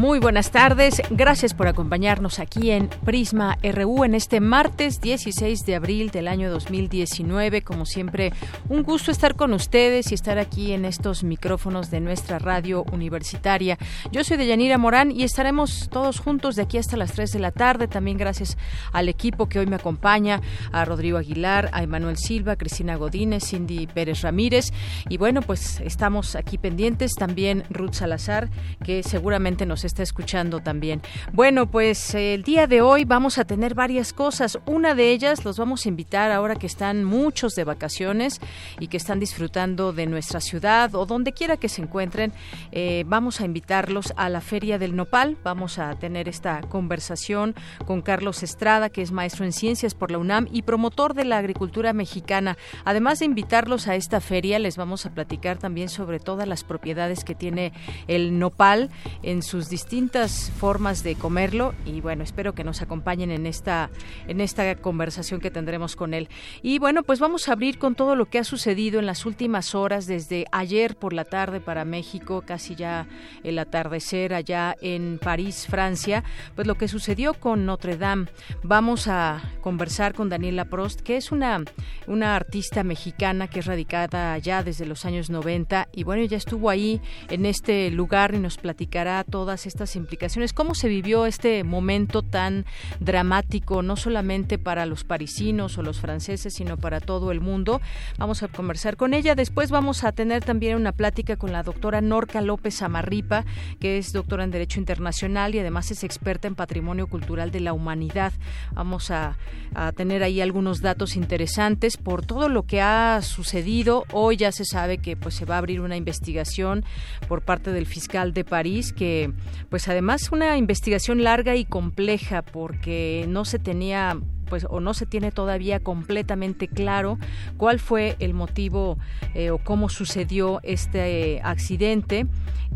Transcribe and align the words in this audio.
Muy 0.00 0.18
buenas 0.18 0.50
tardes, 0.50 1.02
gracias 1.10 1.52
por 1.52 1.68
acompañarnos 1.68 2.38
aquí 2.38 2.70
en 2.70 2.88
Prisma 3.04 3.58
RU 3.62 4.04
en 4.04 4.14
este 4.14 4.40
martes 4.40 5.02
16 5.02 5.66
de 5.66 5.74
abril 5.74 6.08
del 6.08 6.26
año 6.26 6.50
2019. 6.50 7.60
Como 7.60 7.84
siempre, 7.84 8.32
un 8.70 8.82
gusto 8.82 9.10
estar 9.10 9.36
con 9.36 9.52
ustedes 9.52 10.10
y 10.10 10.14
estar 10.14 10.38
aquí 10.38 10.72
en 10.72 10.86
estos 10.86 11.22
micrófonos 11.22 11.90
de 11.90 12.00
nuestra 12.00 12.38
radio 12.38 12.86
universitaria. 12.92 13.76
Yo 14.10 14.24
soy 14.24 14.38
Deyanira 14.38 14.78
Morán 14.78 15.10
y 15.10 15.22
estaremos 15.22 15.90
todos 15.92 16.18
juntos 16.18 16.56
de 16.56 16.62
aquí 16.62 16.78
hasta 16.78 16.96
las 16.96 17.12
3 17.12 17.32
de 17.32 17.38
la 17.38 17.50
tarde. 17.50 17.86
También 17.86 18.16
gracias 18.16 18.56
al 18.94 19.10
equipo 19.10 19.50
que 19.50 19.58
hoy 19.58 19.66
me 19.66 19.76
acompaña, 19.76 20.40
a 20.72 20.86
Rodrigo 20.86 21.18
Aguilar, 21.18 21.68
a 21.74 21.82
Emanuel 21.82 22.16
Silva, 22.16 22.56
Cristina 22.56 22.96
Godínez, 22.96 23.44
Cindy 23.44 23.86
Pérez 23.86 24.22
Ramírez. 24.22 24.72
Y 25.10 25.18
bueno, 25.18 25.42
pues 25.42 25.78
estamos 25.80 26.36
aquí 26.36 26.56
pendientes. 26.56 27.12
También 27.12 27.64
Ruth 27.68 27.92
Salazar, 27.92 28.48
que 28.82 29.02
seguramente 29.02 29.66
nos 29.66 29.84
está 29.84 29.89
escuchando 29.98 30.60
también. 30.60 31.02
Bueno, 31.32 31.70
pues 31.70 32.14
el 32.14 32.42
día 32.44 32.66
de 32.66 32.80
hoy 32.80 33.04
vamos 33.04 33.38
a 33.38 33.44
tener 33.44 33.74
varias 33.74 34.12
cosas. 34.12 34.58
Una 34.66 34.94
de 34.94 35.10
ellas 35.10 35.44
los 35.44 35.58
vamos 35.58 35.84
a 35.84 35.88
invitar 35.88 36.30
ahora 36.30 36.56
que 36.56 36.66
están 36.66 37.04
muchos 37.04 37.54
de 37.54 37.64
vacaciones 37.64 38.40
y 38.78 38.88
que 38.88 38.96
están 38.96 39.18
disfrutando 39.18 39.92
de 39.92 40.06
nuestra 40.06 40.40
ciudad 40.40 40.94
o 40.94 41.06
donde 41.06 41.32
quiera 41.32 41.56
que 41.56 41.68
se 41.68 41.82
encuentren. 41.82 42.32
Eh, 42.72 43.04
vamos 43.06 43.40
a 43.40 43.44
invitarlos 43.44 44.12
a 44.16 44.28
la 44.28 44.40
Feria 44.40 44.78
del 44.78 44.94
Nopal. 44.94 45.36
Vamos 45.42 45.78
a 45.78 45.94
tener 45.98 46.28
esta 46.28 46.60
conversación 46.62 47.54
con 47.86 48.02
Carlos 48.02 48.42
Estrada, 48.42 48.90
que 48.90 49.02
es 49.02 49.12
maestro 49.12 49.44
en 49.44 49.52
ciencias 49.52 49.94
por 49.94 50.10
la 50.10 50.18
UNAM 50.18 50.46
y 50.52 50.62
promotor 50.62 51.14
de 51.14 51.24
la 51.24 51.38
agricultura 51.38 51.92
mexicana. 51.92 52.56
Además 52.84 53.18
de 53.18 53.24
invitarlos 53.24 53.88
a 53.88 53.96
esta 53.96 54.20
feria, 54.20 54.58
les 54.58 54.76
vamos 54.76 55.06
a 55.06 55.14
platicar 55.14 55.58
también 55.58 55.88
sobre 55.88 56.20
todas 56.20 56.46
las 56.46 56.64
propiedades 56.64 57.24
que 57.24 57.34
tiene 57.34 57.72
el 58.06 58.38
nopal 58.38 58.90
en 59.22 59.42
sus 59.42 59.68
distintas 59.80 60.52
formas 60.58 61.02
de 61.02 61.14
comerlo 61.14 61.74
y 61.86 62.02
bueno, 62.02 62.22
espero 62.22 62.52
que 62.52 62.64
nos 62.64 62.82
acompañen 62.82 63.30
en 63.30 63.46
esta 63.46 63.88
en 64.28 64.42
esta 64.42 64.74
conversación 64.74 65.40
que 65.40 65.50
tendremos 65.50 65.96
con 65.96 66.12
él. 66.12 66.28
Y 66.60 66.78
bueno, 66.78 67.02
pues 67.02 67.18
vamos 67.18 67.48
a 67.48 67.52
abrir 67.52 67.78
con 67.78 67.94
todo 67.94 68.14
lo 68.14 68.26
que 68.26 68.38
ha 68.38 68.44
sucedido 68.44 69.00
en 69.00 69.06
las 69.06 69.24
últimas 69.24 69.74
horas 69.74 70.06
desde 70.06 70.44
ayer 70.52 70.96
por 70.96 71.14
la 71.14 71.24
tarde 71.24 71.60
para 71.60 71.86
México, 71.86 72.42
casi 72.46 72.74
ya 72.74 73.06
el 73.42 73.58
atardecer 73.58 74.34
allá 74.34 74.76
en 74.82 75.18
París, 75.18 75.66
Francia, 75.66 76.24
pues 76.54 76.66
lo 76.66 76.74
que 76.74 76.86
sucedió 76.86 77.32
con 77.32 77.64
Notre 77.64 77.96
Dame. 77.96 78.26
Vamos 78.62 79.08
a 79.08 79.40
conversar 79.62 80.12
con 80.12 80.28
Daniela 80.28 80.66
Prost, 80.66 81.00
que 81.00 81.16
es 81.16 81.32
una 81.32 81.64
una 82.06 82.36
artista 82.36 82.84
mexicana 82.84 83.48
que 83.48 83.60
es 83.60 83.66
radicada 83.66 84.34
allá 84.34 84.62
desde 84.62 84.84
los 84.84 85.06
años 85.06 85.30
90 85.30 85.88
y 85.94 86.04
bueno, 86.04 86.22
ya 86.24 86.36
estuvo 86.36 86.68
ahí 86.68 87.00
en 87.30 87.46
este 87.46 87.90
lugar 87.90 88.34
y 88.34 88.38
nos 88.38 88.58
platicará 88.58 89.24
todas 89.24 89.69
estas 89.70 89.96
implicaciones. 89.96 90.52
¿Cómo 90.52 90.74
se 90.74 90.88
vivió 90.88 91.26
este 91.26 91.64
momento 91.64 92.22
tan 92.22 92.66
dramático, 92.98 93.82
no 93.82 93.96
solamente 93.96 94.58
para 94.58 94.84
los 94.84 95.04
parisinos 95.04 95.78
o 95.78 95.82
los 95.82 96.00
franceses, 96.00 96.54
sino 96.54 96.76
para 96.76 97.00
todo 97.00 97.32
el 97.32 97.40
mundo? 97.40 97.80
Vamos 98.18 98.42
a 98.42 98.48
conversar 98.48 98.96
con 98.96 99.14
ella. 99.14 99.34
Después 99.34 99.70
vamos 99.70 100.04
a 100.04 100.12
tener 100.12 100.44
también 100.44 100.76
una 100.76 100.92
plática 100.92 101.36
con 101.36 101.52
la 101.52 101.62
doctora 101.62 102.00
Norca 102.00 102.40
López 102.40 102.82
Amarripa, 102.82 103.44
que 103.78 103.98
es 103.98 104.12
doctora 104.12 104.44
en 104.44 104.50
Derecho 104.50 104.80
Internacional 104.80 105.54
y 105.54 105.60
además 105.60 105.90
es 105.90 106.04
experta 106.04 106.48
en 106.48 106.54
Patrimonio 106.54 107.06
Cultural 107.06 107.50
de 107.50 107.60
la 107.60 107.72
Humanidad. 107.72 108.32
Vamos 108.72 109.10
a, 109.10 109.36
a 109.74 109.92
tener 109.92 110.22
ahí 110.22 110.40
algunos 110.40 110.80
datos 110.80 111.16
interesantes 111.16 111.96
por 111.96 112.26
todo 112.26 112.48
lo 112.48 112.64
que 112.64 112.80
ha 112.80 113.20
sucedido. 113.22 114.04
Hoy 114.12 114.36
ya 114.36 114.52
se 114.52 114.64
sabe 114.64 114.98
que 114.98 115.16
pues 115.16 115.34
se 115.34 115.44
va 115.44 115.54
a 115.54 115.58
abrir 115.58 115.80
una 115.80 115.96
investigación 115.96 116.84
por 117.28 117.42
parte 117.42 117.72
del 117.72 117.86
fiscal 117.86 118.32
de 118.32 118.44
París 118.44 118.92
que 118.92 119.32
pues 119.68 119.88
además 119.88 120.30
una 120.32 120.56
investigación 120.56 121.22
larga 121.22 121.56
y 121.56 121.64
compleja 121.64 122.42
porque 122.42 123.26
no 123.28 123.44
se 123.44 123.58
tenía 123.58 124.18
pues 124.50 124.66
o 124.68 124.80
no 124.80 124.92
se 124.92 125.06
tiene 125.06 125.32
todavía 125.32 125.80
completamente 125.80 126.68
claro 126.68 127.18
cuál 127.56 127.78
fue 127.78 128.16
el 128.18 128.34
motivo 128.34 128.98
eh, 129.34 129.50
o 129.50 129.58
cómo 129.58 129.88
sucedió 129.88 130.60
este 130.62 131.36
eh, 131.36 131.40
accidente. 131.42 132.26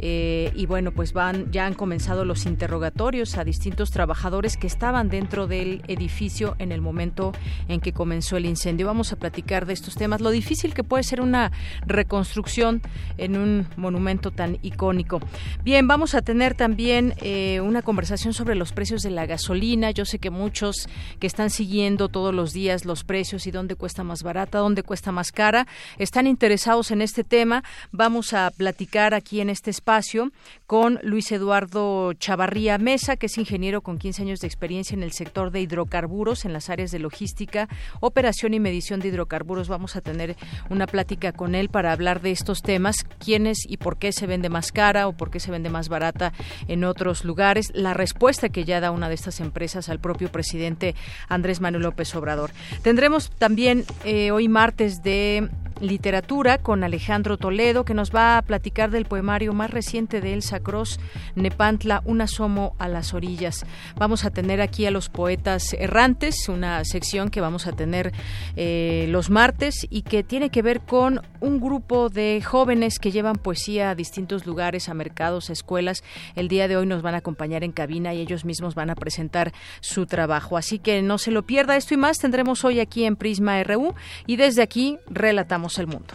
Eh, 0.00 0.50
y 0.56 0.66
bueno 0.66 0.90
pues 0.90 1.12
van 1.12 1.52
ya 1.52 1.66
han 1.66 1.74
comenzado 1.74 2.24
los 2.24 2.46
interrogatorios 2.46 3.38
a 3.38 3.44
distintos 3.44 3.92
trabajadores 3.92 4.56
que 4.56 4.66
estaban 4.66 5.08
dentro 5.08 5.46
del 5.46 5.82
edificio 5.86 6.56
en 6.58 6.72
el 6.72 6.80
momento 6.80 7.30
en 7.68 7.80
que 7.80 7.92
comenzó 7.92 8.36
el 8.36 8.46
incendio. 8.46 8.88
Vamos 8.88 9.12
a 9.12 9.16
platicar 9.16 9.66
de 9.66 9.72
estos 9.72 9.94
temas. 9.94 10.20
Lo 10.20 10.30
difícil 10.30 10.74
que 10.74 10.82
puede 10.82 11.04
ser 11.04 11.20
una 11.20 11.52
reconstrucción 11.86 12.82
en 13.18 13.36
un 13.36 13.68
monumento 13.76 14.30
tan 14.30 14.58
icónico. 14.62 15.20
Bien 15.62 15.86
vamos 15.86 16.14
a 16.14 16.22
tener 16.22 16.54
también 16.54 17.14
una 17.62 17.82
conversación 17.82 18.34
sobre 18.34 18.54
los 18.54 18.72
precios 18.72 19.02
de 19.02 19.10
la 19.10 19.26
gasolina. 19.26 19.90
Yo 19.90 20.04
sé 20.04 20.18
que 20.18 20.30
muchos 20.30 20.88
que 21.18 21.26
están 21.26 21.50
siguiendo 21.50 21.63
siguiendo 21.64 22.10
todos 22.10 22.34
los 22.34 22.52
días 22.52 22.84
los 22.84 23.04
precios 23.04 23.46
y 23.46 23.50
dónde 23.50 23.74
cuesta 23.74 24.04
más 24.04 24.22
barata, 24.22 24.58
dónde 24.58 24.82
cuesta 24.82 25.12
más 25.12 25.32
cara. 25.32 25.66
Están 25.96 26.26
interesados 26.26 26.90
en 26.90 27.00
este 27.00 27.24
tema. 27.24 27.64
Vamos 27.90 28.34
a 28.34 28.50
platicar 28.50 29.14
aquí 29.14 29.40
en 29.40 29.48
este 29.48 29.70
espacio 29.70 30.30
con 30.66 31.00
Luis 31.02 31.32
Eduardo 31.32 32.12
Chavarría 32.12 32.76
Mesa, 32.76 33.16
que 33.16 33.26
es 33.26 33.38
ingeniero 33.38 33.80
con 33.80 33.96
15 33.96 34.20
años 34.20 34.40
de 34.40 34.46
experiencia 34.46 34.94
en 34.94 35.02
el 35.02 35.12
sector 35.12 35.52
de 35.52 35.62
hidrocarburos 35.62 36.44
en 36.44 36.52
las 36.52 36.68
áreas 36.68 36.90
de 36.90 36.98
logística, 36.98 37.66
operación 38.00 38.52
y 38.52 38.60
medición 38.60 39.00
de 39.00 39.08
hidrocarburos. 39.08 39.68
Vamos 39.68 39.96
a 39.96 40.02
tener 40.02 40.36
una 40.68 40.86
plática 40.86 41.32
con 41.32 41.54
él 41.54 41.70
para 41.70 41.92
hablar 41.92 42.20
de 42.20 42.30
estos 42.30 42.60
temas, 42.60 43.06
quiénes 43.24 43.56
y 43.66 43.78
por 43.78 43.96
qué 43.96 44.12
se 44.12 44.26
vende 44.26 44.50
más 44.50 44.70
cara 44.70 45.08
o 45.08 45.14
por 45.14 45.30
qué 45.30 45.40
se 45.40 45.50
vende 45.50 45.70
más 45.70 45.88
barata 45.88 46.34
en 46.68 46.84
otros 46.84 47.24
lugares, 47.24 47.72
la 47.72 47.94
respuesta 47.94 48.50
que 48.50 48.66
ya 48.66 48.80
da 48.80 48.90
una 48.90 49.08
de 49.08 49.14
estas 49.14 49.40
empresas 49.40 49.88
al 49.88 49.98
propio 49.98 50.30
presidente 50.30 50.94
Andrés 51.30 51.53
Manuel 51.60 51.84
López 51.84 52.14
Obrador. 52.14 52.50
Tendremos 52.82 53.30
también 53.38 53.84
eh, 54.04 54.30
hoy 54.30 54.48
martes 54.48 55.02
de 55.02 55.48
literatura 55.80 56.58
con 56.58 56.84
Alejandro 56.84 57.36
Toledo, 57.36 57.84
que 57.84 57.94
nos 57.94 58.14
va 58.14 58.38
a 58.38 58.42
platicar 58.42 58.90
del 58.90 59.04
poemario 59.04 59.52
más 59.52 59.70
reciente 59.70 60.20
de 60.20 60.34
Elsa 60.34 60.60
Cross, 60.60 61.00
Nepantla, 61.34 62.02
un 62.04 62.20
asomo 62.20 62.74
a 62.78 62.88
las 62.88 63.14
orillas. 63.14 63.66
Vamos 63.96 64.24
a 64.24 64.30
tener 64.30 64.60
aquí 64.60 64.86
a 64.86 64.90
los 64.90 65.08
poetas 65.08 65.72
errantes, 65.74 66.48
una 66.48 66.84
sección 66.84 67.30
que 67.30 67.40
vamos 67.40 67.66
a 67.66 67.72
tener 67.72 68.12
eh, 68.56 69.06
los 69.08 69.30
martes 69.30 69.86
y 69.90 70.02
que 70.02 70.22
tiene 70.22 70.50
que 70.50 70.62
ver 70.62 70.80
con 70.80 71.20
un 71.40 71.60
grupo 71.60 72.08
de 72.08 72.42
jóvenes 72.44 72.98
que 72.98 73.10
llevan 73.10 73.36
poesía 73.36 73.90
a 73.90 73.94
distintos 73.94 74.46
lugares, 74.46 74.88
a 74.88 74.94
mercados, 74.94 75.50
a 75.50 75.52
escuelas. 75.52 76.04
El 76.34 76.48
día 76.48 76.68
de 76.68 76.76
hoy 76.76 76.86
nos 76.86 77.02
van 77.02 77.14
a 77.14 77.18
acompañar 77.18 77.64
en 77.64 77.72
cabina 77.72 78.14
y 78.14 78.20
ellos 78.20 78.44
mismos 78.44 78.74
van 78.74 78.90
a 78.90 78.94
presentar 78.94 79.52
su 79.80 80.06
trabajo. 80.06 80.56
Así 80.56 80.78
que 80.78 81.02
no 81.02 81.18
se 81.18 81.30
lo 81.30 81.42
pierda. 81.42 81.76
Esto 81.76 81.94
y 81.94 81.96
más 81.96 82.18
tendremos 82.18 82.64
hoy 82.64 82.80
aquí 82.80 83.04
en 83.04 83.16
Prisma 83.16 83.62
RU 83.62 83.94
y 84.26 84.36
desde 84.36 84.62
aquí 84.62 84.98
relatamos 85.06 85.63
al 85.78 85.86
mundo. 85.86 86.14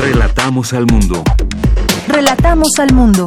Relatamos 0.00 0.72
al 0.72 0.86
mundo. 0.86 1.22
Relatamos 2.08 2.78
al 2.78 2.94
mundo. 2.94 3.24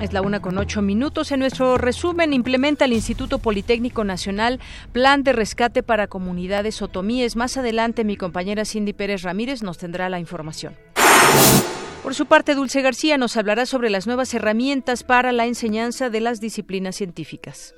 Es 0.00 0.12
la 0.12 0.22
una 0.22 0.40
con 0.40 0.58
ocho 0.58 0.82
minutos. 0.82 1.30
En 1.30 1.40
nuestro 1.40 1.78
resumen, 1.78 2.32
implementa 2.32 2.86
el 2.86 2.92
Instituto 2.92 3.38
Politécnico 3.38 4.02
Nacional 4.02 4.58
Plan 4.92 5.22
de 5.22 5.32
Rescate 5.32 5.84
para 5.84 6.08
Comunidades 6.08 6.82
Otomíes. 6.82 7.36
Más 7.36 7.56
adelante, 7.56 8.02
mi 8.02 8.16
compañera 8.16 8.64
Cindy 8.64 8.92
Pérez 8.92 9.22
Ramírez 9.22 9.62
nos 9.62 9.78
tendrá 9.78 10.08
la 10.08 10.18
información. 10.18 10.74
Por 12.10 12.16
su 12.16 12.26
parte, 12.26 12.56
Dulce 12.56 12.82
García 12.82 13.18
nos 13.18 13.36
hablará 13.36 13.66
sobre 13.66 13.88
las 13.88 14.08
nuevas 14.08 14.34
herramientas 14.34 15.04
para 15.04 15.30
la 15.30 15.46
enseñanza 15.46 16.10
de 16.10 16.20
las 16.20 16.40
disciplinas 16.40 16.96
científicas. 16.96 17.72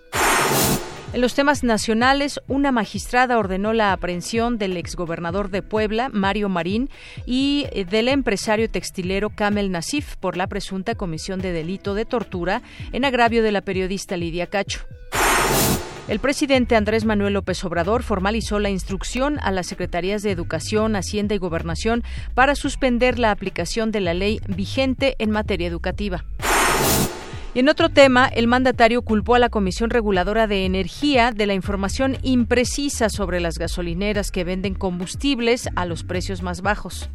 En 1.12 1.20
los 1.20 1.34
temas 1.34 1.62
nacionales, 1.64 2.40
una 2.48 2.72
magistrada 2.72 3.36
ordenó 3.36 3.74
la 3.74 3.92
aprehensión 3.92 4.56
del 4.56 4.78
exgobernador 4.78 5.50
de 5.50 5.60
Puebla, 5.60 6.08
Mario 6.10 6.48
Marín, 6.48 6.88
y 7.26 7.66
eh, 7.72 7.84
del 7.84 8.08
empresario 8.08 8.70
textilero 8.70 9.28
Kamel 9.28 9.70
Nasif 9.70 10.16
por 10.16 10.38
la 10.38 10.46
presunta 10.46 10.94
comisión 10.94 11.42
de 11.42 11.52
delito 11.52 11.92
de 11.92 12.06
tortura 12.06 12.62
en 12.92 13.04
agravio 13.04 13.42
de 13.42 13.52
la 13.52 13.60
periodista 13.60 14.16
Lidia 14.16 14.46
Cacho. 14.46 14.80
El 16.08 16.18
presidente 16.18 16.74
Andrés 16.74 17.04
Manuel 17.04 17.34
López 17.34 17.64
Obrador 17.64 18.02
formalizó 18.02 18.58
la 18.58 18.70
instrucción 18.70 19.38
a 19.40 19.52
las 19.52 19.66
secretarías 19.68 20.22
de 20.22 20.32
Educación, 20.32 20.96
Hacienda 20.96 21.36
y 21.36 21.38
Gobernación 21.38 22.02
para 22.34 22.56
suspender 22.56 23.20
la 23.20 23.30
aplicación 23.30 23.92
de 23.92 24.00
la 24.00 24.12
ley 24.12 24.40
vigente 24.48 25.14
en 25.18 25.30
materia 25.30 25.68
educativa. 25.68 26.24
Y 27.54 27.60
en 27.60 27.68
otro 27.68 27.88
tema, 27.88 28.26
el 28.26 28.46
mandatario 28.46 29.02
culpó 29.02 29.36
a 29.36 29.38
la 29.38 29.50
Comisión 29.50 29.90
Reguladora 29.90 30.46
de 30.46 30.64
Energía 30.64 31.30
de 31.30 31.46
la 31.46 31.54
información 31.54 32.16
imprecisa 32.22 33.08
sobre 33.08 33.40
las 33.40 33.58
gasolineras 33.58 34.30
que 34.30 34.42
venden 34.42 34.74
combustibles 34.74 35.68
a 35.76 35.86
los 35.86 36.02
precios 36.02 36.42
más 36.42 36.62
bajos. 36.62 37.10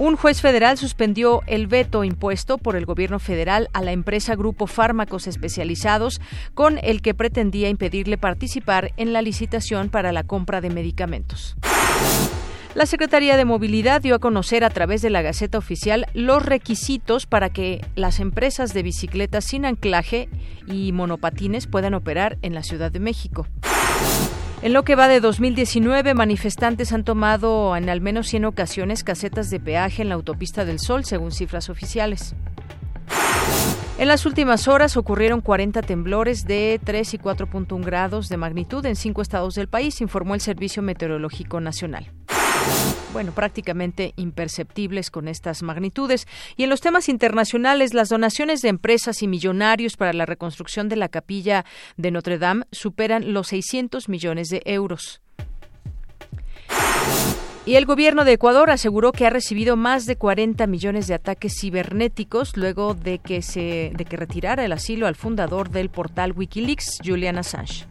Un 0.00 0.16
juez 0.16 0.40
federal 0.40 0.78
suspendió 0.78 1.42
el 1.46 1.66
veto 1.66 2.04
impuesto 2.04 2.56
por 2.56 2.74
el 2.74 2.86
gobierno 2.86 3.18
federal 3.18 3.68
a 3.74 3.82
la 3.82 3.92
empresa 3.92 4.34
Grupo 4.34 4.66
Fármacos 4.66 5.26
Especializados, 5.26 6.22
con 6.54 6.78
el 6.82 7.02
que 7.02 7.12
pretendía 7.12 7.68
impedirle 7.68 8.16
participar 8.16 8.92
en 8.96 9.12
la 9.12 9.20
licitación 9.20 9.90
para 9.90 10.12
la 10.12 10.22
compra 10.22 10.62
de 10.62 10.70
medicamentos. 10.70 11.54
La 12.74 12.86
Secretaría 12.86 13.36
de 13.36 13.44
Movilidad 13.44 14.00
dio 14.00 14.14
a 14.14 14.20
conocer 14.20 14.64
a 14.64 14.70
través 14.70 15.02
de 15.02 15.10
la 15.10 15.20
Gaceta 15.20 15.58
Oficial 15.58 16.06
los 16.14 16.46
requisitos 16.46 17.26
para 17.26 17.50
que 17.50 17.84
las 17.94 18.20
empresas 18.20 18.72
de 18.72 18.82
bicicletas 18.82 19.44
sin 19.44 19.66
anclaje 19.66 20.30
y 20.66 20.92
monopatines 20.92 21.66
puedan 21.66 21.92
operar 21.92 22.38
en 22.40 22.54
la 22.54 22.62
Ciudad 22.62 22.90
de 22.90 23.00
México. 23.00 23.46
En 24.62 24.74
lo 24.74 24.82
que 24.84 24.94
va 24.94 25.08
de 25.08 25.20
2019, 25.20 26.12
manifestantes 26.12 26.92
han 26.92 27.02
tomado 27.02 27.74
en 27.76 27.88
al 27.88 28.02
menos 28.02 28.26
100 28.28 28.44
ocasiones 28.44 29.02
casetas 29.04 29.48
de 29.48 29.58
peaje 29.58 30.02
en 30.02 30.10
la 30.10 30.16
autopista 30.16 30.66
del 30.66 30.78
Sol, 30.78 31.06
según 31.06 31.32
cifras 31.32 31.70
oficiales. 31.70 32.34
En 33.98 34.06
las 34.06 34.26
últimas 34.26 34.68
horas 34.68 34.98
ocurrieron 34.98 35.40
40 35.40 35.80
temblores 35.80 36.44
de 36.44 36.78
3 36.84 37.14
y 37.14 37.18
4.1 37.18 37.84
grados 37.84 38.28
de 38.28 38.36
magnitud 38.36 38.84
en 38.84 38.96
cinco 38.96 39.22
estados 39.22 39.54
del 39.54 39.68
país, 39.68 40.02
informó 40.02 40.34
el 40.34 40.42
Servicio 40.42 40.82
Meteorológico 40.82 41.60
Nacional 41.60 42.10
bueno, 43.12 43.32
prácticamente 43.32 44.12
imperceptibles 44.16 45.10
con 45.10 45.28
estas 45.28 45.62
magnitudes. 45.62 46.26
Y 46.56 46.64
en 46.64 46.70
los 46.70 46.80
temas 46.80 47.08
internacionales, 47.08 47.94
las 47.94 48.08
donaciones 48.08 48.62
de 48.62 48.68
empresas 48.68 49.22
y 49.22 49.28
millonarios 49.28 49.96
para 49.96 50.12
la 50.12 50.26
reconstrucción 50.26 50.88
de 50.88 50.96
la 50.96 51.08
capilla 51.08 51.64
de 51.96 52.10
Notre 52.10 52.38
Dame 52.38 52.64
superan 52.70 53.32
los 53.32 53.48
600 53.48 54.08
millones 54.08 54.48
de 54.48 54.62
euros. 54.64 55.20
Y 57.66 57.74
el 57.74 57.84
gobierno 57.84 58.24
de 58.24 58.32
Ecuador 58.32 58.70
aseguró 58.70 59.12
que 59.12 59.26
ha 59.26 59.30
recibido 59.30 59.76
más 59.76 60.06
de 60.06 60.16
40 60.16 60.66
millones 60.66 61.06
de 61.06 61.14
ataques 61.14 61.52
cibernéticos 61.60 62.56
luego 62.56 62.94
de 62.94 63.18
que 63.18 63.42
se 63.42 63.92
de 63.94 64.04
que 64.06 64.16
retirara 64.16 64.64
el 64.64 64.72
asilo 64.72 65.06
al 65.06 65.14
fundador 65.14 65.68
del 65.68 65.90
portal 65.90 66.32
WikiLeaks, 66.32 67.00
Julian 67.04 67.38
Assange. 67.38 67.86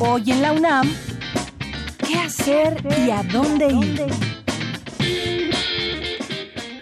Hoy 0.00 0.24
en 0.26 0.42
la 0.42 0.52
UNAM, 0.52 0.90
¿qué 2.06 2.14
hacer 2.16 2.82
y 3.06 3.10
a 3.10 3.22
dónde 3.22 3.68
ir? 3.68 4.06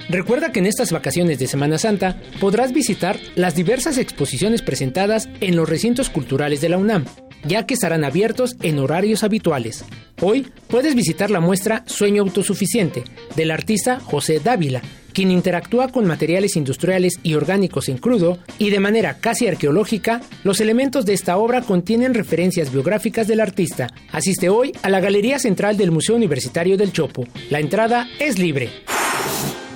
Recuerda 0.09 0.51
que 0.51 0.61
en 0.61 0.67
estas 0.67 0.93
vacaciones 0.93 1.39
de 1.39 1.47
Semana 1.47 1.79
Santa 1.79 2.21
podrás 2.41 2.73
visitar 2.73 3.19
las 3.35 3.55
diversas 3.55 3.99
exposiciones 3.99 4.63
presentadas 4.63 5.29
en 5.41 5.57
los 5.57 5.69
recintos 5.69 6.09
culturales 6.09 6.61
de 6.61 6.71
la 6.71 6.79
UNAM, 6.79 7.05
ya 7.45 7.67
que 7.67 7.75
estarán 7.75 8.05
abiertos 8.05 8.57
en 8.63 8.79
horarios 8.79 9.25
habituales. 9.25 9.85
Hoy 10.21 10.47
puedes 10.69 10.95
visitar 10.95 11.31
la 11.31 11.41
muestra 11.41 11.85
Sueño 11.87 12.23
Autosuficiente 12.23 13.05
del 13.37 13.51
artista 13.51 14.01
José 14.01 14.41
Dávila, 14.41 14.83
quien 15.13 15.31
interactúa 15.31 15.89
con 15.89 16.07
materiales 16.07 16.57
industriales 16.57 17.19
y 17.23 17.35
orgánicos 17.35 17.89
en 17.89 17.99
crudo, 17.99 18.39
y 18.59 18.71
de 18.71 18.81
manera 18.81 19.19
casi 19.19 19.47
arqueológica, 19.47 20.21
los 20.45 20.61
elementos 20.61 21.07
de 21.07 21.15
esta 21.15 21.37
obra 21.37 21.63
contienen 21.63 22.15
referencias 22.15 22.73
biográficas 22.73 23.29
del 23.29 23.41
artista. 23.41 23.89
Asiste 24.11 24.49
hoy 24.49 24.73
a 24.83 24.91
la 24.91 25.01
Galería 25.01 25.39
Central 25.39 25.77
del 25.77 25.91
Museo 25.91 26.17
Universitario 26.17 26.77
del 26.77 26.93
Chopo. 26.93 27.27
La 27.51 27.61
entrada 27.61 28.09
es 28.19 28.39
libre. 28.39 28.71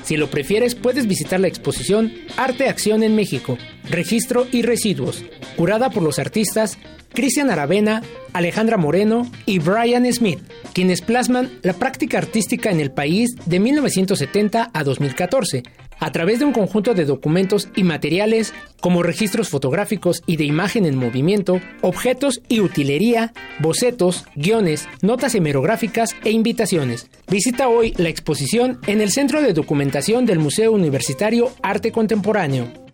Si 0.03 0.17
lo 0.17 0.31
prefieres, 0.31 0.77
puedes 0.77 1.09
visitar 1.09 1.41
la 1.41 1.49
exposición 1.49 2.13
Arte 2.37 2.69
Acción 2.69 3.03
en 3.03 3.17
México, 3.17 3.59
Registro 3.91 4.47
y 4.53 4.63
Residuos, 4.63 5.25
curada 5.57 5.91
por 5.91 6.05
los 6.05 6.21
artistas 6.21 6.79
Cristian 7.17 7.51
Aravena, 7.51 8.03
Alejandra 8.35 8.77
Moreno 8.77 9.29
y 9.47 9.59
Brian 9.59 10.05
Smith, 10.13 10.39
quienes 10.75 11.01
plasman 11.01 11.51
la 11.63 11.73
práctica 11.73 12.19
artística 12.19 12.71
en 12.71 12.79
el 12.79 12.93
país 12.93 13.35
de 13.47 13.59
1970 13.59 14.71
a 14.73 14.85
2014, 14.85 15.63
a 15.99 16.13
través 16.13 16.39
de 16.39 16.45
un 16.45 16.53
conjunto 16.53 16.93
de 16.93 17.07
documentos 17.07 17.71
y 17.75 17.85
materiales 17.85 18.53
como 18.83 19.03
registros 19.03 19.49
fotográficos 19.49 20.23
y 20.27 20.37
de 20.37 20.45
imagen 20.45 20.85
en 20.85 20.99
movimiento, 20.99 21.59
objetos 21.81 22.43
y 22.49 22.61
utilería, 22.61 23.33
bocetos, 23.61 24.27
guiones, 24.35 24.87
notas 25.01 25.35
hemerográficas 25.35 26.15
e 26.23 26.33
invitaciones. 26.33 27.09
Visita 27.29 27.69
hoy 27.69 27.95
la 27.97 28.11
exposición 28.11 28.79
en 28.87 29.01
el 29.01 29.11
Centro 29.11 29.41
de 29.41 29.55
Documentación 29.55 30.27
del 30.27 30.39
Museo 30.39 30.73
Universitario 30.73 31.51
Arte 31.63 31.93
Contemporáneo. 31.93 32.86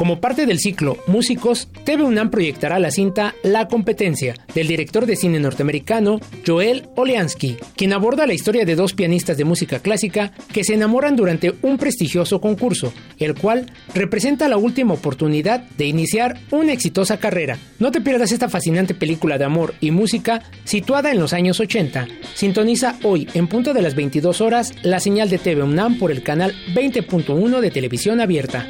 Como 0.00 0.18
parte 0.18 0.46
del 0.46 0.60
ciclo 0.60 0.96
Músicos, 1.08 1.68
TV 1.84 2.04
UNAM 2.04 2.30
proyectará 2.30 2.78
la 2.78 2.90
cinta 2.90 3.34
La 3.42 3.68
competencia 3.68 4.34
del 4.54 4.66
director 4.66 5.04
de 5.04 5.14
cine 5.14 5.38
norteamericano 5.38 6.20
Joel 6.46 6.88
Oleansky, 6.96 7.58
quien 7.76 7.92
aborda 7.92 8.26
la 8.26 8.32
historia 8.32 8.64
de 8.64 8.76
dos 8.76 8.94
pianistas 8.94 9.36
de 9.36 9.44
música 9.44 9.80
clásica 9.80 10.32
que 10.54 10.64
se 10.64 10.72
enamoran 10.72 11.16
durante 11.16 11.52
un 11.60 11.76
prestigioso 11.76 12.40
concurso, 12.40 12.94
el 13.18 13.34
cual 13.34 13.66
representa 13.94 14.48
la 14.48 14.56
última 14.56 14.94
oportunidad 14.94 15.68
de 15.76 15.88
iniciar 15.88 16.40
una 16.50 16.72
exitosa 16.72 17.18
carrera. 17.18 17.58
No 17.78 17.90
te 17.90 18.00
pierdas 18.00 18.32
esta 18.32 18.48
fascinante 18.48 18.94
película 18.94 19.36
de 19.36 19.44
amor 19.44 19.74
y 19.82 19.90
música 19.90 20.44
situada 20.64 21.10
en 21.10 21.20
los 21.20 21.34
años 21.34 21.60
80. 21.60 22.08
Sintoniza 22.32 22.96
hoy 23.02 23.28
en 23.34 23.48
punto 23.48 23.74
de 23.74 23.82
las 23.82 23.94
22 23.94 24.40
horas 24.40 24.72
la 24.82 24.98
señal 24.98 25.28
de 25.28 25.36
TV 25.36 25.62
UNAM 25.62 25.98
por 25.98 26.10
el 26.10 26.22
canal 26.22 26.54
20.1 26.74 27.60
de 27.60 27.70
televisión 27.70 28.22
abierta. 28.22 28.66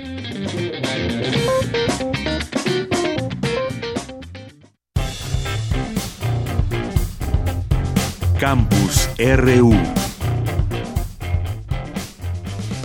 Campus 8.41 9.09
RU. 9.19 9.77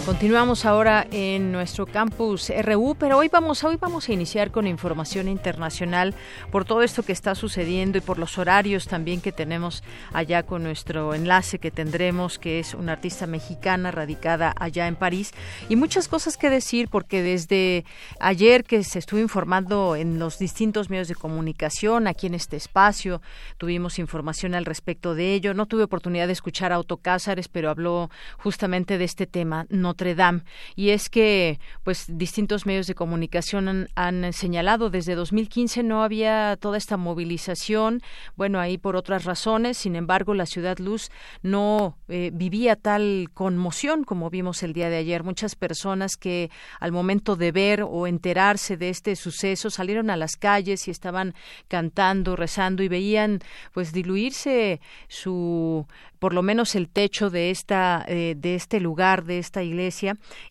Continuamos 0.06 0.66
ahora 0.66 1.08
en 1.10 1.52
nuestro 1.52 1.88
campus 1.88 2.52
RU, 2.62 2.96
pero 3.00 3.18
hoy 3.18 3.28
vamos, 3.28 3.64
hoy 3.64 3.78
vamos 3.78 4.08
a 4.08 4.14
iniciar 4.14 4.52
con 4.52 4.68
información 4.68 5.28
internacional 5.28 6.14
por 6.52 6.64
todo 6.64 6.84
esto 6.84 7.02
que 7.02 7.12
está 7.12 7.34
sucediendo 7.34 7.98
y 7.98 8.02
por 8.02 8.20
los 8.20 8.38
horarios 8.38 8.88
también 8.88 9.20
que 9.20 9.32
tenemos 9.32 9.84
allá 10.14 10.44
con 10.44 10.62
nuestro 10.62 11.16
enlace 11.16 11.58
que 11.58 11.72
tendremos, 11.72 12.38
que 12.38 12.60
es 12.60 12.76
una 12.76 12.92
artista 12.92 13.26
mexicana 13.26 13.90
radicada 13.90 14.54
allá 14.60 14.88
en 14.88 14.96
París. 14.96 15.32
Y 15.70 15.76
muchas 15.76 16.08
cosas 16.08 16.38
que 16.38 16.52
decir 16.52 16.88
porque 16.88 17.24
desde 17.24 17.84
ayer 18.20 18.64
que 18.64 18.84
se 18.84 19.00
estuvo 19.00 19.20
informando 19.20 19.96
en 19.96 20.20
los 20.20 20.38
distintos 20.38 20.92
medios 20.92 21.08
de 21.08 21.16
comunicación, 21.16 22.06
aquí 22.06 22.28
en 22.28 22.36
este 22.36 22.58
espacio, 22.58 23.24
tuvimos 23.58 23.98
información 23.98 24.54
al 24.54 24.66
respecto 24.66 25.16
de 25.16 25.34
ello. 25.34 25.56
No 25.56 25.66
tuve 25.66 25.82
oportunidad 25.82 26.28
de 26.28 26.34
escuchar 26.34 26.72
a 26.72 26.78
Otto 26.78 26.98
Cázares, 26.98 27.48
pero 27.48 27.72
habló 27.72 28.12
justamente 28.38 29.00
de 29.00 29.06
este 29.06 29.26
tema. 29.26 29.66
No 29.70 29.95
Notre 29.96 30.16
y 30.76 30.90
es 30.90 31.10
que 31.10 31.60
pues 31.84 32.06
distintos 32.08 32.66
medios 32.66 32.88
de 32.88 32.96
comunicación 32.96 33.88
han, 33.96 34.34
señalado 34.34 34.90
desde 34.90 35.16
2015 35.16 35.84
no 35.84 36.04
había 36.04 36.58
toda 36.60 36.78
esta 36.78 36.98
movilización 36.98 38.02
bueno 38.36 38.60
ahí 38.60 38.78
por 38.78 38.96
otras 38.96 39.26
razones 39.26 39.78
sin 39.78 39.96
embargo 39.96 40.34
la 40.34 40.46
ciudad 40.46 40.78
luz 40.80 41.10
no 41.44 41.98
eh, 42.08 42.32
vivía 42.34 42.76
tal 42.76 43.30
conmoción 43.34 44.04
como 44.04 44.30
vimos 44.30 44.64
el 44.64 44.74
día 44.74 44.90
de 44.90 44.98
ayer. 44.98 45.24
Muchas 45.24 45.56
personas 45.56 46.18
que 46.18 46.50
al 46.80 46.92
momento 46.92 47.36
de 47.36 47.52
ver 47.52 47.84
o 47.84 48.08
enterarse 48.08 48.78
de 48.78 48.90
este 48.90 49.16
suceso 49.16 49.70
salieron 49.70 50.10
a 50.10 50.18
las 50.18 50.36
calles 50.36 50.88
y 50.88 50.92
estaban 50.92 51.34
cantando 51.68 52.36
rezando 52.36 52.84
y 52.84 52.88
veían 52.88 53.40
pues 53.74 53.92
diluirse 53.92 54.82
su 55.08 55.86
por 56.20 56.34
lo 56.34 56.42
menos 56.42 56.76
el 56.76 56.90
techo 56.90 57.30
de 57.30 57.52
esta 57.52 58.04
eh, 58.08 58.36
de 58.38 58.56
este 58.56 58.80
lugar 58.80 59.26
de 59.26 59.38
esta 59.38 59.62
iglesia 59.64 59.85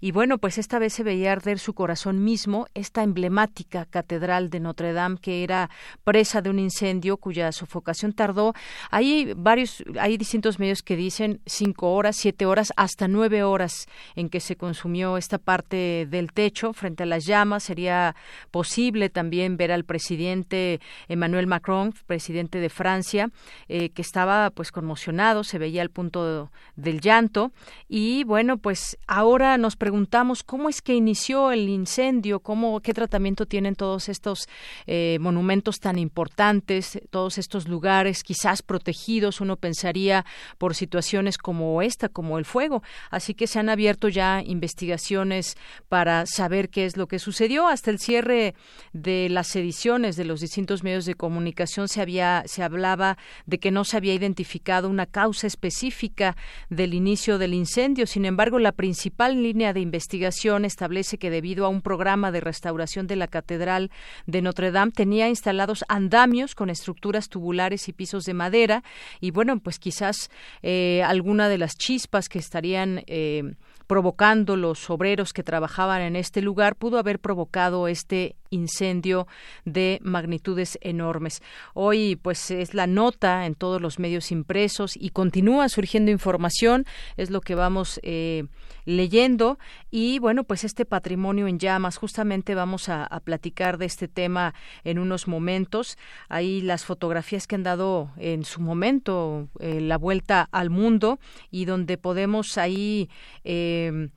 Y 0.01 0.13
bueno, 0.13 0.39
pues 0.39 0.59
esta 0.59 0.79
vez 0.79 0.93
se 0.93 1.03
veía 1.03 1.33
arder 1.33 1.59
su 1.59 1.75
corazón 1.75 2.23
mismo, 2.23 2.67
esta 2.75 3.03
emblemática 3.03 3.87
catedral 3.87 4.51
de 4.51 4.61
Notre 4.61 4.93
Dame 4.93 5.19
que 5.21 5.43
era 5.43 5.71
presa 6.05 6.41
de 6.41 6.51
un 6.51 6.59
incendio 6.59 7.17
cuya 7.17 7.51
sofocación 7.53 8.13
tardó. 8.13 8.55
Hay 8.91 9.33
varios, 9.37 9.83
hay 10.01 10.17
distintos 10.17 10.59
medios 10.59 10.83
que 10.83 10.97
dicen 10.97 11.41
cinco 11.47 11.93
horas, 11.93 12.17
siete 12.17 12.47
horas, 12.47 12.73
hasta 12.77 13.09
nueve 13.09 13.43
horas 13.43 13.87
en 14.15 14.29
que 14.29 14.41
se 14.41 14.57
consumió 14.57 15.17
esta 15.17 15.39
parte 15.39 16.07
del 16.09 16.33
techo 16.33 16.73
frente 16.73 17.03
a 17.03 17.07
las 17.07 17.27
llamas. 17.27 17.65
Sería 17.65 18.15
posible 18.51 19.11
también 19.11 19.57
ver 19.57 19.73
al 19.73 19.85
presidente 19.85 20.81
Emmanuel 21.09 21.47
Macron, 21.47 21.93
presidente 22.07 22.61
de 22.61 22.69
Francia, 22.69 23.31
eh, 23.69 23.91
que 23.91 24.03
estaba 24.03 24.51
pues 24.51 24.71
conmocionado, 24.71 25.45
se 25.45 25.59
veía 25.59 25.83
al 25.83 25.91
punto 25.91 26.51
del 26.77 27.01
llanto. 27.01 27.53
Y 27.89 28.25
bueno, 28.25 28.59
pues 28.59 28.99
ahora 29.07 29.24
nos 29.59 29.77
preguntamos 29.77 30.43
cómo 30.43 30.69
es 30.69 30.83
que 30.83 30.95
inició 30.95 31.51
el 31.51 31.71
incendio, 31.71 32.41
cómo, 32.41 32.81
qué 32.81 32.93
tratamiento 32.93 33.47
tienen 33.47 33.75
todos 33.75 34.11
estos 34.11 34.49
eh, 34.87 35.17
monumentos 35.19 35.81
tan 35.81 35.99
importantes, 35.99 37.01
todos 37.09 37.39
estos 37.39 37.67
lugares 37.67 38.23
quizás 38.23 38.61
protegidos, 38.61 39.41
uno 39.41 39.57
pensaría 39.57 40.27
por 40.59 40.75
situaciones 40.75 41.39
como 41.39 41.81
esta, 41.81 42.11
como 42.11 42.39
el 42.39 42.45
fuego. 42.45 42.83
Así 43.11 43.33
que 43.33 43.47
se 43.47 43.59
han 43.59 43.71
abierto 43.71 44.09
ya 44.09 44.43
investigaciones 44.45 45.57
para 45.89 46.27
saber 46.27 46.69
qué 46.69 46.85
es 46.85 46.99
lo 46.99 47.07
que 47.07 47.19
sucedió. 47.19 47.67
Hasta 47.67 47.91
el 47.91 47.99
cierre 47.99 48.55
de 48.93 49.31
las 49.31 49.57
ediciones 49.57 50.17
de 50.17 50.27
los 50.27 50.41
distintos 50.41 50.83
medios 50.83 51.07
de 51.07 51.15
comunicación 51.15 51.89
se 51.89 52.03
había, 52.03 52.43
se 52.45 52.63
hablaba 52.63 53.17
de 53.47 53.59
que 53.59 53.71
no 53.71 53.85
se 53.85 53.97
había 53.97 54.13
identificado 54.13 54.91
una 54.91 55.07
causa 55.07 55.47
específica 55.47 56.37
del 56.69 56.93
inicio 56.93 57.39
del 57.39 57.55
incendio. 57.55 58.07
Sin 58.07 58.27
embargo, 58.27 58.59
la 58.59 58.73
principal 58.73 59.14
línea 59.19 59.73
de 59.73 59.81
investigación 59.81 60.65
establece 60.65 61.19
que 61.19 61.31
debido 61.31 61.67
a 61.67 61.69
un 61.69 61.83
programa 61.83 62.33
de 62.33 62.41
restauración 62.41 63.07
de 63.07 63.17
la 63.17 63.29
catedral 63.29 63.91
de 64.27 64.43
Notre 64.43 64.71
Dame 64.71 64.93
tenía 64.93 65.29
instalados 65.29 65.85
andamios 65.89 66.55
con 66.55 66.71
estructuras 66.71 67.29
tubulares 67.29 67.89
y 67.89 67.93
pisos 67.93 68.25
de 68.25 68.35
madera 68.35 68.83
y 69.21 69.31
bueno, 69.31 69.59
pues 69.61 69.79
quizás 69.79 70.31
eh, 70.63 71.03
alguna 71.05 71.49
de 71.49 71.59
las 71.59 71.77
chispas 71.77 72.29
que 72.29 72.39
estarían 72.39 73.03
eh, 73.07 73.55
provocando 73.87 74.57
los 74.57 74.89
obreros 74.91 75.33
que 75.33 75.43
trabajaban 75.43 76.03
en 76.03 76.17
este 76.17 76.41
lugar 76.43 76.77
pudo 76.77 76.99
haber 76.99 77.19
provocado 77.19 77.89
este 77.89 78.37
incendio 78.55 79.27
de 79.65 79.99
magnitudes 80.03 80.79
enormes. 80.81 81.43
Hoy, 81.75 82.17
pues, 82.17 82.51
es 82.51 82.75
la 82.75 82.87
nota 82.87 83.47
en 83.47 83.55
todos 83.55 83.81
los 83.81 83.99
medios 83.99 84.31
impresos 84.31 84.97
y 84.97 85.11
continúa 85.11 85.69
surgiendo 85.69 86.11
información, 86.11 86.87
es 87.17 87.31
lo 87.31 87.41
que 87.41 87.55
vamos 87.55 88.01
eh, 88.03 88.45
leyendo 88.85 89.59
y 89.91 90.19
bueno, 90.19 90.45
pues 90.45 90.65
este 90.65 90.85
patrimonio 90.85 91.47
en 91.47 91.59
llamas, 91.59 91.97
justamente 91.97 92.55
vamos 92.55 92.89
a, 92.89 93.09
platicar 93.25 93.79
de 93.79 93.87
este 93.87 94.09
tema 94.09 94.55
en 94.83 94.99
unos 94.99 95.29
momentos. 95.29 95.97
Ahí 96.29 96.61
las 96.61 96.85
fotografías 96.85 97.47
que 97.47 97.55
han 97.55 97.63
dado 97.63 98.11
en 98.17 98.45
su 98.45 98.61
momento 98.61 99.49
eh, 99.61 99.81
la 99.81 99.97
vuelta 99.97 100.49
al 100.53 100.69
mundo 100.69 101.19
y 101.51 101.65
donde 101.65 101.97
podemos 101.97 102.59
ahí 102.59 103.09
eh, 103.45 104.09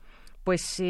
pues 0.44 0.82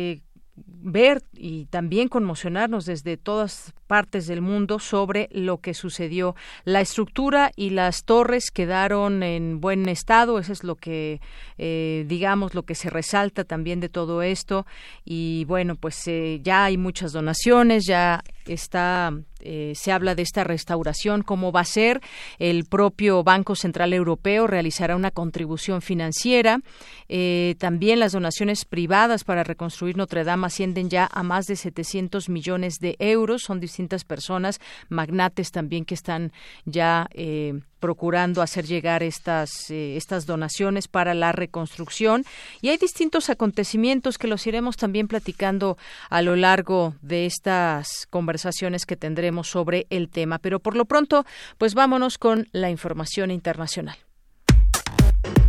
ver 0.67 1.23
y 1.33 1.67
también 1.67 2.09
conmocionarnos 2.09 2.85
desde 2.87 3.17
todas 3.17 3.73
partes 3.87 4.27
del 4.27 4.41
mundo 4.41 4.79
sobre 4.79 5.29
lo 5.33 5.59
que 5.59 5.75
sucedió. 5.75 6.35
La 6.65 6.81
estructura 6.81 7.51
y 7.57 7.71
las 7.71 8.05
torres 8.05 8.51
quedaron 8.51 9.23
en 9.23 9.61
buen 9.61 9.89
estado, 9.89 10.39
eso 10.39 10.53
es 10.53 10.65
lo 10.65 10.77
que, 10.77 11.21
eh, 11.57 12.05
digamos, 12.07 12.55
lo 12.55 12.65
que 12.65 12.75
se 12.75 12.91
resalta 12.91 13.45
también 13.45 13.81
de 13.81 13.89
todo 13.89 14.23
esto. 14.23 14.67
Y 15.05 15.45
bueno, 15.47 15.77
pues 15.77 16.07
eh, 16.07 16.41
ya 16.43 16.65
hay 16.65 16.77
muchas 16.77 17.13
donaciones, 17.13 17.87
ya 17.87 18.23
está 18.47 19.13
eh, 19.41 19.73
se 19.75 19.93
habla 19.93 20.15
de 20.15 20.23
esta 20.23 20.45
restauración, 20.45 21.23
cómo 21.23 21.53
va 21.53 21.61
a 21.61 21.65
ser. 21.65 22.01
El 22.39 22.65
propio 22.65 23.23
Banco 23.23 23.55
Central 23.55 23.93
Europeo 23.93 24.47
realizará 24.47 24.97
una 24.97 25.11
contribución 25.11 25.83
financiera. 25.83 26.61
Eh, 27.09 27.55
también 27.59 28.01
las 28.01 28.13
donaciones 28.13 28.65
privadas 28.65 29.25
para 29.25 29.45
reconstruir 29.45 29.97
Notre 29.97 30.25
Dame 30.25 30.47
ascienden 30.47 30.91
ya 30.91 31.09
a 31.13 31.23
más 31.23 31.47
de 31.47 31.57
700 31.57 32.29
millones 32.29 32.79
de 32.81 32.97
euros. 32.99 33.43
Son 33.43 33.61
distintas 33.61 34.05
personas, 34.05 34.61
magnates 34.89 35.51
también 35.51 35.85
que 35.85 35.95
están 35.95 36.33
ya 36.65 37.09
eh, 37.13 37.61
procurando 37.79 38.43
hacer 38.43 38.67
llegar 38.67 39.03
estas, 39.03 39.71
eh, 39.71 39.97
estas 39.97 40.27
donaciones 40.27 40.89
para 40.89 41.15
la 41.15 41.33
reconstrucción. 41.33 42.25
Y 42.61 42.69
hay 42.69 42.77
distintos 42.77 43.31
acontecimientos 43.31 44.19
que 44.19 44.29
los 44.29 44.47
iremos 44.47 44.77
también 44.77 45.09
platicando 45.09 45.79
a 46.11 46.23
lo 46.23 46.37
largo 46.37 46.95
de 47.03 47.27
estas 47.27 48.07
conversaciones 48.11 48.87
que 48.87 48.97
tendremos 48.97 49.49
sobre 49.49 49.87
el 49.91 50.09
tema. 50.09 50.39
Pero 50.39 50.61
por 50.61 50.77
lo 50.77 50.85
pronto, 50.85 51.25
pues 51.59 51.75
vámonos 51.75 52.19
con 52.19 52.49
la 52.53 52.71
información 52.71 53.31
internacional. 53.31 53.97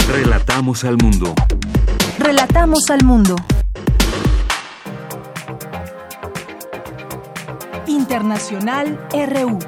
Relatamos 0.08 0.84
al 0.84 0.98
mundo. 0.98 1.34
Relatamos 2.18 2.90
al 2.90 3.04
mundo. 3.04 3.36
Internacional 7.88 9.00
RU. 9.12 9.60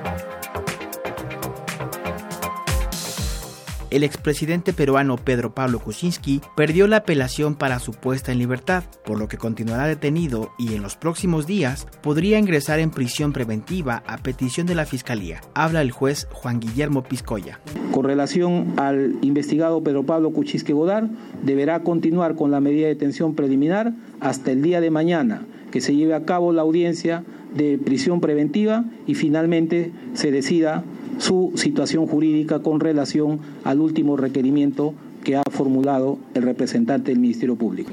El 3.92 4.04
expresidente 4.04 4.72
peruano 4.74 5.18
Pedro 5.18 5.54
Pablo 5.54 5.80
Kuczynski 5.80 6.42
perdió 6.56 6.88
la 6.88 6.98
apelación 6.98 7.56
para 7.56 7.80
su 7.80 7.92
puesta 7.92 8.32
en 8.32 8.40
libertad, 8.40 8.84
por 9.06 9.20
lo 9.20 9.28
que 9.28 9.38
continuará 9.38 9.86
detenido 9.86 10.52
y 10.58 10.74
en 10.74 10.82
los 10.82 10.96
próximos 10.96 11.46
días 11.46 11.88
podría 12.02 12.40
ingresar 12.40 12.80
en 12.80 12.90
prisión 12.90 13.34
preventiva 13.34 14.02
a 14.08 14.18
petición 14.18 14.66
de 14.66 14.76
la 14.76 14.86
Fiscalía. 14.86 15.42
Habla 15.54 15.82
el 15.82 15.92
juez 15.92 16.28
Juan 16.32 16.62
Guillermo 16.62 17.04
Piscoya. 17.04 17.60
Con 17.92 18.06
relación 18.06 18.74
al 18.78 19.18
investigado 19.22 19.84
Pedro 19.84 20.04
Pablo 20.04 20.32
Kuczynski 20.32 20.72
Godard, 20.72 21.10
deberá 21.44 21.82
continuar 21.82 22.36
con 22.36 22.50
la 22.50 22.62
medida 22.62 22.88
de 22.88 22.94
detención 22.94 23.36
preliminar 23.36 23.94
hasta 24.22 24.52
el 24.52 24.62
día 24.62 24.80
de 24.80 24.90
mañana, 24.90 25.46
que 25.72 25.82
se 25.82 25.96
lleve 25.96 26.14
a 26.14 26.24
cabo 26.24 26.54
la 26.54 26.62
audiencia 26.62 27.24
de 27.54 27.78
prisión 27.78 28.22
preventiva 28.22 28.86
y 29.06 29.16
finalmente 29.16 29.92
se 30.14 30.32
decida 30.32 30.86
su 31.20 31.54
situación 31.56 32.08
jurídica 32.08 32.60
con 32.60 32.80
relación 32.80 33.40
al 33.64 33.80
último 33.80 34.18
requerimiento 34.18 34.94
que 35.24 35.36
ha 35.36 35.44
formulado 35.50 36.18
el 36.34 36.44
representante 36.44 37.12
del 37.12 37.20
Ministerio 37.20 37.56
Público. 37.56 37.92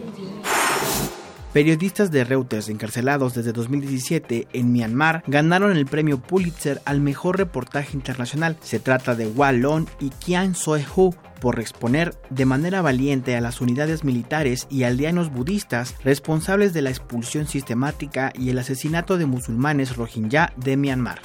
Periodistas 1.53 2.11
de 2.11 2.25
Reuters 2.25 2.69
encarcelados 2.69 3.35
desde 3.35 3.53
2017 3.53 4.49
en 4.53 4.73
Myanmar 4.73 5.25
ganaron 5.27 5.77
el 5.77 5.87
premio 5.87 6.21
Pulitzer 6.21 6.83
al 6.85 7.01
mejor 7.01 7.39
reportaje 7.39 7.97
internacional. 7.97 8.57
Se 8.61 8.79
trata 8.79 9.15
de 9.15 9.27
Wallon 9.27 9.87
y 9.99 10.11
Kian 10.11 10.55
Soe-hu 10.55 11.15
por 11.41 11.59
exponer 11.59 12.15
de 12.29 12.45
manera 12.45 12.83
valiente 12.83 13.35
a 13.35 13.41
las 13.41 13.61
unidades 13.61 14.05
militares 14.05 14.67
y 14.71 14.83
aldeanos 14.83 15.33
budistas 15.33 15.95
responsables 16.05 16.75
de 16.75 16.83
la 16.83 16.91
expulsión 16.91 17.47
sistemática 17.47 18.33
y 18.39 18.51
el 18.51 18.59
asesinato 18.59 19.17
de 19.17 19.27
musulmanes 19.27 19.97
rohingya 19.97 20.53
de 20.57 20.77
Myanmar 20.77 21.21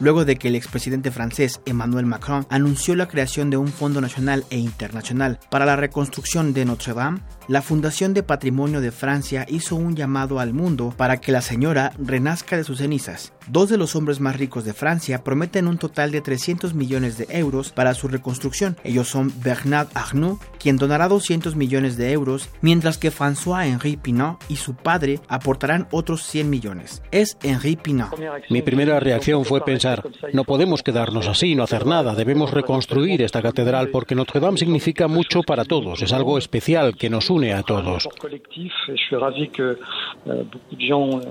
luego 0.00 0.24
de 0.24 0.36
que 0.36 0.48
el 0.48 0.56
expresidente 0.56 1.10
francés 1.10 1.60
Emmanuel 1.66 2.06
Macron 2.06 2.46
anunció 2.50 2.94
la 2.94 3.08
creación 3.08 3.50
de 3.50 3.56
un 3.56 3.68
Fondo 3.68 4.00
Nacional 4.00 4.44
e 4.50 4.58
Internacional 4.58 5.38
para 5.50 5.66
la 5.66 5.76
reconstrucción 5.76 6.52
de 6.52 6.64
Notre 6.64 6.94
Dame, 6.94 7.20
la 7.48 7.62
Fundación 7.62 8.12
de 8.12 8.22
Patrimonio 8.22 8.82
de 8.82 8.92
Francia 8.92 9.46
hizo 9.48 9.74
un 9.74 9.96
llamado 9.96 10.38
al 10.38 10.52
mundo 10.52 10.92
para 10.96 11.16
que 11.16 11.32
la 11.32 11.40
señora 11.40 11.92
renazca 11.98 12.58
de 12.58 12.64
sus 12.64 12.78
cenizas. 12.78 13.32
Dos 13.50 13.70
de 13.70 13.78
los 13.78 13.96
hombres 13.96 14.20
más 14.20 14.36
ricos 14.36 14.66
de 14.66 14.74
Francia 14.74 15.24
prometen 15.24 15.66
un 15.66 15.78
total 15.78 16.10
de 16.10 16.20
300 16.20 16.74
millones 16.74 17.16
de 17.16 17.26
euros 17.30 17.72
para 17.72 17.94
su 17.94 18.06
reconstrucción. 18.06 18.76
Ellos 18.84 19.08
son 19.08 19.32
Bernard 19.42 19.88
Arnault, 19.94 20.42
quien 20.58 20.76
donará 20.76 21.08
200 21.08 21.56
millones 21.56 21.96
de 21.96 22.12
euros, 22.12 22.50
mientras 22.60 22.98
que 22.98 23.10
François-Henri 23.10 23.96
Pinot 23.96 24.44
y 24.50 24.56
su 24.56 24.74
padre 24.74 25.20
aportarán 25.28 25.88
otros 25.90 26.24
100 26.24 26.50
millones. 26.50 27.00
Es 27.10 27.38
Henri 27.42 27.76
Pinot. 27.76 28.14
Mi 28.50 28.60
primera 28.60 29.00
reacción 29.00 29.46
fue 29.46 29.64
pensar, 29.64 29.87
no 30.32 30.44
podemos 30.44 30.82
quedarnos 30.82 31.28
así, 31.28 31.54
no 31.54 31.62
hacer 31.62 31.86
nada, 31.86 32.14
debemos 32.14 32.50
reconstruir 32.50 33.22
esta 33.22 33.42
catedral 33.42 33.88
porque 33.88 34.14
Notre 34.14 34.40
Dame 34.40 34.58
significa 34.58 35.08
mucho 35.08 35.42
para 35.42 35.64
todos, 35.64 36.02
es 36.02 36.12
algo 36.12 36.38
especial 36.38 36.96
que 36.96 37.10
nos 37.10 37.30
une 37.30 37.52
a 37.52 37.62
todos. 37.62 38.08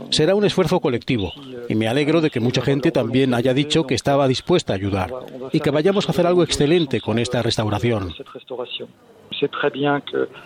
Será 0.09 0.35
un 0.35 0.45
esfuerzo 0.45 0.79
colectivo 0.79 1.31
y 1.69 1.75
me 1.75 1.87
alegro 1.87 2.21
de 2.21 2.29
que 2.29 2.39
mucha 2.39 2.61
gente 2.61 2.91
también 2.91 3.33
haya 3.33 3.53
dicho 3.53 3.85
que 3.85 3.95
estaba 3.95 4.27
dispuesta 4.27 4.73
a 4.73 4.75
ayudar 4.75 5.11
y 5.51 5.59
que 5.59 5.71
vayamos 5.71 6.07
a 6.07 6.11
hacer 6.11 6.27
algo 6.27 6.43
excelente 6.43 7.01
con 7.01 7.19
esta 7.19 7.41
restauración. 7.41 8.13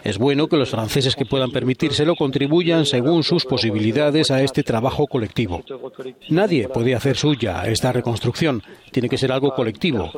Es 0.04 0.18
bueno 0.18 0.48
que 0.48 0.58
los 0.58 0.70
franceses 0.70 1.16
que 1.16 1.26
puedan 1.26 1.52
permitírselo 1.52 2.16
contribuyan 2.16 2.86
según 2.86 3.24
sus 3.24 3.46
posibilidades 3.46 4.32
a 4.32 4.42
este 4.42 4.64
trabajo 4.64 5.08
colectivo. 5.08 5.64
Nadie 6.30 6.68
puede 6.68 6.96
hacer 6.96 7.16
suya 7.16 7.64
esta 7.66 7.92
reconstrucción, 7.92 8.62
tiene 8.92 9.10
que 9.10 9.18
ser 9.18 9.32
algo 9.32 9.54
colectivo 9.54 10.12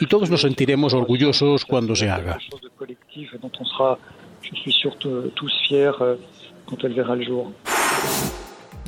y 0.00 0.06
todos 0.06 0.30
nos 0.30 0.42
sentiremos 0.42 0.94
orgullosos 0.94 1.64
cuando 1.64 1.94
se 1.94 2.10
haga. 2.10 2.38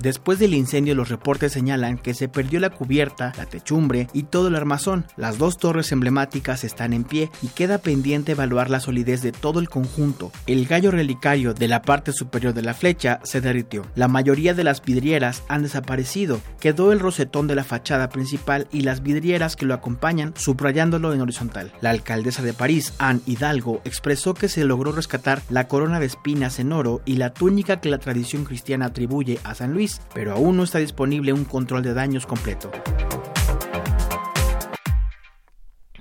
Después 0.01 0.39
del 0.39 0.55
incendio 0.55 0.95
los 0.95 1.11
reportes 1.11 1.53
señalan 1.53 1.99
que 1.99 2.15
se 2.15 2.27
perdió 2.27 2.59
la 2.59 2.71
cubierta, 2.71 3.35
la 3.37 3.45
techumbre 3.45 4.09
y 4.15 4.23
todo 4.23 4.49
el 4.49 4.57
armazón. 4.57 5.05
Las 5.19 5.37
dos 5.37 5.59
torres 5.59 5.93
emblemáticas 5.93 6.65
están 6.65 6.95
en 6.95 7.05
pie 7.05 7.31
y 7.43 7.49
queda 7.49 7.77
pendiente 7.79 8.33
evaluar 8.33 8.71
la 8.71 8.81
solidez 8.81 9.21
de 9.21 9.33
todo 9.33 9.61
el 9.61 9.69
conjunto. 9.69 10.33
El 10.47 10.67
gallo 10.67 10.91
relicario 10.91 11.53
de 11.53 11.69
la 11.69 11.83
parte 11.83 12.15
superior 12.15 12.55
de 12.55 12.63
la 12.63 12.73
flecha 12.73 13.21
se 13.25 13.43
derritió. 13.43 13.85
La 13.95 14.09
mayoría 14.09 14.55
de 14.55 14.65
las 14.65 14.83
vidrieras 14.83 15.43
han 15.49 15.65
desaparecido. 15.65 16.41
Quedó 16.61 16.93
el 16.93 17.01
rosetón 17.01 17.47
de 17.47 17.57
la 17.57 17.65
fachada 17.65 18.09
principal 18.09 18.69
y 18.73 18.81
las 18.81 19.03
vidrieras 19.03 19.55
que 19.55 19.67
lo 19.67 19.75
acompañan 19.75 20.33
subrayándolo 20.35 21.13
en 21.13 21.21
horizontal. 21.21 21.73
La 21.83 21.91
alcaldesa 21.91 22.41
de 22.43 22.55
París, 22.55 22.95
Anne 22.97 23.21
Hidalgo, 23.27 23.83
expresó 23.85 24.33
que 24.33 24.49
se 24.49 24.65
logró 24.65 24.93
rescatar 24.93 25.43
la 25.51 25.69
corona 25.69 26.01
de 26.01 26.07
espinas 26.07 26.59
en 26.59 26.73
oro 26.73 27.03
y 27.05 27.17
la 27.17 27.35
túnica 27.35 27.83
que 27.83 27.91
la 27.91 27.99
tradición 27.99 28.45
cristiana 28.45 28.87
atribuye 28.87 29.39
a 29.45 29.55
San 29.55 29.75
Luis 29.75 29.90
pero 30.15 30.33
aún 30.33 30.57
no 30.57 30.63
está 30.63 30.79
disponible 30.79 31.33
un 31.33 31.45
control 31.45 31.83
de 31.83 31.95
daños 31.95 32.27
completo. 32.27 32.71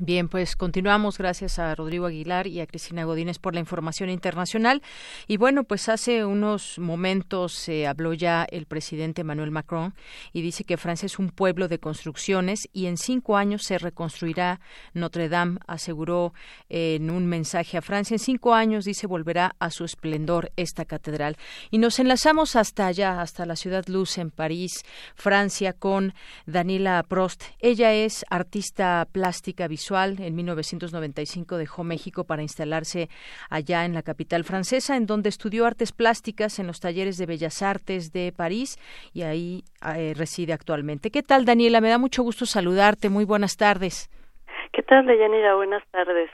Bien, 0.01 0.29
pues 0.29 0.55
continuamos. 0.55 1.17
Gracias 1.17 1.59
a 1.59 1.75
Rodrigo 1.75 2.05
Aguilar 2.05 2.47
y 2.47 2.61
a 2.61 2.67
Cristina 2.67 3.03
Godínez 3.03 3.37
por 3.37 3.53
la 3.53 3.59
información 3.59 4.09
internacional. 4.09 4.81
Y 5.27 5.35
bueno, 5.35 5.65
pues 5.65 5.89
hace 5.89 6.23
unos 6.23 6.79
momentos 6.79 7.51
se 7.51 7.85
habló 7.85 8.13
ya 8.13 8.47
el 8.49 8.65
presidente 8.65 9.21
Emmanuel 9.21 9.51
Macron 9.51 9.93
y 10.31 10.41
dice 10.41 10.63
que 10.63 10.77
Francia 10.77 11.05
es 11.05 11.19
un 11.19 11.31
pueblo 11.31 11.67
de 11.67 11.79
construcciones 11.79 12.69
y 12.71 12.85
en 12.85 12.95
cinco 12.95 13.35
años 13.35 13.63
se 13.63 13.77
reconstruirá 13.77 14.61
Notre 14.93 15.27
Dame, 15.27 15.59
aseguró 15.67 16.33
en 16.69 17.11
un 17.11 17.27
mensaje 17.27 17.77
a 17.77 17.81
Francia. 17.81 18.15
En 18.15 18.19
cinco 18.19 18.53
años, 18.53 18.85
dice, 18.85 19.05
volverá 19.05 19.57
a 19.59 19.69
su 19.69 19.83
esplendor 19.83 20.53
esta 20.55 20.85
catedral. 20.85 21.35
Y 21.71 21.77
nos 21.77 21.99
enlazamos 21.99 22.55
hasta 22.55 22.87
allá, 22.87 23.19
hasta 23.19 23.45
la 23.45 23.57
ciudad 23.57 23.85
Luz 23.87 24.17
en 24.17 24.31
París, 24.31 24.85
Francia, 25.15 25.73
con 25.73 26.13
Daniela 26.45 27.03
Prost. 27.03 27.43
Ella 27.59 27.93
es 27.93 28.23
artista 28.29 29.05
plástica 29.11 29.67
visual 29.67 29.88
en 29.89 30.35
1995 30.35 31.57
dejó 31.57 31.83
México 31.83 32.23
para 32.23 32.43
instalarse 32.43 33.09
allá 33.49 33.85
en 33.85 33.93
la 33.93 34.03
capital 34.03 34.43
francesa, 34.43 34.95
en 34.95 35.07
donde 35.07 35.29
estudió 35.29 35.65
artes 35.65 35.91
plásticas 35.91 36.59
en 36.59 36.67
los 36.67 36.79
talleres 36.79 37.17
de 37.17 37.25
Bellas 37.25 37.63
Artes 37.63 38.11
de 38.11 38.31
París 38.31 38.77
y 39.13 39.23
ahí 39.23 39.63
eh, 39.95 40.13
reside 40.15 40.53
actualmente. 40.53 41.09
¿Qué 41.09 41.23
tal, 41.23 41.43
Daniela? 41.45 41.81
Me 41.81 41.89
da 41.89 41.97
mucho 41.97 42.21
gusto 42.21 42.45
saludarte. 42.45 43.09
Muy 43.09 43.25
buenas 43.25 43.57
tardes. 43.57 44.09
¿Qué 44.73 44.83
tal, 44.83 45.07
Deyanira? 45.07 45.55
Buenas 45.55 45.83
tardes. 45.89 46.29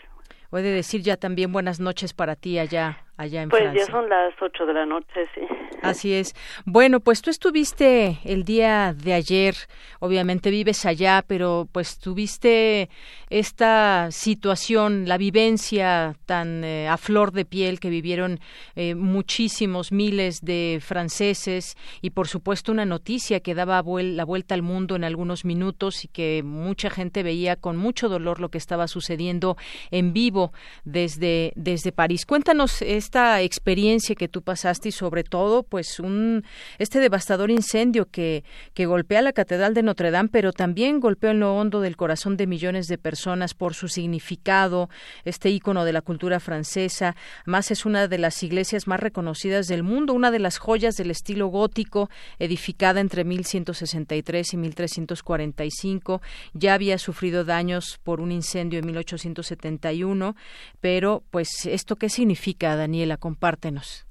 Puede 0.49 0.71
decir 0.71 1.01
ya 1.01 1.15
también 1.15 1.51
buenas 1.51 1.79
noches 1.79 2.13
para 2.13 2.35
ti 2.35 2.59
allá, 2.59 2.97
allá 3.17 3.41
en 3.41 3.49
Francia. 3.49 3.71
Pues 3.71 3.87
ya 3.87 3.91
son 3.91 4.09
las 4.09 4.33
ocho 4.41 4.65
de 4.65 4.73
la 4.73 4.85
noche, 4.85 5.27
sí. 5.33 5.41
Así 5.89 6.13
es. 6.13 6.35
Bueno, 6.65 6.99
pues 6.99 7.21
tú 7.21 7.29
estuviste 7.29 8.19
el 8.23 8.43
día 8.43 8.93
de 8.93 9.13
ayer, 9.13 9.55
obviamente 9.99 10.49
vives 10.49 10.85
allá, 10.85 11.23
pero 11.27 11.67
pues 11.71 11.97
tuviste 11.97 12.89
esta 13.29 14.09
situación, 14.11 15.07
la 15.07 15.17
vivencia 15.17 16.15
tan 16.25 16.63
eh, 16.63 16.87
a 16.87 16.97
flor 16.97 17.31
de 17.31 17.45
piel 17.45 17.79
que 17.79 17.89
vivieron 17.89 18.39
eh, 18.75 18.95
muchísimos 18.95 19.91
miles 19.91 20.41
de 20.41 20.79
franceses 20.81 21.75
y 22.01 22.11
por 22.11 22.27
supuesto 22.27 22.71
una 22.71 22.85
noticia 22.85 23.39
que 23.39 23.55
daba 23.55 23.83
la 23.85 24.25
vuelta 24.25 24.55
al 24.55 24.61
mundo 24.61 24.95
en 24.95 25.03
algunos 25.03 25.45
minutos 25.45 26.05
y 26.05 26.07
que 26.07 26.43
mucha 26.43 26.89
gente 26.89 27.23
veía 27.23 27.55
con 27.55 27.77
mucho 27.77 28.09
dolor 28.09 28.39
lo 28.39 28.49
que 28.49 28.57
estaba 28.57 28.87
sucediendo 28.87 29.57
en 29.91 30.13
vivo 30.13 30.53
desde, 30.83 31.53
desde 31.55 31.91
París. 31.91 32.25
Cuéntanos 32.25 32.81
esta 32.81 33.41
experiencia 33.41 34.15
que 34.15 34.27
tú 34.27 34.41
pasaste 34.41 34.89
y 34.89 34.91
sobre 34.91 35.23
todo 35.23 35.63
pues 35.75 35.99
un 35.99 36.45
este 36.77 37.01
devastador 37.01 37.51
incendio 37.51 38.05
que, 38.05 38.45
que 38.73 38.85
golpea 38.85 39.21
la 39.21 39.33
Catedral 39.33 39.73
de 39.73 39.83
Notre 39.83 40.09
Dame, 40.09 40.29
pero 40.29 40.53
también 40.53 41.01
golpeó 41.01 41.31
en 41.31 41.41
lo 41.41 41.53
hondo 41.53 41.81
del 41.81 41.97
corazón 41.97 42.37
de 42.37 42.47
millones 42.47 42.87
de 42.87 42.97
personas 42.97 43.53
por 43.53 43.73
su 43.73 43.89
significado, 43.89 44.89
este 45.25 45.49
ícono 45.49 45.83
de 45.83 45.91
la 45.91 46.01
cultura 46.01 46.39
francesa. 46.39 47.17
Más 47.45 47.71
es 47.71 47.85
una 47.85 48.07
de 48.07 48.17
las 48.17 48.41
iglesias 48.41 48.87
más 48.87 49.01
reconocidas 49.01 49.67
del 49.67 49.83
mundo, 49.83 50.13
una 50.13 50.31
de 50.31 50.39
las 50.39 50.59
joyas 50.59 50.95
del 50.95 51.11
estilo 51.11 51.47
gótico, 51.47 52.09
edificada 52.39 53.01
entre 53.01 53.25
1163 53.25 54.53
y 54.53 54.55
1345. 54.55 56.21
Ya 56.53 56.73
había 56.73 56.97
sufrido 56.99 57.43
daños 57.43 57.99
por 58.01 58.21
un 58.21 58.31
incendio 58.31 58.79
en 58.79 58.85
1871, 58.85 60.37
pero 60.79 61.21
pues 61.31 61.49
esto 61.65 61.97
qué 61.97 62.07
significa, 62.07 62.77
Daniela, 62.77 63.17
compártenos. 63.17 64.05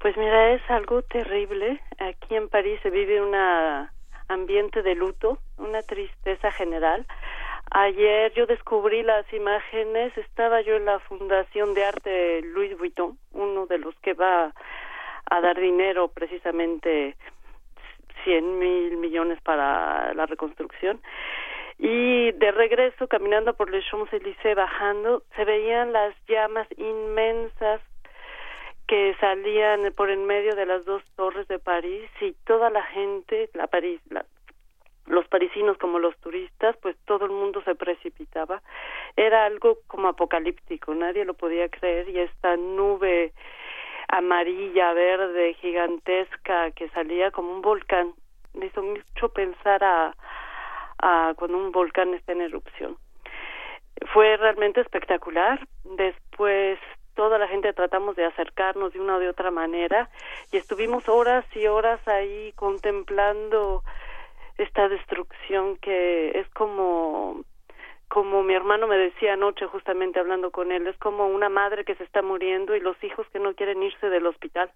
Pues 0.00 0.16
mira, 0.16 0.52
es 0.54 0.62
algo 0.70 1.02
terrible. 1.02 1.78
Aquí 1.98 2.34
en 2.34 2.48
París 2.48 2.80
se 2.82 2.88
vive 2.88 3.20
un 3.20 3.34
ambiente 4.28 4.82
de 4.82 4.94
luto, 4.94 5.36
una 5.58 5.82
tristeza 5.82 6.50
general. 6.52 7.04
Ayer 7.70 8.32
yo 8.32 8.46
descubrí 8.46 9.02
las 9.02 9.30
imágenes, 9.30 10.16
estaba 10.16 10.62
yo 10.62 10.76
en 10.76 10.86
la 10.86 11.00
Fundación 11.00 11.74
de 11.74 11.84
Arte 11.84 12.40
Louis 12.42 12.78
Vuitton, 12.78 13.18
uno 13.32 13.66
de 13.66 13.76
los 13.76 13.94
que 13.96 14.14
va 14.14 14.54
a 15.30 15.40
dar 15.42 15.60
dinero 15.60 16.08
precisamente 16.08 17.14
100 18.24 18.58
mil 18.58 18.96
millones 18.96 19.38
para 19.42 20.14
la 20.14 20.24
reconstrucción. 20.24 20.98
Y 21.78 22.32
de 22.32 22.52
regreso, 22.52 23.06
caminando 23.06 23.52
por 23.52 23.70
les 23.70 23.84
Champs-Élysées, 23.84 24.56
bajando, 24.56 25.24
se 25.36 25.44
veían 25.44 25.92
las 25.92 26.14
llamas 26.26 26.66
inmensas 26.78 27.82
que 28.90 29.14
salían 29.20 29.92
por 29.92 30.10
en 30.10 30.26
medio 30.26 30.56
de 30.56 30.66
las 30.66 30.84
dos 30.84 31.00
torres 31.14 31.46
de 31.46 31.60
París 31.60 32.10
y 32.20 32.32
toda 32.44 32.70
la 32.70 32.82
gente, 32.82 33.48
la 33.54 33.68
París, 33.68 34.00
los 35.06 35.28
parisinos 35.28 35.78
como 35.78 36.00
los 36.00 36.16
turistas, 36.18 36.76
pues 36.82 36.96
todo 37.04 37.26
el 37.26 37.30
mundo 37.30 37.62
se 37.62 37.76
precipitaba. 37.76 38.62
Era 39.14 39.44
algo 39.44 39.78
como 39.86 40.08
apocalíptico, 40.08 40.92
nadie 40.92 41.24
lo 41.24 41.34
podía 41.34 41.68
creer 41.68 42.08
y 42.08 42.18
esta 42.18 42.56
nube 42.56 43.32
amarilla, 44.08 44.92
verde, 44.92 45.54
gigantesca 45.60 46.72
que 46.72 46.88
salía 46.88 47.30
como 47.30 47.52
un 47.52 47.62
volcán, 47.62 48.12
me 48.54 48.66
hizo 48.66 48.82
mucho 48.82 49.28
pensar 49.28 49.84
a, 49.84 50.14
cuando 51.36 51.58
un 51.58 51.70
volcán 51.70 52.12
está 52.14 52.32
en 52.32 52.40
erupción. 52.40 52.96
Fue 54.12 54.36
realmente 54.36 54.80
espectacular. 54.80 55.64
Después 55.84 56.80
toda 57.14 57.38
la 57.38 57.48
gente 57.48 57.72
tratamos 57.72 58.16
de 58.16 58.24
acercarnos 58.24 58.92
de 58.92 59.00
una 59.00 59.16
o 59.16 59.18
de 59.18 59.28
otra 59.28 59.50
manera 59.50 60.08
y 60.52 60.56
estuvimos 60.56 61.08
horas 61.08 61.44
y 61.54 61.66
horas 61.66 62.06
ahí 62.08 62.52
contemplando 62.56 63.82
esta 64.58 64.88
destrucción 64.88 65.76
que 65.76 66.38
es 66.38 66.48
como 66.50 67.44
como 68.10 68.42
mi 68.42 68.54
hermano 68.54 68.88
me 68.88 68.98
decía 68.98 69.34
anoche 69.34 69.66
justamente 69.66 70.18
hablando 70.18 70.50
con 70.50 70.72
él, 70.72 70.88
es 70.88 70.96
como 70.98 71.28
una 71.28 71.48
madre 71.48 71.84
que 71.84 71.94
se 71.94 72.02
está 72.02 72.22
muriendo 72.22 72.74
y 72.74 72.80
los 72.80 73.02
hijos 73.04 73.24
que 73.32 73.38
no 73.38 73.54
quieren 73.54 73.84
irse 73.84 74.10
del 74.10 74.26
hospital, 74.26 74.68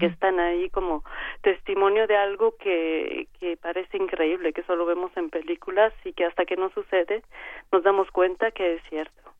que 0.00 0.06
están 0.06 0.40
ahí 0.40 0.70
como 0.70 1.04
testimonio 1.42 2.06
de 2.06 2.16
algo 2.16 2.56
que, 2.56 3.28
que 3.38 3.58
parece 3.58 3.98
increíble, 3.98 4.54
que 4.54 4.62
solo 4.62 4.86
vemos 4.86 5.14
en 5.14 5.28
películas 5.28 5.92
y 6.06 6.14
que 6.14 6.24
hasta 6.24 6.46
que 6.46 6.56
no 6.56 6.70
sucede 6.70 7.22
nos 7.70 7.82
damos 7.82 8.10
cuenta 8.10 8.50
que 8.50 8.76
es 8.76 8.82
cierto. 8.88 9.33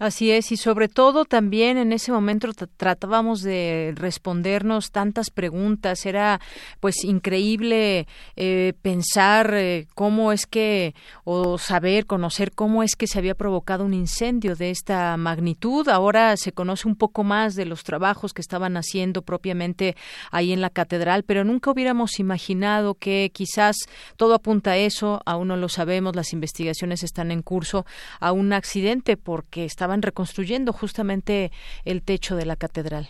Así 0.00 0.30
es, 0.30 0.50
y 0.50 0.56
sobre 0.56 0.88
todo 0.88 1.26
también 1.26 1.76
en 1.76 1.92
ese 1.92 2.10
momento 2.10 2.48
tratábamos 2.54 3.42
de 3.42 3.92
respondernos 3.96 4.92
tantas 4.92 5.28
preguntas. 5.28 6.06
Era 6.06 6.40
pues 6.80 7.04
increíble 7.04 8.06
eh, 8.34 8.72
pensar 8.80 9.52
eh, 9.52 9.88
cómo 9.94 10.32
es 10.32 10.46
que, 10.46 10.94
o 11.24 11.58
saber, 11.58 12.06
conocer 12.06 12.52
cómo 12.52 12.82
es 12.82 12.96
que 12.96 13.06
se 13.06 13.18
había 13.18 13.34
provocado 13.34 13.84
un 13.84 13.92
incendio 13.92 14.56
de 14.56 14.70
esta 14.70 15.14
magnitud. 15.18 15.86
Ahora 15.90 16.34
se 16.38 16.52
conoce 16.52 16.88
un 16.88 16.96
poco 16.96 17.22
más 17.22 17.54
de 17.54 17.66
los 17.66 17.84
trabajos 17.84 18.32
que 18.32 18.40
estaban 18.40 18.78
haciendo 18.78 19.20
propiamente 19.20 19.96
ahí 20.30 20.54
en 20.54 20.62
la 20.62 20.70
catedral, 20.70 21.24
pero 21.24 21.44
nunca 21.44 21.72
hubiéramos 21.72 22.18
imaginado 22.18 22.94
que 22.94 23.30
quizás 23.34 23.76
todo 24.16 24.32
apunta 24.32 24.70
a 24.70 24.76
eso, 24.78 25.20
aún 25.26 25.48
no 25.48 25.58
lo 25.58 25.68
sabemos, 25.68 26.16
las 26.16 26.32
investigaciones 26.32 27.02
están 27.02 27.30
en 27.30 27.42
curso, 27.42 27.84
a 28.18 28.32
un 28.32 28.54
accidente 28.54 29.18
porque 29.18 29.66
estaban 29.90 30.02
reconstruyendo 30.02 30.72
justamente 30.72 31.50
el 31.84 32.04
techo 32.04 32.36
de 32.36 32.46
la 32.46 32.54
catedral. 32.54 33.08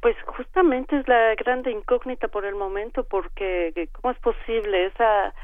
Pues 0.00 0.16
justamente 0.24 0.98
es 0.98 1.06
la 1.06 1.34
grande 1.34 1.70
incógnita 1.70 2.28
por 2.28 2.46
el 2.46 2.54
momento, 2.54 3.04
porque 3.04 3.88
¿cómo 3.92 4.12
es 4.12 4.18
posible 4.20 4.86
esa 4.86 5.34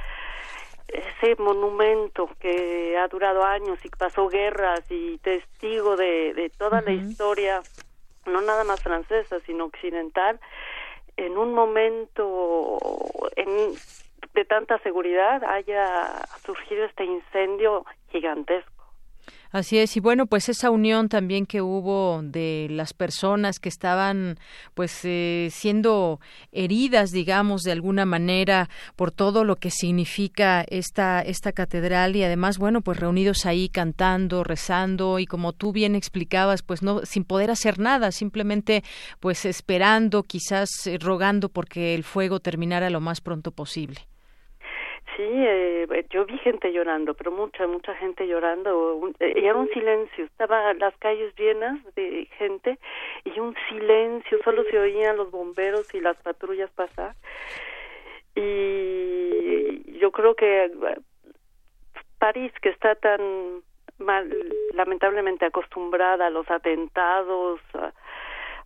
ese 0.88 1.36
monumento 1.40 2.28
que 2.38 2.96
ha 2.98 3.08
durado 3.08 3.44
años 3.44 3.78
y 3.84 3.88
pasó 3.88 4.28
guerras 4.28 4.84
y 4.90 5.18
testigo 5.18 5.96
de, 5.96 6.34
de 6.34 6.50
toda 6.50 6.82
la 6.82 6.92
historia, 6.92 7.62
no 8.26 8.42
nada 8.42 8.64
más 8.64 8.82
francesa, 8.82 9.40
sino 9.46 9.66
occidental, 9.66 10.38
en 11.16 11.38
un 11.38 11.54
momento 11.54 12.78
en, 13.36 13.48
de 14.34 14.44
tanta 14.44 14.78
seguridad 14.80 15.42
haya 15.44 16.26
surgido 16.44 16.84
este 16.84 17.04
incendio 17.04 17.86
gigantesco? 18.10 18.81
Así 19.52 19.76
es, 19.76 19.98
y 19.98 20.00
bueno, 20.00 20.24
pues 20.24 20.48
esa 20.48 20.70
unión 20.70 21.10
también 21.10 21.44
que 21.44 21.60
hubo 21.60 22.22
de 22.22 22.68
las 22.70 22.94
personas 22.94 23.60
que 23.60 23.68
estaban 23.68 24.38
pues 24.72 25.00
eh, 25.04 25.50
siendo 25.52 26.20
heridas, 26.52 27.10
digamos, 27.10 27.62
de 27.62 27.72
alguna 27.72 28.06
manera 28.06 28.70
por 28.96 29.10
todo 29.10 29.44
lo 29.44 29.56
que 29.56 29.70
significa 29.70 30.64
esta, 30.68 31.20
esta 31.20 31.52
catedral 31.52 32.16
y 32.16 32.24
además, 32.24 32.56
bueno, 32.56 32.80
pues 32.80 32.98
reunidos 32.98 33.44
ahí 33.44 33.68
cantando, 33.68 34.42
rezando 34.42 35.18
y 35.18 35.26
como 35.26 35.52
tú 35.52 35.70
bien 35.72 35.96
explicabas, 35.96 36.62
pues 36.62 36.82
no, 36.82 37.04
sin 37.04 37.24
poder 37.24 37.50
hacer 37.50 37.78
nada, 37.78 38.10
simplemente 38.10 38.82
pues 39.20 39.44
esperando, 39.44 40.22
quizás 40.22 40.86
eh, 40.86 40.96
rogando 40.98 41.50
porque 41.50 41.94
el 41.94 42.04
fuego 42.04 42.40
terminara 42.40 42.88
lo 42.88 43.02
más 43.02 43.20
pronto 43.20 43.50
posible. 43.50 44.00
Sí, 45.22 45.28
eh, 45.30 46.04
yo 46.10 46.24
vi 46.26 46.36
gente 46.38 46.72
llorando, 46.72 47.14
pero 47.14 47.30
mucha, 47.30 47.68
mucha 47.68 47.94
gente 47.94 48.26
llorando. 48.26 49.12
Eh, 49.20 49.34
y 49.36 49.46
era 49.46 49.54
un 49.54 49.68
silencio, 49.68 50.24
estaban 50.24 50.80
las 50.80 50.96
calles 50.96 51.32
llenas 51.36 51.78
de 51.94 52.26
gente 52.38 52.76
y 53.24 53.38
un 53.38 53.54
silencio, 53.68 54.38
solo 54.42 54.64
se 54.64 54.76
oían 54.80 55.16
los 55.16 55.30
bomberos 55.30 55.94
y 55.94 56.00
las 56.00 56.16
patrullas 56.16 56.72
pasar. 56.72 57.14
Y 58.34 59.96
yo 60.00 60.10
creo 60.10 60.34
que 60.34 60.64
eh, 60.64 60.98
París, 62.18 62.52
que 62.60 62.70
está 62.70 62.96
tan 62.96 63.62
mal, 63.98 64.28
lamentablemente 64.74 65.44
acostumbrada 65.44 66.26
a 66.26 66.30
los 66.30 66.50
atentados, 66.50 67.60
a, 67.74 67.92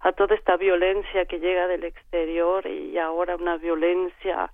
a 0.00 0.12
toda 0.12 0.34
esta 0.34 0.56
violencia 0.56 1.26
que 1.26 1.38
llega 1.38 1.66
del 1.66 1.84
exterior 1.84 2.66
y 2.66 2.96
ahora 2.96 3.36
una 3.36 3.58
violencia 3.58 4.50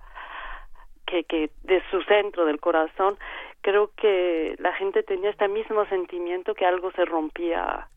que, 1.05 1.23
que 1.23 1.49
de 1.63 1.81
su 1.89 2.01
centro 2.03 2.45
del 2.45 2.59
corazón 2.59 3.17
creo 3.61 3.91
que 3.95 4.55
la 4.59 4.73
gente 4.73 5.03
tenía 5.03 5.29
este 5.29 5.47
mismo 5.47 5.85
sentimiento 5.85 6.53
que 6.53 6.65
algo 6.65 6.91
se 6.91 7.05
rompía 7.05 7.87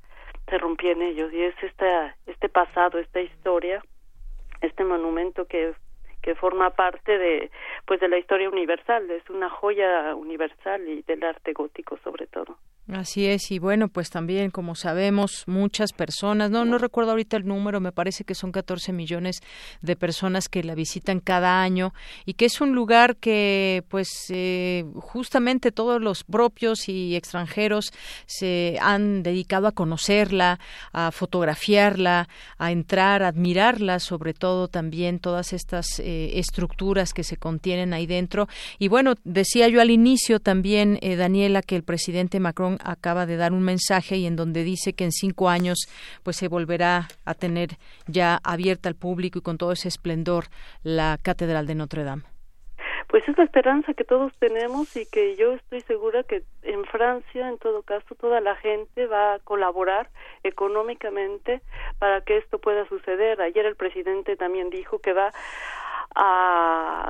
se 0.48 0.58
rompía 0.58 0.92
en 0.92 1.02
ellos. 1.02 1.32
Y 1.32 1.42
es 1.42 1.54
esta 1.62 2.16
este 2.26 2.48
pasado 2.48 2.98
esta 2.98 3.20
historia 3.20 3.82
este 4.60 4.84
monumento 4.84 5.46
que 5.46 5.74
que 6.22 6.34
forma 6.34 6.70
parte 6.70 7.18
de 7.18 7.50
pues 7.84 8.00
de 8.00 8.08
la 8.08 8.18
historia 8.18 8.48
universal. 8.48 9.10
Es 9.10 9.28
una 9.30 9.50
joya 9.50 10.14
universal 10.14 10.88
y 10.88 11.02
del 11.02 11.22
arte 11.24 11.52
gótico 11.52 11.98
sobre 12.04 12.26
todo 12.26 12.56
Así 12.92 13.26
es, 13.26 13.50
y 13.50 13.58
bueno, 13.58 13.88
pues 13.88 14.10
también, 14.10 14.52
como 14.52 14.76
sabemos, 14.76 15.42
muchas 15.48 15.92
personas, 15.92 16.52
no, 16.52 16.64
no 16.64 16.78
recuerdo 16.78 17.10
ahorita 17.10 17.36
el 17.36 17.44
número, 17.44 17.80
me 17.80 17.90
parece 17.90 18.22
que 18.22 18.36
son 18.36 18.52
14 18.52 18.92
millones 18.92 19.40
de 19.82 19.96
personas 19.96 20.48
que 20.48 20.62
la 20.62 20.76
visitan 20.76 21.18
cada 21.18 21.62
año 21.62 21.92
y 22.26 22.34
que 22.34 22.44
es 22.44 22.60
un 22.60 22.76
lugar 22.76 23.16
que, 23.16 23.82
pues, 23.88 24.08
eh, 24.28 24.84
justamente 24.94 25.72
todos 25.72 26.00
los 26.00 26.22
propios 26.22 26.88
y 26.88 27.16
extranjeros 27.16 27.92
se 28.26 28.78
han 28.80 29.24
dedicado 29.24 29.66
a 29.66 29.72
conocerla, 29.72 30.60
a 30.92 31.10
fotografiarla, 31.10 32.28
a 32.56 32.70
entrar, 32.70 33.24
a 33.24 33.28
admirarla, 33.28 33.98
sobre 33.98 34.32
todo 34.32 34.68
también 34.68 35.18
todas 35.18 35.52
estas 35.52 35.98
eh, 35.98 36.38
estructuras 36.38 37.12
que 37.12 37.24
se 37.24 37.36
contienen 37.36 37.92
ahí 37.94 38.06
dentro. 38.06 38.46
Y 38.78 38.86
bueno, 38.86 39.14
decía 39.24 39.66
yo 39.66 39.80
al 39.80 39.90
inicio 39.90 40.38
también, 40.38 41.00
eh, 41.02 41.16
Daniela, 41.16 41.62
que 41.62 41.74
el 41.74 41.82
presidente 41.82 42.38
Macron 42.38 42.75
acaba 42.84 43.26
de 43.26 43.36
dar 43.36 43.52
un 43.52 43.62
mensaje 43.62 44.16
y 44.16 44.26
en 44.26 44.36
donde 44.36 44.64
dice 44.64 44.94
que 44.94 45.04
en 45.04 45.12
cinco 45.12 45.48
años 45.48 45.88
pues 46.22 46.36
se 46.36 46.48
volverá 46.48 47.08
a 47.24 47.34
tener 47.34 47.70
ya 48.06 48.38
abierta 48.44 48.88
al 48.88 48.94
público 48.94 49.38
y 49.38 49.42
con 49.42 49.58
todo 49.58 49.72
ese 49.72 49.88
esplendor 49.88 50.44
la 50.82 51.18
Catedral 51.22 51.66
de 51.66 51.74
Notre 51.74 52.04
Dame. 52.04 52.22
Pues 53.08 53.28
es 53.28 53.38
la 53.38 53.44
esperanza 53.44 53.94
que 53.94 54.04
todos 54.04 54.32
tenemos 54.38 54.96
y 54.96 55.06
que 55.06 55.36
yo 55.36 55.54
estoy 55.54 55.80
segura 55.82 56.24
que 56.24 56.42
en 56.62 56.84
Francia, 56.86 57.48
en 57.48 57.56
todo 57.58 57.82
caso, 57.82 58.14
toda 58.16 58.40
la 58.40 58.56
gente 58.56 59.06
va 59.06 59.34
a 59.34 59.38
colaborar 59.38 60.10
económicamente 60.42 61.62
para 62.00 62.20
que 62.22 62.38
esto 62.38 62.58
pueda 62.58 62.86
suceder. 62.88 63.40
Ayer 63.40 63.64
el 63.64 63.76
presidente 63.76 64.36
también 64.36 64.70
dijo 64.70 64.98
que 64.98 65.12
va 65.12 65.32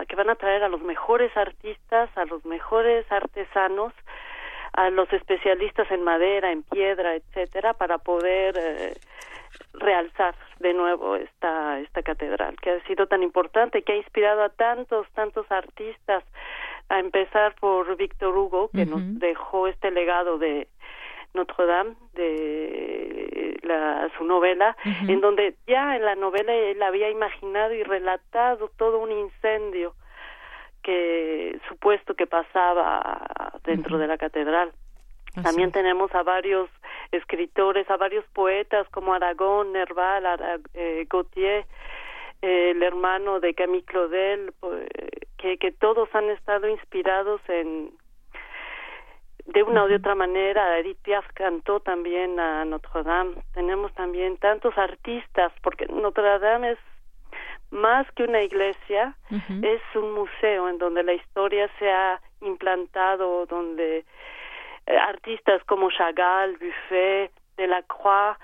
que 0.09 0.17
van 0.17 0.31
a 0.31 0.35
traer 0.35 0.65
a 0.65 0.69
los 0.69 0.83
mejores 0.83 1.35
artistas, 1.37 2.11
a 2.17 2.25
los 2.25 2.45
mejores 2.45 3.11
artesanos 3.11 3.93
a 4.77 4.91
los 4.91 5.11
especialistas 5.13 5.91
en 5.91 6.03
madera, 6.05 6.53
en 6.53 6.63
piedra, 6.63 7.15
etcétera, 7.15 7.73
para 7.73 7.99
poder 7.99 8.55
eh, 8.59 8.95
realzar 9.73 10.35
de 10.61 10.75
nuevo 10.75 11.17
esta 11.17 11.81
esta 11.81 12.03
catedral 12.03 12.57
que 12.61 12.71
ha 12.71 12.85
sido 12.85 13.07
tan 13.07 13.23
importante, 13.23 13.83
que 13.83 13.93
ha 13.93 13.97
inspirado 13.97 14.43
a 14.43 14.51
tantos 14.51 15.09
tantos 15.13 15.51
artistas, 15.51 16.25
a 16.89 17.01
empezar 17.01 17.55
por 17.57 17.97
Víctor 17.97 18.37
Hugo, 18.37 18.71
que 18.73 18.87
nos 18.87 19.19
dejó 19.19 19.67
este 19.67 19.91
legado 19.91 20.39
de 20.39 20.69
Notre 21.35 21.67
Dame 21.67 21.95
de 22.15 23.59
la, 23.63 24.09
su 24.17 24.25
novela, 24.25 24.77
en 24.85 25.21
donde 25.21 25.57
ya 25.67 25.97
en 25.97 26.05
la 26.05 26.15
novela 26.15 26.55
él 26.55 26.83
había 26.83 27.11
imaginado 27.11 27.75
y 27.75 27.83
relatado 27.83 28.71
todo 28.77 28.99
un 28.99 29.11
incendio 29.11 29.95
que 30.87 31.59
supuesto 31.69 32.15
que 32.15 32.29
pasaba 32.29 33.27
dentro 33.65 33.99
de 33.99 34.07
la 34.07 34.17
catedral. 34.17 34.71
También 35.43 35.73
tenemos 35.73 36.15
a 36.15 36.23
varios 36.23 36.71
escritores, 37.11 37.91
a 37.91 37.97
varios 37.97 38.25
poetas 38.33 38.89
como 38.91 39.13
Aragón, 39.13 39.73
Nerval, 39.73 40.25
eh, 40.75 41.05
Gautier, 41.11 41.67
el 42.41 42.81
hermano 42.83 43.41
de 43.41 43.53
Camille 43.55 43.85
Claudel, 43.85 44.55
pues, 44.61 44.89
que, 45.39 45.59
que 45.59 45.73
todos 45.73 46.09
han 46.15 46.31
estado 46.31 46.69
inspirados 46.69 47.41
en 47.49 47.91
de 49.47 49.63
una 49.63 49.85
u 49.85 49.89
de 49.89 49.97
otra 49.97 50.15
manera, 50.15 50.79
Edith 50.79 50.99
Piaf 51.03 51.25
cantó 51.35 51.81
también 51.81 52.39
a 52.41 52.65
Notre 52.65 53.03
Dame. 53.03 53.37
Tenemos 53.55 53.93
también 53.95 54.37
tantos 54.39 54.77
artistas, 54.77 55.53
porque 55.63 55.87
Notre 55.87 56.39
Dame 56.41 56.73
es 56.73 56.79
más 57.77 58.11
que 58.13 58.25
una 58.25 58.43
iglesia, 58.43 59.15
es 59.63 59.83
un 59.95 60.13
museo 60.13 60.69
en 60.69 60.79
donde 60.79 61.03
la 61.03 61.13
historia 61.13 61.71
se 61.79 61.91
ha 61.91 62.21
implantado, 62.41 63.47
donde 63.47 64.05
eh, 64.87 64.97
artistas 64.97 65.63
como 65.65 65.91
Chagall, 65.91 66.57
Buffet, 66.59 67.31
Delacroix 67.57 68.37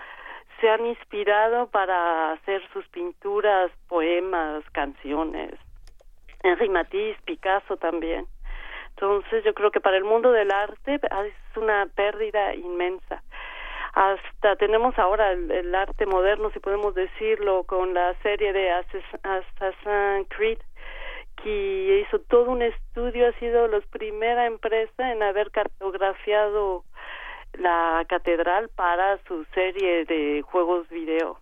se 0.60 0.70
han 0.70 0.86
inspirado 0.86 1.66
para 1.68 2.32
hacer 2.32 2.62
sus 2.72 2.86
pinturas, 2.88 3.70
poemas, 3.88 4.62
canciones. 4.70 5.54
Henri 6.42 6.68
Matisse, 6.68 7.20
Picasso 7.24 7.76
también. 7.76 8.26
Entonces 8.90 9.44
yo 9.44 9.54
creo 9.54 9.70
que 9.70 9.80
para 9.80 9.96
el 9.96 10.04
mundo 10.04 10.30
del 10.32 10.52
arte 10.52 10.94
es 10.96 11.56
una 11.56 11.86
pérdida 11.94 12.54
inmensa 12.54 13.22
hasta 13.92 14.56
tenemos 14.56 14.98
ahora 14.98 15.32
el, 15.32 15.74
arte 15.74 16.06
moderno, 16.06 16.50
si 16.50 16.60
podemos 16.60 16.94
decirlo, 16.94 17.64
con 17.64 17.92
la 17.94 18.14
serie 18.22 18.52
de 18.52 18.70
Assassin's 18.70 20.28
Creed, 20.28 20.58
que 21.42 22.04
hizo 22.06 22.18
todo 22.20 22.50
un 22.50 22.62
estudio, 22.62 23.28
ha 23.28 23.32
sido 23.38 23.68
la 23.68 23.80
primera 23.90 24.46
empresa 24.46 25.12
en 25.12 25.22
haber 25.22 25.50
cartografiado 25.50 26.84
la 27.54 28.04
catedral 28.08 28.70
para 28.74 29.18
su 29.28 29.44
serie 29.54 30.06
de 30.06 30.42
juegos 30.42 30.88
video. 30.88 31.36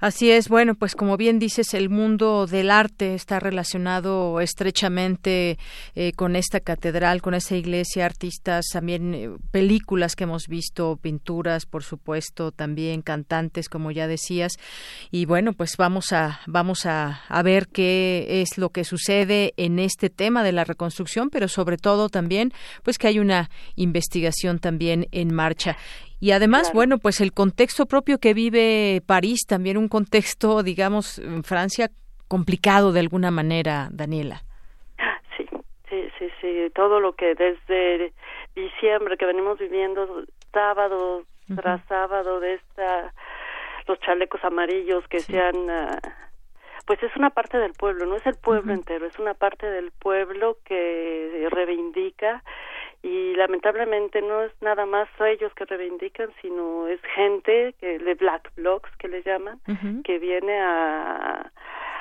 Así 0.00 0.30
es, 0.30 0.48
bueno, 0.48 0.76
pues 0.76 0.94
como 0.94 1.16
bien 1.16 1.40
dices, 1.40 1.74
el 1.74 1.90
mundo 1.90 2.46
del 2.46 2.70
arte 2.70 3.14
está 3.14 3.40
relacionado 3.40 4.40
estrechamente 4.40 5.58
eh, 5.96 6.12
con 6.12 6.36
esta 6.36 6.60
catedral, 6.60 7.20
con 7.20 7.34
esa 7.34 7.56
iglesia, 7.56 8.06
artistas, 8.06 8.66
también 8.72 9.14
eh, 9.14 9.30
películas 9.50 10.14
que 10.14 10.24
hemos 10.24 10.46
visto, 10.46 10.98
pinturas, 11.02 11.66
por 11.66 11.82
supuesto, 11.82 12.52
también 12.52 13.02
cantantes, 13.02 13.68
como 13.68 13.90
ya 13.90 14.06
decías. 14.06 14.52
Y 15.10 15.24
bueno, 15.24 15.52
pues 15.52 15.76
vamos 15.76 16.12
a 16.12 16.40
vamos 16.46 16.86
a, 16.86 17.22
a 17.28 17.42
ver 17.42 17.66
qué 17.66 18.42
es 18.42 18.56
lo 18.56 18.70
que 18.70 18.84
sucede 18.84 19.52
en 19.56 19.80
este 19.80 20.10
tema 20.10 20.44
de 20.44 20.52
la 20.52 20.64
reconstrucción, 20.64 21.28
pero 21.28 21.48
sobre 21.48 21.76
todo 21.76 22.08
también, 22.08 22.52
pues 22.84 22.98
que 22.98 23.08
hay 23.08 23.18
una 23.18 23.50
investigación 23.74 24.60
también 24.60 25.08
en 25.10 25.34
marcha. 25.34 25.76
Y 26.20 26.32
además, 26.32 26.72
bueno, 26.72 26.98
pues 26.98 27.20
el 27.20 27.32
contexto 27.32 27.86
propio 27.86 28.18
que 28.18 28.34
vive 28.34 29.02
París, 29.06 29.46
también 29.46 29.76
un 29.76 29.88
contexto, 29.88 30.62
digamos, 30.62 31.18
en 31.18 31.44
Francia 31.44 31.90
complicado 32.26 32.92
de 32.92 33.00
alguna 33.00 33.30
manera, 33.30 33.88
Daniela. 33.92 34.42
Sí, 35.36 35.46
sí, 35.88 36.08
sí, 36.18 36.28
sí, 36.40 36.72
todo 36.74 36.98
lo 37.00 37.14
que 37.14 37.34
desde 37.34 38.12
diciembre 38.54 39.16
que 39.16 39.26
venimos 39.26 39.58
viviendo 39.58 40.24
sábado 40.52 41.22
tras 41.54 41.80
sábado 41.86 42.40
de 42.40 42.54
esta 42.54 43.12
los 43.86 43.98
chalecos 44.00 44.44
amarillos 44.44 45.06
que 45.08 45.20
se 45.20 45.40
han 45.40 45.70
ah, 45.70 45.98
pues 46.84 47.02
es 47.02 47.14
una 47.16 47.30
parte 47.30 47.58
del 47.58 47.72
pueblo, 47.72 48.06
no 48.06 48.16
es 48.16 48.26
el 48.26 48.36
pueblo 48.36 48.72
entero, 48.72 49.06
es 49.06 49.18
una 49.18 49.34
parte 49.34 49.66
del 49.66 49.92
pueblo 49.92 50.56
que 50.64 51.46
reivindica 51.50 52.42
y 53.02 53.34
lamentablemente 53.34 54.22
no 54.22 54.42
es 54.42 54.52
nada 54.60 54.86
más 54.86 55.08
ellos 55.20 55.52
que 55.54 55.64
reivindican, 55.64 56.30
sino 56.42 56.88
es 56.88 57.00
gente 57.14 57.74
que 57.80 57.98
de 57.98 58.14
black 58.14 58.52
blocs 58.56 58.90
que 58.98 59.08
le 59.08 59.22
llaman, 59.22 59.60
que 60.04 60.18
viene 60.18 60.58
a 60.60 61.52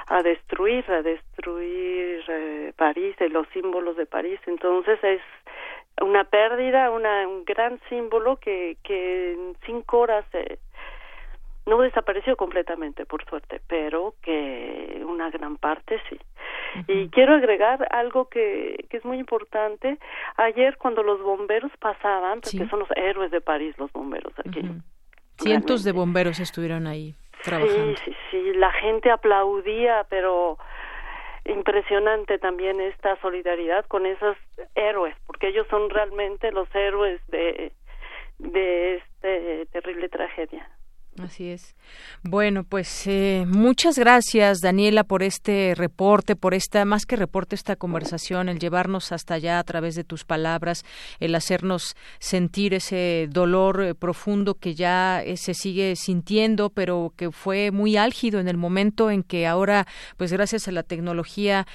a 0.07 0.23
destruir, 0.23 0.89
a 0.89 1.01
destruir 1.01 2.23
eh, 2.27 2.73
París, 2.75 3.15
los 3.29 3.47
símbolos 3.49 3.97
de 3.97 4.05
París. 4.05 4.39
Entonces 4.45 4.97
es 5.03 5.21
una 6.01 6.23
pérdida, 6.23 6.91
una, 6.91 7.27
un 7.27 7.43
gran 7.43 7.79
símbolo 7.89 8.38
que, 8.38 8.77
que 8.83 9.33
en 9.33 9.55
cinco 9.65 9.99
horas 9.99 10.25
eh, 10.33 10.60
no 11.67 11.82
desapareció 11.82 12.36
completamente, 12.38 13.06
por 13.06 13.23
suerte, 13.25 13.62
pero 13.67 14.15
que 14.23 15.03
una 15.06 15.30
gran 15.30 15.58
parte 15.58 16.01
sí. 16.10 16.17
Y 16.88 17.10
quiero 17.10 17.36
agregar 17.36 17.88
algo 17.91 18.30
que, 18.30 18.86
que 18.89 18.97
es 18.97 19.06
muy 19.06 19.17
importante. 19.17 19.99
Ayer 20.38 20.77
cuando 20.77 21.03
los 21.03 21.21
bomberos 21.21 21.71
pasaban, 21.80 22.41
porque 22.41 22.67
son 22.69 22.80
los 22.80 22.89
héroes 22.95 23.32
de 23.32 23.41
París 23.41 23.75
los 23.77 23.91
bomberos 23.91 24.34
aquí. 24.39 24.62
Cientos 25.38 25.84
de 25.84 25.91
bomberos 25.91 26.39
estuvieron 26.39 26.88
ahí 26.88 27.15
trabajando. 27.43 27.97
Sí, 27.97 28.03
sí, 28.06 28.17
sí, 28.32 28.53
la 28.53 28.71
gente 28.71 29.12
aplaudía, 29.12 30.06
pero 30.10 30.58
impresionante 31.45 32.39
también 32.39 32.80
esta 32.80 33.19
solidaridad 33.21 33.86
con 33.88 34.06
esos 34.06 34.38
héroes, 34.75 35.15
porque 35.25 35.49
ellos 35.49 35.67
son 35.69 35.89
realmente 35.89 36.51
los 36.51 36.73
héroes 36.73 37.21
de, 37.27 37.71
de 38.39 38.95
esta 38.95 39.71
terrible 39.71 40.10
tragedia. 40.10 40.69
Así 41.23 41.49
es. 41.49 41.75
Bueno, 42.21 42.63
pues 42.63 43.08
eh, 43.08 43.45
muchas 43.47 43.97
gracias, 43.97 44.60
Daniela, 44.60 45.03
por 45.03 45.23
este 45.23 45.73
reporte, 45.75 46.36
por 46.36 46.53
esta, 46.53 46.86
más 46.86 47.06
que 47.06 47.15
reporte, 47.15 47.56
esta 47.56 47.75
conversación, 47.75 48.49
el 48.49 48.60
llevarnos 48.60 49.12
hasta 49.12 49.36
allá 49.36 49.60
a 49.60 49.63
través 49.63 49.95
de 49.95 50.03
tus 50.03 50.25
palabras, 50.25 50.84
el 51.19 51.34
hacernos 51.34 51.95
sentir 52.19 52.73
ese 52.73 53.27
dolor 53.32 53.82
eh, 53.82 53.95
profundo 53.95 54.56
que 54.56 54.75
ya 54.75 55.23
eh, 55.23 55.38
se 55.38 55.53
sigue 55.53 55.95
sintiendo, 55.95 56.69
pero 56.69 57.13
que 57.15 57.32
fue 57.32 57.71
muy 57.71 57.97
álgido 57.97 58.39
en 58.39 58.47
el 58.47 58.58
momento 58.58 59.10
en 59.10 59.23
que 59.23 59.47
ahora, 59.47 59.88
pues 60.17 60.32
gracias 60.32 60.67
a 60.67 60.71
la 60.71 60.84
tecnología, 60.84 61.65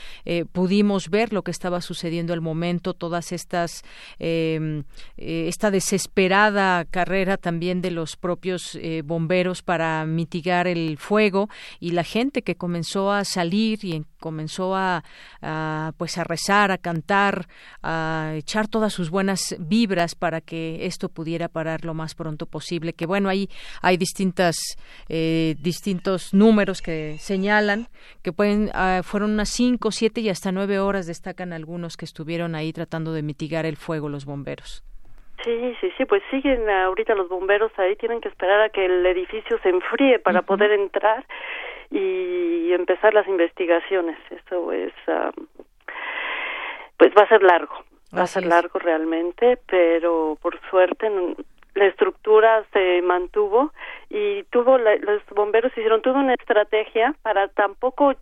pudimos 0.53 1.09
ver 1.09 1.33
lo 1.33 1.43
que 1.43 1.51
estaba 1.51 1.81
sucediendo 1.81 2.33
al 2.33 2.41
momento, 2.41 2.95
todas 2.95 3.33
estas, 3.33 3.83
em, 4.19 4.85
esta 5.17 5.71
desesperada 5.71 6.85
carrera 6.85 7.37
también 7.37 7.83
de 7.83 7.91
los 7.91 8.17
propios 8.17 8.79
bomberos 9.05 9.32
para 9.63 10.05
mitigar 10.05 10.67
el 10.67 10.99
fuego 10.99 11.49
y 11.81 11.93
la 11.93 12.05
gente 12.05 12.43
que 12.43 12.57
comenzó 12.57 13.11
a 13.11 13.25
salir 13.25 13.85
y 13.85 14.05
comenzó 14.21 14.75
a, 14.77 15.03
pues 15.97 16.19
a 16.19 16.25
rezar, 16.25 16.71
a 16.71 16.79
cantar, 16.79 17.49
a 17.83 18.35
echar 18.37 18.69
todas 18.69 18.93
sus 18.93 19.11
buenas 19.11 19.57
vibras 19.59 20.15
para 20.15 20.41
que 20.41 20.87
esto 20.87 21.09
pudiera 21.09 21.49
parar 21.49 21.85
lo 21.85 21.95
más 21.95 22.15
pronto 22.15 22.47
posible. 22.47 22.93
Que 22.93 23.07
bueno, 23.07 23.29
ahí 23.29 23.49
hay 23.81 23.97
distintas 23.97 24.57
eh, 25.09 25.57
distintos 25.61 26.33
números 26.35 26.83
que 26.83 27.17
señalan 27.19 27.89
que 28.23 28.33
pueden 28.33 28.71
ah, 28.75 29.01
fueron 29.03 29.33
unas 29.33 29.49
cinco, 29.49 29.91
siete 29.91 30.21
y 30.21 30.29
hasta 30.29 30.53
nueve 30.53 30.79
horas 30.79 31.07
destacan 31.07 31.53
algunos 31.53 31.97
que 31.97 32.05
estuvieron 32.05 32.55
ahí 32.55 32.73
tratando 32.73 33.13
de 33.13 33.23
mitigar 33.23 33.67
el 33.67 33.77
fuego 33.77 34.09
los 34.09 34.25
bomberos. 34.25 34.85
Sí, 35.45 35.77
sí, 35.81 35.93
sí, 35.97 36.05
pues 36.05 36.23
siguen 36.31 36.69
ahorita 36.71 37.15
los 37.15 37.29
bomberos 37.29 37.73
ahí, 37.79 37.97
tienen 37.97 38.21
que 38.21 38.29
esperar 38.29 38.61
a 38.61 38.69
que 38.69 38.85
el 38.85 39.05
edificio 39.07 39.59
se 39.63 39.71
enfríe 39.71 40.19
para 40.19 40.43
poder 40.43 40.71
entrar 40.73 41.25
y 41.91 42.73
empezar 42.73 43.13
las 43.13 43.27
investigaciones. 43.27 44.17
Eso 44.31 44.73
es, 44.73 44.93
pues 46.97 47.13
va 47.19 47.23
a 47.25 47.29
ser 47.29 47.43
largo, 47.43 47.75
va 48.17 48.23
a 48.23 48.27
ser 48.27 48.47
largo 48.47 48.79
realmente, 48.79 49.59
pero 49.67 50.39
por 50.41 50.61
suerte 50.71 51.11
la 51.75 51.87
estructura 51.87 52.65
se 52.73 53.03
mantuvo 53.03 53.73
y 54.11 54.45
tuvo 54.45 54.79
los 54.79 55.23
bomberos 55.35 55.73
hicieron 55.73 56.03
toda 56.03 56.21
una 56.21 56.35
estrategia 56.35 57.15
para 57.23 57.49
tampoco 57.49 58.15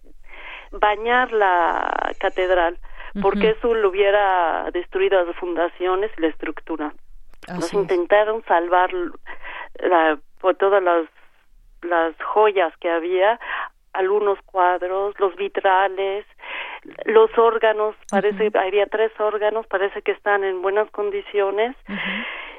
bañar 0.70 1.32
la 1.32 2.14
catedral 2.18 2.78
porque 3.20 3.50
eso 3.50 3.74
lo 3.74 3.88
hubiera 3.88 4.70
destruido 4.72 5.24
las 5.24 5.36
fundaciones 5.36 6.10
y 6.16 6.20
la 6.20 6.28
estructura. 6.28 6.94
Nos 7.54 7.72
intentaron 7.72 8.44
salvar 8.44 8.90
la, 9.80 10.18
por 10.40 10.56
todas 10.56 10.82
las, 10.82 11.06
las 11.82 12.14
joyas 12.22 12.76
que 12.78 12.90
había, 12.90 13.38
algunos 13.92 14.40
cuadros, 14.42 15.18
los 15.18 15.34
vitrales, 15.36 16.26
los 17.04 17.36
órganos, 17.36 17.94
parece, 18.10 18.50
había 18.54 18.86
tres 18.86 19.12
órganos, 19.18 19.66
parece 19.66 20.02
que 20.02 20.12
están 20.12 20.44
en 20.44 20.62
buenas 20.62 20.90
condiciones. 20.90 21.76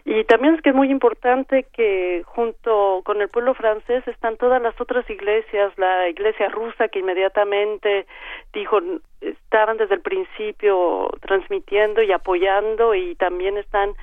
Y 0.04 0.23
también 0.23 0.56
es 0.56 0.62
que 0.62 0.69
es 0.69 0.75
muy 0.75 0.89
importante 0.89 1.67
que 1.73 2.23
junto 2.25 3.01
con 3.04 3.21
el 3.21 3.30
pueblo 3.30 3.54
francés 3.54 4.08
están 4.08 4.36
todas 4.38 4.60
las 4.62 4.80
otras 4.82 5.08
iglesias, 5.10 5.71
la 5.77 6.10
iglesia 6.10 6.49
rusa 6.49 6.88
que 6.88 6.99
inmediatamente 6.99 8.08
dijo, 8.51 8.80
estaban 9.21 9.77
desde 9.77 9.95
el 9.95 10.01
principio 10.01 11.08
transmitiendo 11.21 12.01
y 12.01 12.12
apoyando 12.12 12.95
y 12.95 13.13
también 13.15 13.58
están 13.58 13.93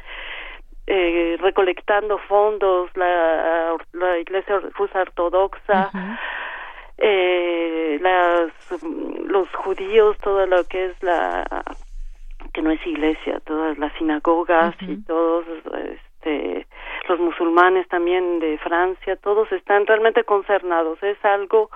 eh, 0.90 1.36
recolectando 1.38 2.16
fondos, 2.16 2.90
la, 2.96 3.76
la 3.92 4.18
Iglesia 4.18 4.58
Rusa 4.74 5.02
Ortodoxa, 5.02 5.90
eh, 6.96 7.98
las, 8.00 8.50
los 9.26 9.48
judíos, 9.54 10.16
todo 10.22 10.46
lo 10.46 10.64
que 10.64 10.86
es 10.86 11.02
la 11.02 11.44
que 12.54 12.62
no 12.62 12.70
es 12.70 12.84
iglesia, 12.86 13.38
todas 13.40 13.76
las 13.76 13.92
sinagogas 13.98 14.74
y 14.80 14.96
todos 15.04 15.44
este 15.66 16.66
los 17.06 17.20
musulmanes 17.20 17.86
también 17.88 18.38
de 18.40 18.56
Francia, 18.56 19.16
todos 19.16 19.52
están 19.52 19.86
realmente 19.86 20.24
concernados, 20.24 21.02
es 21.02 21.22
algo 21.22 21.70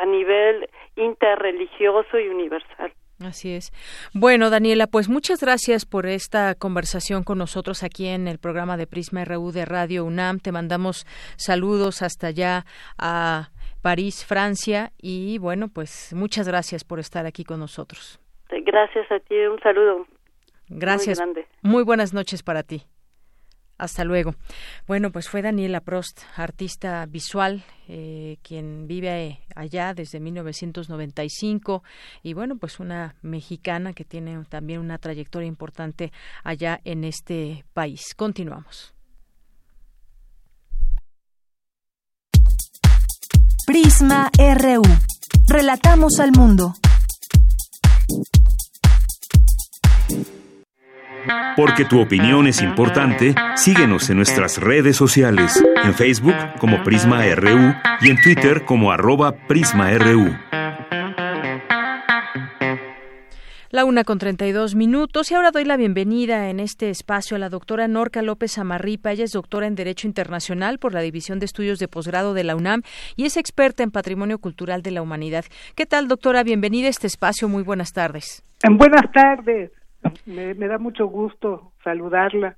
a 0.00 0.06
nivel 0.06 0.70
interreligioso 0.94 2.20
y 2.20 2.28
universal. 2.28 2.92
Así 3.26 3.52
es. 3.52 3.72
Bueno, 4.14 4.50
Daniela, 4.50 4.86
pues 4.86 5.08
muchas 5.08 5.40
gracias 5.40 5.86
por 5.86 6.06
esta 6.06 6.54
conversación 6.54 7.24
con 7.24 7.38
nosotros 7.38 7.82
aquí 7.82 8.06
en 8.06 8.28
el 8.28 8.38
programa 8.38 8.76
de 8.76 8.86
Prisma 8.86 9.24
RU 9.24 9.52
de 9.52 9.64
Radio 9.64 10.04
UNAM. 10.04 10.38
Te 10.40 10.52
mandamos 10.52 11.06
saludos 11.36 12.02
hasta 12.02 12.28
allá 12.28 12.64
a 12.98 13.50
París, 13.82 14.24
Francia 14.24 14.92
y 15.00 15.38
bueno, 15.38 15.68
pues 15.68 16.12
muchas 16.14 16.46
gracias 16.46 16.84
por 16.84 17.00
estar 17.00 17.26
aquí 17.26 17.44
con 17.44 17.60
nosotros. 17.60 18.20
Gracias 18.48 19.10
a 19.10 19.18
ti, 19.18 19.34
un 19.34 19.60
saludo. 19.60 20.06
Gracias. 20.68 21.20
muy 21.62 21.82
buenas 21.82 22.14
noches 22.14 22.42
para 22.42 22.62
ti. 22.62 22.82
Hasta 23.78 24.04
luego. 24.04 24.34
Bueno, 24.86 25.10
pues 25.10 25.28
fue 25.28 25.42
Daniela 25.42 25.80
Prost, 25.80 26.20
artista 26.36 27.04
visual, 27.06 27.64
eh, 27.88 28.36
quien 28.42 28.86
vive 28.86 29.40
allá 29.56 29.92
desde 29.92 30.20
1995 30.20 31.82
y 32.22 32.34
bueno, 32.34 32.56
pues 32.56 32.78
una 32.78 33.16
mexicana 33.22 33.92
que 33.92 34.04
tiene 34.04 34.44
también 34.48 34.80
una 34.80 34.98
trayectoria 34.98 35.48
importante 35.48 36.12
allá 36.44 36.80
en 36.84 37.04
este 37.04 37.64
país. 37.72 38.14
Continuamos. 38.14 38.94
Prisma 43.66 44.30
RU. 44.38 44.82
Relatamos 45.48 46.20
al 46.20 46.32
mundo. 46.32 46.74
Porque 51.56 51.84
tu 51.84 52.00
opinión 52.00 52.46
es 52.46 52.62
importante, 52.62 53.34
síguenos 53.56 54.08
en 54.10 54.16
nuestras 54.16 54.58
redes 54.58 54.96
sociales, 54.96 55.62
en 55.84 55.94
Facebook 55.94 56.36
como 56.58 56.82
Prisma 56.82 57.22
RU 57.34 57.74
y 58.00 58.10
en 58.10 58.20
Twitter 58.22 58.64
como 58.64 58.92
arroba 58.92 59.32
PrismaRU. 59.32 60.32
La 63.72 63.86
una 63.86 64.04
con 64.04 64.18
treinta 64.18 64.46
y 64.46 64.52
dos 64.52 64.74
minutos 64.74 65.30
y 65.30 65.34
ahora 65.34 65.50
doy 65.50 65.64
la 65.64 65.78
bienvenida 65.78 66.50
en 66.50 66.60
este 66.60 66.90
espacio 66.90 67.36
a 67.36 67.40
la 67.40 67.48
doctora 67.48 67.88
Norca 67.88 68.20
López 68.20 68.58
Amarripa. 68.58 69.12
Ella 69.12 69.24
es 69.24 69.32
doctora 69.32 69.66
en 69.66 69.74
Derecho 69.74 70.06
Internacional 70.06 70.78
por 70.78 70.92
la 70.92 71.00
División 71.00 71.38
de 71.38 71.46
Estudios 71.46 71.78
de 71.78 71.88
Posgrado 71.88 72.34
de 72.34 72.44
la 72.44 72.54
UNAM 72.54 72.82
y 73.16 73.24
es 73.24 73.38
experta 73.38 73.82
en 73.82 73.90
Patrimonio 73.90 74.38
Cultural 74.38 74.82
de 74.82 74.90
la 74.90 75.00
Humanidad. 75.00 75.46
¿Qué 75.74 75.86
tal, 75.86 76.06
doctora? 76.06 76.42
Bienvenida 76.42 76.88
a 76.88 76.90
este 76.90 77.06
espacio. 77.06 77.48
Muy 77.48 77.62
buenas 77.62 77.94
tardes. 77.94 78.44
En 78.62 78.76
buenas 78.76 79.10
tardes. 79.10 79.70
Me, 80.26 80.54
da 80.54 80.78
mucho 80.78 81.06
gusto 81.06 81.72
saludarla. 81.84 82.56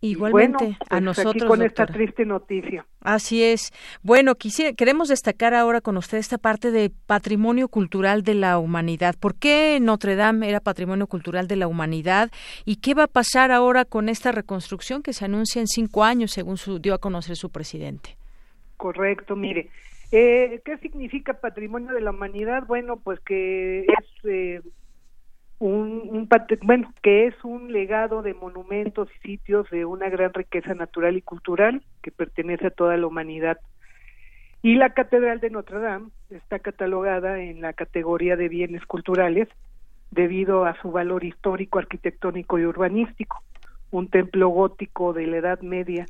Igualmente, 0.00 0.76
a 0.80 0.88
pues, 0.88 1.02
nosotros. 1.02 1.44
con 1.44 1.62
esta 1.62 1.86
triste 1.86 2.26
noticia. 2.26 2.84
Así 3.00 3.42
es. 3.42 3.72
Bueno, 4.02 4.34
queremos 4.76 5.08
destacar 5.08 5.54
ahora 5.54 5.80
con 5.80 5.96
usted 5.96 6.18
esta 6.18 6.36
parte 6.36 6.70
de 6.70 6.90
patrimonio 7.06 7.68
cultural 7.68 8.22
de 8.22 8.34
la 8.34 8.58
humanidad. 8.58 9.14
¿Por 9.18 9.34
qué 9.34 9.78
Notre 9.80 10.14
Dame 10.14 10.50
era 10.50 10.60
patrimonio 10.60 11.06
cultural 11.06 11.48
de 11.48 11.56
la 11.56 11.68
humanidad? 11.68 12.30
¿Y 12.66 12.76
qué 12.76 12.92
va 12.92 13.04
a 13.04 13.08
pasar 13.08 13.50
ahora 13.50 13.86
con 13.86 14.10
esta 14.10 14.30
reconstrucción 14.30 15.02
que 15.02 15.14
se 15.14 15.24
anuncia 15.24 15.60
en 15.60 15.68
cinco 15.68 16.04
años, 16.04 16.32
según 16.32 16.58
su, 16.58 16.78
dio 16.80 16.92
a 16.92 16.98
conocer 16.98 17.36
su 17.36 17.50
presidente? 17.50 18.18
Correcto, 18.76 19.36
mire. 19.36 19.70
Eh, 20.12 20.60
¿Qué 20.66 20.76
significa 20.78 21.32
patrimonio 21.40 21.94
de 21.94 22.02
la 22.02 22.10
humanidad? 22.10 22.66
Bueno, 22.66 22.98
pues 22.98 23.20
que 23.20 23.80
es. 23.80 24.24
Eh, 24.24 24.60
un, 25.66 26.28
bueno 26.62 26.92
que 27.02 27.26
es 27.26 27.34
un 27.42 27.72
legado 27.72 28.22
de 28.22 28.34
monumentos 28.34 29.08
y 29.16 29.28
sitios 29.28 29.68
de 29.70 29.84
una 29.84 30.08
gran 30.10 30.34
riqueza 30.34 30.74
natural 30.74 31.16
y 31.16 31.22
cultural 31.22 31.82
que 32.02 32.10
pertenece 32.10 32.66
a 32.66 32.70
toda 32.70 32.96
la 32.96 33.06
humanidad 33.06 33.58
y 34.64 34.76
la 34.76 34.94
catedral 34.94 35.40
de 35.40 35.50
Notre 35.50 35.78
Dame 35.78 36.08
está 36.30 36.58
catalogada 36.58 37.38
en 37.38 37.60
la 37.60 37.74
categoría 37.74 38.34
de 38.34 38.48
bienes 38.48 38.84
culturales 38.86 39.48
debido 40.10 40.64
a 40.64 40.74
su 40.80 40.90
valor 40.90 41.22
histórico, 41.22 41.78
arquitectónico 41.78 42.58
y 42.58 42.64
urbanístico. 42.64 43.42
Un 43.90 44.08
templo 44.08 44.48
gótico 44.48 45.12
de 45.12 45.26
la 45.26 45.36
Edad 45.36 45.60
Media 45.60 46.06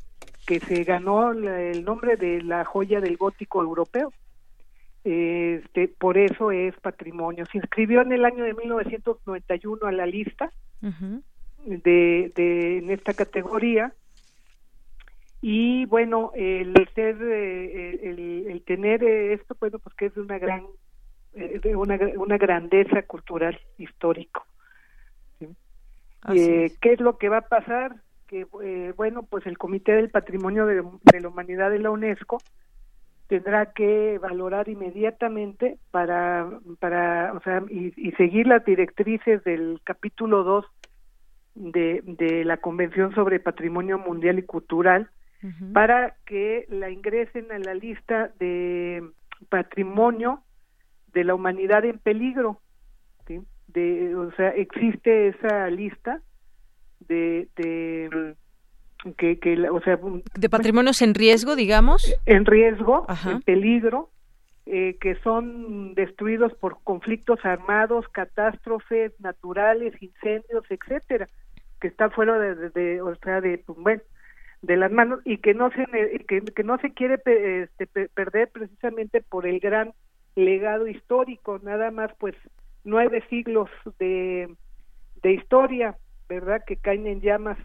que 0.47 0.61
se 0.61 0.85
ganó 0.85 1.33
el 1.33 1.85
nombre 1.85 2.17
de 2.17 2.43
la 2.43 2.65
joya 2.65 3.01
del 3.01 3.17
gótico 3.17 3.61
europeo. 3.61 4.13
Este, 5.05 5.89
por 5.89 6.17
eso 6.17 6.51
es 6.51 6.75
patrimonio. 6.81 7.45
Se 7.53 7.59
inscribió 7.59 8.01
en 8.01 8.13
el 8.13 8.25
año 8.25 8.43
de 8.43 8.55
1991 8.55 9.87
a 9.87 9.93
la 9.93 10.07
lista 10.07 10.51
de, 10.81 12.33
de, 12.35 12.79
en 12.79 12.91
esta 12.91 13.13
categoría. 13.13 13.93
Y 15.43 15.85
bueno 15.85 16.33
el 16.35 16.73
ser 16.95 17.19
eh, 17.21 18.01
el, 18.03 18.47
el, 18.49 18.63
tener 18.63 19.05
esto 19.05 19.55
bueno 19.61 19.79
pues 19.79 19.95
que 19.95 20.07
es 20.07 20.17
una 20.17 20.39
gran 20.39 20.63
eh, 21.35 21.61
de 21.63 21.77
una, 21.77 21.99
una 22.17 22.39
grandeza 22.39 23.03
cultural 23.03 23.61
histórico 23.77 24.47
eh, 26.33 26.73
qué 26.81 26.93
es 26.95 27.01
lo 27.01 27.19
que 27.19 27.29
va 27.29 27.39
a 27.39 27.49
pasar 27.49 27.97
que 28.27 28.47
bueno 28.97 29.25
pues 29.25 29.45
el 29.45 29.59
comité 29.59 29.93
del 29.93 30.09
patrimonio 30.09 30.65
de, 30.65 30.83
la 31.21 31.29
humanidad 31.29 31.71
de 31.71 31.79
la 31.79 31.91
UNESCO 31.91 32.39
tendrá 33.35 33.73
que 33.73 34.17
valorar 34.19 34.69
inmediatamente 34.69 35.79
para 35.91 36.49
para 36.79 37.33
o 37.33 37.41
sea 37.41 37.65
y, 37.69 37.93
y 37.97 38.13
seguir 38.13 38.47
las 38.47 38.65
directrices 38.65 39.43
del 39.43 39.81
capítulo 39.83 40.45
2 40.45 40.65
de, 41.57 42.01
de 42.05 42.45
la 42.45 42.59
Convención 42.59 43.13
sobre 43.13 43.41
Patrimonio 43.41 43.99
Mundial 43.99 44.39
y 44.39 44.43
Cultural 44.43 45.11
para 45.75 46.15
que 46.25 46.65
la 46.71 46.91
ingresen 46.91 47.53
a 47.53 47.59
la 47.59 47.75
lista 47.75 48.33
de 48.39 49.03
patrimonio 49.51 50.43
de 51.13 51.25
la 51.25 51.35
humanidad 51.35 51.85
en 51.85 51.99
peligro. 51.99 52.61
De, 53.69 54.15
o 54.17 54.31
sea, 54.37 54.51
existe 54.51 55.29
esa 55.29 55.69
lista 55.69 56.23
de, 57.01 57.49
de 57.57 58.37
que, 59.13 59.39
que 59.39 59.69
o 59.69 59.81
sea, 59.81 59.99
de 60.39 60.49
patrimonios 60.49 61.03
en 61.03 61.15
riesgo, 61.15 61.57
digamos. 61.57 62.17
En 62.27 62.45
riesgo, 62.45 63.07
en 63.27 63.43
peligro, 63.43 64.11
eh, 64.67 64.97
que 65.01 65.15
son 65.17 65.95
destruidos 65.95 66.55
por 66.55 66.79
conflictos 66.83 67.45
armados, 67.45 68.09
catástrofes 68.09 69.13
naturales, 69.21 69.95
incendios, 70.03 70.65
etcétera, 70.71 71.29
que 71.81 71.89
está 71.89 72.11
fuera 72.11 72.39
de, 72.39 72.71
de, 72.71 73.03
o 73.03 73.15
sea, 73.17 73.41
de, 73.41 73.63
bueno, 73.77 74.03
de 74.63 74.77
las 74.77 74.91
manos 74.91 75.21
y 75.25 75.39
que 75.39 75.53
no 75.53 75.71
se 75.71 75.85
que, 76.27 76.41
que 76.41 76.65
no 76.65 76.79
se 76.79 76.93
quiere 76.93 77.21
este, 77.27 78.09
perder 78.09 78.49
precisamente 78.51 79.21
por 79.21 79.47
el 79.47 79.61
gran 79.61 79.93
legado 80.35 80.87
histórico. 80.87 81.61
Nada 81.63 81.91
más 81.91 82.11
pues 82.19 82.35
nueve 82.85 83.23
siglos 83.29 83.69
de, 83.99 84.49
de 85.23 85.33
historia 85.33 85.97
verdad 86.29 86.63
que 86.67 86.77
caen 86.77 87.07
en 87.07 87.21
llamas 87.21 87.59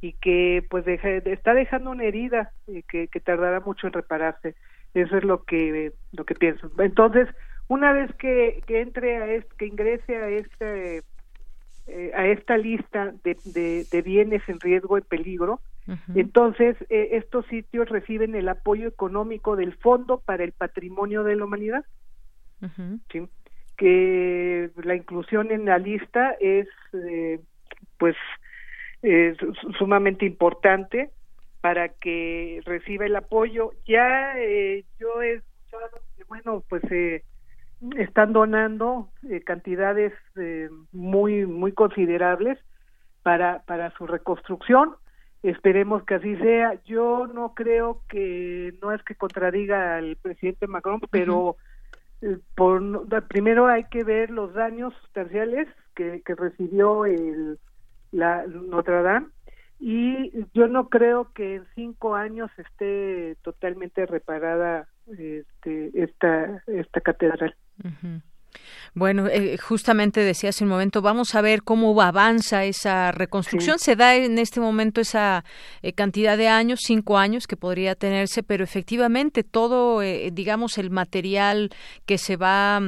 y 0.00 0.14
que 0.14 0.64
pues 0.70 0.84
deja, 0.84 1.08
está 1.08 1.54
dejando 1.54 1.90
una 1.90 2.04
herida 2.04 2.52
y 2.66 2.82
que, 2.82 3.08
que 3.08 3.20
tardará 3.20 3.60
mucho 3.60 3.86
en 3.86 3.92
repararse. 3.92 4.54
Eso 4.94 5.16
es 5.16 5.24
lo 5.24 5.44
que 5.44 5.92
lo 6.12 6.24
que 6.24 6.34
pienso. 6.34 6.70
Entonces 6.78 7.28
una 7.68 7.92
vez 7.92 8.12
que, 8.16 8.62
que 8.66 8.80
entre 8.80 9.16
a 9.18 9.32
este, 9.32 9.54
que 9.56 9.66
ingrese 9.66 10.16
a 10.16 10.28
este 10.28 11.02
eh, 11.86 12.12
a 12.16 12.26
esta 12.26 12.56
lista 12.56 13.12
de, 13.24 13.36
de, 13.90 14.02
bienes 14.02 14.42
en 14.48 14.60
riesgo 14.60 14.98
y 14.98 15.02
peligro, 15.02 15.60
entonces 16.14 16.76
eh, 16.88 17.10
estos 17.12 17.46
sitios 17.46 17.88
reciben 17.88 18.34
el 18.36 18.48
apoyo 18.48 18.86
económico 18.86 19.56
del 19.56 19.74
Fondo 19.74 20.20
para 20.20 20.44
el 20.44 20.52
Patrimonio 20.52 21.24
de 21.24 21.36
la 21.36 21.44
Humanidad, 21.44 21.84
que 23.76 24.70
la 24.82 24.94
inclusión 24.94 25.50
en 25.50 25.64
la 25.64 25.78
lista 25.78 26.36
es 26.40 26.68
eh, 26.92 27.40
pues 27.98 28.14
sumamente 29.78 30.26
importante 30.26 31.10
para 31.60 31.88
que 31.88 32.60
reciba 32.64 33.06
el 33.06 33.16
apoyo. 33.16 33.72
Ya 33.86 34.34
yo 34.98 35.22
he 35.22 35.34
escuchado 35.34 36.00
que, 36.16 36.24
bueno, 36.24 36.62
pues 36.68 36.82
eh, 36.90 37.22
están 37.96 38.32
donando 38.32 39.08
eh, 39.28 39.40
cantidades 39.40 40.12
eh, 40.36 40.68
muy 40.92 41.46
muy 41.46 41.72
considerables 41.72 42.58
para 43.22 43.62
para 43.64 43.90
su 43.92 44.06
reconstrucción. 44.06 44.96
Esperemos 45.42 46.04
que 46.04 46.16
así 46.16 46.36
sea. 46.36 46.74
Yo 46.84 47.26
no 47.26 47.54
creo 47.54 48.02
que 48.08 48.74
no 48.82 48.92
es 48.92 49.02
que 49.04 49.14
contradiga 49.14 49.96
al 49.96 50.16
presidente 50.16 50.66
Macron 50.66 51.00
pero 51.10 51.56
eh, 52.20 52.38
por 52.54 52.82
primero 53.28 53.66
hay 53.66 53.84
que 53.84 54.04
ver 54.04 54.30
los 54.30 54.52
daños 54.52 54.92
sustanciales 55.00 55.66
que, 55.94 56.22
que 56.24 56.34
recibió 56.34 57.06
el 57.06 57.58
la 58.12 58.46
Notre 58.46 59.02
Dame 59.02 59.26
y 59.78 60.30
yo 60.52 60.68
no 60.68 60.88
creo 60.88 61.32
que 61.32 61.56
en 61.56 61.64
cinco 61.74 62.14
años 62.14 62.50
esté 62.58 63.36
totalmente 63.42 64.04
reparada 64.06 64.88
este, 65.06 65.90
esta 65.94 66.62
esta 66.66 67.00
catedral 67.00 67.54
bueno, 68.94 69.28
eh, 69.28 69.56
justamente 69.56 70.20
decía 70.20 70.50
hace 70.50 70.64
un 70.64 70.70
momento, 70.70 71.00
vamos 71.00 71.34
a 71.34 71.40
ver 71.40 71.62
cómo 71.62 72.00
avanza 72.02 72.64
esa 72.64 73.12
reconstrucción. 73.12 73.78
Se 73.78 73.94
da 73.94 74.16
en 74.16 74.38
este 74.38 74.60
momento 74.60 75.00
esa 75.00 75.44
eh, 75.82 75.92
cantidad 75.92 76.36
de 76.36 76.48
años, 76.48 76.80
cinco 76.82 77.16
años 77.16 77.46
que 77.46 77.56
podría 77.56 77.94
tenerse, 77.94 78.42
pero 78.42 78.64
efectivamente 78.64 79.44
todo, 79.44 80.02
eh, 80.02 80.30
digamos, 80.32 80.76
el 80.78 80.90
material 80.90 81.70
que 82.04 82.18
se 82.18 82.36
va 82.36 82.78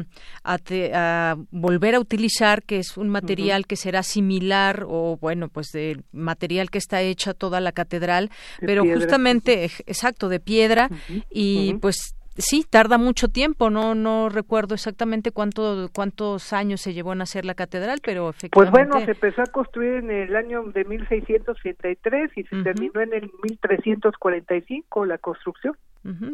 a, 0.44 1.36
volver 1.50 1.94
a 1.94 2.00
utilizar, 2.00 2.62
que 2.64 2.78
es 2.78 2.96
un 2.96 3.08
material 3.08 3.66
que 3.66 3.76
será 3.76 4.02
similar 4.02 4.84
o, 4.88 5.18
bueno, 5.20 5.48
pues 5.48 5.68
del 5.72 6.04
material 6.12 6.70
que 6.70 6.78
está 6.78 7.00
hecha 7.00 7.34
toda 7.34 7.60
la 7.60 7.72
catedral, 7.72 8.30
pero 8.60 8.84
justamente, 8.84 9.64
exacto, 9.86 10.28
de 10.28 10.40
piedra 10.40 10.90
y 11.30 11.74
pues 11.74 12.14
sí 12.36 12.64
tarda 12.68 12.98
mucho 12.98 13.28
tiempo 13.28 13.70
no 13.70 13.94
no 13.94 14.28
recuerdo 14.28 14.74
exactamente 14.74 15.30
cuánto 15.30 15.88
cuántos 15.92 16.52
años 16.52 16.80
se 16.80 16.94
llevó 16.94 17.12
en 17.12 17.22
hacer 17.22 17.44
la 17.44 17.54
catedral 17.54 18.00
pero 18.02 18.30
efectivamente 18.30 18.52
pues 18.52 18.70
bueno 18.70 19.04
se 19.04 19.12
empezó 19.12 19.42
a 19.42 19.46
construir 19.46 19.94
en 19.94 20.10
el 20.10 20.36
año 20.36 20.62
de 20.64 20.84
1683 20.84 22.30
y 22.36 22.42
se 22.44 22.62
terminó 22.62 23.00
en 23.00 23.14
el 23.14 23.30
1345 23.42 25.06
la 25.06 25.18
construcción. 25.18 25.76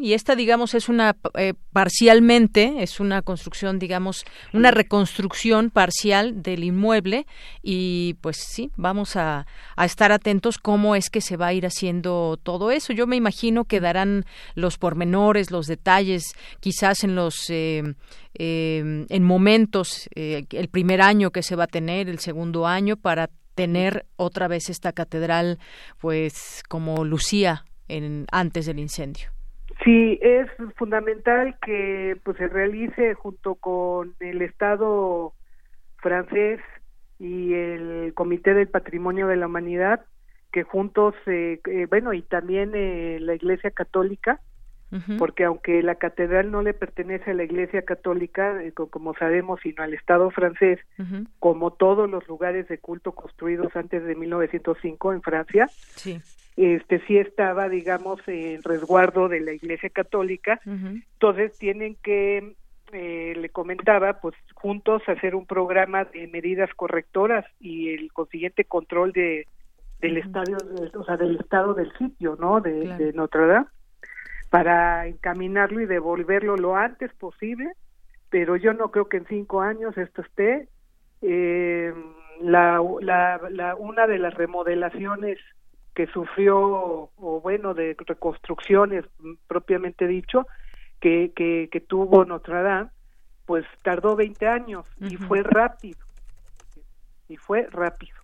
Y 0.00 0.14
esta, 0.14 0.34
digamos, 0.34 0.74
es 0.74 0.88
una 0.88 1.14
eh, 1.34 1.52
parcialmente, 1.74 2.82
es 2.82 3.00
una 3.00 3.20
construcción, 3.20 3.78
digamos, 3.78 4.24
una 4.54 4.70
reconstrucción 4.70 5.68
parcial 5.68 6.42
del 6.42 6.64
inmueble 6.64 7.26
y 7.62 8.16
pues 8.22 8.38
sí, 8.38 8.70
vamos 8.76 9.16
a, 9.16 9.46
a, 9.76 9.84
estar 9.84 10.10
atentos 10.10 10.56
cómo 10.56 10.96
es 10.96 11.10
que 11.10 11.20
se 11.20 11.36
va 11.36 11.48
a 11.48 11.52
ir 11.52 11.66
haciendo 11.66 12.38
todo 12.42 12.70
eso. 12.70 12.94
Yo 12.94 13.06
me 13.06 13.16
imagino 13.16 13.64
que 13.66 13.80
darán 13.80 14.24
los 14.54 14.78
pormenores, 14.78 15.50
los 15.50 15.66
detalles, 15.66 15.87
quizás 16.60 17.04
en 17.04 17.14
los 17.14 17.50
eh, 17.50 17.82
eh, 18.38 19.06
en 19.08 19.22
momentos, 19.22 20.08
el 20.14 20.68
primer 20.68 21.00
año 21.00 21.30
que 21.30 21.42
se 21.42 21.56
va 21.56 21.64
a 21.64 21.68
tener, 21.68 22.08
el 22.08 22.18
segundo 22.18 22.66
año, 22.66 22.96
para 22.96 23.28
tener 23.54 24.04
otra 24.16 24.46
vez 24.46 24.70
esta 24.70 24.92
catedral, 24.92 25.58
pues 26.00 26.62
como 26.68 27.04
lucía 27.04 27.64
en, 27.88 28.26
antes 28.30 28.66
del 28.66 28.78
incendio. 28.78 29.30
Sí, 29.84 30.18
es 30.22 30.48
fundamental 30.76 31.56
que 31.64 32.16
pues 32.24 32.36
se 32.36 32.48
realice 32.48 33.14
junto 33.14 33.54
con 33.54 34.14
el 34.20 34.42
Estado 34.42 35.32
francés 35.96 36.60
y 37.18 37.54
el 37.54 38.12
Comité 38.14 38.54
del 38.54 38.68
Patrimonio 38.68 39.28
de 39.28 39.36
la 39.36 39.46
Humanidad, 39.46 40.04
que 40.52 40.62
juntos, 40.62 41.14
eh, 41.26 41.60
eh 41.66 41.86
bueno, 41.88 42.12
y 42.12 42.22
también 42.22 42.72
eh, 42.74 43.18
la 43.20 43.34
Iglesia 43.34 43.70
Católica, 43.70 44.40
porque 45.18 45.44
aunque 45.44 45.82
la 45.82 45.96
catedral 45.96 46.50
no 46.50 46.62
le 46.62 46.72
pertenece 46.74 47.32
a 47.32 47.34
la 47.34 47.44
Iglesia 47.44 47.82
Católica, 47.82 48.62
eh, 48.62 48.72
como 48.72 49.14
sabemos, 49.14 49.60
sino 49.62 49.82
al 49.82 49.94
Estado 49.94 50.30
francés, 50.30 50.80
como 51.38 51.72
todos 51.72 52.08
los 52.08 52.26
lugares 52.26 52.68
de 52.68 52.78
culto 52.78 53.12
construidos 53.12 53.74
antes 53.76 54.04
de 54.04 54.14
1905 54.14 55.12
en 55.12 55.22
Francia, 55.22 55.68
sí. 55.96 56.20
este 56.56 57.00
sí 57.06 57.18
estaba 57.18 57.68
digamos 57.68 58.20
en 58.26 58.62
resguardo 58.62 59.28
de 59.28 59.40
la 59.40 59.52
Iglesia 59.52 59.90
Católica. 59.90 60.60
Entonces 60.64 61.56
tienen 61.58 61.96
que 62.02 62.54
eh, 62.92 63.34
le 63.36 63.50
comentaba 63.50 64.14
pues 64.14 64.34
juntos 64.54 65.02
hacer 65.08 65.34
un 65.34 65.44
programa 65.44 66.06
de 66.06 66.26
medidas 66.26 66.70
correctoras 66.74 67.44
y 67.60 67.92
el 67.92 68.10
consiguiente 68.14 68.64
control 68.64 69.12
de 69.12 69.46
del 70.00 70.16
estadio 70.16 70.56
o 70.94 71.04
sea 71.04 71.18
del 71.18 71.36
estado 71.36 71.74
del 71.74 71.92
sitio 71.98 72.36
no 72.40 72.62
de, 72.62 73.12
Notre 73.14 73.46
Dame 73.46 73.66
para 74.50 75.06
encaminarlo 75.06 75.80
y 75.80 75.86
devolverlo 75.86 76.56
lo 76.56 76.76
antes 76.76 77.12
posible 77.14 77.72
pero 78.30 78.56
yo 78.56 78.74
no 78.74 78.90
creo 78.90 79.08
que 79.08 79.18
en 79.18 79.26
cinco 79.26 79.60
años 79.60 79.96
esto 79.96 80.22
esté 80.22 80.68
eh, 81.22 81.92
la, 82.40 82.82
la, 83.00 83.40
la 83.50 83.74
una 83.74 84.06
de 84.06 84.18
las 84.18 84.34
remodelaciones 84.34 85.38
que 85.94 86.06
sufrió, 86.06 87.10
o 87.16 87.40
bueno, 87.40 87.74
de 87.74 87.96
reconstrucciones 87.98 89.04
propiamente 89.48 90.06
dicho, 90.06 90.46
que, 91.00 91.32
que, 91.34 91.80
tuvo 91.80 92.24
Notre 92.24 92.62
Dame, 92.62 92.90
pues 93.46 93.64
tardó 93.82 94.14
20 94.14 94.46
años 94.46 94.86
y 95.00 95.16
fue 95.16 95.42
rápido. 95.42 95.98
Y 97.28 97.36
fue 97.36 97.66
rápido. 97.70 98.17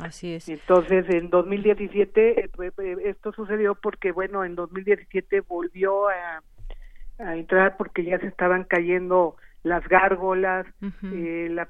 Así 0.00 0.34
es. 0.34 0.48
Entonces, 0.48 1.08
en 1.08 1.30
2017 1.30 2.40
eh, 2.40 2.50
eh, 2.58 2.96
esto 3.04 3.32
sucedió 3.32 3.74
porque, 3.74 4.12
bueno, 4.12 4.44
en 4.44 4.54
2017 4.54 5.40
volvió 5.42 6.08
a, 6.08 6.42
a 7.18 7.36
entrar 7.36 7.76
porque 7.76 8.04
ya 8.04 8.18
se 8.18 8.26
estaban 8.26 8.64
cayendo 8.64 9.36
las 9.62 9.86
gárgolas, 9.88 10.66
eh, 11.12 11.48
la, 11.50 11.68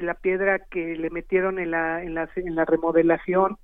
la 0.00 0.14
piedra 0.14 0.58
que 0.58 0.96
le 0.96 1.10
metieron 1.10 1.58
en 1.58 1.72
la, 1.72 2.02
en 2.02 2.14
la, 2.14 2.28
en 2.36 2.54
la 2.54 2.64
remodelación, 2.64 3.58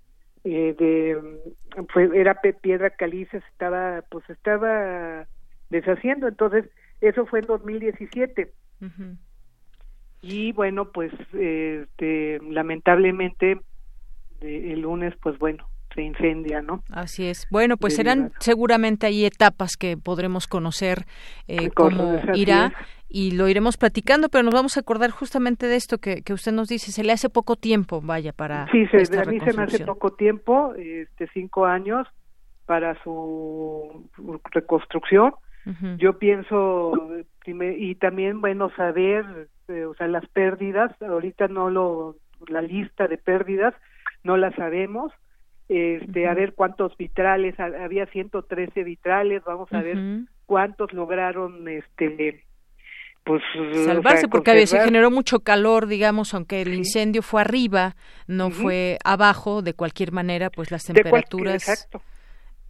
eh, 0.44 0.74
de 0.78 1.84
fue, 1.92 2.10
era 2.14 2.40
piedra 2.62 2.90
caliza, 2.90 3.38
estaba, 3.38 4.02
pues 4.10 4.28
estaba 4.30 5.26
deshaciendo, 5.68 6.28
entonces 6.28 6.66
eso 7.00 7.26
fue 7.26 7.40
en 7.40 7.46
2017. 7.46 8.52
Y 10.22 10.52
bueno, 10.52 10.90
pues 10.90 11.12
este, 11.32 12.40
lamentablemente 12.42 13.60
el 14.40 14.80
lunes, 14.80 15.14
pues 15.22 15.38
bueno, 15.38 15.66
se 15.94 16.02
incendia, 16.02 16.62
¿no? 16.62 16.82
Así 16.90 17.26
es. 17.26 17.46
Bueno, 17.50 17.76
pues 17.76 17.96
serán 17.96 18.32
seguramente 18.38 19.06
hay 19.06 19.24
etapas 19.24 19.76
que 19.76 19.96
podremos 19.96 20.46
conocer 20.46 21.04
eh, 21.48 21.70
cómo 21.70 22.20
irá 22.34 22.72
y 23.08 23.32
lo 23.32 23.48
iremos 23.48 23.76
platicando, 23.76 24.28
pero 24.28 24.44
nos 24.44 24.54
vamos 24.54 24.76
a 24.76 24.80
acordar 24.80 25.10
justamente 25.10 25.66
de 25.66 25.76
esto 25.76 25.98
que, 25.98 26.22
que 26.22 26.32
usted 26.32 26.52
nos 26.52 26.68
dice. 26.68 26.92
Se 26.92 27.02
le 27.02 27.12
hace 27.12 27.28
poco 27.28 27.56
tiempo, 27.56 28.00
vaya, 28.00 28.32
para. 28.32 28.66
Sí, 28.70 28.86
se, 28.86 28.98
a 29.18 29.24
mí 29.24 29.40
se 29.40 29.52
me 29.52 29.64
hace 29.64 29.84
poco 29.84 30.12
tiempo, 30.12 30.74
este, 30.76 31.28
cinco 31.34 31.66
años 31.66 32.06
para 32.66 32.94
su 33.02 34.08
reconstrucción. 34.52 35.34
Yo 35.98 36.18
pienso, 36.18 36.92
y 37.44 37.94
también, 37.96 38.40
bueno, 38.40 38.70
saber, 38.76 39.48
eh, 39.68 39.84
o 39.84 39.94
sea, 39.94 40.08
las 40.08 40.26
pérdidas, 40.30 40.90
ahorita 41.02 41.48
no 41.48 41.68
lo, 41.68 42.16
la 42.48 42.62
lista 42.62 43.06
de 43.06 43.18
pérdidas, 43.18 43.74
no 44.24 44.36
la 44.36 44.50
sabemos, 44.52 45.12
este, 45.68 46.26
a 46.28 46.34
ver 46.34 46.54
cuántos 46.54 46.96
vitrales, 46.96 47.58
había 47.58 48.06
113 48.06 48.84
vitrales, 48.84 49.42
vamos 49.44 49.72
a 49.72 49.82
ver 49.82 49.96
cuántos 50.46 50.92
lograron 50.92 51.68
este 51.68 52.44
pues 53.22 53.42
salvarse 53.84 54.28
porque 54.28 54.66
se 54.66 54.80
generó 54.80 55.10
mucho 55.10 55.40
calor 55.40 55.86
digamos 55.86 56.32
aunque 56.34 56.62
el 56.62 56.72
incendio 56.74 57.22
fue 57.22 57.42
arriba 57.42 57.94
no 58.26 58.50
fue 58.50 58.98
abajo 59.04 59.60
de 59.62 59.74
cualquier 59.74 60.10
manera 60.10 60.50
pues 60.50 60.70
las 60.70 60.84
temperaturas 60.84 61.86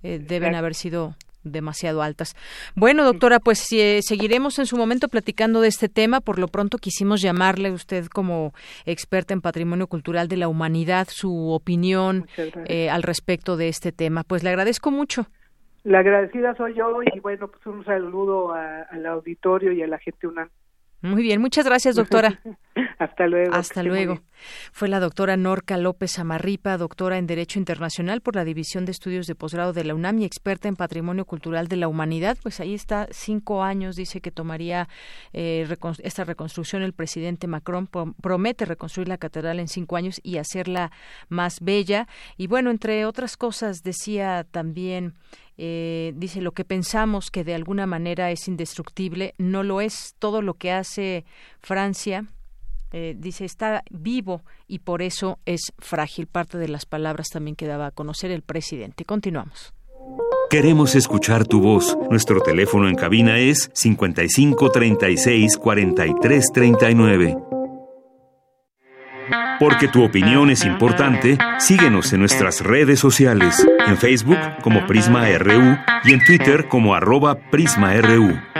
eh, 0.03 0.19
deben 0.19 0.57
haber 0.57 0.75
sido 0.75 1.15
demasiado 1.45 2.03
altas. 2.03 2.35
Bueno, 2.75 3.05
doctora, 3.05 3.39
pues 3.39 3.67
eh, 3.73 4.01
seguiremos 4.03 4.59
en 4.59 4.67
su 4.67 4.77
momento 4.77 5.09
platicando 5.09 5.61
de 5.61 5.69
este 5.69 5.89
tema. 5.89 6.21
Por 6.21 6.39
lo 6.39 6.49
pronto 6.49 6.79
quisimos 6.79 7.23
llamarle 7.23 7.71
usted 7.71 8.07
como 8.07 8.53
experta 8.87 9.35
en 9.35 9.41
patrimonio 9.41 9.87
cultural 9.87 10.29
de 10.29 10.37
la 10.37 10.49
humanidad 10.49 11.09
su 11.11 11.51
opinión 11.51 12.27
eh, 12.67 12.91
al 12.91 13.03
respecto 13.03 13.57
de 13.57 13.69
este 13.69 13.93
tema. 13.93 14.23
Pues 14.25 14.43
le 14.43 14.51
agradezco 14.51 14.91
mucho. 14.91 15.27
La 15.83 16.01
agradecida 16.01 16.55
soy 16.57 16.75
yo 16.75 17.01
y 17.03 17.21
bueno, 17.21 17.49
pues 17.49 17.67
un 17.67 17.85
saludo 17.85 18.53
al 18.53 19.07
auditorio 19.07 19.73
y 19.73 19.83
a 19.83 19.87
la 19.87 19.99
gente 19.99 20.27
una 20.27 20.49
muy 21.03 21.23
bien, 21.23 21.41
muchas 21.41 21.65
gracias, 21.65 21.97
doctora. 21.97 22.41
Hasta 22.99 23.27
luego. 23.27 23.55
Hasta 23.55 23.83
luego. 23.83 24.21
Fue 24.73 24.89
la 24.89 25.01
doctora 25.01 25.37
Norca 25.37 25.77
López 25.77 26.19
Amarripa, 26.19 26.77
doctora 26.77 27.19
en 27.19 27.27
Derecho 27.27 27.59
Internacional 27.59 28.21
por 28.21 28.37
la 28.37 28.45
División 28.45 28.85
de 28.85 28.93
Estudios 28.93 29.27
de 29.27 29.35
Posgrado 29.35 29.73
de 29.73 29.85
la 29.85 29.95
UNAM 29.95 30.19
y 30.21 30.25
experta 30.25 30.69
en 30.69 30.77
Patrimonio 30.77 31.25
Cultural 31.25 31.69
de 31.69 31.77
la 31.77 31.89
Humanidad. 31.89 32.39
Pues 32.43 32.61
ahí 32.61 32.75
está, 32.75 33.09
cinco 33.11 33.63
años, 33.63 33.97
dice 33.97 34.21
que 34.21 34.31
tomaría 34.31 34.89
eh, 35.33 35.67
esta 36.03 36.25
reconstrucción. 36.25 36.83
El 36.83 36.93
presidente 36.93 37.47
Macron 37.47 37.89
promete 38.21 38.65
reconstruir 38.65 39.09
la 39.09 39.19
catedral 39.19 39.61
en 39.61 39.69
cinco 39.69 39.97
años 39.97 40.21
y 40.23 40.39
hacerla 40.39 40.93
más 41.29 41.61
bella. 41.61 42.09
Y 42.37 42.47
bueno, 42.47 42.71
entre 42.71 43.05
otras 43.05 43.37
cosas, 43.37 43.83
decía 43.83 44.47
también 44.51 45.15
eh, 45.63 46.15
dice 46.17 46.41
lo 46.41 46.53
que 46.53 46.65
pensamos 46.65 47.31
que 47.31 47.45
de 47.45 47.55
alguna 47.55 47.85
manera 47.85 48.31
es 48.31 48.49
indestructible 48.49 49.35
no 49.37 49.63
lo 49.63 49.83
es 49.83 50.15
todo 50.19 50.41
lo 50.41 50.55
que 50.55 50.73
hace 50.73 51.27
Francia 51.59 52.25
eh, 52.93 53.15
dice 53.17 53.45
está 53.45 53.83
vivo 53.91 54.43
y 54.67 54.81
por 54.81 55.03
eso 55.03 55.39
es 55.47 55.73
frágil 55.79 56.27
parte 56.27 56.59
de 56.59 56.69
las 56.69 56.87
palabras 56.87 57.29
también 57.29 57.57
que 57.57 57.67
daba 57.67 57.87
a 57.87 57.91
conocer 57.91 58.31
el 58.31 58.43
presidente 58.43 59.05
continuamos 59.05 59.73
Queremos 60.49 60.97
escuchar 60.97 61.47
tu 61.47 61.61
voz. 61.61 61.97
Nuestro 62.11 62.41
teléfono 62.41 62.89
en 62.89 62.97
cabina 62.97 63.39
es 63.39 63.71
55 63.73 64.71
36 64.71 65.57
43 65.57 66.53
39. 66.53 67.37
Porque 69.61 69.89
tu 69.89 70.03
opinión 70.03 70.51
es 70.51 70.65
importante, 70.65 71.39
síguenos 71.59 72.13
en 72.13 72.21
nuestras 72.21 72.63
redes 72.63 72.99
sociales, 72.99 73.65
en 73.87 73.97
Facebook 73.97 74.39
como 74.63 74.87
Prisma 74.87 75.27
RU 75.39 75.77
y 76.05 76.15
en 76.15 76.25
Twitter 76.25 76.67
como 76.67 76.95
arroba 76.95 77.37
PrismaRU. 77.51 78.60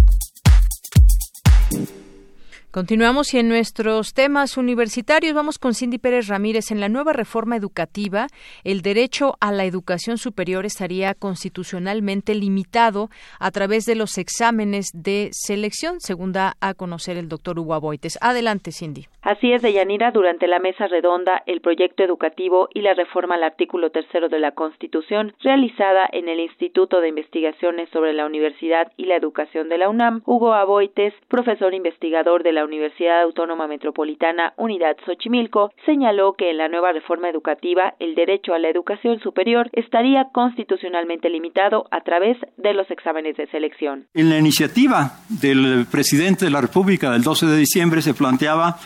Continuamos 2.71 3.33
y 3.33 3.37
en 3.37 3.49
nuestros 3.49 4.13
temas 4.13 4.55
universitarios 4.55 5.33
vamos 5.33 5.59
con 5.59 5.73
Cindy 5.73 5.97
Pérez 5.97 6.29
Ramírez. 6.29 6.71
En 6.71 6.79
la 6.79 6.87
nueva 6.87 7.11
reforma 7.11 7.57
educativa, 7.57 8.27
el 8.63 8.81
derecho 8.81 9.33
a 9.41 9.51
la 9.51 9.65
educación 9.65 10.17
superior 10.17 10.65
estaría 10.65 11.13
constitucionalmente 11.13 12.33
limitado 12.33 13.09
a 13.41 13.51
través 13.51 13.83
de 13.85 13.95
los 13.95 14.17
exámenes 14.17 14.85
de 14.93 15.31
selección, 15.33 15.99
según 15.99 16.31
da 16.31 16.53
a 16.61 16.73
conocer 16.73 17.17
el 17.17 17.27
doctor 17.27 17.59
Hugo 17.59 17.73
Aboites. 17.73 18.17
Adelante, 18.21 18.71
Cindy. 18.71 19.07
Así 19.21 19.51
es, 19.51 19.61
Deyanira, 19.61 20.11
durante 20.11 20.47
la 20.47 20.59
mesa 20.59 20.87
redonda, 20.87 21.43
el 21.47 21.59
proyecto 21.59 22.03
educativo 22.03 22.69
y 22.73 22.81
la 22.81 22.93
reforma 22.93 23.35
al 23.35 23.43
artículo 23.43 23.91
tercero 23.91 24.29
de 24.29 24.39
la 24.39 24.53
Constitución, 24.53 25.33
realizada 25.41 26.07
en 26.11 26.29
el 26.29 26.39
Instituto 26.39 27.01
de 27.01 27.09
Investigaciones 27.09 27.89
sobre 27.89 28.13
la 28.13 28.25
Universidad 28.25 28.93
y 28.95 29.05
la 29.05 29.17
Educación 29.17 29.67
de 29.67 29.77
la 29.77 29.89
UNAM, 29.89 30.21
Hugo 30.25 30.53
Aboites, 30.53 31.13
profesor 31.27 31.73
investigador 31.73 32.43
de 32.43 32.53
la 32.53 32.60
Universidad 32.65 33.21
Autónoma 33.21 33.67
Metropolitana 33.67 34.53
Unidad 34.57 34.95
Xochimilco, 35.05 35.71
señaló 35.85 36.33
que 36.33 36.51
en 36.51 36.57
la 36.57 36.67
nueva 36.67 36.91
reforma 36.91 37.29
educativa 37.29 37.95
el 37.99 38.15
derecho 38.15 38.53
a 38.53 38.59
la 38.59 38.69
educación 38.69 39.19
superior 39.19 39.69
estaría 39.73 40.29
constitucionalmente 40.33 41.29
limitado 41.29 41.87
a 41.91 42.01
través 42.01 42.37
de 42.57 42.73
los 42.73 42.89
exámenes 42.91 43.37
de 43.37 43.47
selección. 43.47 44.07
En 44.13 44.29
la 44.29 44.37
iniciativa 44.37 45.19
del 45.29 45.85
presidente 45.91 46.45
de 46.45 46.51
la 46.51 46.61
República 46.61 47.11
del 47.11 47.23
12 47.23 47.45
de 47.45 47.57
diciembre 47.57 48.01
se 48.01 48.13
planteaba 48.13 48.77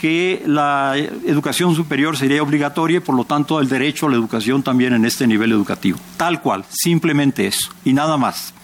que 0.00 0.42
la 0.46 0.94
educación 0.96 1.74
superior 1.74 2.16
sería 2.16 2.42
obligatoria 2.42 2.98
y 2.98 3.00
por 3.00 3.14
lo 3.14 3.24
tanto 3.24 3.60
el 3.60 3.68
derecho 3.68 4.06
a 4.06 4.10
la 4.10 4.16
educación 4.16 4.62
también 4.62 4.92
en 4.92 5.04
este 5.04 5.26
nivel 5.26 5.52
educativo. 5.52 5.98
Tal 6.16 6.40
cual, 6.42 6.64
simplemente 6.68 7.46
eso 7.46 7.70
y 7.84 7.92
nada 7.92 8.16
más. 8.16 8.54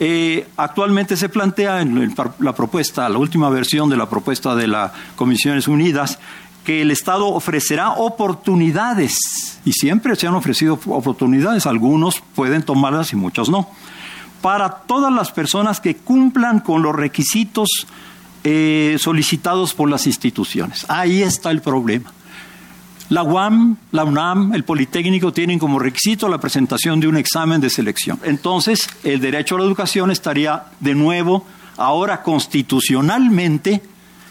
Eh, 0.00 0.48
actualmente 0.56 1.16
se 1.16 1.28
plantea 1.28 1.80
en 1.80 2.14
la 2.40 2.54
propuesta, 2.54 3.08
la 3.08 3.18
última 3.18 3.48
versión 3.48 3.88
de 3.88 3.96
la 3.96 4.08
propuesta 4.08 4.54
de 4.54 4.66
las 4.66 4.92
Comisiones 5.14 5.68
Unidas, 5.68 6.18
que 6.64 6.82
el 6.82 6.90
Estado 6.90 7.28
ofrecerá 7.28 7.90
oportunidades, 7.90 9.60
y 9.64 9.72
siempre 9.72 10.16
se 10.16 10.26
han 10.26 10.34
ofrecido 10.34 10.80
oportunidades, 10.86 11.66
algunos 11.66 12.22
pueden 12.34 12.62
tomarlas 12.62 13.12
y 13.12 13.16
muchos 13.16 13.50
no, 13.50 13.68
para 14.40 14.70
todas 14.70 15.12
las 15.12 15.30
personas 15.30 15.80
que 15.80 15.96
cumplan 15.96 16.60
con 16.60 16.82
los 16.82 16.94
requisitos 16.94 17.68
eh, 18.42 18.96
solicitados 18.98 19.74
por 19.74 19.88
las 19.88 20.06
instituciones. 20.06 20.84
Ahí 20.88 21.22
está 21.22 21.50
el 21.50 21.62
problema. 21.62 22.12
La 23.10 23.22
UAM, 23.22 23.76
la 23.92 24.04
UNAM, 24.04 24.54
el 24.54 24.64
Politécnico 24.64 25.32
tienen 25.32 25.58
como 25.58 25.78
requisito 25.78 26.28
la 26.28 26.38
presentación 26.38 27.00
de 27.00 27.06
un 27.06 27.16
examen 27.16 27.60
de 27.60 27.68
selección. 27.68 28.18
Entonces, 28.24 28.88
el 29.02 29.20
derecho 29.20 29.56
a 29.56 29.58
la 29.58 29.66
educación 29.66 30.10
estaría 30.10 30.64
de 30.80 30.94
nuevo, 30.94 31.44
ahora 31.76 32.22
constitucionalmente 32.22 33.82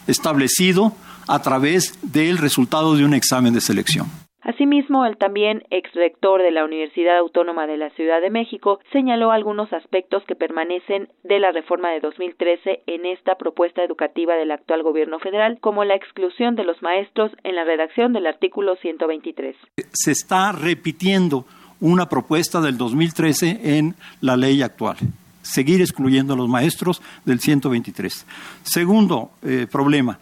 establecido 0.08 0.96
a 1.28 1.40
través 1.40 1.94
del 2.02 2.38
resultado 2.40 2.96
de 2.96 3.06
un 3.06 3.14
examen 3.14 3.54
de 3.54 3.62
selección. 3.62 4.23
Asimismo, 4.44 5.06
el 5.06 5.16
también 5.18 5.64
exrector 5.70 6.42
de 6.42 6.52
la 6.52 6.66
Universidad 6.66 7.18
Autónoma 7.18 7.66
de 7.66 7.78
la 7.78 7.90
Ciudad 7.92 8.20
de 8.20 8.30
México 8.30 8.80
señaló 8.92 9.32
algunos 9.32 9.72
aspectos 9.72 10.24
que 10.28 10.36
permanecen 10.36 11.08
de 11.24 11.40
la 11.40 11.52
reforma 11.52 11.90
de 11.92 12.02
2013 12.02 12.82
en 12.88 13.06
esta 13.06 13.36
propuesta 13.36 13.84
educativa 13.84 14.36
del 14.36 14.52
actual 14.52 14.84
gobierno 14.84 15.20
federal, 15.20 15.60
como 15.62 15.86
la 15.86 15.96
exclusión 15.96 16.56
de 16.56 16.66
los 16.66 16.82
maestros 16.82 17.32
en 17.44 17.56
la 17.56 17.64
redacción 17.64 18.12
del 18.12 18.28
artículo 18.28 18.76
123. 18.76 19.56
Se 19.94 20.12
está 20.12 20.52
repitiendo 20.52 21.46
una 21.80 22.10
propuesta 22.10 22.60
del 22.60 22.78
2013 22.78 23.78
en 23.78 23.96
la 24.22 24.36
ley 24.36 24.62
actual 24.62 24.98
seguir 25.44 25.82
excluyendo 25.82 26.34
a 26.34 26.38
los 26.38 26.48
maestros 26.48 27.02
del 27.26 27.40
123. 27.40 28.26
Segundo 28.64 29.32
eh, 29.44 29.68
problema, 29.70 30.18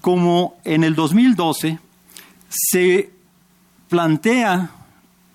como 0.00 0.56
en 0.64 0.84
el 0.84 0.94
2012 0.94 1.78
se 2.48 3.13
plantea 3.94 4.70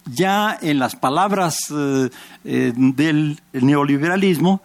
ya 0.03 0.57
en 0.61 0.79
las 0.79 0.97
palabras 0.97 1.55
eh, 1.71 2.09
eh, 2.43 2.73
del 2.75 3.39
neoliberalismo, 3.53 4.61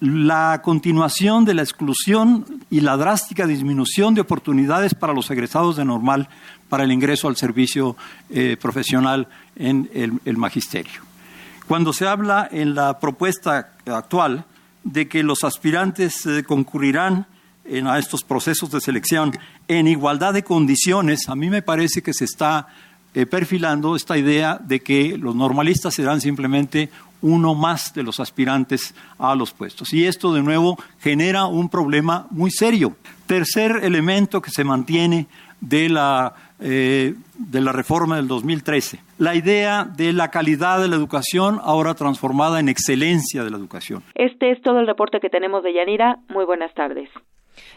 la 0.00 0.60
continuación 0.62 1.46
de 1.46 1.54
la 1.54 1.62
exclusión 1.62 2.44
y 2.68 2.80
la 2.80 2.98
drástica 2.98 3.46
disminución 3.46 4.12
de 4.12 4.20
oportunidades 4.20 4.92
para 4.92 5.14
los 5.14 5.30
egresados 5.30 5.76
de 5.76 5.86
normal 5.86 6.28
para 6.68 6.84
el 6.84 6.92
ingreso 6.92 7.26
al 7.26 7.36
servicio 7.36 7.96
eh, 8.28 8.58
profesional 8.60 9.28
en 9.56 9.88
el, 9.94 10.36
magisterio. 10.36 11.00
Cuando 11.66 11.94
se 11.94 12.06
habla 12.06 12.50
en 12.52 12.74
la 12.74 12.98
propuesta 13.00 13.70
actual 13.86 14.44
de 14.84 15.08
que 15.08 15.22
los 15.22 15.42
aspirantes 15.42 16.28
concurrirán 16.46 17.26
a 17.86 17.98
estos 17.98 18.24
procesos 18.24 18.70
de 18.70 18.80
selección 18.82 19.32
en 19.68 19.86
igualdad 19.86 20.34
de 20.34 20.44
condiciones, 20.44 21.28
a 21.28 21.34
mí 21.34 21.48
me 21.48 21.62
parece 21.62 22.02
que 22.02 22.12
se 22.12 22.24
está 22.24 22.68
eh, 23.18 23.26
perfilando 23.26 23.96
esta 23.96 24.16
idea 24.16 24.60
de 24.62 24.78
que 24.78 25.18
los 25.18 25.34
normalistas 25.34 25.92
serán 25.92 26.20
simplemente 26.20 26.88
uno 27.20 27.56
más 27.56 27.92
de 27.92 28.04
los 28.04 28.20
aspirantes 28.20 28.94
a 29.18 29.34
los 29.34 29.52
puestos. 29.52 29.92
Y 29.92 30.06
esto, 30.06 30.32
de 30.32 30.40
nuevo, 30.40 30.78
genera 31.00 31.46
un 31.46 31.68
problema 31.68 32.28
muy 32.30 32.52
serio. 32.52 32.94
Tercer 33.26 33.80
elemento 33.82 34.40
que 34.40 34.52
se 34.52 34.62
mantiene 34.62 35.26
de 35.60 35.88
la, 35.88 36.32
eh, 36.60 37.14
de 37.34 37.60
la 37.60 37.72
reforma 37.72 38.14
del 38.14 38.28
2013, 38.28 39.00
la 39.18 39.34
idea 39.34 39.84
de 39.84 40.12
la 40.12 40.30
calidad 40.30 40.80
de 40.80 40.86
la 40.86 40.94
educación 40.94 41.58
ahora 41.64 41.94
transformada 41.94 42.60
en 42.60 42.68
excelencia 42.68 43.42
de 43.42 43.50
la 43.50 43.56
educación. 43.56 44.04
Este 44.14 44.52
es 44.52 44.62
todo 44.62 44.78
el 44.78 44.86
reporte 44.86 45.18
que 45.18 45.28
tenemos 45.28 45.64
de 45.64 45.74
Yanira. 45.74 46.18
Muy 46.28 46.44
buenas 46.44 46.72
tardes. 46.72 47.10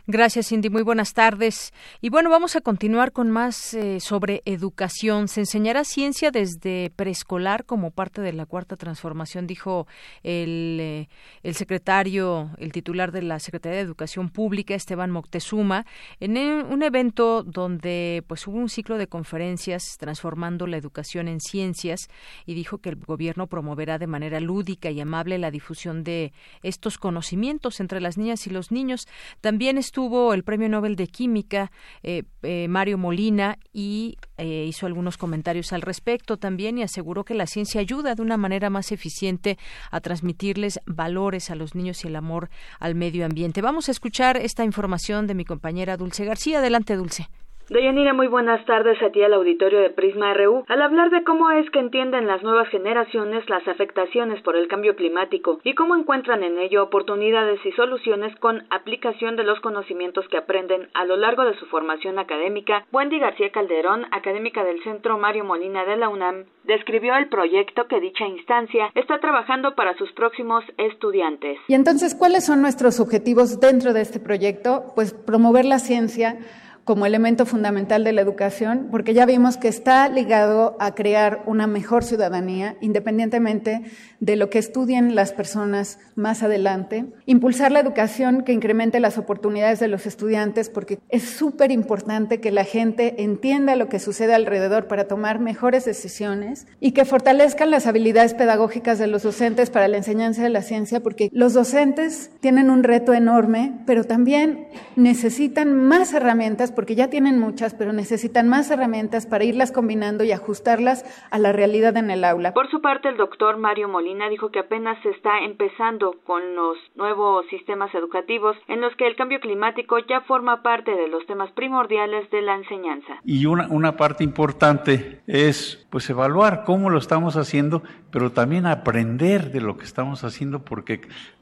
Gracias, 0.08 0.48
Cindy. 0.48 0.70
Muy 0.70 0.84
buenas 0.84 1.14
tardes. 1.14 1.74
Y 2.02 2.10
bueno, 2.10 2.30
vamos 2.30 2.56
a 2.56 2.62
continuar 2.62 3.12
con 3.12 3.30
más 3.30 3.74
eh, 3.74 4.00
sobre 4.00 4.42
educación. 4.46 5.28
Se 5.28 5.42
enseñará 5.42 5.84
ciencia 5.84 6.32
desde 6.32 6.92
preescolar 6.96 7.66
como 7.66 7.92
parte 7.92 8.22
de 8.22 8.34
la 8.34 8.46
cuarta 8.46 8.78
transformación, 8.78 9.48
dijo 9.48 9.88
el, 10.24 10.78
eh, 10.80 11.10
el 11.44 11.56
secretario, 11.56 12.52
el 12.58 12.72
titular 12.72 13.12
de 13.12 13.22
la 13.22 13.40
Secretaría 13.40 13.78
de 13.78 13.84
Educación 13.84 14.30
Pública, 14.30 14.76
Esteban 14.76 15.12
Moctezuma, 15.12 15.86
en 16.20 16.38
un 16.38 16.84
evento 16.84 17.44
donde 17.44 18.24
pues 18.28 18.48
hubo 18.48 18.58
un 18.58 18.70
ciclo 18.70 18.98
de 18.98 19.08
conferencias 19.08 19.98
transformando 20.00 20.68
la 20.68 20.78
educación 20.78 21.28
en 21.28 21.40
ciencias 21.40 22.10
y 22.46 22.54
dijo 22.54 22.80
que 22.80 22.90
el 22.90 22.96
gobierno 22.96 23.48
promoverá 23.48 23.98
de 23.98 24.08
manera 24.08 24.40
lúdica 24.40 24.90
y 24.90 25.00
amable 25.00 25.38
la 25.38 25.52
difusión 25.52 26.04
de 26.04 26.34
estos 26.64 26.98
conocimientos 26.98 27.80
entre 27.80 28.02
las 28.02 28.18
niñas 28.18 28.48
y 28.48 28.50
los 28.50 28.72
niños. 28.72 29.08
También 29.42 29.71
estuvo 29.78 30.34
el 30.34 30.44
Premio 30.44 30.70
Nobel 30.70 30.96
de 30.96 31.08
Química, 31.08 31.72
eh, 32.04 32.24
eh, 32.44 32.68
Mario 32.68 32.98
Molina, 32.98 33.58
y 33.74 34.18
eh, 34.38 34.66
hizo 34.68 34.86
algunos 34.86 35.18
comentarios 35.18 35.74
al 35.74 35.82
respecto 35.82 36.38
también 36.38 36.78
y 36.78 36.84
aseguró 36.84 37.24
que 37.24 37.34
la 37.34 37.48
ciencia 37.48 37.82
ayuda 37.82 38.16
de 38.16 38.22
una 38.22 38.38
manera 38.38 38.70
más 38.70 38.92
eficiente 38.92 39.58
a 39.92 40.02
transmitirles 40.02 40.80
valores 40.86 41.50
a 41.50 41.56
los 41.56 41.76
niños 41.76 42.04
y 42.04 42.08
el 42.08 42.16
amor 42.16 42.50
al 42.80 42.96
medio 42.96 43.26
ambiente. 43.26 43.62
Vamos 43.62 43.90
a 43.90 43.92
escuchar 43.92 44.38
esta 44.38 44.64
información 44.64 45.28
de 45.28 45.36
mi 45.36 45.46
compañera 45.46 45.98
Dulce 45.98 46.26
García. 46.26 46.60
Adelante, 46.60 46.96
Dulce. 46.96 47.28
Deyanira, 47.70 48.14
muy 48.14 48.28
buenas 48.28 48.66
tardes 48.66 49.02
a 49.02 49.12
ti 49.12 49.22
al 49.24 49.34
auditorio 49.34 49.80
de 49.80 49.90
Prisma 49.90 50.34
RU. 50.34 50.66
Al 50.68 50.82
hablar 50.82 51.10
de 51.10 51.24
cómo 51.24 51.52
es 51.52 51.70
que 51.70 51.80
entienden 51.80 52.28
las 52.28 52.44
nuevas 52.44 52.68
generaciones 52.70 53.50
las 53.50 53.66
afectaciones 53.68 54.42
por 54.42 54.56
el 54.56 54.68
cambio 54.68 54.96
climático 54.96 55.60
y 55.64 55.74
cómo 55.76 55.96
encuentran 55.96 56.44
en 56.44 56.58
ello 56.60 56.84
oportunidades 56.84 57.60
y 57.66 57.72
soluciones 57.74 58.36
con 58.40 58.64
aplicación 58.70 59.36
de 59.36 59.44
los 59.44 59.60
conocimientos 59.62 60.28
que 60.30 60.38
aprenden 60.38 60.90
a 60.94 61.06
lo 61.06 61.16
largo 61.16 61.46
de 61.46 61.58
su 61.60 61.66
formación 61.68 62.20
académica, 62.20 62.86
Wendy 62.92 63.20
García 63.20 63.52
Calderón, 63.52 64.06
académica 64.12 64.64
del 64.64 64.84
Centro 64.84 65.18
Mario 65.18 65.46
Molina 65.46 65.86
de 65.86 65.96
la 65.98 66.10
UNAM, 66.10 66.46
describió 66.64 67.16
el 67.16 67.30
proyecto 67.30 67.88
que 67.88 68.00
dicha 68.00 68.28
instancia 68.28 68.92
está 68.96 69.20
trabajando 69.20 69.76
para 69.76 69.96
sus 69.98 70.12
próximos 70.14 70.64
estudiantes. 70.78 71.58
Y 71.68 71.74
entonces, 71.74 72.16
¿cuáles 72.16 72.46
son 72.46 72.62
nuestros 72.62 73.00
objetivos 73.00 73.60
dentro 73.60 73.94
de 73.94 74.02
este 74.02 74.20
proyecto? 74.20 74.92
Pues 74.96 75.14
promover 75.14 75.66
la 75.66 75.80
ciencia 75.80 76.38
como 76.84 77.06
elemento 77.06 77.46
fundamental 77.46 78.04
de 78.04 78.12
la 78.12 78.22
educación, 78.22 78.88
porque 78.92 79.14
ya 79.14 79.26
vimos 79.26 79.58
que 79.58 79.68
está 79.68 80.10
ligado 80.10 80.76
a 80.80 80.96
crear 80.96 81.44
una 81.46 81.68
mejor 81.68 82.04
ciudadanía, 82.04 82.76
independientemente 82.82 83.84
de 84.20 84.36
lo 84.36 84.50
que 84.50 84.60
estudien 84.60 85.16
las 85.16 85.32
personas 85.32 86.00
más 86.16 86.44
adelante. 86.44 87.06
Impulsar 87.26 87.72
la 87.72 87.80
educación 87.80 88.44
que 88.44 88.54
incremente 88.54 89.00
las 89.00 89.18
oportunidades 89.18 89.80
de 89.80 89.88
los 89.88 90.06
estudiantes, 90.06 90.70
porque 90.70 91.00
es 91.10 91.24
súper 91.24 91.72
importante 91.72 92.40
que 92.40 92.52
la 92.52 92.64
gente 92.64 93.24
entienda 93.24 93.76
lo 93.76 93.90
que 93.90 94.00
sucede 94.00 94.34
alrededor 94.34 94.88
para 94.88 95.08
tomar 95.08 95.40
mejores 95.40 95.86
decisiones 95.86 96.68
y 96.80 96.92
que 96.92 97.06
fortalezcan 97.06 97.72
las 97.72 97.88
habilidades 97.88 98.34
pedagógicas 98.34 99.00
de 99.00 99.08
los 99.08 99.24
docentes 99.24 99.70
para 99.70 99.88
la 99.88 99.98
enseñanza 99.98 100.44
de 100.44 100.50
la 100.50 100.62
ciencia, 100.62 101.02
porque 101.02 101.30
los 101.32 101.54
docentes 101.54 102.32
tienen 102.40 102.70
un 102.70 102.84
reto 102.84 103.14
enorme, 103.14 103.74
pero 103.86 104.04
también 104.04 104.68
necesitan 104.96 105.74
más 105.74 106.14
herramientas 106.14 106.71
porque 106.76 106.96
ya 106.96 107.10
tienen 107.10 107.40
muchas, 107.40 107.74
pero 107.74 107.94
necesitan 107.94 108.50
más 108.50 108.70
herramientas 108.72 109.26
para 109.26 109.44
irlas 109.44 109.72
combinando 109.72 110.24
y 110.24 110.32
ajustarlas 110.32 111.06
a 111.30 111.40
la 111.40 111.52
realidad 111.52 111.96
en 111.98 112.12
el 112.12 112.24
aula. 112.24 112.54
Por 112.54 112.70
su 112.70 112.82
parte, 112.82 113.10
el 113.10 113.18
doctor 113.18 113.58
Mario 113.58 113.88
Molina 113.88 114.30
dijo 114.30 114.52
que 114.52 114.60
apenas 114.60 115.02
se 115.04 115.10
está 115.10 115.40
empezando 115.40 116.16
con 116.26 116.56
los 116.56 116.78
nuevos 116.96 117.46
sistemas 117.50 117.94
educativos 117.94 118.56
en 118.68 118.82
los 118.82 118.96
que 118.96 119.08
el 119.08 119.16
cambio 119.16 119.40
climático 119.40 119.98
ya 120.00 120.22
forma 120.22 120.62
parte 120.62 120.92
de 120.92 121.08
los 121.08 121.26
temas 121.26 121.52
primordiales 121.52 122.30
de 122.30 122.42
la 122.42 122.56
enseñanza. 122.56 123.20
Y 123.24 123.46
una, 123.46 123.68
una 123.70 123.96
parte 123.96 124.24
importante 124.24 125.22
es 125.28 125.88
pues 125.90 126.10
evaluar 126.10 126.64
cómo 126.66 126.90
lo 126.90 126.98
estamos 126.98 127.36
haciendo, 127.38 127.84
pero 128.12 128.32
también 128.32 128.66
aprender 128.66 129.52
de 129.52 129.62
lo 129.62 129.78
que 129.78 129.84
estamos 129.84 130.24
haciendo 130.24 130.64
porque 130.64 131.02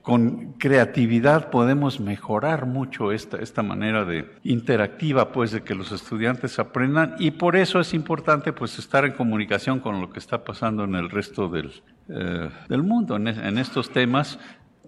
con 0.10 0.53
creatividad 0.53 1.51
podemos 1.51 1.99
mejorar 1.99 2.66
mucho 2.66 3.12
esta, 3.12 3.38
esta 3.38 3.62
manera 3.62 4.05
de 4.05 4.28
interactiva, 4.41 5.32
pues, 5.32 5.51
de 5.51 5.62
que 5.62 5.76
los 5.76 5.91
estudiantes 5.91 6.57
aprendan. 6.57 7.14
Y 7.20 7.30
por 7.30 7.55
eso 7.55 7.80
es 7.80 7.93
importante, 7.93 8.51
pues, 8.51 8.80
estar 8.80 9.05
en 9.05 9.12
comunicación 9.12 9.80
con 9.80 10.01
lo 10.01 10.10
que 10.10 10.18
está 10.18 10.43
pasando 10.43 10.84
en 10.84 10.95
el 10.95 11.12
resto 11.12 11.47
del, 11.47 11.84
eh, 12.07 12.49
del 12.68 12.82
mundo 12.82 13.18
en, 13.18 13.57
estos 13.60 13.91
temas, 13.91 14.39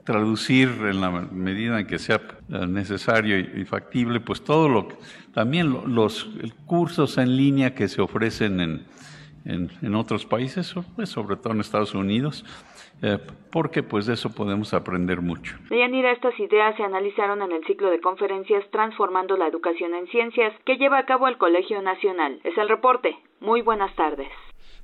traducir 0.06 0.70
en 0.70 1.00
la 1.02 1.12
medida 1.12 1.80
en 1.80 1.86
que 1.86 2.00
sea 2.00 2.20
eh, 2.50 2.66
necesario 2.66 3.38
y, 3.38 3.64
factible, 3.66 4.22
pues, 4.22 4.44
todo 4.44 4.70
lo 4.70 4.88
que, 4.88 4.96
también 5.36 5.72
los 5.94 6.32
cursos 6.66 7.20
en 7.20 7.38
línea 7.38 7.76
que 7.76 7.88
se 7.90 8.02
ofrecen 8.02 8.60
en, 8.60 8.86
en, 9.46 9.70
en 9.84 9.94
otros 9.94 10.26
países, 10.26 10.74
pues, 10.96 11.10
sobre 11.10 11.36
todo 11.36 11.54
en 11.54 11.60
Estados 11.60 11.94
Unidos, 11.94 12.44
eh, 13.02 13.18
porque 13.52 13.84
pues 13.84 14.06
de 14.06 14.14
eso 14.14 14.34
podemos 14.34 14.74
aprender 14.74 15.22
mucho. 15.22 15.58
Deyanira, 15.70 16.12
estas 16.12 16.40
ideas 16.40 16.76
se 16.76 16.84
analizaron 16.84 17.42
en 17.42 17.52
el 17.52 17.66
ciclo 17.66 17.90
de 17.90 18.00
conferencias 18.00 18.64
Transformando 18.72 19.38
la 19.38 19.48
Educación 19.48 19.94
en 19.94 20.08
Ciencias 20.08 20.54
que 20.66 20.78
lleva 20.78 21.00
a 21.00 21.06
cabo 21.06 21.28
el 21.28 21.38
Colegio 21.38 21.82
Nacional. 21.82 22.40
Es 22.44 22.58
el 22.58 22.70
reporte. 22.70 23.18
Muy 23.40 23.62
buenas 23.62 23.94
tardes. 23.96 24.30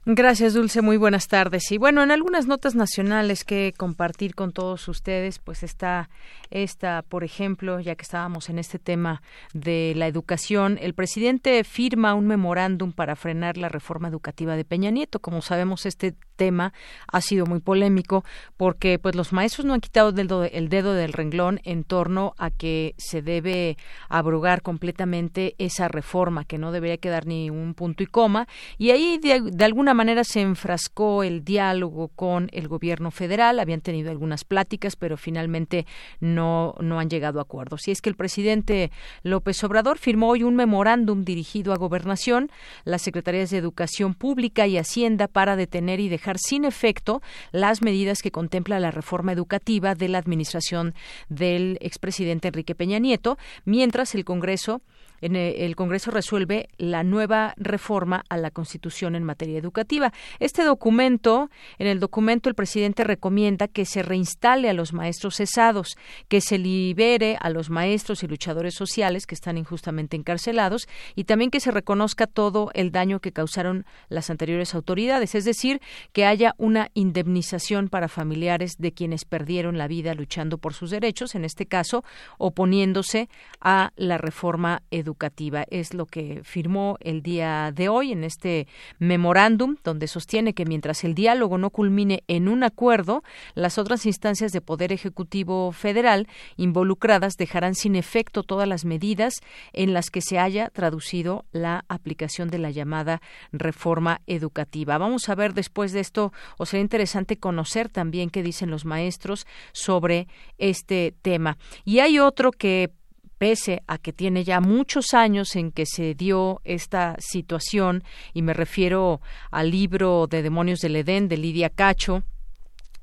Gracias, 0.10 0.53
Dulce. 0.53 0.82
Muy 0.82 0.95
buenas 0.95 1.28
tardes. 1.28 1.70
Y 1.70 1.78
bueno, 1.78 2.01
en 2.01 2.12
algunas 2.12 2.47
notas 2.47 2.76
nacionales 2.76 3.43
que 3.43 3.74
compartir 3.76 4.36
con 4.36 4.53
todos 4.53 4.88
ustedes, 4.88 5.38
pues 5.39 5.64
está 5.64 6.10
esta, 6.49 7.01
por 7.01 7.26
ejemplo, 7.26 7.82
ya 7.82 7.95
que 7.95 8.03
estábamos 8.03 8.49
en 8.49 8.58
este 8.58 8.80
tema 8.80 9.22
de 9.53 9.91
la 9.97 10.08
educación, 10.08 10.78
el 10.82 10.93
presidente 10.93 11.62
firma 11.66 12.14
un 12.14 12.26
memorándum 12.26 12.93
para 12.93 13.18
frenar 13.18 13.58
la 13.58 13.68
reforma 13.68 14.08
educativa 14.08 14.55
de 14.55 14.64
Peña 14.64 14.91
Nieto. 14.91 15.20
Como 15.20 15.41
sabemos, 15.41 15.86
este 15.86 16.16
tema 16.38 16.72
ha 17.12 17.20
sido 17.20 17.45
muy 17.45 17.60
polémico 17.60 18.24
porque 18.55 18.99
pues 18.99 19.16
los 19.16 19.34
maestros 19.34 19.66
no 19.66 19.74
han 19.74 19.82
quitado 19.82 20.14
el 20.16 20.70
dedo 20.70 20.93
del 20.93 21.12
renglón 21.12 21.60
en 21.64 21.84
torno 21.84 22.34
a 22.38 22.51
que 22.51 22.95
se 22.97 23.22
debe 23.22 23.76
abrogar 24.08 24.62
completamente 24.62 25.55
esa 25.58 25.89
reforma, 25.89 26.45
que 26.45 26.58
no 26.58 26.72
debería 26.72 26.97
quedar 26.97 27.26
ni 27.26 27.49
un 27.49 27.74
punto 27.74 28.03
y 28.03 28.05
coma. 28.05 28.47
Y 28.78 28.91
ahí 28.91 29.18
de 29.18 29.66
alguna 29.66 29.97
manera 29.98 30.24
se 30.24 30.39
enfrascó 30.39 31.24
el 31.24 31.43
diálogo 31.43 32.08
con 32.08 32.50
el 32.54 32.70
gobierno 32.70 33.12
federal, 33.12 33.60
habían 33.60 33.82
tenido 33.82 34.12
algunas 34.12 34.45
pláticas, 34.45 34.95
pero 34.95 35.18
finalmente 35.18 35.86
no, 36.22 36.76
no 36.80 37.00
han 37.00 37.10
llegado 37.10 37.39
a 37.39 37.41
acuerdos. 37.41 37.88
Y 37.88 37.91
es 37.91 38.02
que 38.02 38.10
el 38.10 38.16
presidente 38.16 38.91
López 39.24 39.62
Obrador 39.66 39.98
firmó 39.98 40.30
hoy 40.30 40.43
un 40.43 40.56
memorándum 40.56 41.26
dirigido 41.26 41.74
a 41.74 41.78
Gobernación, 41.78 42.50
las 42.86 43.02
Secretarías 43.02 43.50
de 43.50 43.58
Educación 43.58 44.14
Pública 44.14 44.68
y 44.68 44.78
Hacienda 44.78 45.28
para 45.28 45.58
detener 45.58 46.00
y 46.00 46.08
dejar 46.08 46.38
sin 46.38 46.64
efecto 46.64 47.22
las 47.52 47.82
medidas 47.82 48.22
que 48.22 48.32
contempla 48.32 48.80
la 48.80 48.91
reforma 48.91 49.34
educativa 49.34 49.95
de 49.95 50.08
la 50.08 50.20
administración 50.20 50.93
del 51.28 51.78
expresidente 51.82 52.48
Enrique 52.48 52.76
Peña 52.76 53.00
Nieto, 53.00 53.38
mientras 53.66 54.16
el 54.16 54.24
Congreso 54.24 54.82
en 55.22 55.36
eh, 55.36 55.65
el 55.65 55.76
Congreso 55.76 56.11
resuelve 56.11 56.70
la 56.78 57.03
nueva 57.03 57.53
reforma 57.57 58.24
a 58.30 58.38
la 58.38 58.51
Constitución 58.51 59.15
en 59.15 59.24
materia 59.24 59.57
educativa. 59.57 60.13
Este 60.39 60.63
documento, 60.63 61.49
en 61.80 61.88
el 61.88 61.99
documento 61.99 62.49
el 62.49 62.55
presidente 62.55 63.03
recomienda 63.03 63.68
que 63.68 63.86
se 63.86 64.03
reinstale 64.03 64.70
a 64.70 64.74
los 64.74 64.93
maestros 64.93 65.36
cesados, 65.36 65.97
que 66.28 66.41
se 66.41 66.57
libere 66.57 67.38
a 67.39 67.49
los 67.49 67.70
maestros 67.70 68.24
y 68.24 68.28
luchadores 68.28 68.76
sociales 68.76 69.26
que 69.26 69.36
están 69.36 69.57
injustamente 69.57 70.18
encarcelados 70.18 70.88
y 71.15 71.24
también 71.24 71.51
que 71.51 71.59
se 71.59 71.72
reconozca 71.72 72.28
todo 72.28 72.72
el 72.74 72.91
daño 72.91 73.20
que 73.20 73.32
causaron 73.32 73.86
las 74.09 74.30
anteriores 74.30 74.76
autoridades, 74.76 75.36
es 75.36 75.45
decir, 75.45 75.82
que 76.13 76.26
haya 76.26 76.53
una 76.57 76.89
indemnización 76.93 77.89
para 77.89 78.07
familiares 78.07 78.78
de 78.78 78.91
quienes 78.91 79.26
perdieron 79.26 79.78
la 79.78 79.88
vida 79.88 80.13
luchando 80.13 80.57
por 80.57 80.74
sus 80.74 80.91
derechos, 80.91 81.36
en 81.36 81.45
este 81.45 81.65
caso 81.65 82.03
oponiéndose 82.38 83.30
a 83.59 83.91
la 83.95 84.18
reforma 84.18 84.84
educativa 84.91 85.07
educativa. 85.08 85.66
Es 85.70 85.93
lo 85.93 86.05
que 86.05 86.41
firmó 86.43 86.97
el 86.99 87.22
día 87.22 87.72
de 87.74 87.89
hoy 87.89 88.12
en 88.12 88.24
este 88.24 88.68
memorándum, 88.99 89.78
donde 89.84 90.08
sostiene 90.08 90.53
que 90.53 90.66
mientras 90.66 91.03
el 91.03 91.16
diálogo 91.16 91.58
no 91.58 91.70
culmine 91.70 92.24
en 92.28 92.49
un 92.49 92.64
acuerdo, 92.64 93.24
las 93.55 93.78
otras 93.78 94.05
instancias 94.05 94.51
de 94.51 94.62
Poder 94.62 94.91
Ejecutivo 94.91 95.72
Federal 95.72 96.28
involucradas 96.58 97.38
dejarán 97.38 97.76
sin 97.76 97.95
efecto 97.95 98.43
todas 98.43 98.68
las 98.68 98.84
medidas 98.84 99.36
en 99.74 99.93
las 99.93 100.10
que 100.10 100.22
se 100.22 100.39
haya 100.39 100.70
traducido 100.70 101.45
la 101.51 101.86
aplicación 101.88 102.49
de 102.49 102.60
la 102.60 102.72
llamada 102.72 103.22
reforma 103.51 104.22
educativa. 104.28 104.97
Vamos 104.97 105.30
a 105.30 105.36
ver 105.36 105.53
después 105.53 105.93
de 105.93 106.01
esto, 106.01 106.34
o 106.58 106.66
será 106.66 106.82
interesante 106.82 107.38
conocer 107.38 107.89
también 107.89 108.30
qué 108.30 108.43
dicen 108.43 108.70
los 108.70 108.86
maestros 108.86 109.47
sobre 109.72 110.28
este 110.58 111.16
tema. 111.22 111.58
Y 111.86 111.99
hay 111.99 112.20
otro 112.20 112.51
que 112.51 112.91
pese 113.38 113.84
a 113.88 113.98
que 113.98 114.14
tiene 114.14 114.44
ya 114.44 114.60
muchos 114.60 115.14
años 115.14 115.56
en 115.56 115.72
que 115.72 115.86
se 115.86 116.16
dio 116.16 116.62
esta 116.64 117.16
situación, 117.20 118.04
y 118.34 118.42
me 118.42 118.54
refiero 118.54 119.22
al 119.52 119.72
libro 119.72 120.28
de 120.28 120.42
Demonios 120.42 120.80
del 120.80 120.96
Edén 120.96 121.28
de 121.28 121.38
Lidia 121.38 121.70
Cacho, 121.70 122.24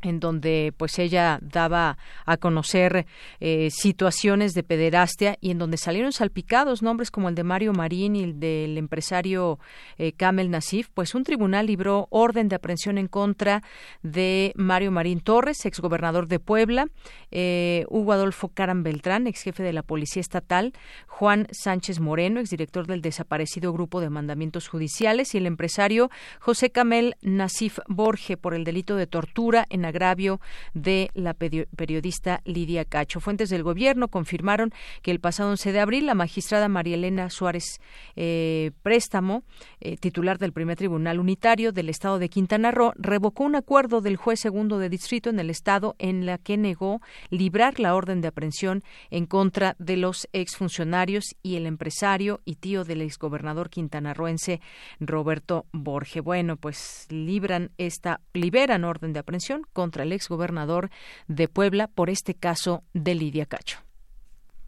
en 0.04 0.20
donde 0.20 0.72
pues 0.76 0.98
ella 0.98 1.38
daba 1.42 1.98
a 2.26 2.36
conocer 2.36 3.06
eh, 3.40 3.70
situaciones 3.70 4.52
de 4.52 4.62
pederastia 4.62 5.36
y 5.40 5.50
en 5.50 5.58
donde 5.58 5.76
salieron 5.76 6.12
salpicados 6.12 6.82
nombres 6.82 7.10
como 7.10 7.28
el 7.28 7.34
de 7.34 7.44
Mario 7.44 7.72
Marín 7.72 8.16
y 8.16 8.22
el 8.22 8.40
del 8.40 8.78
empresario 8.78 9.58
eh, 9.98 10.12
Kamel 10.12 10.50
Nasif, 10.50 10.88
pues 10.92 11.14
un 11.14 11.24
tribunal 11.24 11.66
libró 11.66 12.06
orden 12.10 12.48
de 12.48 12.56
aprehensión 12.56 12.98
en 12.98 13.08
contra 13.08 13.62
de 14.02 14.52
Mario 14.56 14.90
Marín 14.90 15.20
Torres, 15.20 15.64
exgobernador 15.64 16.28
de 16.28 16.38
Puebla, 16.38 16.86
eh, 17.30 17.84
Hugo 17.88 18.12
Adolfo 18.12 18.48
Caran 18.48 18.82
Beltrán, 18.82 19.26
ex 19.26 19.42
jefe 19.42 19.62
de 19.62 19.72
la 19.72 19.82
Policía 19.82 20.20
Estatal, 20.20 20.72
Juan 21.06 21.48
Sánchez 21.50 22.00
Moreno, 22.00 22.40
exdirector 22.40 22.86
del 22.86 23.02
desaparecido 23.02 23.72
Grupo 23.72 24.00
de 24.00 24.10
Mandamientos 24.10 24.68
Judiciales, 24.68 25.34
y 25.34 25.38
el 25.38 25.46
empresario 25.46 26.10
José 26.40 26.70
Kamel 26.70 27.16
Nasif 27.22 27.78
Borge 27.88 28.36
por 28.36 28.54
el 28.54 28.64
delito 28.64 28.96
de 28.96 29.06
tortura 29.06 29.64
en 29.70 29.84
agravio 29.94 30.40
de 30.74 31.10
la 31.14 31.34
periodista 31.34 32.40
Lidia 32.44 32.84
Cacho. 32.84 33.20
Fuentes 33.20 33.48
del 33.48 33.62
gobierno 33.62 34.08
confirmaron 34.08 34.72
que 35.02 35.12
el 35.12 35.20
pasado 35.20 35.50
11 35.50 35.70
de 35.72 35.80
abril 35.80 36.06
la 36.06 36.14
magistrada 36.14 36.68
María 36.68 36.96
Elena 36.96 37.30
Suárez 37.30 37.80
eh, 38.16 38.72
Préstamo, 38.82 39.44
eh, 39.80 39.96
titular 39.96 40.38
del 40.38 40.52
primer 40.52 40.76
tribunal 40.76 41.20
unitario 41.20 41.70
del 41.70 41.88
estado 41.88 42.18
de 42.18 42.28
Quintana 42.28 42.72
Roo, 42.72 42.92
revocó 42.96 43.44
un 43.44 43.54
acuerdo 43.54 44.00
del 44.00 44.16
juez 44.16 44.40
segundo 44.40 44.78
de 44.78 44.88
distrito 44.88 45.30
en 45.30 45.38
el 45.38 45.48
estado 45.48 45.94
en 45.98 46.26
la 46.26 46.38
que 46.38 46.56
negó 46.56 47.00
librar 47.30 47.78
la 47.78 47.94
orden 47.94 48.20
de 48.20 48.28
aprehensión 48.28 48.82
en 49.10 49.26
contra 49.26 49.76
de 49.78 49.96
los 49.96 50.28
exfuncionarios 50.32 51.36
y 51.42 51.54
el 51.54 51.66
empresario 51.66 52.40
y 52.44 52.56
tío 52.56 52.84
del 52.84 53.02
exgobernador 53.02 53.70
quintanarroense 53.70 54.60
Roberto 54.98 55.66
Borge. 55.72 56.20
Bueno, 56.20 56.56
pues 56.56 57.06
libran 57.10 57.70
esta 57.78 58.20
liberan 58.32 58.84
orden 58.84 59.12
de 59.12 59.20
aprehensión 59.20 59.62
contra 59.84 60.04
el 60.04 60.12
exgobernador 60.12 60.88
de 61.28 61.46
Puebla 61.46 61.88
por 61.88 62.08
este 62.08 62.32
caso 62.32 62.84
de 62.94 63.14
Lidia 63.14 63.44
Cacho. 63.44 63.80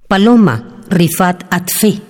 Paloma 0.09 0.83
Rifat 0.91 1.45
Atfi. 1.51 2.03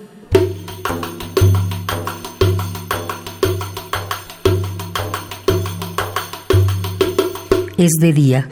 Es 7.77 7.91
de 8.01 8.11
día. 8.11 8.49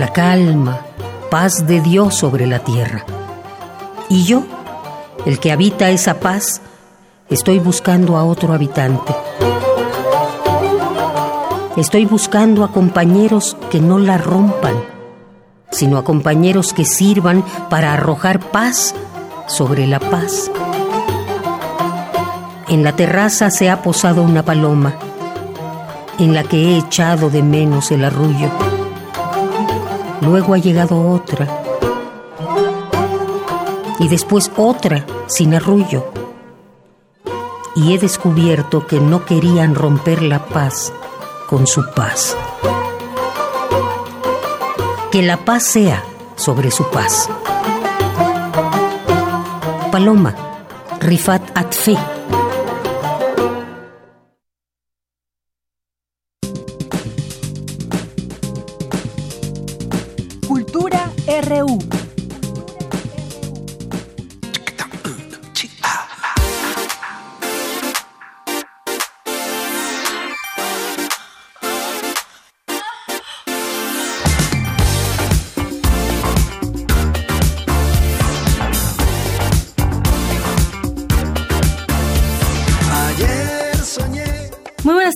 La 0.00 0.12
calma, 0.12 0.84
paz 1.30 1.64
de 1.68 1.80
Dios 1.80 2.16
sobre 2.16 2.48
la 2.48 2.58
tierra. 2.64 3.06
Y 4.10 4.24
yo, 4.24 4.44
el 5.26 5.38
que 5.38 5.52
habita 5.52 5.90
esa 5.90 6.18
paz, 6.18 6.60
estoy 7.30 7.60
buscando 7.60 8.16
a 8.16 8.24
otro 8.24 8.52
habitante. 8.52 9.14
Estoy 11.78 12.06
buscando 12.06 12.64
a 12.64 12.72
compañeros 12.72 13.56
que 13.70 13.78
no 13.78 14.00
la 14.00 14.18
rompan, 14.18 14.74
sino 15.70 15.96
a 15.96 16.02
compañeros 16.02 16.72
que 16.72 16.84
sirvan 16.84 17.44
para 17.70 17.92
arrojar 17.92 18.40
paz 18.40 18.96
sobre 19.46 19.86
la 19.86 20.00
paz. 20.00 20.50
En 22.66 22.82
la 22.82 22.96
terraza 22.96 23.50
se 23.50 23.70
ha 23.70 23.80
posado 23.80 24.24
una 24.24 24.44
paloma, 24.44 24.96
en 26.18 26.34
la 26.34 26.42
que 26.42 26.56
he 26.56 26.78
echado 26.78 27.30
de 27.30 27.44
menos 27.44 27.92
el 27.92 28.04
arrullo. 28.04 28.50
Luego 30.20 30.54
ha 30.54 30.58
llegado 30.58 31.08
otra, 31.08 31.46
y 34.00 34.08
después 34.08 34.50
otra 34.56 35.06
sin 35.28 35.54
arrullo. 35.54 36.10
Y 37.76 37.94
he 37.94 37.98
descubierto 37.98 38.84
que 38.88 38.98
no 38.98 39.24
querían 39.24 39.76
romper 39.76 40.22
la 40.22 40.44
paz 40.44 40.92
con 41.48 41.66
su 41.66 41.82
paz. 41.92 42.36
Que 45.10 45.22
la 45.22 45.38
paz 45.38 45.64
sea 45.64 46.04
sobre 46.36 46.70
su 46.70 46.84
paz. 46.90 47.30
Paloma, 49.90 50.34
Rifat 51.00 51.42
Atfe. 51.56 52.17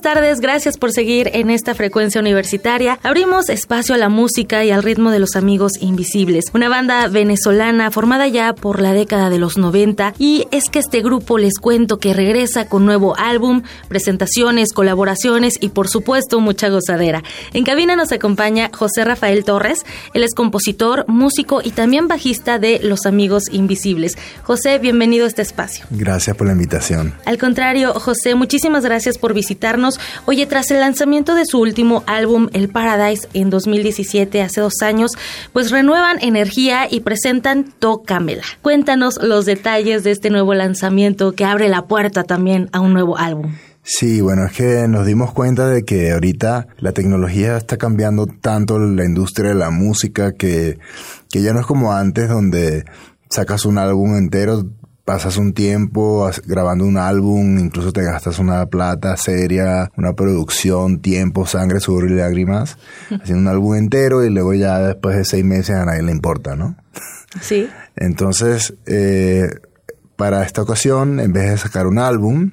Tardes, 0.03 0.41
gracias 0.41 0.77
por 0.77 0.93
seguir 0.93 1.31
en 1.33 1.49
esta 1.49 1.75
frecuencia 1.75 2.21
universitaria. 2.21 2.99
Abrimos 3.05 3.49
espacio 3.49 3.95
a 3.95 3.99
la 3.99 4.09
música 4.09 4.65
y 4.65 4.71
al 4.73 4.83
ritmo 4.83 5.13
de 5.13 5.21
los 5.21 5.37
amigos 5.37 5.73
invisibles, 5.81 6.47
una 6.53 6.69
banda 6.69 7.07
venezolana 7.07 7.91
formada 7.93 8.27
ya 8.27 8.53
por 8.53 8.83
la 8.83 8.93
década 8.93 9.31
de 9.31 9.39
los 9.39 9.57
90 9.57 10.15
y 10.19 10.47
es 10.51 10.65
que 10.71 10.81
este 10.81 11.03
grupo 11.03 11.39
les 11.39 11.59
cuento 11.59 11.99
que 11.99 12.13
regresa 12.15 12.67
con 12.67 12.85
nuevo 12.85 13.17
álbum, 13.17 13.63
presentaciones, 13.89 14.73
colaboraciones 14.73 15.57
y 15.61 15.69
por 15.69 15.89
supuesto 15.89 16.41
mucha 16.41 16.69
gozadera. 16.69 17.23
En 17.53 17.65
cabina 17.65 17.95
nos 17.95 18.11
acompaña 18.11 18.71
José 18.75 19.05
Rafael 19.05 19.45
Torres, 19.45 19.87
él 20.15 20.25
es 20.25 20.35
compositor, 20.35 21.05
músico 21.07 21.61
y 21.63 21.71
también 21.71 22.09
bajista 22.09 22.59
de 22.59 22.81
Los 22.83 23.07
Amigos 23.07 23.45
Invisibles. 23.53 24.19
José, 24.43 24.81
bienvenido 24.81 25.27
a 25.27 25.29
este 25.29 25.43
espacio. 25.43 25.87
Gracias 25.91 26.37
por 26.37 26.49
la 26.49 26.55
invitación. 26.55 27.15
Al 27.25 27.39
contrario, 27.39 27.95
José, 27.95 28.35
muchísimas 28.35 28.85
gracias 28.85 29.17
por 29.17 29.33
visitarnos 29.33 29.92
Oye, 30.27 30.47
tras 30.47 30.71
el 30.71 30.81
lanzamiento 30.81 31.35
de 31.35 31.47
su 31.47 31.61
último 31.61 32.03
álbum, 32.07 32.49
El 32.53 32.69
Paradise, 32.69 33.29
en 33.35 33.51
2017, 33.51 34.43
hace 34.43 34.61
dos 34.61 34.83
años, 34.83 35.13
pues 35.53 35.71
renuevan 35.71 36.19
energía 36.23 36.87
y 36.91 37.01
presentan 37.01 37.73
Tócamela. 37.79 38.45
Cuéntanos 38.63 39.23
los 39.23 39.47
detalles 39.47 40.05
de 40.05 40.11
este 40.13 40.31
nuevo 40.31 40.55
lanzamiento 40.55 41.33
que 41.33 41.45
abre 41.45 41.69
la 41.69 41.87
puerta 41.87 42.25
también 42.25 42.69
a 42.73 42.81
un 42.81 42.93
nuevo 42.93 43.19
álbum. 43.19 43.55
Sí, 43.85 44.21
bueno, 44.21 44.47
es 44.47 44.53
que 44.53 44.87
nos 44.87 45.07
dimos 45.07 45.33
cuenta 45.33 45.67
de 45.67 45.83
que 45.83 46.13
ahorita 46.13 46.69
la 46.79 46.93
tecnología 46.93 47.57
está 47.57 47.79
cambiando 47.79 48.27
tanto 48.27 48.79
la 48.79 49.05
industria 49.05 49.51
de 49.51 49.57
la 49.57 49.71
música 49.71 50.33
que, 50.33 50.79
que 51.31 51.43
ya 51.43 51.53
no 51.53 51.59
es 51.59 51.67
como 51.67 51.93
antes 51.93 52.29
donde 52.29 52.85
sacas 53.29 53.65
un 53.65 53.79
álbum 53.79 54.17
entero, 54.17 54.65
pasas 55.05 55.37
un 55.37 55.53
tiempo 55.53 56.31
grabando 56.47 56.85
un 56.85 56.97
álbum, 56.97 57.59
incluso 57.59 57.93
te 57.93 58.03
gastas 58.03 58.39
una 58.39 58.67
plata 58.67 59.17
seria, 59.17 59.91
una 59.97 60.13
producción, 60.15 61.01
tiempo, 61.01 61.47
sangre, 61.47 61.81
sudor 61.81 62.11
y 62.11 62.15
lágrimas, 62.15 62.79
haciendo 63.11 63.43
un 63.43 63.49
álbum 63.49 63.75
entero 63.75 64.25
y 64.25 64.31
luego 64.31 64.55
ya 64.55 64.79
después 64.79 65.17
de 65.17 65.25
seis 65.25 65.45
meses 65.45 65.77
a 65.77 65.85
nadie 65.85 66.03
le 66.03 66.13
importa, 66.13 66.57
¿no? 66.57 66.77
Sí. 67.41 67.67
Entonces, 67.97 68.75
eh, 68.85 69.49
para 70.17 70.45
esta 70.45 70.61
ocasión, 70.61 71.19
en 71.19 71.33
vez 71.33 71.51
de 71.51 71.57
sacar 71.57 71.87
un 71.87 71.99
álbum, 71.99 72.51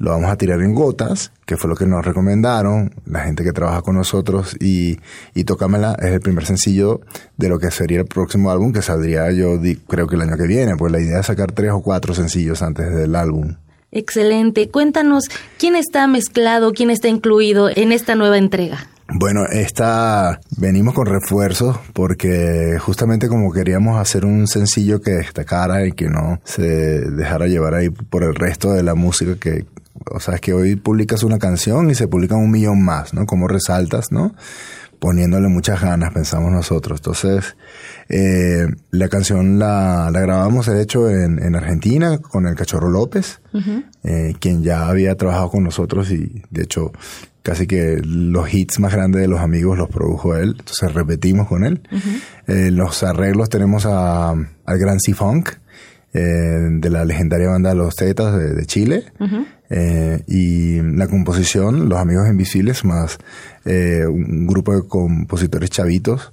lo 0.00 0.10
vamos 0.10 0.30
a 0.30 0.36
tirar 0.36 0.60
en 0.60 0.74
gotas, 0.74 1.32
que 1.46 1.56
fue 1.56 1.70
lo 1.70 1.76
que 1.76 1.86
nos 1.86 2.04
recomendaron 2.04 2.92
la 3.06 3.20
gente 3.20 3.44
que 3.44 3.52
trabaja 3.52 3.82
con 3.82 3.96
nosotros 3.96 4.56
y, 4.60 4.98
y 5.34 5.44
Tócamela 5.44 5.96
es 6.00 6.12
el 6.12 6.20
primer 6.20 6.44
sencillo 6.44 7.00
de 7.36 7.48
lo 7.48 7.58
que 7.58 7.70
sería 7.70 8.00
el 8.00 8.06
próximo 8.06 8.50
álbum 8.50 8.72
que 8.72 8.82
saldría 8.82 9.30
yo 9.30 9.60
creo 9.86 10.06
que 10.06 10.16
el 10.16 10.22
año 10.22 10.36
que 10.36 10.46
viene, 10.46 10.76
pues 10.76 10.90
la 10.90 11.00
idea 11.00 11.20
es 11.20 11.26
sacar 11.26 11.52
tres 11.52 11.70
o 11.72 11.80
cuatro 11.80 12.14
sencillos 12.14 12.62
antes 12.62 12.94
del 12.94 13.14
álbum. 13.14 13.56
Excelente. 13.92 14.68
Cuéntanos 14.68 15.24
quién 15.58 15.74
está 15.74 16.06
mezclado, 16.06 16.72
quién 16.72 16.90
está 16.90 17.08
incluido 17.08 17.68
en 17.74 17.92
esta 17.92 18.14
nueva 18.14 18.38
entrega. 18.38 18.88
Bueno, 19.12 19.44
esta 19.46 20.40
venimos 20.56 20.94
con 20.94 21.06
refuerzos 21.06 21.78
porque 21.92 22.78
justamente 22.78 23.28
como 23.28 23.52
queríamos 23.52 23.98
hacer 23.98 24.24
un 24.24 24.46
sencillo 24.46 25.00
que 25.00 25.12
destacara 25.12 25.84
y 25.86 25.92
que 25.92 26.08
no 26.08 26.40
se 26.44 26.62
dejara 26.62 27.48
llevar 27.48 27.74
ahí 27.74 27.90
por 27.90 28.22
el 28.22 28.34
resto 28.34 28.72
de 28.72 28.84
la 28.84 28.94
música 28.94 29.34
que, 29.34 29.66
o 30.12 30.20
sea, 30.20 30.36
es 30.36 30.40
que 30.40 30.52
hoy 30.52 30.76
publicas 30.76 31.24
una 31.24 31.38
canción 31.38 31.90
y 31.90 31.94
se 31.94 32.06
publican 32.06 32.38
un 32.38 32.52
millón 32.52 32.84
más, 32.84 33.12
¿no? 33.12 33.26
Como 33.26 33.48
resaltas, 33.48 34.12
¿no? 34.12 34.34
Poniéndole 35.00 35.48
muchas 35.48 35.80
ganas, 35.80 36.12
pensamos 36.12 36.52
nosotros. 36.52 37.00
Entonces, 37.00 37.56
eh, 38.08 38.66
la 38.90 39.08
canción 39.08 39.58
la, 39.58 40.10
la, 40.12 40.20
grabamos, 40.20 40.66
de 40.66 40.82
hecho, 40.82 41.08
en, 41.08 41.42
en, 41.42 41.56
Argentina 41.56 42.18
con 42.18 42.46
el 42.46 42.54
Cachorro 42.54 42.90
López, 42.90 43.40
eh, 44.04 44.34
quien 44.38 44.62
ya 44.62 44.88
había 44.88 45.16
trabajado 45.16 45.50
con 45.50 45.64
nosotros 45.64 46.10
y, 46.10 46.42
de 46.50 46.62
hecho, 46.62 46.92
casi 47.42 47.66
que 47.66 48.00
los 48.04 48.52
hits 48.52 48.80
más 48.80 48.92
grandes 48.92 49.20
de 49.20 49.28
los 49.28 49.40
amigos 49.40 49.78
los 49.78 49.88
produjo 49.88 50.36
él, 50.36 50.56
entonces 50.58 50.92
repetimos 50.92 51.48
con 51.48 51.64
él. 51.64 51.80
eh, 52.46 52.70
los 52.70 53.02
arreglos 53.02 53.48
tenemos 53.48 53.86
a, 53.86 54.30
al 54.30 54.78
Gran 54.78 55.00
C-Funk, 55.00 55.50
eh, 56.12 56.20
de 56.20 56.90
la 56.90 57.04
legendaria 57.04 57.48
banda 57.50 57.74
Los 57.74 57.96
Tetas 57.96 58.36
de, 58.36 58.54
de 58.54 58.66
Chile. 58.66 59.04
Eh, 59.72 60.24
y 60.26 60.82
la 60.82 61.06
composición, 61.06 61.88
Los 61.88 62.00
Amigos 62.00 62.28
Invisibles, 62.28 62.84
más 62.84 63.18
un 63.64 64.46
grupo 64.46 64.74
de 64.74 64.88
compositores 64.88 65.70
chavitos 65.70 66.32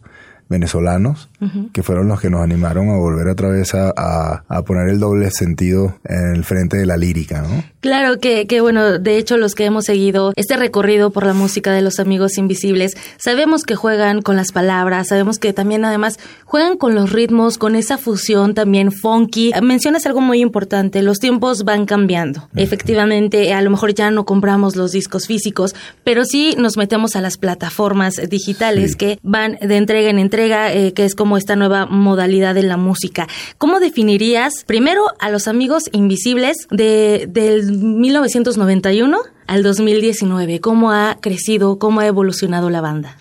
venezolanos, 0.49 1.29
que 1.73 1.83
fueron 1.83 2.07
los 2.07 2.19
que 2.19 2.29
nos 2.29 2.41
animaron 2.41 2.89
a 2.89 2.97
volver 2.97 3.27
otra 3.27 3.49
vez 3.49 3.73
a, 3.73 3.93
a, 3.95 4.43
a, 4.47 4.61
poner 4.63 4.89
el 4.89 4.99
doble 4.99 5.29
sentido 5.31 5.97
en 6.03 6.35
el 6.35 6.43
frente 6.43 6.77
de 6.77 6.85
la 6.85 6.97
lírica, 6.97 7.41
¿no? 7.41 7.63
Claro 7.79 8.19
que, 8.19 8.47
que, 8.47 8.61
bueno, 8.61 8.99
de 8.99 9.17
hecho 9.17 9.37
los 9.37 9.53
que 9.53 9.65
hemos 9.65 9.85
seguido 9.85 10.33
este 10.35 10.57
recorrido 10.57 11.11
por 11.11 11.25
la 11.25 11.33
música 11.33 11.71
de 11.71 11.81
los 11.81 11.99
amigos 11.99 12.37
invisibles, 12.37 12.95
sabemos 13.17 13.63
que 13.63 13.75
juegan 13.75 14.21
con 14.21 14.35
las 14.35 14.51
palabras, 14.51 15.09
sabemos 15.09 15.37
que 15.37 15.53
también 15.53 15.85
además 15.85 16.17
juegan 16.45 16.77
con 16.77 16.95
los 16.95 17.11
ritmos, 17.11 17.57
con 17.57 17.75
esa 17.75 17.97
fusión 17.97 18.53
también 18.53 18.91
funky. 18.91 19.51
Mencionas 19.61 20.05
algo 20.05 20.21
muy 20.21 20.41
importante, 20.41 21.01
los 21.01 21.19
tiempos 21.19 21.63
van 21.63 21.85
cambiando. 21.85 22.41
Uh 22.41 22.57
-huh. 22.57 22.63
Efectivamente, 22.63 23.53
a 23.53 23.61
lo 23.61 23.69
mejor 23.69 23.93
ya 23.93 24.11
no 24.11 24.25
compramos 24.25 24.75
los 24.75 24.91
discos 24.91 25.27
físicos, 25.27 25.75
pero 26.03 26.25
sí 26.25 26.55
nos 26.57 26.77
metemos 26.77 27.15
a 27.15 27.21
las 27.21 27.37
plataformas 27.37 28.15
digitales 28.29 28.91
sí. 28.91 28.97
que 28.97 29.19
van 29.23 29.57
de 29.61 29.77
entrega 29.77 30.09
en 30.09 30.19
entrega 30.19 30.37
entrega, 30.37 30.71
eh, 30.71 30.93
que 30.93 31.03
es 31.03 31.15
como 31.15 31.26
esta 31.35 31.57
nueva 31.57 31.85
modalidad 31.87 32.55
de 32.55 32.63
la 32.63 32.77
música. 32.77 33.27
¿Cómo 33.57 33.79
definirías 33.81 34.63
primero 34.65 35.03
a 35.19 35.29
los 35.29 35.49
amigos 35.49 35.83
invisibles 35.91 36.55
de, 36.71 37.27
del 37.29 37.77
1991 37.77 39.17
al 39.47 39.63
2019? 39.63 40.61
¿Cómo 40.61 40.91
ha 40.91 41.17
crecido, 41.19 41.79
cómo 41.79 41.99
ha 41.99 42.05
evolucionado 42.05 42.69
la 42.69 42.79
banda? 42.79 43.17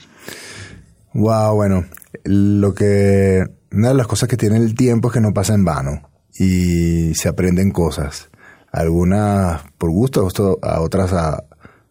Wow, 1.14 1.54
bueno, 1.54 1.86
lo 2.24 2.74
que 2.74 3.44
una 3.72 3.88
de 3.88 3.94
las 3.94 4.06
cosas 4.06 4.28
que 4.28 4.36
tiene 4.36 4.58
el 4.58 4.74
tiempo 4.74 5.08
es 5.08 5.14
que 5.14 5.20
no 5.20 5.32
pasa 5.32 5.54
en 5.54 5.64
vano 5.64 6.10
y 6.38 7.14
se 7.14 7.28
aprenden 7.28 7.70
cosas. 7.70 8.28
Algunas 8.70 9.62
por 9.78 9.90
gusto, 9.90 10.28
a 10.62 10.80
otras 10.80 11.12
a, 11.12 11.44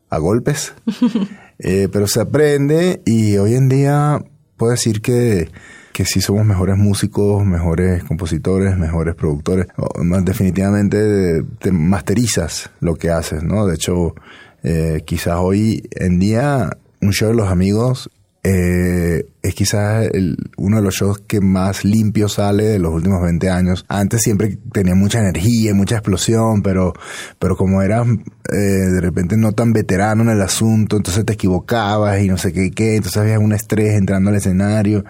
a 0.10 0.18
golpes. 0.20 0.74
eh, 1.60 1.90
pero 1.92 2.08
se 2.08 2.22
aprende 2.22 3.02
y 3.06 3.38
hoy 3.38 3.56
en 3.56 3.70
día 3.70 4.24
puedo 4.58 4.72
decir 4.72 5.02
que, 5.02 5.50
que 5.96 6.04
sí 6.04 6.20
somos 6.20 6.46
mejores 6.46 6.76
músicos, 6.76 7.46
mejores 7.46 8.04
compositores, 8.04 8.78
mejores 8.78 9.16
productores. 9.16 9.68
Más 10.04 10.26
definitivamente 10.26 11.42
te 11.58 11.72
masterizas 11.72 12.70
lo 12.82 12.96
que 12.96 13.12
haces, 13.12 13.44
¿no? 13.44 13.66
De 13.66 13.76
hecho, 13.76 14.14
eh, 14.62 15.04
quizás 15.06 15.38
hoy 15.40 15.88
en 15.92 16.20
día 16.20 16.70
un 17.02 17.14
show 17.14 17.30
de 17.30 17.36
los 17.36 17.48
amigos 17.48 18.10
eh, 18.44 19.26
es 19.42 19.56
quizás 19.56 20.10
el, 20.12 20.36
uno 20.58 20.78
de 20.78 20.84
los 20.84 20.96
shows 20.96 21.20
que 21.26 21.40
más 21.40 21.86
limpio 21.86 22.28
sale 22.28 22.66
de 22.66 22.80
los 22.80 22.94
últimos 22.94 23.22
20 23.24 23.50
años. 23.50 23.86
Antes 23.88 24.22
siempre 24.22 24.58
tenía 24.74 24.96
mucha 24.96 25.22
energía, 25.22 25.74
mucha 25.74 25.96
explosión, 25.96 26.62
pero, 26.62 26.92
pero 27.40 27.56
como 27.56 27.82
eras 27.82 28.06
eh, 28.52 28.58
de 28.58 29.00
repente 29.00 29.38
no 29.38 29.54
tan 29.54 29.72
veterano 29.72 30.24
en 30.24 30.30
el 30.30 30.42
asunto, 30.42 30.98
entonces 30.98 31.24
te 31.24 31.34
equivocabas 31.34 32.22
y 32.22 32.28
no 32.28 32.38
sé 32.38 32.52
qué, 32.52 32.72
qué, 32.72 32.98
entonces 32.98 33.22
había 33.22 33.40
un 33.40 33.54
estrés 33.54 33.96
entrando 33.96 34.30
al 34.30 34.36
escenario. 34.36 35.06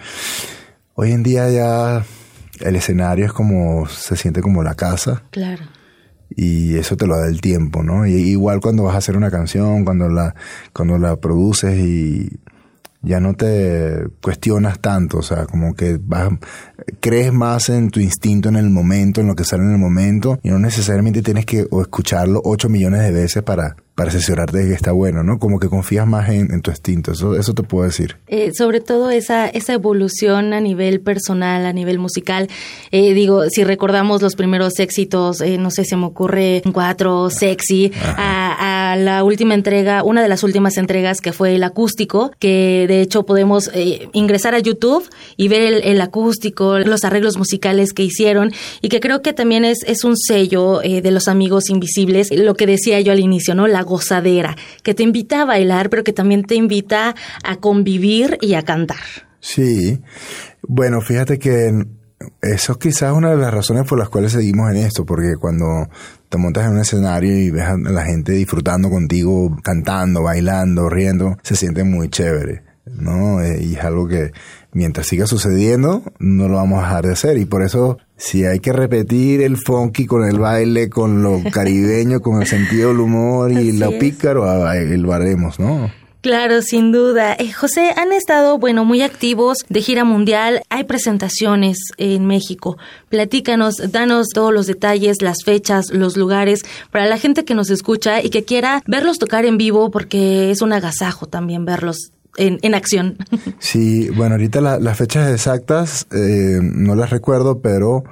Hoy 0.95 1.11
en 1.11 1.23
día 1.23 1.49
ya 1.49 2.05
el 2.61 2.75
escenario 2.75 3.25
es 3.25 3.33
como, 3.33 3.87
se 3.87 4.15
siente 4.15 4.41
como 4.41 4.63
la 4.63 4.75
casa. 4.75 5.23
Claro 5.31 5.63
y 6.29 6.75
eso 6.75 6.97
te 6.97 7.07
lo 7.07 7.17
da 7.17 7.27
el 7.27 7.41
tiempo, 7.41 7.83
¿no? 7.83 8.05
Y 8.05 8.13
igual 8.13 8.59
cuando 8.59 8.83
vas 8.83 8.95
a 8.95 8.99
hacer 8.99 9.15
una 9.15 9.31
canción, 9.31 9.85
cuando 9.85 10.09
la, 10.09 10.35
cuando 10.73 10.97
la 10.97 11.15
produces 11.17 11.77
y 11.77 12.39
ya 13.01 13.19
no 13.19 13.35
te 13.35 14.07
cuestionas 14.21 14.79
tanto, 14.79 15.19
o 15.19 15.21
sea, 15.21 15.45
como 15.45 15.75
que 15.75 15.99
vas, 16.01 16.29
crees 16.99 17.33
más 17.33 17.69
en 17.69 17.89
tu 17.89 17.99
instinto 17.99 18.49
en 18.49 18.55
el 18.55 18.69
momento, 18.69 19.21
en 19.21 19.27
lo 19.27 19.35
que 19.35 19.43
sale 19.43 19.63
en 19.63 19.71
el 19.71 19.77
momento, 19.77 20.39
y 20.43 20.49
no 20.49 20.59
necesariamente 20.59 21.21
tienes 21.21 21.45
que 21.45 21.67
escucharlo 21.81 22.41
ocho 22.43 22.69
millones 22.69 23.01
de 23.01 23.11
veces 23.11 23.43
para, 23.43 23.75
para 23.95 24.09
asesorarte 24.09 24.57
de 24.57 24.67
que 24.67 24.73
está 24.73 24.91
bueno, 24.91 25.23
¿no? 25.23 25.39
Como 25.39 25.57
que 25.57 25.69
confías 25.69 26.05
más 26.05 26.29
en, 26.29 26.51
en 26.51 26.61
tu 26.61 26.69
instinto, 26.69 27.13
eso, 27.13 27.35
eso 27.35 27.53
te 27.53 27.63
puedo 27.63 27.85
decir. 27.85 28.17
Eh, 28.27 28.51
sobre 28.53 28.81
todo 28.81 29.09
esa, 29.09 29.47
esa 29.47 29.71
evolución 29.71 30.53
a 30.53 30.59
nivel 30.59 30.99
personal, 30.99 31.65
a 31.65 31.71
nivel 31.71 31.97
musical, 31.97 32.49
eh, 32.91 33.13
digo, 33.13 33.49
si 33.49 33.63
recordamos 33.63 34.21
los 34.21 34.35
primeros 34.35 34.79
éxitos, 34.79 35.39
eh, 35.39 35.57
no 35.57 35.71
sé, 35.71 35.85
se 35.85 35.95
me 35.95 36.05
ocurre 36.05 36.61
cuatro, 36.73 37.29
sexy, 37.29 37.93
a, 38.03 38.91
a, 38.91 38.95
la 38.97 39.23
última 39.23 39.53
entrega, 39.53 40.03
una 40.03 40.21
de 40.21 40.27
las 40.27 40.43
últimas 40.43 40.77
entregas 40.77 41.21
que 41.21 41.31
fue 41.31 41.55
el 41.55 41.63
acústico, 41.63 42.31
que 42.37 42.85
de 42.89 42.99
hecho 42.99 43.25
podemos 43.25 43.69
eh, 43.73 44.09
ingresar 44.11 44.55
a 44.55 44.59
YouTube 44.59 45.09
y 45.37 45.47
ver 45.47 45.61
el, 45.61 45.83
el, 45.83 46.01
acústico, 46.01 46.64
los 46.73 47.03
arreglos 47.03 47.37
musicales 47.37 47.93
que 47.93 48.03
hicieron, 48.03 48.51
y 48.81 48.89
que 48.89 48.99
creo 48.99 49.21
que 49.21 49.33
también 49.33 49.65
es, 49.65 49.79
es 49.85 50.03
un 50.03 50.17
sello 50.17 50.81
eh, 50.83 51.01
de 51.01 51.11
los 51.11 51.27
amigos 51.27 51.69
invisibles, 51.69 52.29
lo 52.31 52.55
que 52.55 52.67
decía 52.67 52.99
yo 53.01 53.11
al 53.11 53.19
inicio, 53.19 53.55
¿no? 53.55 53.67
La 53.67 53.81
gozadera, 53.81 54.55
que 54.83 54.93
te 54.93 55.03
invita 55.03 55.41
a 55.41 55.45
bailar, 55.45 55.89
pero 55.89 56.03
que 56.03 56.13
también 56.13 56.43
te 56.43 56.55
invita 56.55 57.15
a 57.43 57.55
convivir 57.57 58.37
y 58.41 58.53
a 58.55 58.63
cantar. 58.63 58.97
Sí, 59.39 59.99
bueno, 60.67 61.01
fíjate 61.01 61.37
que 61.37 61.71
eso 62.41 62.71
es 62.73 62.77
quizás 62.77 63.13
una 63.13 63.31
de 63.31 63.37
las 63.37 63.53
razones 63.53 63.85
por 63.87 63.99
las 63.99 64.09
cuales 64.09 64.31
seguimos 64.31 64.71
en 64.71 64.77
esto, 64.77 65.05
porque 65.05 65.35
cuando 65.39 65.87
te 66.29 66.37
montas 66.37 66.65
en 66.65 66.71
un 66.71 66.79
escenario 66.79 67.37
y 67.37 67.51
ves 67.51 67.65
a 67.65 67.77
la 67.77 68.05
gente 68.05 68.31
disfrutando 68.31 68.89
contigo, 68.89 69.55
cantando, 69.63 70.23
bailando, 70.23 70.89
riendo, 70.89 71.37
se 71.43 71.55
siente 71.55 71.83
muy 71.83 72.09
chévere, 72.09 72.63
¿no? 72.85 73.45
Y 73.45 73.75
es 73.75 73.83
algo 73.83 74.07
que 74.07 74.31
mientras 74.71 75.07
siga 75.07 75.27
sucediendo, 75.27 76.03
no 76.19 76.47
lo 76.47 76.55
vamos 76.55 76.79
a 76.79 76.87
dejar 76.87 77.05
de 77.05 77.13
hacer. 77.13 77.37
Y 77.37 77.45
por 77.45 77.63
eso, 77.63 77.97
si 78.17 78.45
hay 78.45 78.59
que 78.59 78.73
repetir 78.73 79.41
el 79.41 79.57
funky 79.57 80.05
con 80.05 80.27
el 80.27 80.39
baile, 80.39 80.89
con 80.89 81.23
lo 81.23 81.41
caribeño, 81.51 82.21
con 82.21 82.41
el 82.41 82.47
sentido 82.47 82.89
del 82.89 82.99
humor 82.99 83.51
y 83.51 83.55
Así 83.55 83.77
lo 83.77 83.89
es. 83.91 83.99
pícaro, 83.99 84.45
lo 84.45 85.13
haremos, 85.13 85.59
¿no? 85.59 85.89
Claro, 86.25 86.63
sin 86.63 86.91
duda. 86.91 87.35
Eh, 87.37 87.51
José, 87.51 87.91
han 87.95 88.11
estado, 88.11 88.57
bueno, 88.57 88.83
muy 88.83 89.03
activos 89.03 89.59
de 89.69 89.81
gira 89.83 90.03
mundial. 90.03 90.63
Hay 90.69 90.85
presentaciones 90.85 91.77
en 91.97 92.25
México. 92.25 92.79
Platícanos, 93.09 93.75
danos 93.91 94.29
todos 94.33 94.51
los 94.51 94.65
detalles, 94.65 95.21
las 95.21 95.43
fechas, 95.45 95.91
los 95.91 96.17
lugares, 96.17 96.63
para 96.89 97.05
la 97.05 97.19
gente 97.19 97.45
que 97.45 97.53
nos 97.53 97.69
escucha 97.69 98.23
y 98.23 98.31
que 98.31 98.43
quiera 98.43 98.81
verlos 98.87 99.19
tocar 99.19 99.45
en 99.45 99.59
vivo, 99.59 99.91
porque 99.91 100.49
es 100.49 100.63
un 100.63 100.73
agasajo 100.73 101.27
también 101.27 101.63
verlos 101.63 102.14
en, 102.37 102.59
en, 102.61 102.75
acción. 102.75 103.17
Sí, 103.59 104.09
bueno, 104.09 104.35
ahorita 104.35 104.61
la, 104.61 104.79
las 104.79 104.97
fechas 104.97 105.31
exactas 105.31 106.07
eh, 106.11 106.59
no 106.61 106.95
las 106.95 107.09
recuerdo, 107.09 107.59
pero 107.59 108.03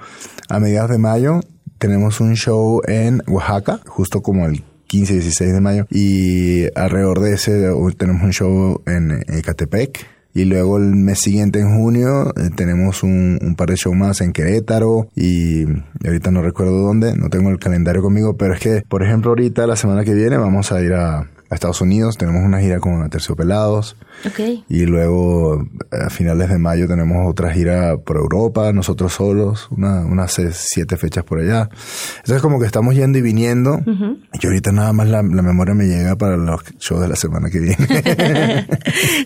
a 0.50 0.60
mediados 0.60 0.92
de 0.92 0.98
mayo 0.98 1.42
tenemos 1.78 2.22
un 2.22 2.36
show 2.36 2.82
en 2.88 3.22
Oaxaca, 3.28 3.82
justo 3.86 4.22
como 4.22 4.46
el 4.46 4.64
15 4.88 5.14
y 5.14 5.16
16 5.18 5.54
de 5.54 5.62
mayo, 5.62 5.88
y 5.90 6.66
alrededor 6.76 7.20
de 7.20 7.34
ese 7.34 7.70
tenemos 7.98 8.24
un 8.24 8.32
show 8.32 8.82
en 8.86 9.24
Ecatepec. 9.28 10.08
Y 10.36 10.46
luego 10.46 10.78
el 10.78 10.96
mes 10.96 11.20
siguiente, 11.20 11.60
en 11.60 11.78
junio, 11.78 12.34
eh, 12.36 12.50
tenemos 12.56 13.04
un, 13.04 13.38
un, 13.40 13.56
par 13.56 13.70
de 13.70 13.76
shows 13.76 13.96
más 13.96 14.20
en 14.22 14.34
Querétaro 14.34 15.08
y 15.16 15.66
ahorita 16.04 16.32
no 16.32 16.42
recuerdo 16.42 16.80
dónde, 16.80 17.16
no 17.16 17.30
tengo 17.30 17.50
el 17.50 17.60
calendario 17.60 18.02
conmigo, 18.02 18.36
pero 18.36 18.56
es 18.56 18.60
que, 18.60 18.82
por 18.88 19.04
ejemplo, 19.04 19.30
ahorita 19.30 19.68
la 19.68 19.76
semana 19.76 20.04
que 20.04 20.16
viene 20.16 20.38
vamos 20.38 20.72
a 20.72 20.82
ir 20.82 20.94
a, 20.94 21.20
a 21.20 21.56
Estados 21.56 21.82
Unidos, 21.82 22.18
tenemos 22.18 22.44
una 22.44 22.60
gira 22.60 22.80
con 22.80 23.04
Aterciopelados. 23.04 23.96
Ok. 24.26 24.64
Y 24.70 24.86
luego 24.86 25.66
a 25.92 26.10
finales 26.10 26.50
de 26.50 26.58
mayo 26.58 26.88
tenemos 26.88 27.30
otra 27.30 27.52
gira 27.52 27.98
por 27.98 28.18
Europa, 28.18 28.72
nosotros 28.74 29.14
solos, 29.14 29.68
una, 29.72 30.06
unas 30.06 30.40
siete 30.54 30.98
fechas 30.98 31.24
por 31.24 31.40
allá. 31.40 31.70
Entonces 32.18 32.42
como 32.42 32.60
que 32.60 32.66
estamos 32.66 32.96
yendo 32.96 33.18
y 33.18 33.22
viniendo. 33.22 33.76
Ujú. 33.86 34.18
Y 34.42 34.46
ahorita 34.46 34.72
nada 34.72 34.94
más 34.94 35.08
la, 35.08 35.22
la 35.22 35.42
memoria 35.42 35.74
me 35.74 35.86
llega 35.86 36.16
para 36.16 36.38
los 36.38 36.62
shows 36.80 37.02
de 37.02 37.08
la 37.08 37.16
semana 37.16 37.50
que 37.50 37.60
viene. 37.60 37.78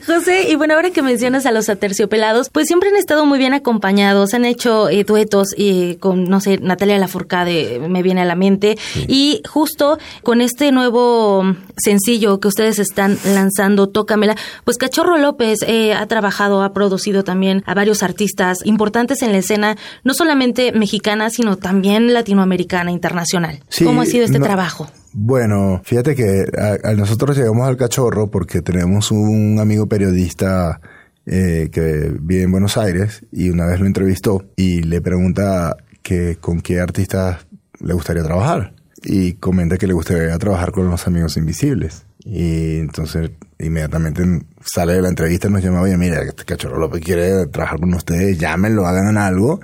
José, 0.08 0.50
y 0.50 0.56
bueno, 0.56 0.74
ahora 0.74 0.92
que 0.92 1.02
mencionas 1.02 1.46
a 1.46 1.52
los 1.52 1.70
aterciopelados, 1.70 2.50
pues 2.50 2.68
siempre 2.68 2.90
han 2.90 2.96
estado 2.96 3.26
muy 3.26 3.40
bien 3.40 3.54
acompañados, 3.54 4.34
han 4.34 4.46
hecho 4.46 4.90
eh, 4.90 5.04
duetos 5.04 5.50
eh, 5.58 5.98
con, 6.00 6.26
no 6.26 6.40
sé, 6.40 6.58
Natalia 6.60 6.98
Lafourcade 6.98 7.80
me 7.88 8.04
viene 8.04 8.22
a 8.22 8.26
la 8.26 8.36
mente, 8.36 8.78
y 9.08 9.42
justo 9.48 9.98
con 10.24 10.42
este 10.42 10.72
nuevo 10.72 11.44
sencillo 11.78 12.40
que 12.40 12.48
ustedes 12.48 12.80
están 12.80 13.18
lanzando, 13.26 13.88
Tócamela, 13.90 14.36
pues 14.64 14.77
Cachorro 14.78 15.18
López 15.18 15.60
eh, 15.68 15.94
ha 15.94 16.06
trabajado, 16.08 16.62
ha 16.64 16.74
producido 16.74 17.24
también 17.24 17.64
a 17.66 17.74
varios 17.74 18.04
artistas 18.04 18.60
importantes 18.66 19.22
en 19.22 19.32
la 19.32 19.40
escena, 19.40 19.78
no 20.04 20.14
solamente 20.14 20.72
mexicana, 20.72 21.30
sino 21.30 21.58
también 21.58 22.14
latinoamericana, 22.14 22.92
internacional. 22.92 23.60
Sí, 23.70 23.86
¿Cómo 23.86 24.02
ha 24.02 24.06
sido 24.06 24.26
este 24.26 24.40
no- 24.40 24.46
trabajo? 24.46 24.88
Bueno, 25.14 25.82
fíjate 25.84 26.16
que 26.16 26.46
a, 26.58 26.90
a 26.90 26.94
nosotros 26.94 27.36
llegamos 27.38 27.68
al 27.68 27.76
cachorro 27.78 28.30
porque 28.30 28.62
tenemos 28.62 29.10
un 29.12 29.58
amigo 29.60 29.88
periodista 29.88 30.80
eh, 31.26 31.70
que 31.72 32.12
vive 32.22 32.44
en 32.44 32.52
Buenos 32.52 32.78
Aires 32.78 33.26
y 33.32 33.50
una 33.50 33.66
vez 33.66 33.80
lo 33.80 33.88
entrevistó 33.88 34.46
y 34.56 34.82
le 34.84 35.02
pregunta 35.02 35.76
que 36.04 36.38
con 36.40 36.62
qué 36.62 36.80
artistas 36.80 37.48
le 37.80 37.94
gustaría 37.94 38.24
trabajar 38.24 38.74
y 39.04 39.34
comenta 39.34 39.78
que 39.78 39.88
le 39.88 39.94
gustaría 39.94 40.38
trabajar 40.38 40.72
con 40.72 40.90
los 40.90 41.08
amigos 41.08 41.36
invisibles. 41.38 42.06
Y 42.24 42.78
entonces 42.80 43.32
inmediatamente 43.60 44.24
sale 44.64 44.94
de 44.94 45.02
la 45.02 45.10
entrevista 45.10 45.48
y 45.48 45.52
nos 45.52 45.64
llama, 45.64 45.82
oye, 45.82 45.98
mira, 45.98 46.22
este 46.22 46.46
cachorro 46.46 46.80
López 46.80 47.02
quiere 47.02 47.48
trabajar 47.48 47.80
con 47.80 47.94
ustedes, 47.94 48.38
llámenlo, 48.38 48.86
hagan 48.86 49.18
algo. 49.18 49.60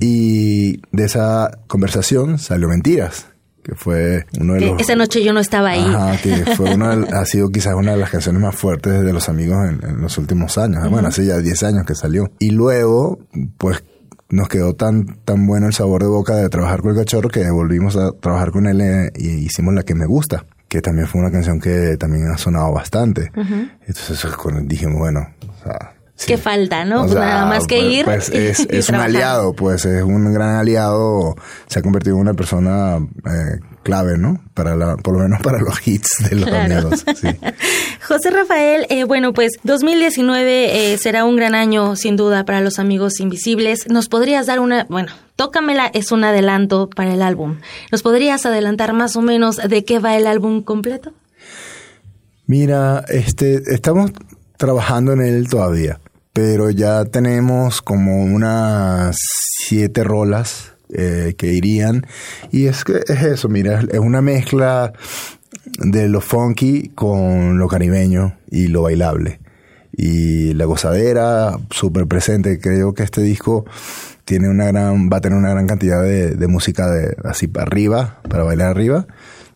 Y 0.00 0.80
de 0.90 1.04
esa 1.04 1.50
conversación 1.66 2.38
salió 2.38 2.68
Mentiras, 2.68 3.26
que 3.62 3.74
fue 3.74 4.24
uno 4.40 4.54
de 4.54 4.60
Que 4.60 4.66
los... 4.66 4.80
esa 4.80 4.94
noche 4.94 5.22
yo 5.22 5.32
no 5.32 5.40
estaba 5.40 5.70
ahí. 5.70 5.84
Ajá, 5.84 6.16
que 6.22 6.34
fue 6.56 6.74
una, 6.74 6.92
ha 6.92 7.24
sido 7.26 7.50
quizás 7.50 7.74
una 7.74 7.92
de 7.92 7.98
las 7.98 8.10
canciones 8.10 8.40
más 8.40 8.54
fuertes 8.54 9.02
de 9.02 9.12
los 9.12 9.28
amigos 9.28 9.68
en, 9.68 9.80
en 9.88 10.00
los 10.00 10.16
últimos 10.18 10.56
años. 10.58 10.88
Bueno, 10.90 11.08
hace 11.08 11.26
ya 11.26 11.38
10 11.38 11.62
años 11.64 11.86
que 11.86 11.94
salió. 11.94 12.30
Y 12.38 12.50
luego, 12.50 13.18
pues 13.58 13.82
nos 14.32 14.48
quedó 14.48 14.74
tan, 14.74 15.18
tan 15.24 15.46
bueno 15.46 15.66
el 15.66 15.74
sabor 15.74 16.02
de 16.02 16.08
boca 16.08 16.34
de 16.36 16.48
trabajar 16.48 16.80
con 16.80 16.92
el 16.92 16.96
cachorro 16.96 17.28
que 17.28 17.48
volvimos 17.50 17.96
a 17.96 18.12
trabajar 18.12 18.50
con 18.50 18.66
él 18.66 18.80
eh, 18.80 19.12
y 19.14 19.28
hicimos 19.44 19.74
la 19.74 19.82
que 19.82 19.94
me 19.94 20.06
gusta, 20.06 20.46
que 20.72 20.80
también 20.80 21.06
fue 21.06 21.20
una 21.20 21.30
canción 21.30 21.60
que 21.60 21.98
también 21.98 22.28
ha 22.32 22.38
sonado 22.38 22.72
bastante. 22.72 23.30
Entonces 23.86 24.26
dijimos, 24.64 24.98
bueno, 24.98 25.20
o 25.46 25.62
sea, 25.62 25.92
¿Qué 26.26 26.38
falta, 26.38 26.84
no? 26.86 27.00
o 27.00 27.02
Pues 27.02 27.12
sea, 27.12 27.20
nada 27.20 27.46
más 27.46 27.66
que 27.66 27.76
pues, 27.80 27.92
ir. 27.92 28.04
pues, 28.04 28.28
es, 28.30 28.60
y 28.60 28.76
es 28.76 28.88
un 28.88 28.92
trabajar. 28.94 29.10
aliado, 29.10 29.52
pues 29.54 29.84
es 29.84 30.02
un 30.02 30.32
gran 30.32 30.54
aliado. 30.56 31.34
Se 31.66 31.80
ha 31.80 31.82
convertido 31.82 32.14
en 32.16 32.22
una 32.22 32.32
persona 32.34 32.96
eh, 32.98 33.58
clave, 33.82 34.16
¿no? 34.16 34.40
Para 34.54 34.74
la, 34.76 34.96
por 34.96 35.14
lo 35.14 35.20
menos 35.24 35.42
para 35.42 35.58
los 35.58 35.86
hits 35.86 36.08
de 36.30 36.36
los 36.36 36.48
Claro. 36.48 36.74
amigos. 36.74 37.04
Sí. 37.20 37.28
José 38.08 38.30
Rafael, 38.30 38.86
eh, 38.88 39.04
bueno, 39.04 39.32
pues 39.34 39.52
2019 39.64 40.92
eh, 40.94 40.98
será 40.98 41.24
un 41.24 41.36
gran 41.36 41.54
año, 41.54 41.96
sin 41.96 42.16
duda, 42.16 42.44
para 42.44 42.60
los 42.60 42.78
amigos 42.78 43.20
invisibles. 43.20 43.88
¿Nos 43.90 44.08
podrías 44.08 44.46
dar 44.46 44.60
una, 44.60 44.86
bueno, 44.88 45.12
Tócamela 45.36 45.86
es 45.86 46.12
un 46.12 46.24
adelanto 46.24 46.88
para 46.90 47.14
el 47.14 47.22
álbum. 47.22 47.58
¿Nos 47.90 48.02
podrías 48.02 48.44
adelantar 48.46 48.92
más 48.92 49.16
o 49.16 49.22
menos 49.22 49.56
de 49.56 49.84
qué 49.84 49.98
va 49.98 50.16
el 50.16 50.26
álbum 50.26 50.62
completo? 50.62 51.12
Mira, 52.46 53.04
este, 53.08 53.62
estamos 53.72 54.12
trabajando 54.56 55.12
en 55.12 55.22
él 55.22 55.48
todavía, 55.48 56.00
pero 56.32 56.70
ya 56.70 57.04
tenemos 57.04 57.82
como 57.82 58.22
unas 58.22 59.16
siete 59.18 60.04
rolas 60.04 60.72
eh, 60.94 61.34
que 61.38 61.52
irían. 61.52 62.06
Y 62.50 62.66
es 62.66 62.84
que 62.84 63.00
es 63.06 63.22
eso, 63.22 63.48
mira, 63.48 63.80
es 63.90 63.98
una 63.98 64.20
mezcla 64.20 64.92
de 65.78 66.08
lo 66.08 66.20
funky 66.20 66.90
con 66.94 67.58
lo 67.58 67.68
caribeño 67.68 68.36
y 68.50 68.66
lo 68.66 68.82
bailable. 68.82 69.40
Y 69.92 70.54
la 70.54 70.64
gozadera 70.64 71.58
súper 71.70 72.06
presente. 72.06 72.58
Creo 72.58 72.94
que 72.94 73.02
este 73.02 73.22
disco 73.22 73.64
tiene 74.24 74.48
una 74.48 74.66
gran, 74.66 75.08
va 75.10 75.18
a 75.18 75.20
tener 75.20 75.38
una 75.38 75.50
gran 75.50 75.66
cantidad 75.66 76.02
de, 76.02 76.34
de 76.34 76.48
música 76.48 76.90
de 76.90 77.16
así 77.24 77.48
para 77.48 77.66
arriba, 77.66 78.20
para 78.28 78.44
bailar 78.44 78.68
arriba. 78.68 79.06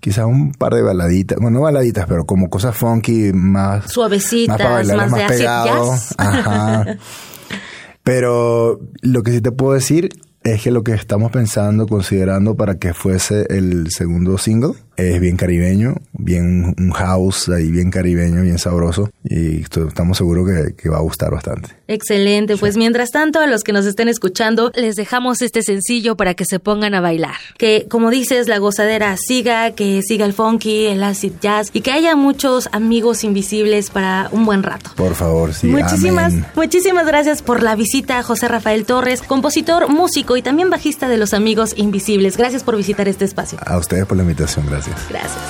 Quizás 0.01 0.27
un 0.27 0.53
par 0.53 0.75
de 0.75 0.83
baladitas, 0.83 1.39
bueno, 1.41 1.59
no 1.59 1.65
baladitas, 1.65 2.07
pero 2.07 2.27
como 2.27 2.49
cosas 2.49 2.77
funky 2.77 3.33
más 3.33 3.91
Suavecitas, 3.91 4.51
más 4.51 4.59
para 4.59 4.75
bailar, 4.75 4.97
más 4.97 5.11
más, 5.11 5.21
de 5.21 5.27
pegado. 5.27 5.93
jazz. 5.93 6.15
Ajá. 6.19 6.87
Pero 8.07 8.79
lo 9.03 9.25
que 9.25 9.33
sí 9.33 9.41
te 9.41 9.51
puedo 9.51 9.73
decir 9.73 10.11
es 10.45 10.63
que 10.63 10.71
lo 10.71 10.85
que 10.85 10.93
estamos 10.93 11.33
pensando, 11.33 11.89
considerando 11.89 12.55
para 12.55 12.77
que 12.77 12.95
fuese 12.95 13.47
el 13.51 13.91
segundo 13.91 14.39
single, 14.39 14.75
es 14.97 15.21
bien 15.21 15.37
caribeño, 15.37 15.97
bien 16.13 16.75
un 16.79 16.91
house 16.93 17.49
ahí 17.49 17.71
bien 17.71 17.91
caribeño, 17.91 18.43
bien 18.43 18.59
sabroso. 18.59 19.11
Y 19.25 19.63
estamos 19.63 20.17
seguros 20.17 20.49
que, 20.49 20.75
que 20.75 20.89
va 20.89 20.99
a 20.99 21.01
gustar 21.01 21.31
bastante. 21.31 21.71
Excelente, 21.89 22.57
pues 22.57 22.77
mientras 22.77 23.11
tanto 23.11 23.41
a 23.41 23.47
los 23.47 23.63
que 23.63 23.73
nos 23.73 23.87
estén 23.87 24.09
escuchando 24.09 24.73
les 24.75 24.97
dejamos 24.97 25.43
este 25.43 25.63
sencillo 25.63 26.17
para 26.17 26.35
que 26.35 26.45
se 26.45 26.59
pongan 26.59 26.95
a 26.95 27.01
bailar. 27.01 27.37
Que 27.59 27.87
como 27.89 28.11
dices, 28.11 28.49
la 28.49 28.59
gozadera 28.59 29.17
siga, 29.17 29.73
que 29.73 30.03
siga 30.03 30.25
el 30.25 30.33
funky, 30.33 30.87
el 30.87 31.03
acid 31.03 31.33
jazz 31.41 31.71
y 31.73 31.81
que 31.81 31.93
haya 31.93 32.17
muchos 32.17 32.69
amigos 32.73 33.25
invisibles 33.25 33.91
para 33.91 34.29
un 34.33 34.45
buen 34.45 34.63
rato. 34.63 34.91
Por 34.97 35.15
favor, 35.15 35.55
sí. 35.55 35.69
muchísimas, 35.69 36.33
amén. 36.33 36.47
muchísimas 36.55 37.07
gracias 37.07 37.43
por 37.43 37.63
la 37.63 37.77
visita, 37.77 38.23
José 38.23 38.49
Rafael 38.49 38.85
Torres, 38.85 39.23
compositor, 39.23 39.89
músico 39.89 40.37
y 40.37 40.43
también 40.43 40.71
bajista 40.71 41.09
de 41.09 41.17
Los 41.19 41.35
Amigos 41.35 41.75
Invisibles. 41.77 42.37
Gracias 42.37 42.63
por 42.63 42.77
visitar 42.77 43.09
este 43.09 43.25
espacio. 43.25 43.59
A 43.65 43.77
ustedes 43.79 44.07
por 44.07 44.17
la 44.17 44.23
invitación, 44.23 44.67
gracias. 44.67 44.86
Gracias. 45.09 45.43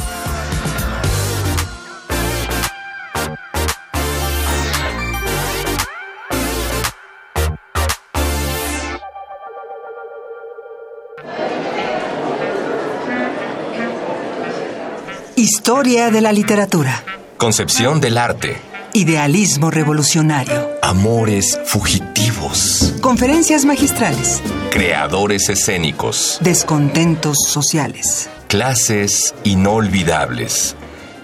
Historia 15.38 16.10
de 16.10 16.20
la 16.20 16.32
literatura. 16.32 17.04
Concepción 17.36 18.00
del 18.00 18.18
arte. 18.18 18.56
Idealismo 18.94 19.70
revolucionario. 19.70 20.70
Amores 20.82 21.60
fugitivos. 21.66 22.94
Conferencias 23.02 23.64
magistrales. 23.64 24.40
Creadores 24.70 25.48
escénicos. 25.48 26.38
Descontentos 26.40 27.36
sociales. 27.46 28.30
Clases 28.48 29.34
inolvidables. 29.42 30.76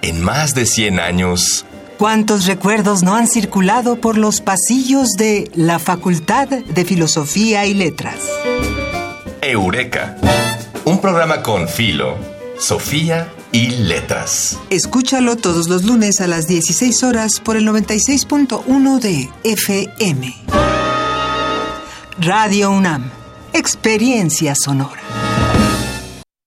En 0.02 0.20
más 0.20 0.54
de 0.54 0.66
100 0.66 0.98
años, 1.00 1.64
¿Cuántos 1.98 2.46
recuerdos 2.46 3.04
no 3.04 3.14
han 3.14 3.28
circulado 3.28 4.00
por 4.00 4.18
los 4.18 4.40
pasillos 4.40 5.10
de 5.16 5.48
la 5.54 5.78
Facultad 5.78 6.48
de 6.48 6.84
Filosofía 6.84 7.64
y 7.64 7.74
Letras? 7.74 8.16
Eureka. 9.40 10.16
Un 10.84 11.00
programa 11.00 11.42
con 11.42 11.68
Filo, 11.68 12.16
Sofía 12.58 13.32
y 13.52 13.68
Letras. 13.70 14.58
Escúchalo 14.70 15.36
todos 15.36 15.68
los 15.68 15.84
lunes 15.84 16.20
a 16.20 16.26
las 16.26 16.48
16 16.48 17.04
horas 17.04 17.38
por 17.38 17.56
el 17.56 17.68
96.1 17.68 18.98
de 18.98 19.30
FM. 19.44 20.34
Radio 22.18 22.72
UNAM. 22.72 23.10
Experiencia 23.52 24.54
sonora. 24.56 25.31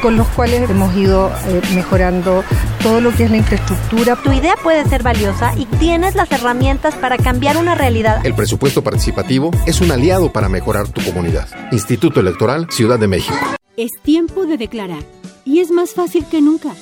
con 0.00 0.16
los 0.16 0.26
cuales 0.28 0.68
hemos 0.70 0.94
ido 0.96 1.30
eh, 1.46 1.60
mejorando 1.74 2.44
todo 2.82 3.00
lo 3.00 3.12
que 3.14 3.24
es 3.24 3.30
la 3.30 3.38
infraestructura. 3.38 4.16
Tu 4.16 4.32
idea 4.32 4.54
puede 4.62 4.84
ser 4.88 5.02
valiosa 5.02 5.54
y 5.56 5.64
tienes 5.66 6.14
las 6.14 6.30
herramientas 6.30 6.94
para 6.94 7.16
cambiar 7.18 7.56
una 7.56 7.74
realidad. 7.74 8.24
El 8.24 8.34
presupuesto 8.34 8.82
participativo 8.82 9.50
es 9.66 9.80
un 9.80 9.90
aliado 9.90 10.32
para 10.32 10.48
mejorar 10.48 10.88
tu 10.88 11.02
comunidad. 11.02 11.48
Instituto 11.72 12.20
Electoral 12.20 12.66
Ciudad 12.70 12.98
de 12.98 13.08
México. 13.08 13.36
Es 13.76 13.90
tiempo 14.02 14.46
de 14.46 14.56
declarar 14.56 15.02
y 15.44 15.60
es 15.60 15.70
más 15.70 15.94
fácil 15.94 16.24
que 16.26 16.40
nunca. 16.40 16.74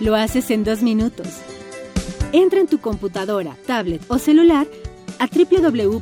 Lo 0.00 0.14
haces 0.16 0.50
en 0.50 0.64
dos 0.64 0.82
minutos. 0.82 1.28
Entra 2.32 2.60
en 2.60 2.66
tu 2.66 2.78
computadora, 2.80 3.56
tablet 3.66 4.02
o 4.08 4.18
celular 4.18 4.66
a 5.18 5.28
www.sat.gov.mx. 5.28 5.94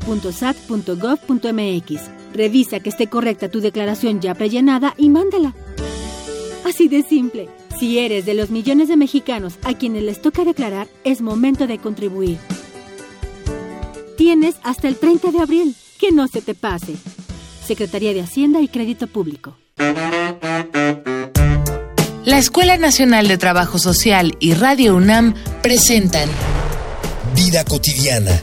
Revisa 2.33 2.81
que 2.81 2.89
esté 2.89 3.09
correcta 3.09 3.51
tu 3.51 3.61
declaración 3.61 4.21
ya 4.21 4.35
prellenada 4.35 4.95
y 4.97 5.11
mándala. 5.11 5.55
Así 6.73 6.89
de 6.89 7.03
simple. 7.03 7.51
Si 7.79 7.99
eres 7.99 8.25
de 8.25 8.33
los 8.33 8.49
millones 8.49 8.89
de 8.89 8.97
mexicanos 8.97 9.59
a 9.63 9.75
quienes 9.75 10.05
les 10.05 10.23
toca 10.23 10.43
declarar, 10.43 10.89
es 11.05 11.21
momento 11.21 11.67
de 11.67 11.77
contribuir. 11.77 12.39
Tienes 14.17 14.55
hasta 14.63 14.89
el 14.89 14.97
30 14.97 15.33
de 15.33 15.41
abril. 15.41 15.77
Que 16.01 16.13
no 16.13 16.29
se 16.29 16.41
te 16.41 16.55
pase. 16.55 16.95
Secretaría 17.67 18.15
de 18.15 18.23
Hacienda 18.23 18.63
y 18.63 18.69
Crédito 18.69 19.07
Público. 19.07 19.55
La 22.25 22.39
Escuela 22.39 22.79
Nacional 22.79 23.29
de 23.29 23.37
Trabajo 23.37 23.79
Social 23.79 24.35
y 24.41 24.55
Radio 24.55 24.97
UNAM 24.97 25.35
presentan 25.61 26.31
Vida 27.35 27.65
cotidiana 27.65 28.43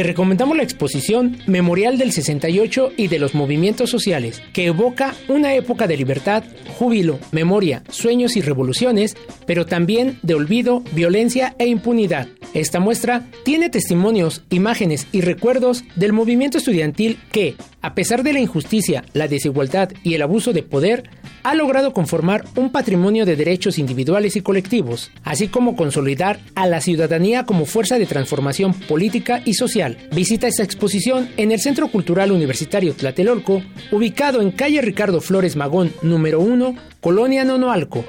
Te 0.00 0.04
recomendamos 0.04 0.56
la 0.56 0.62
exposición 0.62 1.36
Memorial 1.46 1.98
del 1.98 2.10
68 2.10 2.92
y 2.96 3.08
de 3.08 3.18
los 3.18 3.34
movimientos 3.34 3.90
sociales, 3.90 4.40
que 4.54 4.64
evoca 4.64 5.14
una 5.28 5.52
época 5.52 5.86
de 5.86 5.98
libertad, 5.98 6.42
júbilo, 6.78 7.18
memoria, 7.32 7.82
sueños 7.90 8.34
y 8.34 8.40
revoluciones, 8.40 9.14
pero 9.46 9.66
también 9.66 10.18
de 10.22 10.36
olvido, 10.36 10.82
violencia 10.92 11.54
e 11.58 11.66
impunidad. 11.66 12.28
Esta 12.54 12.80
muestra 12.80 13.26
tiene 13.44 13.68
testimonios, 13.68 14.42
imágenes 14.48 15.06
y 15.12 15.20
recuerdos 15.20 15.84
del 15.96 16.14
movimiento 16.14 16.56
estudiantil 16.56 17.18
que, 17.30 17.54
a 17.82 17.94
pesar 17.94 18.22
de 18.22 18.32
la 18.32 18.40
injusticia, 18.40 19.04
la 19.12 19.28
desigualdad 19.28 19.90
y 20.02 20.14
el 20.14 20.22
abuso 20.22 20.54
de 20.54 20.62
poder, 20.62 21.10
ha 21.42 21.54
logrado 21.54 21.92
conformar 21.92 22.44
un 22.56 22.70
patrimonio 22.70 23.24
de 23.24 23.36
derechos 23.36 23.78
individuales 23.78 24.36
y 24.36 24.40
colectivos, 24.40 25.10
así 25.24 25.48
como 25.48 25.76
consolidar 25.76 26.40
a 26.54 26.66
la 26.66 26.80
ciudadanía 26.80 27.44
como 27.44 27.66
fuerza 27.66 27.98
de 27.98 28.06
transformación 28.06 28.74
política 28.74 29.42
y 29.44 29.54
social. 29.54 29.89
Visita 30.12 30.46
esta 30.46 30.62
exposición 30.62 31.28
en 31.36 31.52
el 31.52 31.60
Centro 31.60 31.88
Cultural 31.88 32.32
Universitario 32.32 32.94
Tlatelolco, 32.94 33.62
ubicado 33.92 34.40
en 34.40 34.50
calle 34.50 34.80
Ricardo 34.82 35.20
Flores 35.20 35.56
Magón 35.56 35.92
número 36.02 36.40
1, 36.40 36.74
Colonia 37.00 37.44
Nonoalco. 37.44 38.04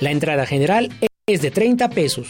La 0.00 0.10
entrada 0.10 0.46
general 0.46 0.90
es 1.26 1.42
de 1.42 1.50
30 1.50 1.90
pesos. 1.90 2.28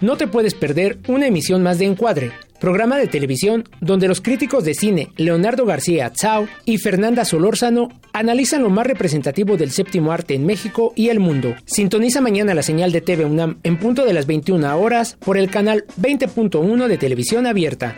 No 0.00 0.16
te 0.16 0.26
puedes 0.26 0.54
perder 0.54 0.98
una 1.08 1.26
emisión 1.26 1.62
más 1.62 1.78
de 1.78 1.86
Encuadre, 1.86 2.32
programa 2.62 2.96
de 2.96 3.08
televisión 3.08 3.68
donde 3.80 4.06
los 4.06 4.20
críticos 4.20 4.64
de 4.64 4.74
cine 4.74 5.08
Leonardo 5.16 5.66
García 5.66 6.08
Tsao 6.10 6.46
y 6.64 6.78
Fernanda 6.78 7.24
Solórzano 7.24 7.88
analizan 8.12 8.62
lo 8.62 8.70
más 8.70 8.86
representativo 8.86 9.56
del 9.56 9.72
séptimo 9.72 10.12
arte 10.12 10.34
en 10.34 10.46
México 10.46 10.92
y 10.94 11.08
el 11.08 11.18
mundo. 11.18 11.56
Sintoniza 11.64 12.20
mañana 12.20 12.54
la 12.54 12.62
señal 12.62 12.92
de 12.92 13.00
TV 13.00 13.24
UNAM 13.24 13.58
en 13.64 13.78
punto 13.78 14.04
de 14.04 14.12
las 14.12 14.26
21 14.26 14.78
horas 14.78 15.16
por 15.24 15.36
el 15.36 15.50
canal 15.50 15.84
20.1 16.00 16.86
de 16.86 16.98
televisión 16.98 17.48
abierta. 17.48 17.96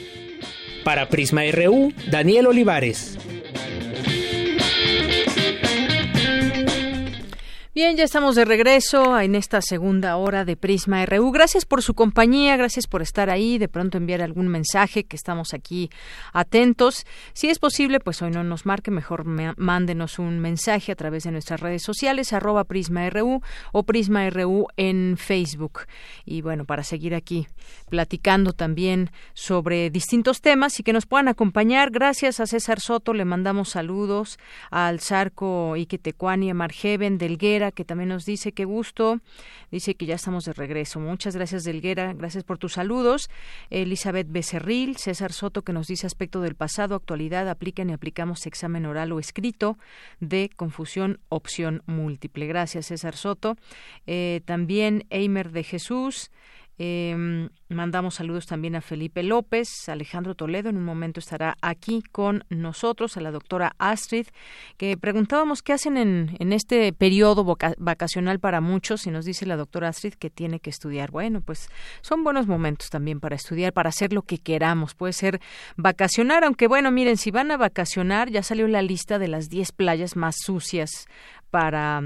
Para 0.83 1.09
Prisma 1.09 1.41
RU, 1.51 1.91
Daniel 2.11 2.45
Olivares. 2.45 3.17
Bien, 7.83 7.97
ya 7.97 8.03
estamos 8.03 8.35
de 8.35 8.45
regreso 8.45 9.19
en 9.19 9.33
esta 9.33 9.59
segunda 9.59 10.15
hora 10.15 10.45
de 10.45 10.55
Prisma 10.55 11.03
RU. 11.03 11.31
Gracias 11.31 11.65
por 11.65 11.81
su 11.81 11.95
compañía, 11.95 12.55
gracias 12.55 12.85
por 12.85 13.01
estar 13.01 13.31
ahí, 13.31 13.57
de 13.57 13.67
pronto 13.67 13.97
enviar 13.97 14.21
algún 14.21 14.49
mensaje 14.49 15.05
que 15.05 15.15
estamos 15.15 15.55
aquí 15.55 15.89
atentos. 16.31 17.07
Si 17.33 17.49
es 17.49 17.57
posible, 17.57 17.99
pues 17.99 18.21
hoy 18.21 18.29
no 18.29 18.43
nos 18.43 18.67
marque, 18.67 18.91
mejor 18.91 19.25
mándenos 19.25 20.19
un 20.19 20.37
mensaje 20.41 20.91
a 20.91 20.95
través 20.95 21.23
de 21.23 21.31
nuestras 21.31 21.59
redes 21.59 21.81
sociales, 21.81 22.33
arroba 22.33 22.65
Prisma 22.65 23.09
RU 23.09 23.41
o 23.71 23.81
Prisma 23.81 24.29
RU 24.29 24.67
en 24.77 25.17
Facebook. 25.17 25.87
Y 26.23 26.43
bueno, 26.43 26.65
para 26.65 26.83
seguir 26.83 27.15
aquí 27.15 27.47
platicando 27.89 28.53
también 28.53 29.09
sobre 29.33 29.89
distintos 29.89 30.41
temas 30.41 30.79
y 30.79 30.83
que 30.83 30.93
nos 30.93 31.07
puedan 31.07 31.29
acompañar. 31.29 31.89
Gracias 31.89 32.39
a 32.39 32.45
César 32.45 32.79
Soto, 32.79 33.15
le 33.15 33.25
mandamos 33.25 33.69
saludos 33.69 34.37
al 34.69 34.99
Zarco 34.99 35.75
Iquetecuani, 35.75 36.51
a 36.51 36.53
Margeven, 36.53 37.17
Delguera, 37.17 37.70
que 37.71 37.85
también 37.85 38.09
nos 38.09 38.25
dice 38.25 38.51
qué 38.51 38.65
gusto, 38.65 39.19
dice 39.71 39.95
que 39.95 40.05
ya 40.05 40.15
estamos 40.15 40.45
de 40.45 40.53
regreso. 40.53 40.99
Muchas 40.99 41.35
gracias, 41.35 41.63
Delguera, 41.63 42.13
gracias 42.13 42.43
por 42.43 42.57
tus 42.57 42.73
saludos. 42.73 43.29
Elizabeth 43.69 44.27
Becerril, 44.29 44.97
César 44.97 45.33
Soto, 45.33 45.63
que 45.63 45.73
nos 45.73 45.87
dice 45.87 46.07
aspecto 46.07 46.41
del 46.41 46.55
pasado, 46.55 46.95
actualidad, 46.95 47.49
aplican 47.49 47.89
y 47.89 47.93
aplicamos 47.93 48.45
examen 48.45 48.85
oral 48.85 49.11
o 49.11 49.19
escrito 49.19 49.77
de 50.19 50.49
confusión, 50.55 51.19
opción 51.29 51.83
múltiple. 51.85 52.47
Gracias, 52.47 52.87
César 52.87 53.15
Soto. 53.15 53.57
Eh, 54.07 54.41
también 54.45 55.05
Eimer 55.09 55.51
de 55.51 55.63
Jesús. 55.63 56.31
Eh, 56.83 57.47
mandamos 57.69 58.15
saludos 58.15 58.47
también 58.47 58.75
a 58.75 58.81
Felipe 58.81 59.21
López, 59.21 59.87
Alejandro 59.87 60.33
Toledo, 60.33 60.67
en 60.67 60.77
un 60.77 60.83
momento 60.83 61.19
estará 61.19 61.55
aquí 61.61 62.01
con 62.11 62.43
nosotros, 62.49 63.17
a 63.17 63.21
la 63.21 63.29
doctora 63.29 63.75
Astrid, 63.77 64.25
que 64.77 64.97
preguntábamos 64.97 65.61
qué 65.61 65.73
hacen 65.73 65.95
en, 65.95 66.35
en 66.39 66.53
este 66.53 66.91
periodo 66.91 67.45
vacacional 67.77 68.39
para 68.39 68.61
muchos 68.61 69.05
y 69.05 69.11
nos 69.11 69.25
dice 69.25 69.45
la 69.45 69.57
doctora 69.57 69.89
Astrid 69.89 70.15
que 70.15 70.31
tiene 70.31 70.59
que 70.59 70.71
estudiar. 70.71 71.11
Bueno, 71.11 71.41
pues 71.41 71.69
son 72.01 72.23
buenos 72.23 72.47
momentos 72.47 72.89
también 72.89 73.19
para 73.19 73.35
estudiar, 73.35 73.73
para 73.73 73.89
hacer 73.89 74.11
lo 74.11 74.23
que 74.23 74.39
queramos. 74.39 74.95
Puede 74.95 75.13
ser 75.13 75.39
vacacionar, 75.77 76.43
aunque 76.45 76.65
bueno, 76.65 76.89
miren, 76.89 77.17
si 77.17 77.29
van 77.29 77.51
a 77.51 77.57
vacacionar, 77.57 78.31
ya 78.31 78.41
salió 78.41 78.67
la 78.67 78.81
lista 78.81 79.19
de 79.19 79.27
las 79.27 79.49
10 79.49 79.71
playas 79.73 80.15
más 80.15 80.33
sucias 80.43 81.05
para 81.51 82.01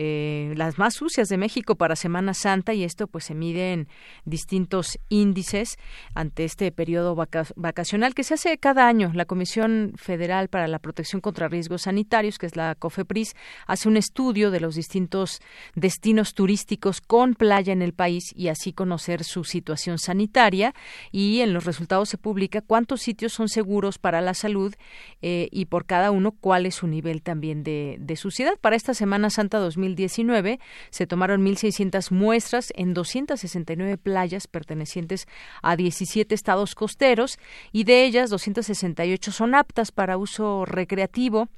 eh, 0.00 0.54
las 0.54 0.78
más 0.78 0.94
sucias 0.94 1.28
de 1.28 1.36
México 1.36 1.74
para 1.74 1.96
Semana 1.96 2.32
Santa 2.32 2.72
y 2.72 2.84
esto 2.84 3.08
pues 3.08 3.24
se 3.24 3.34
mide 3.34 3.72
en 3.72 3.88
distintos 4.24 4.96
índices 5.08 5.76
ante 6.14 6.44
este 6.44 6.70
periodo 6.70 7.16
vacacional 7.16 8.14
que 8.14 8.22
se 8.22 8.34
hace 8.34 8.58
cada 8.58 8.86
año. 8.86 9.10
La 9.12 9.24
Comisión 9.24 9.94
Federal 9.96 10.46
para 10.46 10.68
la 10.68 10.78
Protección 10.78 11.20
contra 11.20 11.48
Riesgos 11.48 11.82
Sanitarios, 11.82 12.38
que 12.38 12.46
es 12.46 12.54
la 12.54 12.76
COFEPRIS, 12.76 13.34
hace 13.66 13.88
un 13.88 13.96
estudio 13.96 14.52
de 14.52 14.60
los 14.60 14.76
distintos 14.76 15.40
destinos 15.74 16.32
turísticos 16.32 17.00
con 17.00 17.34
playa 17.34 17.72
en 17.72 17.82
el 17.82 17.92
país 17.92 18.32
y 18.36 18.48
así 18.48 18.72
conocer 18.72 19.24
su 19.24 19.42
situación 19.42 19.98
sanitaria 19.98 20.74
y 21.10 21.40
en 21.40 21.52
los 21.52 21.64
resultados 21.64 22.08
se 22.08 22.18
publica 22.18 22.60
cuántos 22.60 23.00
sitios 23.00 23.32
son 23.32 23.48
seguros 23.48 23.98
para 23.98 24.20
la 24.20 24.34
salud 24.34 24.76
eh, 25.22 25.48
y 25.50 25.64
por 25.64 25.86
cada 25.86 26.12
uno 26.12 26.30
cuál 26.30 26.66
es 26.66 26.76
su 26.76 26.86
nivel 26.86 27.20
también 27.20 27.64
de, 27.64 27.98
suciedad. 28.16 28.54
Para 28.60 28.76
esta 28.76 28.94
Semana 28.94 29.30
Santa 29.30 29.58
2019 29.88 30.60
se 30.90 31.06
tomaron 31.06 31.44
1.600 31.44 32.10
muestras 32.10 32.72
en 32.76 32.94
269 32.94 33.98
playas 33.98 34.46
pertenecientes 34.46 35.26
a 35.62 35.76
17 35.76 36.34
estados 36.34 36.74
costeros 36.74 37.38
y 37.72 37.84
de 37.84 38.04
ellas 38.04 38.30
268 38.30 39.32
son 39.32 39.54
aptas 39.54 39.92
para 39.92 40.16
uso 40.16 40.64
recreativo. 40.64 41.48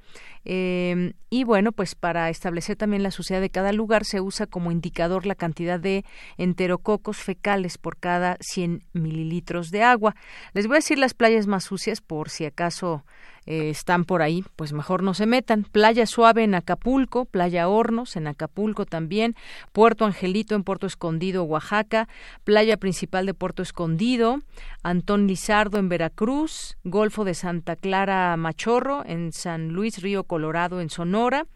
Eh, 0.45 1.13
y 1.29 1.45
bueno, 1.45 1.73
pues 1.73 1.95
para 1.95 2.29
establecer 2.29 2.77
también 2.77 3.03
la 3.03 3.11
suciedad 3.11 3.41
de 3.41 3.51
cada 3.51 3.73
lugar 3.73 4.05
se 4.05 4.21
usa 4.21 4.47
como 4.47 4.73
indicador 4.73 5.27
la 5.27 5.35
cantidad 5.35 5.79
de 5.79 6.05
enterococos 6.39 7.19
fecales 7.19 7.79
por 7.79 7.99
cada 7.99 8.37
100 8.41 8.83
mililitros 8.93 9.71
de 9.71 9.83
agua. 9.83 10.17
Les 10.55 10.67
voy 10.67 10.77
a 10.77 10.79
decir 10.79 10.99
las 10.99 11.15
playas 11.15 11.47
más 11.47 11.65
sucias 11.65 12.01
por 12.01 12.31
si 12.31 12.47
acaso 12.47 13.05
eh, 13.47 13.71
están 13.71 14.05
por 14.05 14.23
ahí, 14.23 14.45
pues 14.57 14.73
mejor 14.73 15.03
no 15.03 15.15
se 15.15 15.27
metan. 15.27 15.65
Playa 15.65 16.07
Suave 16.07 16.45
en 16.45 16.55
Acapulco, 16.55 17.25
Playa 17.25 17.69
Hornos 17.69 18.17
en 18.17 18.27
Acapulco 18.27 18.85
también, 18.87 19.35
Puerto 19.73 20.05
Angelito 20.05 20.55
en 20.55 20.63
Puerto 20.63 20.87
Escondido, 20.87 21.45
Oaxaca, 21.45 22.09
Playa 22.45 22.77
Principal 22.77 23.27
de 23.27 23.35
Puerto 23.35 23.63
Escondido, 23.63 24.41
Antón 24.83 25.27
Lizardo 25.27 25.79
en 25.79 25.89
Veracruz, 25.89 26.77
Golfo 26.85 27.25
de 27.25 27.35
Santa 27.35 27.77
Clara 27.77 28.37
Machorro 28.37 29.05
en 29.07 29.33
San 29.33 29.69
Luis 29.69 30.03
Río 30.03 30.25
Colorado 30.31 30.81
en 30.81 30.91
Sonora, 30.91 31.49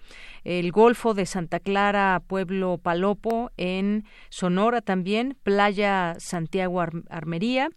el 0.42 0.72
Golfo 0.72 1.14
de 1.14 1.26
Santa 1.26 1.60
Clara, 1.60 2.20
Pueblo 2.26 2.76
Palopo 2.76 3.52
en 3.56 4.02
Sonora 4.30 4.80
también, 4.80 5.36
Playa 5.44 6.16
Santiago 6.18 6.80
Armería, 7.08 7.70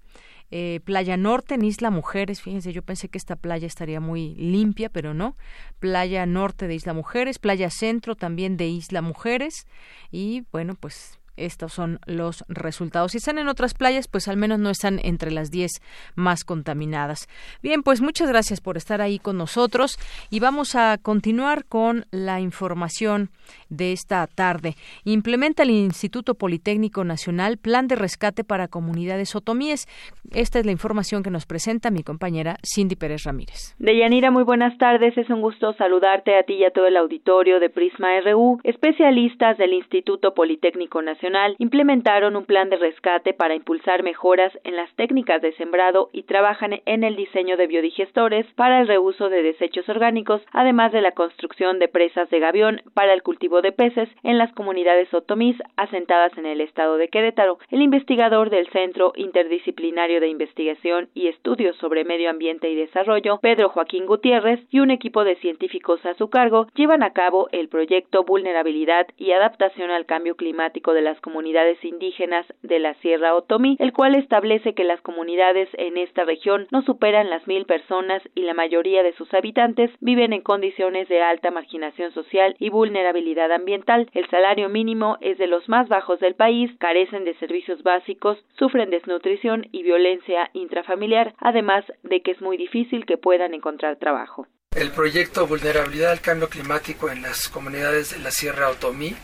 eh, 0.50 0.80
playa 0.86 1.16
Norte 1.16 1.54
en 1.54 1.66
Isla 1.66 1.92
Mujeres, 1.92 2.42
fíjense, 2.42 2.74
yo 2.74 2.82
pensé 2.82 3.10
que 3.10 3.20
esta 3.20 3.36
playa 3.36 3.68
estaría 3.68 4.00
muy 4.00 4.34
limpia, 4.38 4.90
pero 4.90 5.14
no. 5.14 5.38
Playa 5.78 6.26
Norte 6.26 6.68
de 6.68 6.74
Isla 6.74 6.96
Mujeres, 6.96 7.38
Playa 7.38 7.70
Centro 7.70 8.16
también 8.16 8.58
de 8.58 8.66
Isla 8.66 9.04
Mujeres. 9.04 9.68
Y 10.10 10.46
bueno, 10.52 10.74
pues 10.74 11.20
estos 11.38 11.74
son 11.74 12.00
los 12.06 12.44
resultados. 12.50 13.12
Si 13.12 13.20
están 13.20 13.38
en 13.38 13.48
otras 13.48 13.74
playas, 13.74 14.08
pues 14.08 14.28
al 14.28 14.38
menos 14.38 14.60
no 14.60 14.70
están 14.70 15.00
entre 15.04 15.32
las 15.32 15.52
10 15.52 15.72
más 16.16 16.44
contaminadas. 16.44 17.28
Bien, 17.62 17.84
pues 17.84 18.02
muchas 18.02 18.28
gracias 18.30 18.60
por 18.60 18.76
estar 18.76 19.02
ahí 19.02 19.20
con 19.20 19.38
nosotros 19.38 19.98
y 20.32 20.40
vamos 20.40 20.76
a 20.76 20.98
continuar 20.98 21.66
con 21.66 22.06
la 22.12 22.40
información 22.40 23.30
de 23.70 23.92
esta 23.94 24.26
tarde. 24.28 24.76
Implementa 25.06 25.64
el 25.64 25.70
Instituto 25.70 26.34
Politécnico 26.34 27.04
Nacional 27.04 27.58
plan 27.58 27.88
de 27.88 27.96
rescate 27.96 28.44
para 28.44 28.68
comunidades 28.68 29.36
otomíes. 29.36 29.88
Esta 30.34 30.60
es 30.60 30.66
la 30.66 30.72
información 30.72 31.24
que 31.24 31.30
nos 31.30 31.46
presenta 31.46 31.92
mi 31.92 32.04
compañera 32.04 32.58
Cindy 32.64 32.96
Pérez 32.96 33.24
Ramírez. 33.24 33.76
Deyanira, 33.78 34.32
muy 34.32 34.44
buenas 34.44 34.78
tardes. 34.78 35.18
Es 35.18 35.30
un 35.30 35.42
gusto 35.42 35.74
saludarte 35.74 36.36
a 36.38 36.44
ti 36.44 36.54
y 36.56 36.66
a 36.66 36.72
todo 36.72 36.88
el 36.88 36.98
auditorio 36.98 37.60
de 37.60 37.70
Prisma 37.70 38.20
RU. 38.22 38.60
Especialistas 38.64 39.58
del 39.58 39.74
Instituto 39.74 40.34
Politécnico 40.34 41.02
Nacional 41.02 41.27
implementaron 41.58 42.36
un 42.36 42.46
plan 42.46 42.70
de 42.70 42.78
rescate 42.78 43.34
para 43.34 43.56
impulsar 43.56 44.04
mejoras 44.04 44.52
en 44.64 44.76
las 44.76 44.94
técnicas 44.96 45.42
de 45.42 45.54
sembrado 45.54 46.10
y 46.12 46.24
trabajan 46.24 46.82
en 46.86 47.04
el 47.04 47.16
diseño 47.16 47.58
de 47.58 47.68
biodigestores 47.68 48.46
para 48.56 48.82
el 48.82 48.88
reuso 48.88 49.30
de 49.30 49.42
desechos 49.42 49.88
orgánicos, 49.90 50.42
además 50.52 50.92
de 50.92 51.02
la 51.02 51.12
construcción 51.12 51.80
de 51.80 51.88
presas 51.88 52.30
de 52.30 52.40
gavión 52.40 52.82
para 52.94 53.14
el 53.14 53.24
cultivo 53.24 53.62
de 53.62 53.72
peces 53.72 54.10
en 54.24 54.38
las 54.38 54.52
comunidades 54.54 55.14
otomís 55.14 55.58
asentadas 55.76 56.38
en 56.38 56.46
el 56.46 56.62
estado 56.62 56.98
de 56.98 57.10
Querétaro. 57.10 57.60
El 57.70 57.82
investigador 57.82 58.50
del 58.50 58.68
Centro 58.70 59.14
Interdisciplinario 59.16 60.20
de 60.20 60.30
Investigación 60.30 61.10
y 61.14 61.28
Estudios 61.28 61.76
sobre 61.78 62.06
Medio 62.06 62.30
Ambiente 62.30 62.70
y 62.70 62.76
Desarrollo, 62.76 63.40
Pedro 63.42 63.70
Joaquín 63.70 64.06
Gutiérrez, 64.06 64.60
y 64.70 64.80
un 64.80 64.92
equipo 64.92 65.24
de 65.24 65.36
científicos 65.38 66.06
a 66.06 66.14
su 66.16 66.30
cargo 66.30 66.68
llevan 66.76 67.04
a 67.04 67.14
cabo 67.14 67.50
el 67.52 67.70
proyecto 67.70 68.24
Vulnerabilidad 68.24 69.08
y 69.18 69.32
Adaptación 69.32 69.92
al 69.92 70.06
Cambio 70.06 70.36
Climático 70.36 70.94
de 70.94 71.02
Comunidades 71.22 71.84
Indígenas 71.84 72.46
de 72.62 72.80
la 72.80 72.94
Sierra 72.96 73.36
Otomí, 73.36 73.78
el 73.80 73.94
cual 73.94 74.16
establece 74.16 74.74
que 74.74 74.84
las 74.84 75.02
comunidades 75.02 75.70
en 75.74 75.98
esta 75.98 76.24
región 76.24 76.68
no 76.72 76.82
superan 76.82 77.30
las 77.30 77.48
mil 77.48 77.66
personas 77.66 78.22
y 78.36 78.42
la 78.42 78.54
mayoría 78.54 79.04
de 79.04 79.14
sus 79.14 79.34
habitantes 79.34 79.92
viven 80.00 80.34
en 80.34 80.42
condiciones 80.42 81.08
de 81.10 81.22
alta 81.22 81.52
marginación 81.52 82.12
social 82.14 82.56
y 82.60 82.70
vulnerabilidad 82.70 83.52
ambiental. 83.52 84.10
El 84.14 84.30
salario 84.30 84.70
mínimo 84.70 85.18
es 85.22 85.38
de 85.38 85.48
los 85.48 85.68
más 85.70 85.88
bajos 85.88 86.20
del 86.20 86.36
país, 86.36 86.72
carecen 86.80 87.26
de 87.26 87.36
servicios 87.36 87.84
básicos, 87.84 88.38
sufren 88.58 88.90
desnutrición 88.90 89.68
y 89.72 89.84
violencia 89.84 90.50
intrafamiliar, 90.54 91.34
además 91.40 91.86
de 92.04 92.22
que 92.22 92.32
es 92.32 92.42
muy 92.42 92.58
difícil 92.58 93.06
que 93.06 93.18
puedan 93.18 93.54
encontrar 93.54 93.98
trabajo. 93.98 94.48
El 94.76 94.92
proyecto 94.92 95.48
Vulnerabilidad 95.48 96.12
al 96.12 96.22
Cambio 96.22 96.50
Climático 96.50 97.10
en 97.10 97.24
las 97.24 97.50
comunidades 97.50 98.12
de 98.12 98.20
la 98.20 98.32
Sierra 98.32 98.70
Otomí, 98.70 99.16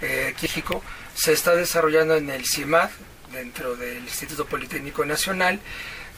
eh, 0.00 0.32
México, 0.40 0.82
se 1.14 1.32
está 1.32 1.54
desarrollando 1.54 2.16
en 2.16 2.30
el 2.30 2.44
CIMAD, 2.44 2.90
dentro 3.32 3.76
del 3.76 3.98
Instituto 3.98 4.46
Politécnico 4.46 5.04
Nacional, 5.04 5.60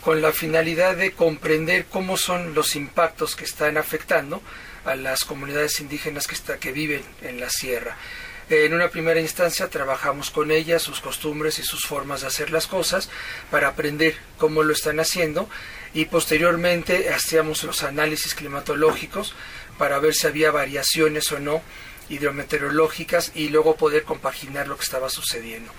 con 0.03 0.23
la 0.23 0.33
finalidad 0.33 0.97
de 0.97 1.13
comprender 1.13 1.87
cómo 1.87 2.17
son 2.17 2.55
los 2.55 2.77
impactos 2.77 3.35
que 3.35 3.45
están 3.45 3.77
afectando 3.77 4.43
a 4.85 4.95
las 4.95 5.25
comunidades 5.25 5.81
indígenas 5.81 6.27
que, 6.27 6.35
está, 6.35 6.59
que 6.59 6.73
viven 6.73 7.03
en 7.23 7.41
la 7.41 7.51
sierra. 7.51 7.97
En 8.49 8.73
una 8.73 8.89
primera 8.89 9.21
instancia 9.21 9.69
trabajamos 9.69 10.31
con 10.31 10.53
ellas, 10.53 10.81
sus 10.81 11.01
costumbres 11.01 11.59
y 11.59 11.65
sus 11.65 11.85
formas 11.85 12.21
de 12.21 12.29
hacer 12.29 12.53
las 12.53 12.69
cosas 12.69 13.11
para 13.51 13.67
aprender 13.67 14.15
cómo 14.39 14.63
lo 14.63 14.73
están 14.73 15.01
haciendo 15.01 15.49
y 15.93 16.05
posteriormente 16.05 17.13
hacíamos 17.13 17.65
los 17.65 17.83
análisis 17.83 18.37
climatológicos 18.37 19.35
para 19.79 19.99
ver 19.99 20.15
si 20.15 20.29
había 20.29 20.53
variaciones 20.53 21.33
o 21.33 21.41
no 21.41 21.61
hidrometeorológicas 22.09 23.33
y 23.35 23.49
luego 23.49 23.77
poder 23.77 24.05
compaginar 24.05 24.69
lo 24.69 24.77
que 24.77 24.85
estaba 24.85 25.09
sucediendo. 25.09 25.73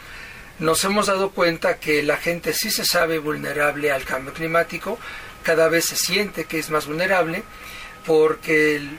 Nos 0.59 0.83
hemos 0.83 1.07
dado 1.07 1.31
cuenta 1.31 1.77
que 1.79 2.01
la 2.01 2.17
gente 2.17 2.53
sí 2.53 2.71
se 2.71 2.83
sabe 2.83 3.19
vulnerable 3.19 3.91
al 3.91 4.05
cambio 4.05 4.33
climático, 4.33 4.97
cada 5.43 5.69
vez 5.69 5.85
se 5.85 5.95
siente 5.95 6.45
que 6.45 6.59
es 6.59 6.69
más 6.69 6.87
vulnerable 6.87 7.43
porque 8.05 8.75
el, 8.75 8.97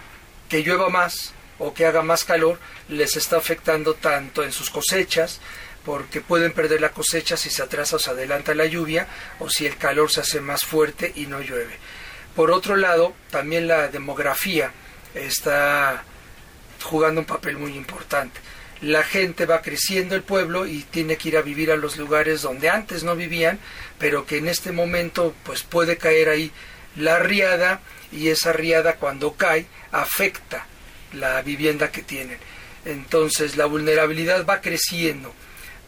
que 0.48 0.62
llueva 0.62 0.88
más 0.88 1.32
o 1.58 1.74
que 1.74 1.86
haga 1.86 2.02
más 2.02 2.24
calor 2.24 2.58
les 2.88 3.16
está 3.16 3.36
afectando 3.36 3.94
tanto 3.94 4.42
en 4.42 4.52
sus 4.52 4.70
cosechas, 4.70 5.40
porque 5.84 6.20
pueden 6.20 6.52
perder 6.52 6.80
la 6.80 6.92
cosecha 6.92 7.36
si 7.36 7.50
se 7.50 7.62
atrasa 7.62 7.96
o 7.96 7.98
se 7.98 8.10
adelanta 8.10 8.54
la 8.54 8.66
lluvia, 8.66 9.08
o 9.40 9.48
si 9.48 9.66
el 9.66 9.76
calor 9.76 10.10
se 10.10 10.20
hace 10.20 10.40
más 10.40 10.64
fuerte 10.64 11.12
y 11.16 11.26
no 11.26 11.40
llueve. 11.40 11.76
Por 12.36 12.50
otro 12.50 12.76
lado, 12.76 13.14
también 13.30 13.66
la 13.66 13.88
demografía 13.88 14.70
está 15.14 16.04
jugando 16.82 17.20
un 17.20 17.26
papel 17.26 17.56
muy 17.56 17.74
importante. 17.74 18.40
La 18.80 19.02
gente 19.02 19.44
va 19.44 19.60
creciendo 19.60 20.14
el 20.14 20.22
pueblo 20.22 20.66
y 20.66 20.82
tiene 20.82 21.16
que 21.16 21.28
ir 21.28 21.36
a 21.36 21.42
vivir 21.42 21.72
a 21.72 21.76
los 21.76 21.96
lugares 21.96 22.42
donde 22.42 22.70
antes 22.70 23.02
no 23.02 23.16
vivían, 23.16 23.58
pero 23.98 24.24
que 24.24 24.38
en 24.38 24.48
este 24.48 24.70
momento 24.70 25.34
pues 25.44 25.62
puede 25.64 25.96
caer 25.96 26.28
ahí 26.28 26.52
la 26.96 27.18
riada 27.18 27.80
y 28.12 28.28
esa 28.28 28.52
riada 28.52 28.94
cuando 28.96 29.34
cae 29.34 29.66
afecta 29.90 30.66
la 31.12 31.42
vivienda 31.42 31.90
que 31.90 32.02
tienen. 32.02 32.38
Entonces 32.84 33.56
la 33.56 33.66
vulnerabilidad 33.66 34.46
va 34.46 34.60
creciendo 34.60 35.34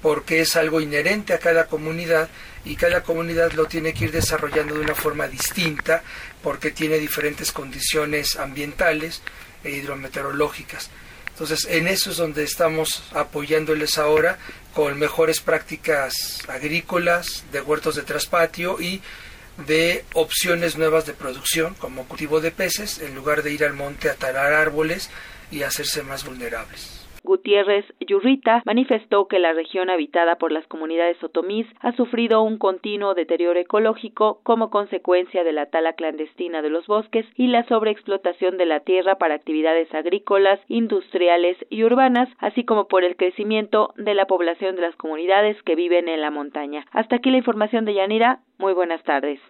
porque 0.03 0.41
es 0.41 0.57
algo 0.57 0.80
inherente 0.80 1.34
a 1.34 1.38
cada 1.38 1.66
comunidad 1.66 2.28
y 2.64 2.76
cada 2.76 3.03
comunidad 3.03 3.53
lo 3.53 3.66
tiene 3.66 3.93
que 3.93 4.07
ir 4.07 4.12
desarrollando 4.12 4.74
de 4.74 4.80
una 4.80 4.95
forma 4.95 5.28
distinta 5.28 6.03
porque 6.43 6.70
tiene 6.70 6.99
diferentes 6.99 7.53
condiciones 7.53 8.36
ambientales 8.36 9.22
hidrometeorológicas. 9.64 10.90
Entonces, 11.28 11.66
en 11.70 11.88
eso 11.88 12.11
es 12.11 12.18
donde 12.18 12.44
estamos 12.44 13.02
apoyándoles 13.14 13.96
ahora 13.98 14.38
con 14.74 14.98
mejores 14.98 15.40
prácticas 15.40 16.12
agrícolas, 16.48 17.44
de 17.50 17.61
huertos 17.62 17.96
de 17.96 18.02
traspatio 18.02 18.80
y 18.80 19.00
de 19.66 20.04
opciones 20.14 20.76
nuevas 20.76 21.06
de 21.06 21.14
producción, 21.14 21.74
como 21.74 22.06
cultivo 22.06 22.40
de 22.40 22.50
peces, 22.50 22.98
en 22.98 23.14
lugar 23.14 23.42
de 23.42 23.52
ir 23.52 23.64
al 23.64 23.74
monte 23.74 24.11
a 24.11 24.14
talar 24.14 24.52
árboles 24.52 25.11
y 25.50 25.62
hacerse 25.62 26.02
más 26.02 26.24
vulnerables. 26.24 26.99
Gutiérrez 27.30 27.84
Yurrita 28.00 28.60
manifestó 28.64 29.28
que 29.28 29.38
la 29.38 29.52
región 29.52 29.88
habitada 29.88 30.34
por 30.34 30.50
las 30.50 30.66
comunidades 30.66 31.22
otomís 31.22 31.64
ha 31.78 31.92
sufrido 31.92 32.42
un 32.42 32.58
continuo 32.58 33.14
deterioro 33.14 33.60
ecológico 33.60 34.40
como 34.42 34.68
consecuencia 34.68 35.44
de 35.44 35.52
la 35.52 35.66
tala 35.66 35.92
clandestina 35.92 36.60
de 36.60 36.70
los 36.70 36.88
bosques 36.88 37.24
y 37.36 37.46
la 37.46 37.62
sobreexplotación 37.68 38.58
de 38.58 38.66
la 38.66 38.80
tierra 38.80 39.14
para 39.14 39.36
actividades 39.36 39.94
agrícolas, 39.94 40.58
industriales 40.66 41.56
y 41.70 41.84
urbanas, 41.84 42.28
así 42.38 42.64
como 42.64 42.88
por 42.88 43.04
el 43.04 43.14
crecimiento 43.14 43.94
de 43.96 44.14
la 44.14 44.26
población 44.26 44.74
de 44.74 44.82
las 44.82 44.96
comunidades 44.96 45.56
que 45.62 45.76
viven 45.76 46.08
en 46.08 46.22
la 46.22 46.32
montaña. 46.32 46.84
Hasta 46.90 47.14
aquí 47.14 47.30
la 47.30 47.36
información 47.36 47.84
de 47.84 47.94
Yanira. 47.94 48.40
Muy 48.61 48.74
buenas 48.74 49.02
tardes. 49.04 49.40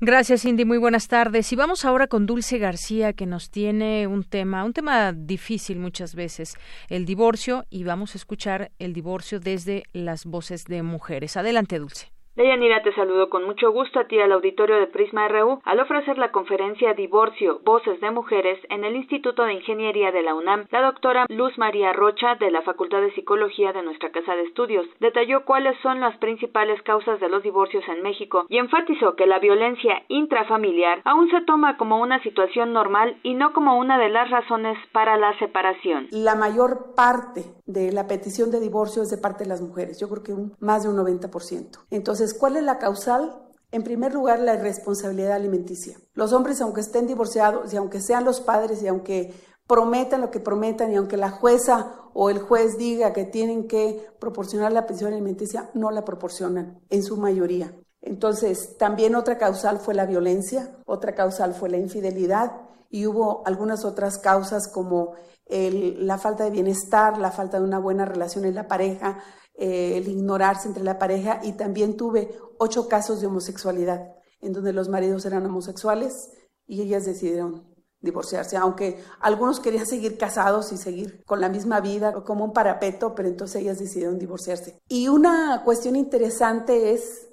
Gracias, 0.00 0.42
Cindy. 0.42 0.64
Muy 0.64 0.78
buenas 0.78 1.06
tardes. 1.06 1.52
Y 1.52 1.56
vamos 1.56 1.84
ahora 1.84 2.08
con 2.08 2.26
Dulce 2.26 2.58
García, 2.58 3.12
que 3.12 3.24
nos 3.24 3.50
tiene 3.50 4.08
un 4.08 4.24
tema, 4.24 4.64
un 4.64 4.72
tema 4.72 5.12
difícil 5.12 5.78
muchas 5.78 6.16
veces, 6.16 6.56
el 6.88 7.04
divorcio, 7.04 7.66
y 7.70 7.84
vamos 7.84 8.16
a 8.16 8.18
escuchar 8.18 8.72
el 8.80 8.94
divorcio 8.94 9.38
desde 9.38 9.84
las 9.92 10.24
voces 10.24 10.64
de 10.64 10.82
mujeres. 10.82 11.36
Adelante, 11.36 11.78
Dulce. 11.78 12.17
Deyanira, 12.38 12.84
te 12.84 12.94
saludo 12.94 13.30
con 13.30 13.44
mucho 13.46 13.72
gusto 13.72 13.98
a 13.98 14.04
ti 14.04 14.20
al 14.20 14.30
auditorio 14.30 14.76
de 14.76 14.86
Prisma 14.86 15.26
RU 15.26 15.60
al 15.64 15.80
ofrecer 15.80 16.18
la 16.18 16.30
conferencia 16.30 16.94
Divorcio, 16.94 17.60
Voces 17.64 18.00
de 18.00 18.12
Mujeres 18.12 18.60
en 18.70 18.84
el 18.84 18.94
Instituto 18.94 19.42
de 19.42 19.54
Ingeniería 19.54 20.12
de 20.12 20.22
la 20.22 20.36
UNAM. 20.36 20.66
La 20.70 20.82
doctora 20.82 21.26
Luz 21.30 21.58
María 21.58 21.92
Rocha, 21.92 22.36
de 22.36 22.52
la 22.52 22.62
Facultad 22.62 23.00
de 23.00 23.12
Psicología 23.16 23.72
de 23.72 23.82
nuestra 23.82 24.12
Casa 24.12 24.36
de 24.36 24.44
Estudios, 24.44 24.86
detalló 25.00 25.44
cuáles 25.44 25.76
son 25.82 25.98
las 25.98 26.16
principales 26.18 26.80
causas 26.82 27.18
de 27.18 27.28
los 27.28 27.42
divorcios 27.42 27.82
en 27.88 28.04
México 28.04 28.46
y 28.48 28.58
enfatizó 28.58 29.16
que 29.16 29.26
la 29.26 29.40
violencia 29.40 30.04
intrafamiliar 30.06 31.02
aún 31.06 31.28
se 31.32 31.40
toma 31.40 31.76
como 31.76 32.00
una 32.00 32.22
situación 32.22 32.72
normal 32.72 33.18
y 33.24 33.34
no 33.34 33.52
como 33.52 33.76
una 33.80 33.98
de 33.98 34.10
las 34.10 34.30
razones 34.30 34.78
para 34.92 35.16
la 35.16 35.36
separación. 35.40 36.06
La 36.12 36.36
mayor 36.36 36.94
parte 36.94 37.42
de 37.66 37.90
la 37.90 38.06
petición 38.06 38.52
de 38.52 38.60
divorcio 38.60 39.02
es 39.02 39.10
de 39.10 39.18
parte 39.18 39.42
de 39.42 39.50
las 39.50 39.60
mujeres, 39.60 39.98
yo 39.98 40.08
creo 40.08 40.22
que 40.22 40.32
un, 40.32 40.54
más 40.60 40.84
de 40.84 40.90
un 40.90 40.96
90%. 40.98 41.80
Entonces, 41.90 42.27
¿cuál 42.34 42.56
es 42.56 42.62
la 42.62 42.78
causal? 42.78 43.42
En 43.70 43.82
primer 43.82 44.14
lugar, 44.14 44.40
la 44.40 44.56
responsabilidad 44.56 45.32
alimenticia. 45.32 45.98
Los 46.14 46.32
hombres, 46.32 46.60
aunque 46.60 46.80
estén 46.80 47.06
divorciados 47.06 47.72
y 47.72 47.76
aunque 47.76 48.00
sean 48.00 48.24
los 48.24 48.40
padres 48.40 48.82
y 48.82 48.88
aunque 48.88 49.34
prometan 49.66 50.22
lo 50.22 50.30
que 50.30 50.40
prometan 50.40 50.92
y 50.92 50.96
aunque 50.96 51.18
la 51.18 51.30
jueza 51.30 51.94
o 52.14 52.30
el 52.30 52.38
juez 52.38 52.78
diga 52.78 53.12
que 53.12 53.24
tienen 53.24 53.68
que 53.68 54.06
proporcionar 54.18 54.72
la 54.72 54.86
pensión 54.86 55.12
alimenticia, 55.12 55.70
no 55.74 55.90
la 55.90 56.04
proporcionan 56.04 56.80
en 56.88 57.02
su 57.02 57.18
mayoría. 57.18 57.74
Entonces, 58.00 58.78
también 58.78 59.14
otra 59.14 59.36
causal 59.36 59.78
fue 59.78 59.94
la 59.94 60.06
violencia, 60.06 60.76
otra 60.86 61.14
causal 61.14 61.52
fue 61.52 61.68
la 61.68 61.76
infidelidad 61.76 62.52
y 62.88 63.06
hubo 63.06 63.42
algunas 63.46 63.84
otras 63.84 64.18
causas 64.18 64.68
como 64.72 65.14
la 65.50 66.18
falta 66.18 66.44
de 66.44 66.50
bienestar, 66.50 67.18
la 67.18 67.30
falta 67.30 67.58
de 67.58 67.64
una 67.64 67.78
buena 67.78 68.04
relación 68.04 68.44
en 68.44 68.54
la 68.54 68.68
pareja, 68.68 69.18
eh, 69.58 69.96
el 69.96 70.08
ignorarse 70.08 70.68
entre 70.68 70.84
la 70.84 70.98
pareja 70.98 71.40
y 71.42 71.52
también 71.52 71.96
tuve 71.96 72.38
ocho 72.58 72.88
casos 72.88 73.20
de 73.20 73.26
homosexualidad 73.26 74.14
en 74.40 74.52
donde 74.52 74.72
los 74.72 74.88
maridos 74.88 75.24
eran 75.26 75.44
homosexuales 75.46 76.30
y 76.66 76.80
ellas 76.80 77.04
decidieron 77.04 77.66
divorciarse, 78.00 78.56
aunque 78.56 79.02
algunos 79.18 79.58
querían 79.58 79.86
seguir 79.86 80.16
casados 80.16 80.70
y 80.70 80.76
seguir 80.76 81.24
con 81.24 81.40
la 81.40 81.48
misma 81.48 81.80
vida 81.80 82.12
como 82.24 82.44
un 82.44 82.52
parapeto, 82.52 83.14
pero 83.14 83.28
entonces 83.28 83.62
ellas 83.62 83.80
decidieron 83.80 84.18
divorciarse. 84.18 84.78
Y 84.88 85.08
una 85.08 85.62
cuestión 85.64 85.96
interesante 85.96 86.92
es 86.92 87.28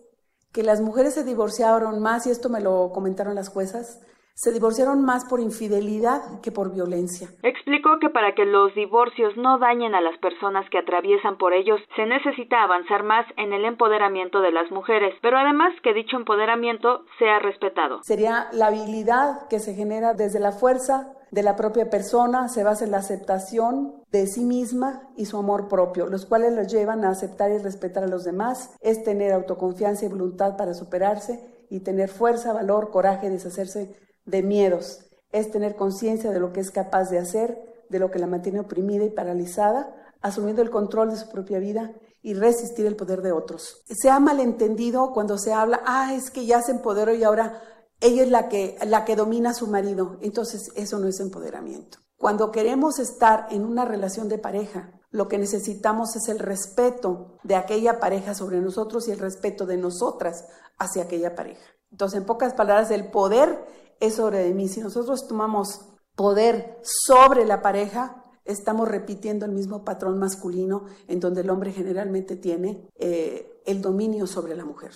que 0.51 0.63
las 0.63 0.81
mujeres 0.81 1.13
se 1.13 1.23
divorciaron 1.23 1.99
más, 1.99 2.25
y 2.25 2.31
esto 2.31 2.49
me 2.49 2.61
lo 2.61 2.91
comentaron 2.91 3.35
las 3.35 3.49
juezas, 3.49 3.99
se 4.35 4.51
divorciaron 4.51 5.03
más 5.05 5.23
por 5.25 5.39
infidelidad 5.39 6.41
que 6.41 6.51
por 6.51 6.73
violencia. 6.73 7.29
Explicó 7.41 7.99
que 8.01 8.09
para 8.09 8.35
que 8.35 8.43
los 8.43 8.75
divorcios 8.75 9.35
no 9.37 9.59
dañen 9.59 9.95
a 9.95 10.01
las 10.01 10.17
personas 10.19 10.69
que 10.69 10.77
atraviesan 10.77 11.37
por 11.37 11.53
ellos, 11.53 11.79
se 11.95 12.05
necesita 12.05 12.61
avanzar 12.61 13.03
más 13.03 13.25
en 13.37 13.53
el 13.53 13.63
empoderamiento 13.63 14.41
de 14.41 14.51
las 14.51 14.69
mujeres, 14.71 15.15
pero 15.21 15.37
además 15.37 15.73
que 15.83 15.93
dicho 15.93 16.17
empoderamiento 16.17 17.05
sea 17.17 17.39
respetado. 17.39 18.03
Sería 18.03 18.47
la 18.51 18.67
habilidad 18.67 19.47
que 19.49 19.59
se 19.59 19.73
genera 19.73 20.13
desde 20.13 20.41
la 20.41 20.51
fuerza 20.51 21.13
de 21.31 21.41
la 21.41 21.55
propia 21.55 21.89
persona, 21.89 22.49
se 22.49 22.63
basa 22.63 22.83
en 22.83 22.91
la 22.91 22.97
aceptación 22.97 24.03
de 24.11 24.27
sí 24.27 24.43
misma 24.43 25.09
y 25.15 25.25
su 25.25 25.37
amor 25.37 25.69
propio, 25.69 26.07
los 26.07 26.25
cuales 26.25 26.53
los 26.53 26.67
llevan 26.67 27.05
a 27.05 27.09
aceptar 27.09 27.51
y 27.51 27.57
respetar 27.57 28.03
a 28.03 28.07
los 28.07 28.25
demás, 28.25 28.75
es 28.81 29.03
tener 29.03 29.31
autoconfianza 29.31 30.05
y 30.05 30.09
voluntad 30.09 30.57
para 30.57 30.73
superarse 30.73 31.39
y 31.69 31.79
tener 31.83 32.09
fuerza, 32.09 32.53
valor, 32.53 32.91
coraje, 32.91 33.29
deshacerse 33.29 33.95
de 34.25 34.43
miedos, 34.43 34.99
es 35.31 35.51
tener 35.51 35.75
conciencia 35.75 36.31
de 36.31 36.39
lo 36.39 36.53
que 36.53 36.61
es 36.61 36.71
capaz 36.71 37.09
de 37.09 37.19
hacer, 37.19 37.85
de 37.89 37.99
lo 37.99 38.11
que 38.11 38.19
la 38.19 38.27
mantiene 38.27 38.59
oprimida 38.59 39.03
y 39.03 39.09
paralizada, 39.09 39.95
asumiendo 40.21 40.61
el 40.61 40.69
control 40.69 41.11
de 41.11 41.17
su 41.17 41.29
propia 41.29 41.59
vida 41.59 41.93
y 42.21 42.33
resistir 42.33 42.85
el 42.85 42.95
poder 42.95 43.21
de 43.21 43.31
otros. 43.31 43.83
Se 43.87 44.09
ha 44.09 44.19
malentendido 44.19 45.11
cuando 45.13 45.37
se 45.37 45.53
habla, 45.53 45.81
ah, 45.85 46.13
es 46.15 46.31
que 46.31 46.45
ya 46.45 46.61
se 46.61 46.71
empoderó 46.71 47.13
y 47.13 47.23
ahora 47.23 47.61
ella 48.01 48.23
es 48.23 48.31
la 48.31 48.49
que, 48.49 48.77
la 48.85 49.05
que 49.05 49.15
domina 49.15 49.51
a 49.51 49.53
su 49.53 49.67
marido. 49.67 50.17
Entonces, 50.21 50.71
eso 50.75 50.99
no 50.99 51.07
es 51.07 51.19
empoderamiento. 51.19 51.99
Cuando 52.17 52.51
queremos 52.51 52.97
estar 52.99 53.47
en 53.51 53.65
una 53.65 53.85
relación 53.85 54.29
de 54.29 54.37
pareja, 54.37 54.99
lo 55.11 55.27
que 55.27 55.37
necesitamos 55.37 56.15
es 56.15 56.27
el 56.27 56.39
respeto 56.39 57.37
de 57.43 57.55
aquella 57.55 57.99
pareja 57.99 58.33
sobre 58.33 58.59
nosotros 58.59 59.07
y 59.07 59.11
el 59.11 59.19
respeto 59.19 59.65
de 59.65 59.77
nosotras 59.77 60.45
hacia 60.77 61.03
aquella 61.03 61.35
pareja. 61.35 61.63
Entonces, 61.91 62.19
en 62.19 62.25
pocas 62.25 62.53
palabras, 62.53 62.91
el 62.91 63.11
poder 63.11 63.65
es 63.99 64.15
sobre 64.15 64.39
de 64.39 64.53
mí. 64.53 64.67
Si 64.67 64.81
nosotros 64.81 65.27
tomamos 65.27 65.81
poder 66.15 66.79
sobre 66.83 67.45
la 67.45 67.61
pareja, 67.61 68.23
estamos 68.45 68.87
repitiendo 68.87 69.45
el 69.45 69.51
mismo 69.51 69.83
patrón 69.83 70.19
masculino 70.19 70.85
en 71.07 71.19
donde 71.19 71.41
el 71.41 71.49
hombre 71.49 71.71
generalmente 71.71 72.35
tiene 72.35 72.87
eh, 72.95 73.61
el 73.65 73.81
dominio 73.81 74.27
sobre 74.27 74.55
la 74.55 74.65
mujer. 74.65 74.91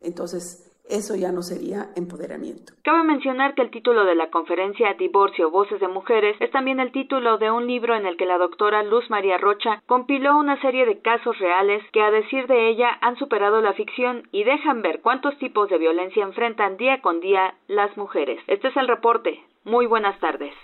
Entonces, 0.00 0.69
eso 0.90 1.16
ya 1.16 1.32
no 1.32 1.42
sería 1.42 1.88
empoderamiento. 1.96 2.72
Cabe 2.82 3.04
mencionar 3.04 3.54
que 3.54 3.62
el 3.62 3.70
título 3.70 4.04
de 4.04 4.14
la 4.14 4.30
conferencia 4.30 4.94
Divorcio, 4.94 5.50
Voces 5.50 5.80
de 5.80 5.88
Mujeres 5.88 6.36
es 6.40 6.50
también 6.50 6.80
el 6.80 6.92
título 6.92 7.38
de 7.38 7.50
un 7.50 7.66
libro 7.66 7.94
en 7.96 8.06
el 8.06 8.16
que 8.16 8.26
la 8.26 8.38
doctora 8.38 8.82
Luz 8.82 9.08
María 9.10 9.38
Rocha 9.38 9.82
compiló 9.86 10.36
una 10.36 10.60
serie 10.60 10.86
de 10.86 10.98
casos 11.00 11.38
reales 11.38 11.82
que 11.92 12.02
a 12.02 12.10
decir 12.10 12.46
de 12.46 12.68
ella 12.68 12.98
han 13.00 13.16
superado 13.16 13.60
la 13.60 13.72
ficción 13.72 14.28
y 14.32 14.44
dejan 14.44 14.82
ver 14.82 15.00
cuántos 15.00 15.36
tipos 15.38 15.68
de 15.70 15.78
violencia 15.78 16.22
enfrentan 16.22 16.76
día 16.76 17.00
con 17.00 17.20
día 17.20 17.54
las 17.68 17.96
mujeres. 17.96 18.40
Este 18.46 18.68
es 18.68 18.76
el 18.76 18.88
reporte. 18.88 19.40
Muy 19.64 19.86
buenas 19.86 20.18
tardes. 20.20 20.54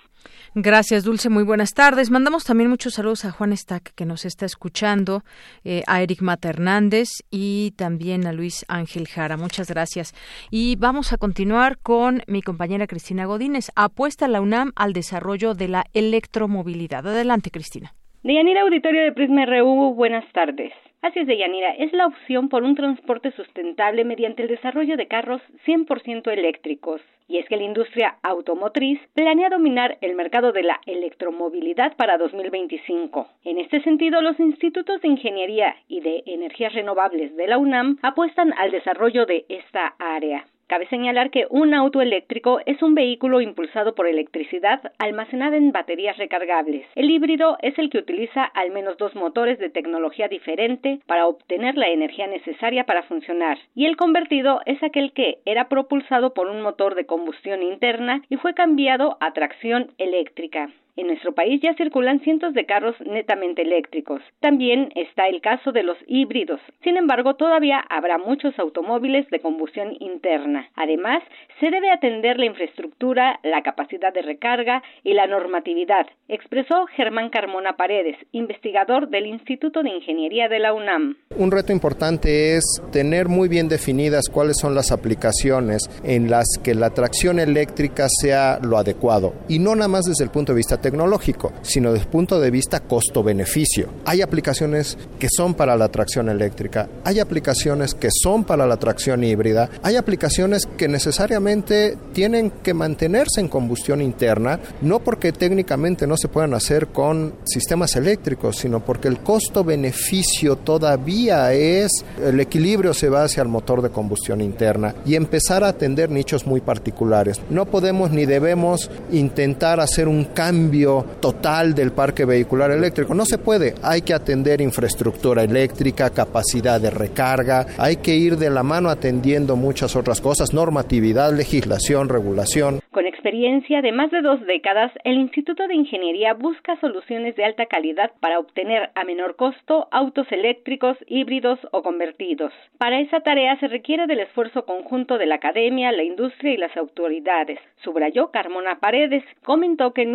Gracias, 0.55 1.05
Dulce. 1.05 1.29
Muy 1.29 1.45
buenas 1.45 1.75
tardes. 1.75 2.11
Mandamos 2.11 2.45
también 2.45 2.71
muchos 2.71 2.95
saludos 2.95 3.25
a 3.25 3.31
Juan 3.31 3.57
Stack, 3.57 3.95
que 3.95 4.07
nos 4.07 4.25
está 4.25 4.47
escuchando, 4.47 5.23
eh, 5.65 5.83
a 5.87 6.03
Eric 6.03 6.23
Mata 6.23 6.49
Hernández 6.49 7.09
y 7.31 7.73
también 7.77 8.27
a 8.27 8.33
Luis 8.33 8.65
Ángel 8.69 9.09
Jara. 9.09 9.37
Muchas 9.37 9.71
gracias. 9.71 10.15
Y 10.51 10.77
vamos 10.77 11.13
a 11.13 11.19
continuar 11.19 11.79
con 11.79 12.23
mi 12.27 12.43
compañera 12.43 12.87
Cristina 12.87 13.27
Godínez. 13.27 13.71
Apuesta 13.77 14.29
la 14.29 14.41
UNAM 14.41 14.73
al 14.77 14.93
desarrollo 14.93 15.55
de 15.55 15.69
la 15.69 15.85
electromovilidad. 15.93 17.07
Adelante, 17.07 17.51
Cristina. 17.51 17.95
Deyanira 18.23 18.63
Auditorio 18.63 19.05
de 19.05 19.13
Prisma 19.13 19.47
RU, 19.47 19.95
buenas 19.95 20.25
tardes. 20.33 20.73
Así 21.03 21.21
es, 21.21 21.27
Deyanira, 21.27 21.71
es 21.71 21.93
la 21.93 22.07
opción 22.07 22.49
por 22.49 22.65
un 22.65 22.75
transporte 22.75 23.31
sustentable 23.33 24.05
mediante 24.05 24.43
el 24.43 24.49
desarrollo 24.49 24.97
de 24.97 25.07
carros 25.07 25.41
100% 25.67 26.33
eléctricos. 26.33 27.01
Y 27.29 27.39
es 27.39 27.49
que 27.49 27.57
la 27.57 27.65
industria 27.65 28.19
automotriz 28.23 29.01
planea 29.15 29.51
dominar 29.51 29.99
el 30.01 30.15
mercado 30.15 30.53
de 30.53 30.63
la 30.63 30.81
electromovilidad 30.87 31.97
para 31.97 32.19
2025. 32.19 33.29
En 33.45 33.59
este 33.59 33.83
sentido, 33.83 34.21
los 34.23 34.39
institutos 34.41 35.01
de 35.01 35.09
ingeniería 35.09 35.77
y 35.89 36.01
de 36.01 36.23
energías 36.27 36.73
renovables 36.73 37.37
de 37.37 37.47
la 37.47 37.59
UNAM 37.59 37.99
apuestan 38.03 38.53
al 38.59 38.71
desarrollo 38.71 39.27
de 39.27 39.45
esta 39.49 39.95
área. 39.99 40.47
Cabe 40.67 40.89
señalar 40.89 41.31
que 41.31 41.47
un 41.49 41.75
auto 41.75 42.01
eléctrico 42.01 42.61
es 42.67 42.83
un 42.83 42.97
vehículo 42.97 43.41
impulsado 43.41 43.95
por 43.95 44.09
electricidad 44.09 44.81
almacenada 44.99 45.57
en 45.57 45.71
baterías 45.71 46.17
recargables. 46.17 46.85
El 46.97 47.09
híbrido 47.09 47.57
es 47.63 47.79
el 47.79 47.89
que 47.89 47.99
utiliza 47.99 48.43
al 48.43 48.73
menos 48.73 48.99
dos 48.99 49.15
motores 49.15 49.61
de 49.61 49.71
tecnología 49.71 50.27
diferente 50.27 50.99
para 51.07 51.29
obtener 51.29 51.77
la 51.77 51.89
energía 51.89 52.27
necesaria 52.27 52.85
para 52.85 53.05
funcionar. 53.05 53.59
Y 53.77 53.87
el 53.87 53.97
convertido 53.97 54.61
es 54.67 54.83
aquel 54.83 55.13
que 55.13 55.39
era 55.45 55.69
propulsado 55.69 56.35
por 56.35 56.49
un 56.49 56.63
motor 56.63 56.97
de 56.97 57.07
combustión 57.07 57.63
interna 57.63 58.23
y 58.29 58.37
fue 58.37 58.55
cambiado 58.55 59.19
a 59.21 59.33
tracción 59.33 59.93
eléctrica. 59.99 60.71
En 60.97 61.09
nuestro 61.09 61.33
país 61.33 61.61
ya 61.63 61.75
circulan 61.75 62.21
cientos 62.21 62.55
de 62.55 62.65
carros 62.65 62.97
netamente 63.05 63.63
eléctricos. 63.63 64.23
También 64.41 64.91
está 64.95 65.29
el 65.29 65.43
caso 65.43 65.71
de 65.73 65.83
los 65.83 65.99
híbridos. 66.07 66.61
Sin 66.83 66.97
embargo, 66.97 67.35
todavía 67.35 67.85
habrá 67.91 68.17
muchos 68.17 68.59
automóviles 68.59 69.29
de 69.31 69.41
combustión 69.41 69.97
interna. 70.01 70.71
Además, 70.75 71.23
se 71.61 71.71
debe 71.71 71.91
atender 71.91 72.39
la 72.39 72.47
infraestructura, 72.47 73.41
la 73.43 73.63
capacidad 73.63 74.13
de 74.13 74.23
recarga 74.23 74.83
y 75.05 75.13
la 75.13 75.27
normatividad, 75.27 76.07
expresó 76.29 76.87
Germán 76.87 77.31
Carmona 77.31 77.77
Paredes, 77.77 78.17
investigador 78.33 79.09
del 79.09 79.27
Instituto 79.27 79.83
de 79.83 79.91
Ingeniería 79.91 80.49
de 80.49 80.59
la 80.59 80.73
UNAM. 80.73 81.17
Un 81.37 81.51
reto 81.51 81.73
importante 81.73 82.57
es 82.57 82.65
tener 82.93 83.29
muy 83.29 83.49
bien 83.49 83.69
definidas 83.69 84.29
cuáles 84.33 84.57
son 84.61 84.75
las 84.75 84.93
aplicaciones 84.93 85.83
en 86.05 86.31
las 86.31 86.47
que 86.63 86.75
la 86.75 86.91
tracción 86.91 87.39
eléctrica 87.39 88.07
sea 88.09 88.59
lo 88.63 88.79
adecuado 88.79 89.35
y 89.49 89.59
no 89.59 89.75
nada 89.75 89.89
más 89.89 90.05
desde 90.05 90.25
el 90.25 90.31
punto 90.31 90.53
de 90.53 90.57
vista 90.57 90.81
tecnológico, 90.87 91.53
sino 91.63 91.91
desde 91.93 92.05
el 92.05 92.11
punto 92.11 92.39
de 92.39 92.49
vista 92.49 92.79
costo-beneficio. 92.79 93.89
Hay 94.05 94.23
aplicaciones 94.23 94.97
que 95.19 95.27
son 95.29 95.55
para 95.55 95.75
la 95.75 95.89
tracción 95.89 96.29
eléctrica, 96.29 96.89
hay 97.03 97.19
aplicaciones 97.19 97.93
que 97.93 98.11
son 98.13 98.45
para 98.45 98.69
la 98.69 98.77
tracción 98.77 99.25
híbrida, 99.25 99.69
hay 99.83 99.97
aplicaciones 99.97 100.65
que 100.77 100.87
necesariamente 100.87 101.99
tienen 102.13 102.53
que 102.63 102.73
mantenerse 102.73 103.41
en 103.41 103.49
combustión 103.49 104.01
interna, 104.01 104.61
no 104.81 105.01
porque 105.01 105.33
técnicamente 105.33 106.07
no 106.07 106.17
se 106.17 106.29
puedan 106.29 106.55
hacer 106.55 106.87
con 106.89 107.35
sistemas 107.45 107.97
eléctricos, 107.97 108.57
sino 108.57 108.79
porque 108.79 109.09
el 109.09 109.19
costo-beneficio 109.19 110.55
todavía 110.55 111.53
es, 111.53 111.91
el 112.25 112.39
equilibrio 112.39 112.95
se 112.95 113.09
va 113.09 113.25
hacia 113.25 113.43
el 113.43 113.49
motor 113.49 113.83
de 113.83 113.91
combustión 113.91 114.41
interna 114.41 114.95
y 115.05 115.17
empezar 115.17 115.65
a 115.65 115.69
atender 115.69 116.11
nichos 116.11 116.47
muy 116.47 116.61
particulares. 116.61 117.41
No 117.51 117.67
podemos 117.67 118.13
ni 118.13 118.25
debemos 118.25 118.89
intentar 119.11 119.81
hacer 119.81 120.07
un 120.07 120.27
cambio 120.27 120.76
total 121.21 121.75
del 121.75 121.93
parque 121.93 122.25
vehicular 122.25 122.71
eléctrico. 122.71 123.15
No 123.15 123.25
se 123.25 123.39
puede. 123.39 123.75
Hay 123.83 124.03
que 124.03 124.15
atender 124.15 124.61
infraestructura 124.61 125.43
eléctrica, 125.43 126.11
capacidad 126.11 126.81
de 126.81 126.91
recarga, 126.91 127.67
hay 127.79 127.97
que 127.97 128.15
ir 128.15 128.37
de 128.37 128.51
la 128.51 128.63
mano 128.63 128.91
atendiendo 128.91 129.57
muchas 129.57 129.97
otras 129.97 130.21
cosas, 130.21 130.53
normatividad, 130.53 131.33
legislación, 131.33 132.09
regulación. 132.09 132.81
Con 132.91 133.07
experiencia 133.07 133.83
de 133.83 133.93
más 133.93 134.11
de 134.11 134.23
dos 134.23 134.41
décadas, 134.47 134.93
el 135.05 135.19
Instituto 135.19 135.67
de 135.67 135.75
Ingeniería 135.75 136.35
busca 136.35 136.79
soluciones 136.81 137.37
de 137.37 137.45
alta 137.45 137.67
calidad 137.67 138.13
para 138.21 138.39
obtener 138.39 138.91
a 138.95 139.05
menor 139.05 139.37
costo 139.37 139.89
autos 139.91 140.27
eléctricos, 140.31 140.97
híbridos 141.07 141.59
o 141.73 141.83
convertidos. 141.83 142.53
Para 142.79 143.01
esa 143.01 143.21
tarea 143.21 143.59
se 143.61 143.69
requiere 143.69 144.07
del 144.07 144.21
esfuerzo 144.21 144.65
conjunto 144.65 145.19
de 145.19 145.27
la 145.27 145.37
academia, 145.37 145.93
la 145.93 146.05
industria 146.05 146.55
y 146.55 146.57
las 146.57 146.77
autoridades. 146.77 147.59
Subrayó 147.83 148.31
Carmona 148.31 148.79
Paredes. 148.81 149.25
Comentó 149.45 149.93
que 149.93 150.03
en 150.03 150.13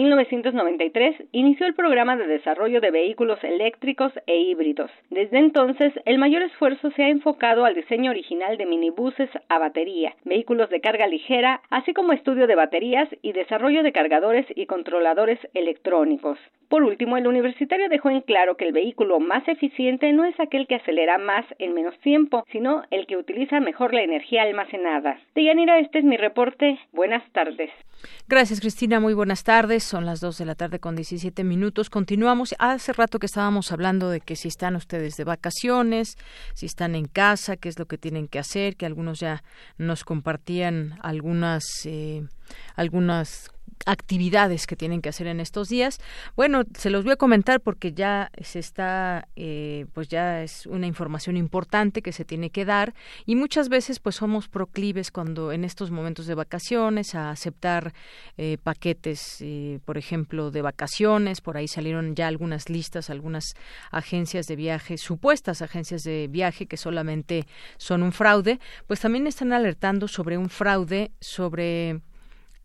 1993 0.51 1.29
inició 1.31 1.65
el 1.65 1.73
programa 1.73 2.15
de 2.15 2.27
desarrollo 2.27 2.81
de 2.81 2.91
vehículos 2.91 3.41
eléctricos 3.43 4.11
e 4.27 4.37
híbridos. 4.37 4.91
Desde 5.09 5.39
entonces, 5.39 5.93
el 6.05 6.17
mayor 6.17 6.41
esfuerzo 6.41 6.91
se 6.91 7.03
ha 7.03 7.09
enfocado 7.09 7.65
al 7.65 7.75
diseño 7.75 8.11
original 8.11 8.57
de 8.57 8.65
minibuses 8.65 9.29
a 9.49 9.59
batería, 9.59 10.15
vehículos 10.25 10.69
de 10.69 10.81
carga 10.81 11.07
ligera, 11.07 11.61
así 11.69 11.93
como 11.93 12.13
estudio 12.13 12.47
de 12.47 12.55
baterías 12.55 13.07
y 13.21 13.31
desarrollo 13.31 13.83
de 13.83 13.93
cargadores 13.93 14.45
y 14.55 14.65
controladores 14.65 15.39
electrónicos. 15.53 16.37
Por 16.71 16.83
último, 16.83 17.17
el 17.17 17.27
universitario 17.27 17.89
dejó 17.89 18.09
en 18.09 18.21
claro 18.21 18.55
que 18.55 18.65
el 18.65 18.71
vehículo 18.71 19.19
más 19.19 19.45
eficiente 19.49 20.13
no 20.13 20.23
es 20.23 20.39
aquel 20.39 20.67
que 20.67 20.75
acelera 20.75 21.17
más 21.17 21.45
en 21.59 21.73
menos 21.73 21.99
tiempo, 21.99 22.45
sino 22.49 22.83
el 22.91 23.07
que 23.07 23.17
utiliza 23.17 23.59
mejor 23.59 23.93
la 23.93 24.03
energía 24.03 24.43
almacenada. 24.43 25.19
Deyanira, 25.35 25.79
este 25.79 25.99
es 25.99 26.05
mi 26.05 26.15
reporte. 26.15 26.79
Buenas 26.93 27.29
tardes. 27.33 27.69
Gracias, 28.29 28.61
Cristina. 28.61 29.01
Muy 29.01 29.13
buenas 29.13 29.43
tardes. 29.43 29.83
Son 29.83 30.05
las 30.05 30.21
2 30.31 30.37
de 30.37 30.45
la 30.45 30.55
tarde 30.55 30.79
con 30.79 30.95
17 30.95 31.43
minutos. 31.43 31.89
Continuamos. 31.89 32.55
Hace 32.57 32.93
rato 32.93 33.19
que 33.19 33.25
estábamos 33.25 33.73
hablando 33.73 34.09
de 34.09 34.21
que 34.21 34.37
si 34.37 34.47
están 34.47 34.77
ustedes 34.77 35.17
de 35.17 35.25
vacaciones, 35.25 36.15
si 36.53 36.67
están 36.67 36.95
en 36.95 37.05
casa, 37.05 37.57
qué 37.57 37.67
es 37.67 37.77
lo 37.77 37.85
que 37.85 37.97
tienen 37.97 38.29
que 38.29 38.39
hacer, 38.39 38.77
que 38.77 38.85
algunos 38.85 39.19
ya 39.19 39.43
nos 39.77 40.05
compartían 40.05 40.97
algunas, 41.01 41.65
eh, 41.83 42.23
algunas 42.77 43.51
actividades 43.85 44.67
que 44.67 44.75
tienen 44.75 45.01
que 45.01 45.09
hacer 45.09 45.27
en 45.27 45.39
estos 45.39 45.69
días. 45.69 45.99
Bueno, 46.35 46.63
se 46.77 46.89
los 46.89 47.03
voy 47.03 47.13
a 47.13 47.17
comentar 47.17 47.61
porque 47.61 47.93
ya 47.93 48.31
se 48.41 48.59
está, 48.59 49.27
eh, 49.35 49.85
pues 49.93 50.07
ya 50.07 50.43
es 50.43 50.65
una 50.65 50.87
información 50.87 51.37
importante 51.37 52.01
que 52.01 52.11
se 52.11 52.25
tiene 52.25 52.49
que 52.49 52.65
dar 52.65 52.93
y 53.25 53.35
muchas 53.35 53.69
veces 53.69 53.99
pues 53.99 54.15
somos 54.15 54.47
proclives 54.47 55.11
cuando 55.11 55.51
en 55.51 55.63
estos 55.63 55.91
momentos 55.91 56.27
de 56.27 56.35
vacaciones 56.35 57.15
a 57.15 57.31
aceptar 57.31 57.93
eh, 58.37 58.57
paquetes, 58.61 59.37
eh, 59.41 59.79
por 59.85 59.97
ejemplo, 59.97 60.51
de 60.51 60.61
vacaciones. 60.61 61.41
Por 61.41 61.57
ahí 61.57 61.67
salieron 61.67 62.15
ya 62.15 62.27
algunas 62.27 62.69
listas, 62.69 63.09
algunas 63.09 63.55
agencias 63.91 64.47
de 64.47 64.55
viaje, 64.55 64.97
supuestas 64.97 65.61
agencias 65.61 66.03
de 66.03 66.27
viaje 66.29 66.65
que 66.65 66.77
solamente 66.77 67.47
son 67.77 68.03
un 68.03 68.11
fraude, 68.11 68.59
pues 68.87 68.99
también 68.99 69.27
están 69.27 69.53
alertando 69.53 70.07
sobre 70.07 70.37
un 70.37 70.49
fraude 70.49 71.11
sobre 71.19 72.01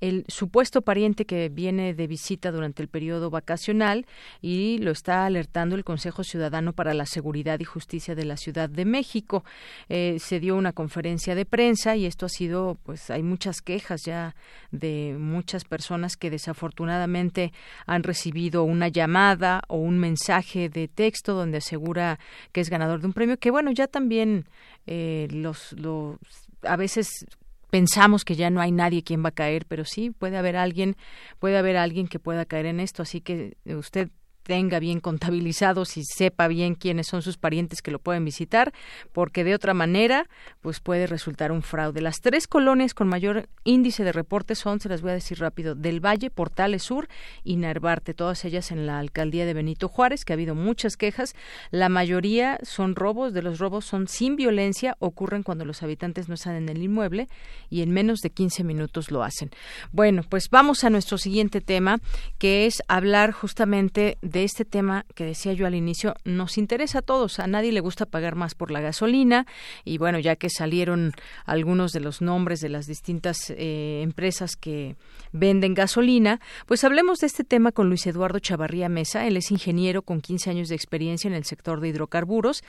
el 0.00 0.24
supuesto 0.28 0.82
pariente 0.82 1.24
que 1.24 1.48
viene 1.48 1.94
de 1.94 2.06
visita 2.06 2.52
durante 2.52 2.82
el 2.82 2.88
periodo 2.88 3.30
vacacional 3.30 4.06
y 4.42 4.78
lo 4.78 4.90
está 4.90 5.26
alertando 5.26 5.74
el 5.74 5.84
Consejo 5.84 6.22
Ciudadano 6.22 6.72
para 6.72 6.94
la 6.94 7.06
Seguridad 7.06 7.60
y 7.60 7.64
Justicia 7.64 8.14
de 8.14 8.24
la 8.24 8.36
Ciudad 8.36 8.68
de 8.68 8.84
México. 8.84 9.44
Eh, 9.88 10.18
se 10.20 10.40
dio 10.40 10.56
una 10.56 10.72
conferencia 10.72 11.34
de 11.34 11.46
prensa 11.46 11.96
y 11.96 12.06
esto 12.06 12.26
ha 12.26 12.28
sido, 12.28 12.76
pues 12.82 13.10
hay 13.10 13.22
muchas 13.22 13.62
quejas 13.62 14.02
ya 14.04 14.34
de 14.70 15.16
muchas 15.18 15.64
personas 15.64 16.16
que 16.16 16.30
desafortunadamente 16.30 17.52
han 17.86 18.02
recibido 18.02 18.64
una 18.64 18.88
llamada 18.88 19.62
o 19.68 19.76
un 19.76 19.98
mensaje 19.98 20.68
de 20.68 20.88
texto 20.88 21.34
donde 21.34 21.58
asegura 21.58 22.18
que 22.52 22.60
es 22.60 22.70
ganador 22.70 23.00
de 23.00 23.06
un 23.06 23.12
premio, 23.12 23.38
que 23.38 23.50
bueno, 23.50 23.70
ya 23.70 23.86
también 23.86 24.46
eh, 24.86 25.28
los, 25.30 25.72
los 25.72 26.18
a 26.62 26.76
veces 26.76 27.26
pensamos 27.70 28.24
que 28.24 28.36
ya 28.36 28.50
no 28.50 28.60
hay 28.60 28.72
nadie 28.72 29.02
quien 29.02 29.24
va 29.24 29.30
a 29.30 29.32
caer, 29.32 29.66
pero 29.66 29.84
sí 29.84 30.10
puede 30.10 30.36
haber 30.36 30.56
alguien, 30.56 30.96
puede 31.38 31.58
haber 31.58 31.76
alguien 31.76 32.08
que 32.08 32.18
pueda 32.18 32.44
caer 32.44 32.66
en 32.66 32.80
esto, 32.80 33.02
así 33.02 33.20
que 33.20 33.56
usted 33.64 34.10
tenga 34.46 34.78
bien 34.78 35.00
contabilizados 35.00 35.96
y 35.96 36.04
sepa 36.04 36.46
bien 36.46 36.74
quiénes 36.74 37.08
son 37.08 37.20
sus 37.20 37.36
parientes 37.36 37.82
que 37.82 37.90
lo 37.90 37.98
pueden 37.98 38.24
visitar, 38.24 38.72
porque 39.12 39.42
de 39.42 39.54
otra 39.54 39.74
manera, 39.74 40.28
pues 40.60 40.80
puede 40.80 41.06
resultar 41.06 41.50
un 41.50 41.62
fraude. 41.62 42.00
Las 42.00 42.20
tres 42.20 42.46
colonias 42.46 42.94
con 42.94 43.08
mayor 43.08 43.48
índice 43.64 44.04
de 44.04 44.12
reportes 44.12 44.58
son, 44.58 44.78
se 44.80 44.88
las 44.88 45.02
voy 45.02 45.10
a 45.10 45.14
decir 45.14 45.40
rápido, 45.40 45.74
del 45.74 46.04
Valle, 46.04 46.30
Portales 46.30 46.84
Sur 46.84 47.08
y 47.42 47.56
Narvarte, 47.56 48.14
todas 48.14 48.44
ellas 48.44 48.70
en 48.70 48.86
la 48.86 49.00
alcaldía 49.00 49.46
de 49.46 49.54
Benito 49.54 49.88
Juárez, 49.88 50.24
que 50.24 50.32
ha 50.32 50.34
habido 50.34 50.54
muchas 50.54 50.96
quejas. 50.96 51.34
La 51.70 51.88
mayoría 51.88 52.58
son 52.62 52.94
robos, 52.94 53.32
de 53.32 53.42
los 53.42 53.58
robos 53.58 53.84
son 53.84 54.06
sin 54.06 54.36
violencia, 54.36 54.96
ocurren 55.00 55.42
cuando 55.42 55.64
los 55.64 55.82
habitantes 55.82 56.28
no 56.28 56.34
están 56.34 56.54
en 56.54 56.68
el 56.68 56.82
inmueble 56.82 57.28
y 57.68 57.82
en 57.82 57.90
menos 57.90 58.20
de 58.20 58.30
15 58.30 58.62
minutos 58.62 59.10
lo 59.10 59.24
hacen. 59.24 59.50
Bueno, 59.90 60.22
pues 60.28 60.48
vamos 60.50 60.84
a 60.84 60.90
nuestro 60.90 61.18
siguiente 61.18 61.60
tema, 61.60 61.98
que 62.38 62.66
es 62.66 62.82
hablar 62.86 63.32
justamente 63.32 64.18
de 64.36 64.44
este 64.44 64.66
tema 64.66 65.06
que 65.14 65.24
decía 65.24 65.54
yo 65.54 65.66
al 65.66 65.74
inicio 65.74 66.12
nos 66.26 66.58
interesa 66.58 66.98
a 66.98 67.02
todos. 67.02 67.40
A 67.40 67.46
nadie 67.46 67.72
le 67.72 67.80
gusta 67.80 68.04
pagar 68.04 68.34
más 68.34 68.54
por 68.54 68.70
la 68.70 68.82
gasolina 68.82 69.46
y 69.82 69.96
bueno, 69.96 70.18
ya 70.18 70.36
que 70.36 70.50
salieron 70.50 71.12
algunos 71.46 71.92
de 71.92 72.00
los 72.00 72.20
nombres 72.20 72.60
de 72.60 72.68
las 72.68 72.86
distintas 72.86 73.48
eh, 73.56 74.02
empresas 74.02 74.56
que 74.56 74.96
venden 75.32 75.72
gasolina, 75.72 76.40
pues 76.66 76.84
hablemos 76.84 77.20
de 77.20 77.28
este 77.28 77.44
tema 77.44 77.72
con 77.72 77.88
Luis 77.88 78.06
Eduardo 78.06 78.38
Chavarría 78.38 78.90
Mesa. 78.90 79.26
Él 79.26 79.38
es 79.38 79.50
ingeniero 79.50 80.02
con 80.02 80.20
15 80.20 80.50
años 80.50 80.68
de 80.68 80.74
experiencia 80.74 81.28
en 81.28 81.34
el 81.34 81.44
sector 81.44 81.80
de 81.80 81.88
hidrocarburos, 81.88 82.62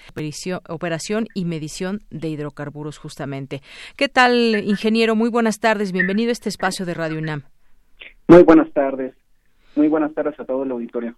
operación 0.69 1.27
y 1.33 1.43
medición 1.43 1.99
de 2.09 2.29
hidrocarburos 2.29 2.97
justamente. 2.97 3.61
¿Qué 3.97 4.07
tal, 4.07 4.63
ingeniero? 4.63 5.17
Muy 5.17 5.29
buenas 5.29 5.59
tardes. 5.59 5.91
Bienvenido 5.91 6.29
a 6.29 6.31
este 6.31 6.47
espacio 6.47 6.85
de 6.85 6.93
Radio 6.93 7.19
UNAM. 7.19 7.41
Muy 8.29 8.43
buenas 8.43 8.71
tardes. 8.71 9.13
Muy 9.75 9.89
buenas 9.89 10.13
tardes 10.13 10.39
a 10.39 10.45
todo 10.45 10.63
el 10.63 10.71
auditorio. 10.71 11.17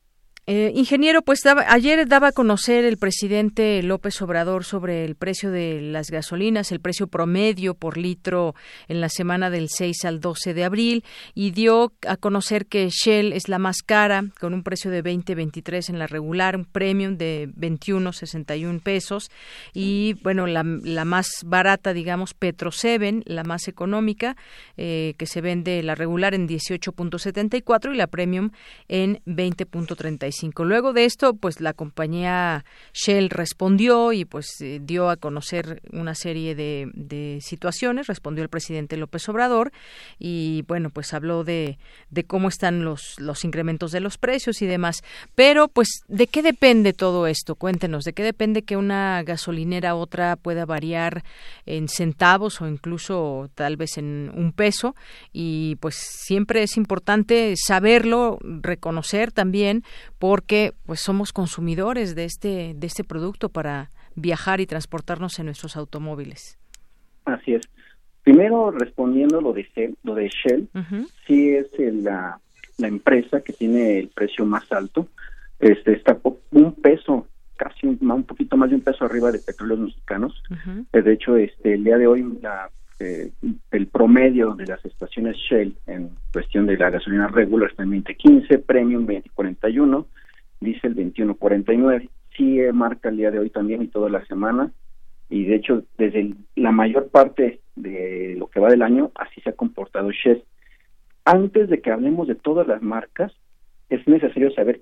Eh, 0.51 0.71
ingeniero, 0.73 1.21
pues 1.21 1.41
ayer 1.45 2.07
daba 2.07 2.29
a 2.29 2.31
conocer 2.31 2.83
el 2.83 2.97
presidente 2.97 3.83
López 3.83 4.19
Obrador 4.23 4.63
sobre 4.63 5.05
el 5.05 5.13
precio 5.13 5.51
de 5.51 5.79
las 5.79 6.09
gasolinas, 6.09 6.71
el 6.71 6.79
precio 6.79 7.05
promedio 7.05 7.75
por 7.75 7.99
litro 7.99 8.55
en 8.87 8.99
la 8.99 9.09
semana 9.09 9.51
del 9.51 9.69
6 9.69 10.05
al 10.05 10.19
12 10.19 10.55
de 10.55 10.63
abril 10.63 11.03
y 11.35 11.51
dio 11.51 11.93
a 12.07 12.17
conocer 12.17 12.65
que 12.65 12.89
Shell 12.89 13.31
es 13.33 13.47
la 13.47 13.59
más 13.59 13.83
cara 13.83 14.23
con 14.39 14.55
un 14.55 14.63
precio 14.63 14.89
de 14.89 15.03
20.23 15.03 15.87
en 15.89 15.99
la 15.99 16.07
regular, 16.07 16.55
un 16.55 16.65
premium 16.65 17.15
de 17.15 17.47
21.61 17.55 18.81
pesos 18.81 19.29
y 19.71 20.15
bueno, 20.23 20.47
la, 20.47 20.63
más 20.63 21.29
barata, 21.45 21.93
digamos, 21.93 22.33
Petro 22.33 22.71
7, 22.71 23.21
la 23.25 23.43
más 23.43 23.67
económica, 23.67 24.35
eh, 24.77 25.13
que 25.19 25.27
se 25.27 25.41
vende 25.41 25.83
la 25.83 25.93
regular 25.93 26.33
en 26.33 26.47
18.74 26.47 27.93
y 27.93 27.97
la 27.97 28.07
premium 28.07 28.49
en 28.87 29.21
20.35 29.27 30.38
Luego 30.57 30.93
de 30.93 31.05
esto, 31.05 31.33
pues 31.33 31.61
la 31.61 31.73
compañía 31.73 32.65
Shell 32.93 33.29
respondió 33.29 34.13
y 34.13 34.25
pues 34.25 34.61
eh, 34.61 34.79
dio 34.81 35.09
a 35.09 35.17
conocer 35.17 35.81
una 35.91 36.15
serie 36.15 36.55
de, 36.55 37.39
situaciones, 37.41 38.07
respondió 38.07 38.43
el 38.43 38.49
presidente 38.49 38.97
López 38.97 39.27
Obrador 39.29 39.71
y 40.17 40.63
bueno, 40.67 40.89
pues 40.89 41.13
habló 41.13 41.43
de, 41.43 41.77
de 42.09 42.23
cómo 42.23 42.47
están 42.47 42.83
los, 42.83 43.19
los 43.19 43.43
incrementos 43.43 43.91
de 43.91 43.99
los 43.99 44.17
precios 44.17 44.61
y 44.61 44.67
demás. 44.67 45.03
Pero 45.35 45.67
pues, 45.67 46.01
¿de 46.07 46.27
qué 46.27 46.41
depende 46.41 46.93
todo 46.93 47.27
esto? 47.27 47.55
Cuéntenos, 47.55 48.03
¿de 48.03 48.13
qué 48.13 48.23
depende 48.23 48.63
que 48.63 48.77
una 48.77 49.23
gasolinera 49.23 49.91
a 49.91 49.95
otra 49.95 50.35
pueda 50.35 50.65
variar 50.65 51.23
en 51.65 51.87
centavos 51.87 52.61
o 52.61 52.67
incluso 52.67 53.49
tal 53.55 53.77
vez 53.77 53.97
en 53.97 54.31
un 54.35 54.51
peso? 54.51 54.95
Y 55.33 55.75
pues 55.77 55.95
siempre 55.95 56.63
es 56.63 56.77
importante 56.77 57.55
saberlo, 57.57 58.39
reconocer 58.41 59.31
también, 59.31 59.83
porque 60.29 60.75
pues 60.85 60.99
somos 60.99 61.33
consumidores 61.33 62.13
de 62.13 62.25
este 62.25 62.75
de 62.75 62.85
este 62.85 63.03
producto 63.03 63.49
para 63.49 63.89
viajar 64.13 64.61
y 64.61 64.67
transportarnos 64.67 65.39
en 65.39 65.45
nuestros 65.45 65.75
automóviles. 65.75 66.59
Así 67.25 67.55
es. 67.55 67.67
Primero 68.21 68.69
respondiendo 68.69 69.41
lo 69.41 69.53
de 69.53 69.67
Shell, 69.73 69.97
lo 70.03 70.13
de 70.13 70.29
Shell, 70.29 70.69
sí 71.25 71.49
es 71.49 71.65
la, 72.03 72.39
la 72.77 72.87
empresa 72.87 73.41
que 73.41 73.53
tiene 73.53 73.97
el 73.97 74.09
precio 74.09 74.45
más 74.45 74.71
alto. 74.71 75.07
Este 75.59 75.93
está 75.93 76.15
un 76.51 76.75
peso 76.75 77.25
casi 77.55 77.87
un, 77.87 77.97
un 77.99 78.23
poquito 78.23 78.55
más 78.55 78.69
de 78.69 78.75
un 78.75 78.81
peso 78.81 79.05
arriba 79.05 79.31
de 79.31 79.39
petróleos 79.39 79.79
mexicanos. 79.79 80.43
Eh, 80.93 81.01
de 81.01 81.11
hecho, 81.11 81.37
este 81.37 81.73
el 81.73 81.83
día 81.83 81.97
de 81.97 82.05
hoy 82.05 82.37
la 82.39 82.69
eh, 82.99 83.31
el 83.71 83.87
promedio 83.87 84.53
de 84.55 84.65
las 84.65 84.83
estaciones 84.85 85.37
Shell 85.37 85.77
en 85.87 86.11
cuestión 86.33 86.65
de 86.65 86.77
la 86.77 86.89
gasolina 86.89 87.27
regular 87.27 87.69
está 87.69 87.83
en 87.83 87.91
2015, 87.91 88.59
Premium 88.59 89.05
2041, 89.05 90.05
Diesel 90.59 90.95
2149. 90.95 92.09
Sí 92.35 92.59
eh, 92.59 92.73
marca 92.73 93.09
el 93.09 93.17
día 93.17 93.31
de 93.31 93.39
hoy 93.39 93.49
también 93.49 93.81
y 93.81 93.87
toda 93.87 94.09
la 94.09 94.25
semana 94.25 94.71
y 95.29 95.45
de 95.45 95.55
hecho 95.55 95.83
desde 95.97 96.33
la 96.55 96.71
mayor 96.71 97.09
parte 97.09 97.61
de 97.75 98.35
lo 98.37 98.47
que 98.47 98.59
va 98.59 98.69
del 98.69 98.81
año 98.81 99.11
así 99.15 99.39
se 99.41 99.51
ha 99.51 99.53
comportado 99.53 100.11
Shell. 100.11 100.43
Antes 101.25 101.69
de 101.69 101.81
que 101.81 101.91
hablemos 101.91 102.27
de 102.27 102.35
todas 102.35 102.67
las 102.67 102.81
marcas, 102.81 103.31
es 103.89 104.05
necesario 104.07 104.51
saber 104.51 104.81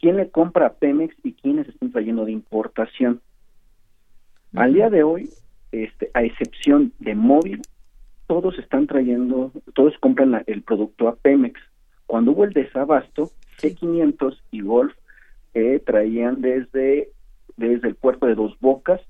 quién 0.00 0.16
le 0.16 0.30
compra 0.30 0.66
a 0.66 0.72
Pemex 0.74 1.14
y 1.22 1.34
quiénes 1.34 1.68
están 1.68 1.92
trayendo 1.92 2.24
de 2.24 2.32
importación. 2.32 3.20
Al 4.54 4.72
día 4.72 4.88
de 4.88 5.02
hoy, 5.02 5.28
este, 5.82 6.10
a 6.14 6.22
excepción 6.22 6.92
de 7.00 7.14
móvil, 7.14 7.62
todos 8.26 8.58
están 8.58 8.86
trayendo, 8.86 9.52
todos 9.74 9.94
compran 9.98 10.42
el 10.46 10.62
producto 10.62 11.08
a 11.08 11.16
Pemex. 11.16 11.60
Cuando 12.06 12.32
hubo 12.32 12.44
el 12.44 12.52
desabasto, 12.52 13.30
C500 13.60 14.38
y 14.50 14.60
Golf 14.60 14.94
eh, 15.54 15.80
traían 15.84 16.40
desde, 16.40 17.10
desde 17.56 17.88
el 17.88 17.94
puerto 17.96 18.26
de 18.26 18.34
Dos 18.34 18.56
Bocas 18.60 19.00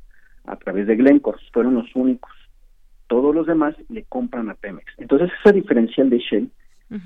a 0.44 0.56
través 0.56 0.86
de 0.86 0.96
Glencore, 0.96 1.38
fueron 1.52 1.74
los 1.74 1.94
únicos. 1.94 2.32
Todos 3.06 3.34
los 3.34 3.46
demás 3.46 3.74
le 3.88 4.04
compran 4.04 4.48
a 4.48 4.54
Pemex. 4.54 4.92
Entonces, 4.98 5.30
esa 5.40 5.52
diferencial 5.52 6.10
de 6.10 6.18
Shell, 6.18 6.50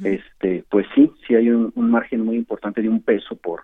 este, 0.04 0.64
pues 0.70 0.86
sí, 0.94 1.10
sí 1.26 1.34
hay 1.34 1.50
un, 1.50 1.72
margen 1.76 2.24
muy 2.24 2.36
importante 2.36 2.82
de 2.82 2.88
un 2.88 3.02
peso 3.02 3.36
por, 3.36 3.62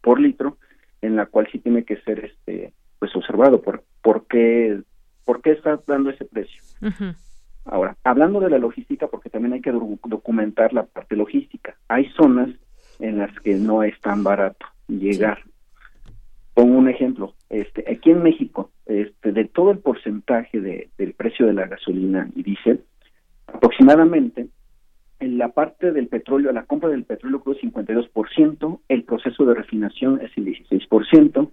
por 0.00 0.18
litro, 0.20 0.56
en 1.02 1.14
la 1.16 1.26
cual 1.26 1.46
sí 1.52 1.58
tiene 1.58 1.84
que 1.84 1.96
ser 1.98 2.24
este, 2.24 2.72
pues 2.98 3.14
observado 3.14 3.60
por, 3.60 3.84
por 4.02 4.26
qué, 4.26 4.80
por 5.28 5.42
qué 5.42 5.50
está 5.50 5.78
dando 5.86 6.08
ese 6.08 6.24
precio. 6.24 6.62
Ahora, 7.66 7.98
hablando 8.02 8.40
de 8.40 8.48
la 8.48 8.56
logística, 8.56 9.08
porque 9.08 9.28
también 9.28 9.52
hay 9.52 9.60
que 9.60 9.72
documentar 9.72 10.72
la 10.72 10.86
parte 10.86 11.16
logística. 11.16 11.76
Hay 11.86 12.06
zonas 12.16 12.48
en 12.98 13.18
las 13.18 13.38
que 13.40 13.56
no 13.56 13.82
es 13.82 14.00
tan 14.00 14.24
barato 14.24 14.64
llegar. 14.86 15.42
Pongo 16.54 16.78
un 16.78 16.88
ejemplo. 16.88 17.34
Este, 17.50 17.84
aquí 17.92 18.10
en 18.10 18.22
México, 18.22 18.70
este, 18.86 19.32
de 19.32 19.44
todo 19.44 19.70
el 19.70 19.80
porcentaje 19.80 20.62
de, 20.62 20.88
del 20.96 21.12
precio 21.12 21.44
de 21.44 21.52
la 21.52 21.66
gasolina 21.66 22.30
y 22.34 22.44
diésel, 22.44 22.82
aproximadamente 23.48 24.48
en 25.20 25.38
la 25.38 25.48
parte 25.48 25.92
del 25.92 26.06
petróleo, 26.06 26.52
la 26.52 26.64
compra 26.64 26.88
del 26.88 27.04
petróleo 27.04 27.40
crudo 27.40 27.58
es 27.58 27.64
52%, 27.64 28.80
el 28.88 29.02
proceso 29.04 29.44
de 29.44 29.54
refinación 29.54 30.20
es 30.22 30.30
el 30.36 30.46
16%, 30.46 31.50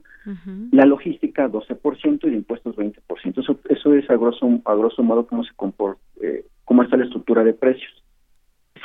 la 0.71 0.85
logística 0.85 1.47
12% 1.47 2.19
y 2.23 2.29
de 2.29 2.35
impuestos 2.35 2.75
20%. 2.75 3.39
Eso, 3.39 3.59
eso 3.69 3.93
es 3.93 4.09
a 4.09 4.15
grosso, 4.15 4.47
a 4.65 4.75
grosso 4.75 5.03
modo 5.03 5.25
cómo, 5.25 5.43
se 5.43 5.53
compor, 5.55 5.97
eh, 6.21 6.45
cómo 6.63 6.83
está 6.83 6.97
la 6.97 7.05
estructura 7.05 7.43
de 7.43 7.53
precios. 7.53 7.91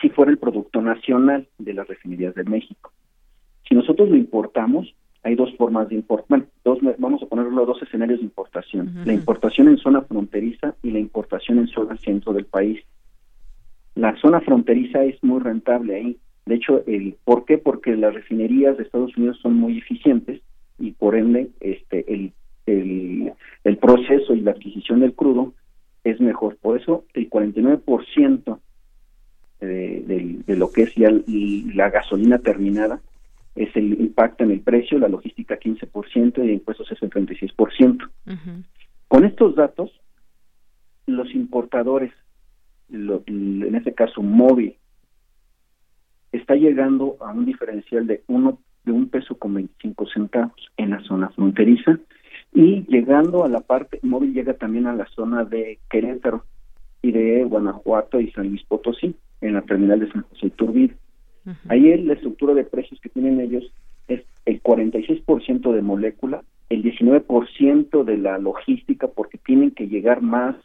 Si 0.01 0.09
fuera 0.11 0.31
el 0.31 0.39
producto 0.39 0.81
nacional 0.81 1.47
de 1.59 1.75
las 1.75 1.87
refinerías 1.87 2.35
de 2.35 2.45
México. 2.45 2.93
Si 3.69 3.75
nosotros 3.75 4.09
lo 4.09 4.17
importamos, 4.17 4.95
hay 5.23 5.35
dos 5.35 5.55
formas 5.57 5.89
de 5.89 5.97
importar, 5.97 6.27
bueno, 6.29 6.47
dos, 6.65 6.79
vamos 6.99 7.23
a 7.23 7.27
ponerlo 7.27 7.67
dos 7.67 7.83
escenarios 7.83 8.21
de 8.21 8.25
importación. 8.25 9.03
La 9.05 9.13
importación 9.13 9.69
en 9.69 9.77
zona 9.77 10.01
fronteriza 10.03 10.75
y 10.83 10.91
la 10.91 10.99
importación 10.99 11.59
en 11.59 11.69
zona 11.69 11.97
centro 11.99 12.33
del 12.33 12.47
país. 12.47 12.83
La 14.01 14.17
zona 14.17 14.41
fronteriza 14.41 15.05
es 15.05 15.23
muy 15.23 15.41
rentable 15.41 15.95
ahí. 15.95 16.17
De 16.47 16.55
hecho, 16.55 16.83
el 16.87 17.17
¿por 17.23 17.45
qué? 17.45 17.59
Porque 17.59 17.95
las 17.97 18.15
refinerías 18.15 18.79
de 18.79 18.85
Estados 18.85 19.15
Unidos 19.15 19.39
son 19.43 19.57
muy 19.57 19.77
eficientes 19.77 20.41
y 20.79 20.93
por 20.93 21.15
ende 21.15 21.51
este 21.61 22.11
el, 22.11 22.33
el, 22.65 23.35
el 23.63 23.77
proceso 23.77 24.35
y 24.35 24.41
la 24.41 24.53
adquisición 24.53 25.01
del 25.01 25.13
crudo 25.13 25.53
es 26.03 26.19
mejor. 26.19 26.57
Por 26.63 26.81
eso 26.81 27.05
el 27.13 27.29
49% 27.29 28.59
de, 29.61 29.67
de, 29.67 30.39
de 30.47 30.57
lo 30.57 30.73
que 30.73 30.85
es 30.85 30.95
ya 30.95 31.11
la 31.75 31.91
gasolina 31.91 32.39
terminada 32.39 33.03
es 33.55 33.69
el 33.77 34.01
impacto 34.01 34.45
en 34.45 34.53
el 34.53 34.61
precio, 34.61 34.99
la 34.99 35.09
logística 35.09 35.61
15% 35.61 36.43
y 36.43 36.53
impuestos 36.53 36.91
es 36.91 37.03
el 37.03 37.11
36%. 37.11 38.09
Con 39.09 39.25
estos 39.27 39.57
datos, 39.57 39.91
los 41.05 41.35
importadores 41.35 42.13
en 42.93 43.75
este 43.75 43.95
caso 43.95 44.23
móvil, 44.23 44.77
está 46.33 46.55
llegando 46.55 47.17
a 47.21 47.33
un 47.33 47.45
diferencial 47.45 48.07
de 48.07 48.23
uno 48.29 48.59
de 48.85 48.93
un 48.93 49.09
peso 49.09 49.37
con 49.37 49.55
25 49.55 50.07
centavos 50.07 50.71
en 50.77 50.91
la 50.91 51.01
zona 51.01 51.29
fronteriza 51.31 51.99
y 52.53 52.85
llegando 52.89 53.45
a 53.45 53.49
la 53.49 53.61
parte 53.61 54.01
móvil 54.03 54.33
llega 54.33 54.55
también 54.55 54.87
a 54.87 54.95
la 54.95 55.07
zona 55.07 55.45
de 55.45 55.79
Querétaro 55.89 56.45
y 57.03 57.13
de 57.13 57.45
Guanajuato 57.45 58.21
y 58.21 58.31
San 58.33 58.49
Luis 58.49 58.65
Potosí 58.65 59.15
en 59.41 59.55
la 59.55 59.63
terminal 59.63 60.01
de 60.01 60.11
San 60.11 60.23
José 60.23 60.47
Iturbide. 60.47 60.97
Ahí 61.69 61.97
la 61.99 62.15
estructura 62.15 62.55
de 62.55 62.65
precios 62.65 63.01
que 63.01 63.09
tienen 63.09 63.41
ellos 63.41 63.73
es 64.09 64.23
el 64.45 64.63
46% 64.63 65.73
de 65.73 65.83
molécula, 65.83 66.43
el 66.69 66.83
19% 66.83 68.05
de 68.05 68.19
la 68.19 68.39
logística 68.39 69.09
porque 69.09 69.39
tienen 69.39 69.71
que 69.71 69.89
llegar 69.89 70.21
más 70.21 70.57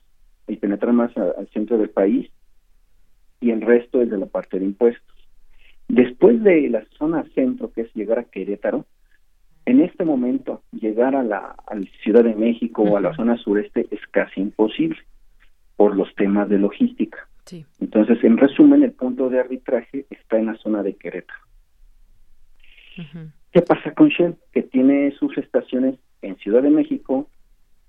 y 0.48 0.58
penetrar 0.58 0.94
más 0.94 1.16
al 1.18 1.48
centro 1.50 1.78
del 1.78 1.90
país 1.90 2.30
y 3.42 3.52
el 3.52 3.62
resto 3.62 4.02
es 4.02 4.10
de 4.10 4.18
la 4.18 4.26
parte 4.26 4.60
de 4.60 4.66
impuestos. 4.66 5.16
Después 5.88 6.42
de 6.44 6.70
la 6.70 6.84
zona 6.98 7.24
centro, 7.36 7.72
que 7.72 7.82
es 7.82 7.94
llegar 7.94 8.20
a 8.20 8.24
Querétaro, 8.24 8.86
en 9.66 9.82
este 9.82 10.06
momento 10.06 10.64
llegar 10.72 11.16
a 11.16 11.24
la, 11.24 11.56
Ciudad 12.04 12.24
de 12.24 12.36
México 12.36 12.84
o 12.84 12.98
a 12.98 13.02
la 13.02 13.16
zona 13.16 13.38
sureste 13.38 13.88
es 13.92 14.00
casi 14.12 14.42
imposible 14.42 14.98
por 15.76 15.96
los 15.96 16.14
temas 16.16 16.50
de 16.50 16.60
logística. 16.60 17.28
Entonces, 17.80 18.24
en 18.24 18.38
resumen, 18.38 18.84
el 18.84 18.94
punto 18.94 19.30
de 19.30 19.40
arbitraje 19.40 20.06
está 20.10 20.38
en 20.38 20.48
la 20.48 20.56
zona 20.56 20.82
de 20.84 20.96
Querétaro. 20.96 21.40
¿Qué 23.52 23.62
pasa 23.62 23.94
con 23.94 24.10
Shell? 24.10 24.36
Que 24.52 24.64
tiene 24.64 25.12
sus 25.20 25.38
estaciones 25.38 25.96
en 26.22 26.38
Ciudad 26.38 26.64
de 26.64 26.70
México, 26.70 27.30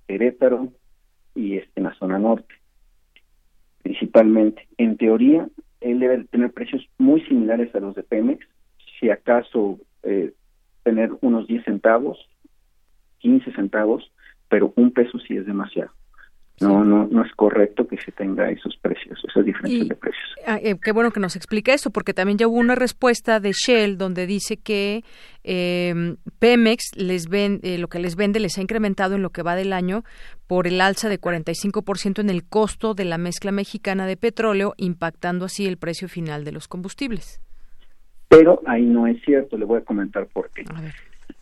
Querétaro, 0.06 0.72
y 1.36 1.58
este, 1.58 1.72
en 1.76 1.84
la 1.84 1.94
zona 1.94 2.18
norte, 2.18 2.54
principalmente. 3.82 4.66
En 4.78 4.96
teoría, 4.96 5.48
él 5.80 6.00
debe 6.00 6.24
tener 6.24 6.52
precios 6.52 6.88
muy 6.98 7.20
similares 7.22 7.74
a 7.74 7.80
los 7.80 7.94
de 7.94 8.02
Pemex, 8.02 8.44
si 8.98 9.10
acaso 9.10 9.78
eh, 10.02 10.32
tener 10.82 11.10
unos 11.20 11.46
10 11.46 11.64
centavos, 11.64 12.18
15 13.18 13.52
centavos, 13.52 14.10
pero 14.48 14.72
un 14.76 14.92
peso 14.92 15.18
sí 15.18 15.36
es 15.36 15.46
demasiado. 15.46 15.90
No, 16.58 16.84
no, 16.84 17.06
no 17.10 17.22
es 17.22 17.30
correcto 17.32 17.86
que 17.86 17.98
se 17.98 18.12
tenga 18.12 18.48
esos 18.50 18.74
precios, 18.78 19.22
esas 19.28 19.44
diferencias 19.44 19.88
de 19.88 19.94
precios. 19.94 20.24
Ah, 20.46 20.58
eh, 20.62 20.74
qué 20.82 20.90
bueno 20.90 21.10
que 21.10 21.20
nos 21.20 21.36
explique 21.36 21.74
eso, 21.74 21.90
porque 21.90 22.14
también 22.14 22.38
ya 22.38 22.48
hubo 22.48 22.56
una 22.56 22.74
respuesta 22.74 23.40
de 23.40 23.52
Shell 23.52 23.98
donde 23.98 24.26
dice 24.26 24.56
que 24.56 25.02
eh, 25.44 26.16
Pemex 26.38 26.96
les 26.96 27.28
ven, 27.28 27.60
eh, 27.62 27.76
lo 27.76 27.88
que 27.88 27.98
les 27.98 28.16
vende 28.16 28.40
les 28.40 28.56
ha 28.56 28.62
incrementado 28.62 29.16
en 29.16 29.22
lo 29.22 29.30
que 29.30 29.42
va 29.42 29.54
del 29.54 29.74
año 29.74 30.02
por 30.46 30.66
el 30.66 30.80
alza 30.80 31.10
de 31.10 31.20
45% 31.20 32.20
en 32.20 32.30
el 32.30 32.42
costo 32.48 32.94
de 32.94 33.04
la 33.04 33.18
mezcla 33.18 33.52
mexicana 33.52 34.06
de 34.06 34.16
petróleo, 34.16 34.72
impactando 34.78 35.44
así 35.44 35.66
el 35.66 35.76
precio 35.76 36.08
final 36.08 36.44
de 36.44 36.52
los 36.52 36.68
combustibles. 36.68 37.42
Pero 38.28 38.62
ahí 38.66 38.86
no 38.86 39.06
es 39.06 39.20
cierto, 39.24 39.58
le 39.58 39.66
voy 39.66 39.80
a 39.80 39.84
comentar 39.84 40.26
por 40.26 40.48
qué. 40.50 40.64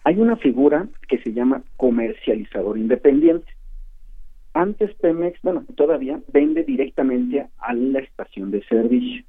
Hay 0.03 0.19
una 0.19 0.37
figura 0.37 0.89
que 1.09 1.19
se 1.19 1.33
llama 1.33 1.63
comercializador 1.77 2.79
independiente 2.79 3.54
antes 4.55 4.95
Pemex, 4.95 5.41
bueno, 5.43 5.65
todavía 5.77 6.21
vende 6.33 6.63
directamente 6.63 7.47
a 7.59 7.75
la 7.75 7.99
estación 7.99 8.51
de 8.51 8.65
servicio. 8.65 9.25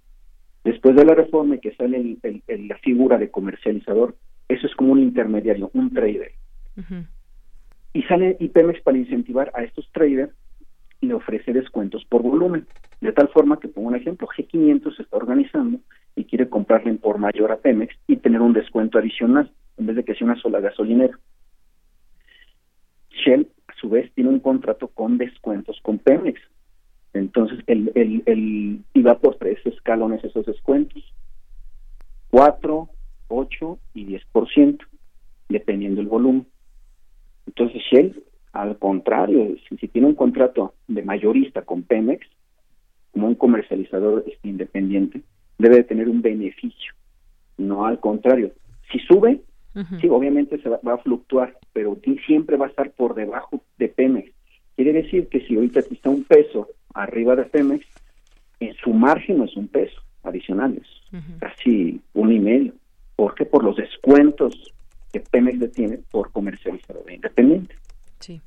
Después 0.64 0.95
de 0.95 1.06
la 1.06 1.15
reforma 1.15 1.56
y 1.56 1.60
que 1.60 1.76
sale 1.76 2.18
la 2.47 2.77
figura 2.77 3.18
de 3.18 3.30
comercializador, 3.30 4.15
eso 4.47 4.68
es 4.68 4.76
como 4.76 4.93
un 4.93 4.99
intermediario, 4.99 5.72
un 5.73 5.91
trader. 5.93 6.31
Y 7.93 8.03
sale 8.03 8.38
y 8.39 8.49
Pemex 8.49 8.81
para 8.81 8.97
incentivar 8.97 9.52
a 9.56 9.64
estos 9.64 9.89
traders 9.91 10.31
le 11.02 11.14
ofrece 11.14 11.53
descuentos 11.53 12.06
por 12.06 12.22
volumen. 12.22 12.68
De 13.02 13.11
tal 13.11 13.27
forma 13.30 13.60
que, 13.60 13.68
pongo 13.68 13.89
un 13.89 13.95
ejemplo, 13.95 14.27
G500 14.27 14.95
se 14.95 15.03
está 15.03 15.18
organizando 15.18 15.80
y 16.15 16.26
quiere 16.26 16.49
comprarle 16.49 16.93
por 16.95 17.18
mayor 17.18 17.52
a 17.52 17.57
Pemex 17.57 17.95
y 18.07 18.18
tener 18.18 18.41
un 18.41 18.53
descuento 18.53 18.97
adicional 18.97 19.52
en 19.77 19.88
vez 19.88 19.95
de 19.95 20.03
que 20.03 20.15
sea 20.15 20.26
una 20.26 20.39
sola 20.39 20.60
gasolinera. 20.60 21.18
Shell 23.11 23.47
su 23.80 23.89
vez 23.89 24.11
tiene 24.14 24.30
un 24.30 24.39
contrato 24.39 24.88
con 24.88 25.18
descuentos 25.18 25.80
con 25.81 25.99
Pemex. 25.99 26.39
Entonces, 27.14 27.60
el, 27.68 27.91
el, 27.95 28.84
iba 28.93 29.19
por 29.19 29.35
tres 29.35 29.60
escalones 29.65 30.23
esos 30.23 30.45
descuentos. 30.45 31.03
4, 32.31 32.89
8 33.30 33.80
y 33.93 34.06
10%, 34.07 34.80
dependiendo 35.47 36.02
del 36.02 36.10
volumen. 36.10 36.47
Entonces, 37.47 37.81
Shell, 37.89 38.23
al 38.52 38.77
contrario, 38.77 39.56
si, 39.69 39.77
si, 39.77 39.88
tiene 39.88 40.07
un 40.07 40.15
contrato 40.15 40.73
de 40.88 41.03
mayorista 41.03 41.61
con 41.61 41.84
Pemex, 41.84 42.27
como 43.11 43.27
un 43.27 43.35
comercializador 43.35 44.26
independiente, 44.43 45.22
debe 45.57 45.77
de 45.77 45.84
tener 45.84 46.10
un 46.10 46.22
beneficio. 46.22 46.93
No 47.57 47.85
al 47.85 48.02
contrario. 48.02 48.52
Si 48.91 48.99
sube, 48.99 49.41
Sí, 49.99 50.07
obviamente 50.07 50.57
se 50.61 50.69
va, 50.69 50.80
a 50.85 50.97
fluctuar, 50.97 51.57
pero 51.73 51.97
siempre 52.26 52.56
va 52.56 52.68
a 52.68 52.69
estar 52.69 52.91
por 52.91 53.14
debajo 53.14 53.61
de 53.77 53.89
Pemex. 53.89 54.31
Quiere 54.76 54.93
decir 54.93 55.27
que 55.27 55.41
si 55.41 55.56
ahorita 55.56 55.81
está 55.81 56.10
un 56.10 56.23
peso 56.23 56.69
arriba 56.93 57.35
de 57.35 57.43
Pemex, 57.43 57.85
en 58.61 58.73
su 58.76 58.93
margen 58.93 59.39
no 59.39 59.45
es 59.45 59.56
un 59.57 59.68
peso 59.68 60.02
adicionales, 60.23 60.88
casi 61.39 61.99
un 62.14 62.31
y 62.31 62.39
medio. 62.39 62.73
¿Por 63.15 63.35
qué? 63.35 63.45
Por 63.45 63.64
los 63.64 63.76
descuentos 63.76 64.73
que 65.11 65.19
Pemex 65.19 65.57
le 65.60 65.68
tiene 65.68 65.99
por 66.10 66.31
comercializador 66.31 67.10
independiente. 67.11 67.76
Sí. 68.19 68.41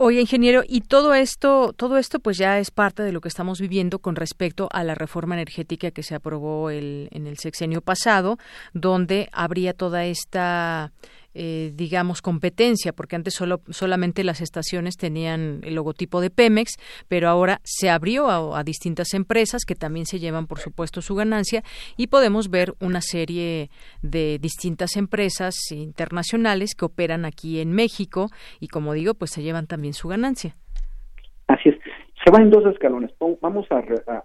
Oye, 0.00 0.20
ingeniero, 0.20 0.62
y 0.64 0.82
todo 0.82 1.12
esto, 1.12 1.72
todo 1.72 1.98
esto 1.98 2.20
pues 2.20 2.38
ya 2.38 2.60
es 2.60 2.70
parte 2.70 3.02
de 3.02 3.10
lo 3.10 3.20
que 3.20 3.26
estamos 3.26 3.60
viviendo 3.60 3.98
con 3.98 4.14
respecto 4.14 4.68
a 4.70 4.84
la 4.84 4.94
reforma 4.94 5.34
energética 5.34 5.90
que 5.90 6.04
se 6.04 6.14
aprobó 6.14 6.70
el, 6.70 7.08
en 7.10 7.26
el 7.26 7.36
sexenio 7.38 7.80
pasado, 7.80 8.38
donde 8.72 9.28
habría 9.32 9.74
toda 9.74 10.04
esta 10.04 10.92
eh, 11.40 11.70
digamos, 11.72 12.20
competencia, 12.20 12.92
porque 12.92 13.14
antes 13.14 13.34
solo, 13.34 13.60
solamente 13.70 14.24
las 14.24 14.40
estaciones 14.40 14.96
tenían 14.96 15.60
el 15.62 15.76
logotipo 15.76 16.20
de 16.20 16.30
Pemex, 16.30 16.72
pero 17.06 17.28
ahora 17.28 17.60
se 17.62 17.90
abrió 17.90 18.28
a, 18.28 18.58
a 18.58 18.64
distintas 18.64 19.14
empresas 19.14 19.64
que 19.64 19.76
también 19.76 20.04
se 20.04 20.18
llevan, 20.18 20.48
por 20.48 20.58
supuesto, 20.58 21.00
su 21.00 21.14
ganancia 21.14 21.62
y 21.96 22.08
podemos 22.08 22.50
ver 22.50 22.74
una 22.80 23.00
serie 23.00 23.70
de 24.02 24.40
distintas 24.40 24.96
empresas 24.96 25.54
internacionales 25.70 26.74
que 26.74 26.86
operan 26.86 27.24
aquí 27.24 27.60
en 27.60 27.72
México 27.72 28.26
y, 28.58 28.66
como 28.66 28.92
digo, 28.92 29.14
pues 29.14 29.30
se 29.30 29.44
llevan 29.44 29.68
también 29.68 29.94
su 29.94 30.08
ganancia. 30.08 30.56
Así 31.46 31.68
es. 31.68 31.76
Se 32.24 32.32
va 32.32 32.42
en 32.42 32.50
dos 32.50 32.66
escalones. 32.66 33.12
Vamos 33.40 33.66
a, 33.70 33.80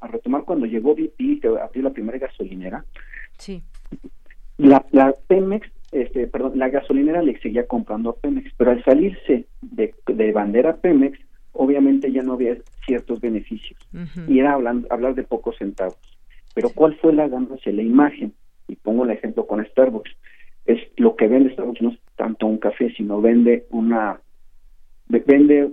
retomar 0.08 0.46
cuando 0.46 0.66
llegó 0.66 0.96
BP, 0.96 1.42
que 1.42 1.48
abrió 1.62 1.84
la 1.84 1.92
primera 1.92 2.18
gasolinera. 2.18 2.84
Sí. 3.38 3.62
La, 4.58 4.84
la 4.92 5.14
Pemex, 5.28 5.70
este, 5.94 6.28
perdón, 6.28 6.54
la 6.56 6.70
gasolinera 6.70 7.22
le 7.22 7.40
seguía 7.40 7.68
comprando 7.68 8.10
a 8.10 8.16
Pemex, 8.16 8.52
pero 8.58 8.72
al 8.72 8.84
salirse 8.84 9.46
de, 9.62 10.32
bandera 10.32 10.78
Pemex, 10.78 11.20
obviamente 11.52 12.12
ya 12.12 12.24
no 12.24 12.34
había 12.34 12.58
ciertos 12.86 13.22
beneficios. 13.22 13.80
Y 14.28 14.40
era 14.40 14.54
hablar 14.54 15.16
de 15.16 15.24
pocos 15.24 15.58
centavos. 15.58 15.98
Pero 16.54 16.70
¿cuál 16.70 16.96
fue 16.96 17.14
la 17.14 17.28
ganancia? 17.28 17.72
La 17.72 17.82
imagen. 17.82 18.34
Y 18.68 18.76
pongo 18.76 19.04
el 19.06 19.12
ejemplo 19.12 19.46
con 19.46 19.64
Starbucks. 19.66 20.12
Es 20.66 20.80
lo 20.98 21.16
que 21.16 21.28
vende 21.28 21.54
Starbucks 21.54 21.82
no 21.82 21.90
es 21.90 22.00
tanto 22.16 22.48
un 22.48 22.58
café, 22.58 22.94
sino 22.96 23.22
vende 23.22 23.66
una 23.72 24.20
vende 25.08 25.70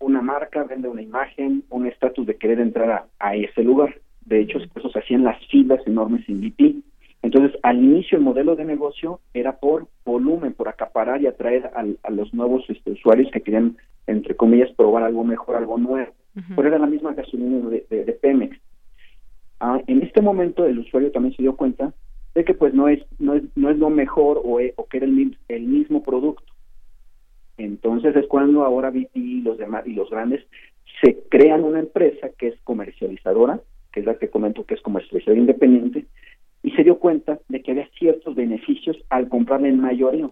una 0.00 0.22
marca, 0.22 0.64
vende 0.64 0.88
una 0.88 1.02
imagen, 1.02 1.64
un 1.70 1.86
estatus 1.86 2.26
de 2.26 2.36
querer 2.36 2.60
entrar 2.60 3.06
a, 3.18 3.36
ese 3.36 3.62
lugar. 3.62 3.94
De 4.24 4.40
hecho, 4.40 4.58
eso 4.58 4.88
se 4.88 4.98
hacían 4.98 5.22
las 5.22 5.38
filas 5.46 5.80
enormes 5.86 6.26
en 6.28 6.40
BP. 6.40 6.82
Entonces, 7.24 7.58
al 7.62 7.82
inicio 7.82 8.18
el 8.18 8.24
modelo 8.24 8.54
de 8.54 8.64
negocio 8.64 9.20
era 9.32 9.58
por 9.58 9.88
volumen, 10.04 10.52
por 10.52 10.68
acaparar 10.68 11.20
y 11.20 11.26
atraer 11.26 11.70
a, 11.74 12.10
los 12.10 12.32
nuevos 12.32 12.64
este, 12.68 12.92
usuarios 12.92 13.30
que 13.32 13.40
querían, 13.40 13.76
entre 14.06 14.36
comillas, 14.36 14.70
probar 14.76 15.02
algo 15.02 15.24
mejor, 15.24 15.56
algo 15.56 15.78
nuevo. 15.78 16.12
Pero 16.54 16.68
era 16.68 16.78
la 16.78 16.86
misma 16.86 17.14
gasolina 17.14 17.68
de, 17.68 18.18
Pemex. 18.20 18.58
Ah, 19.60 19.80
en 19.86 20.02
este 20.02 20.20
momento 20.20 20.64
el 20.64 20.80
usuario 20.80 21.12
también 21.12 21.34
se 21.34 21.42
dio 21.42 21.56
cuenta 21.56 21.92
de 22.34 22.44
que 22.44 22.54
pues 22.54 22.74
no 22.74 22.88
es 22.88 23.00
no 23.18 23.34
es, 23.34 23.44
no 23.54 23.70
es 23.70 23.78
lo 23.78 23.88
mejor 23.88 24.42
o, 24.44 24.58
o 24.76 24.86
que 24.86 24.96
era 24.96 25.06
el, 25.06 25.38
el 25.48 25.62
mismo 25.62 26.02
producto 26.02 26.42
entonces 27.56 28.16
es 28.16 28.26
cuando 28.26 28.64
ahora 28.64 28.90
BP 28.90 29.16
y 29.16 29.40
los 29.42 29.58
demás 29.58 29.86
y 29.86 29.92
los 29.92 30.10
grandes 30.10 30.44
se 31.00 31.20
crean 31.28 31.64
una 31.64 31.80
empresa 31.80 32.30
que 32.38 32.48
es 32.48 32.60
comercializadora, 32.64 33.60
que 33.92 34.00
es 34.00 34.06
la 34.06 34.16
que 34.16 34.28
comento 34.28 34.64
que 34.64 34.74
es 34.74 34.80
comercializadora 34.80 35.40
independiente, 35.40 36.06
y 36.64 36.70
se 36.72 36.82
dio 36.82 36.98
cuenta 36.98 37.38
de 37.48 37.62
que 37.62 37.70
había 37.70 37.88
ciertos 37.98 38.34
beneficios 38.34 38.96
al 39.10 39.28
comprarle 39.28 39.68
en 39.68 39.80
mayoría. 39.80 40.28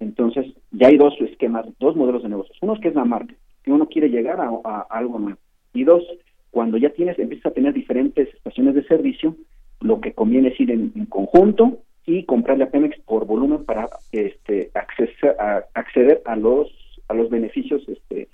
Entonces 0.00 0.46
ya 0.70 0.88
hay 0.88 0.96
dos 0.96 1.14
esquemas, 1.20 1.66
dos 1.78 1.94
modelos 1.94 2.22
de 2.22 2.30
negocios. 2.30 2.56
Uno 2.62 2.74
es 2.74 2.80
que 2.80 2.88
es 2.88 2.94
la 2.94 3.04
marca, 3.04 3.34
que 3.62 3.70
uno 3.70 3.86
quiere 3.86 4.08
llegar 4.08 4.40
a, 4.40 4.86
algo 4.88 5.18
nuevo. 5.18 5.38
Y 5.74 5.84
dos, 5.84 6.02
cuando 6.50 6.78
ya 6.78 6.90
tienes, 6.90 7.18
empiezas 7.18 7.52
a 7.52 7.54
tener 7.54 7.74
diferentes 7.74 8.32
estaciones 8.34 8.74
de 8.74 8.84
servicio, 8.84 9.36
lo 9.80 10.00
que 10.00 10.14
conviene 10.14 10.48
es 10.48 10.60
ir 10.60 10.70
en 10.70 11.06
conjunto 11.06 11.82
y 12.06 12.24
comprarle 12.24 12.64
a 12.64 12.70
Pemex 12.70 12.98
por 13.02 13.26
volumen 13.26 13.64
para 13.64 13.88
este 14.10 14.70
acceder 14.74 15.36
a, 15.38 15.64
acceder 15.74 16.22
a 16.24 16.36
los 16.36 16.68
a 17.08 17.14
los 17.14 17.30
beneficios 17.30 17.82
este 17.88 18.28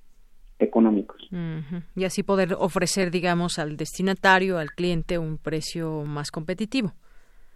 económicos. 0.59 1.29
Y 1.95 2.05
así 2.05 2.23
poder 2.23 2.55
ofrecer, 2.59 3.11
digamos, 3.11 3.59
al 3.59 3.77
destinatario, 3.77 4.59
al 4.59 4.71
cliente, 4.71 5.19
un 5.19 5.39
precio 5.39 6.05
más 6.05 6.31
competitivo. 6.31 6.95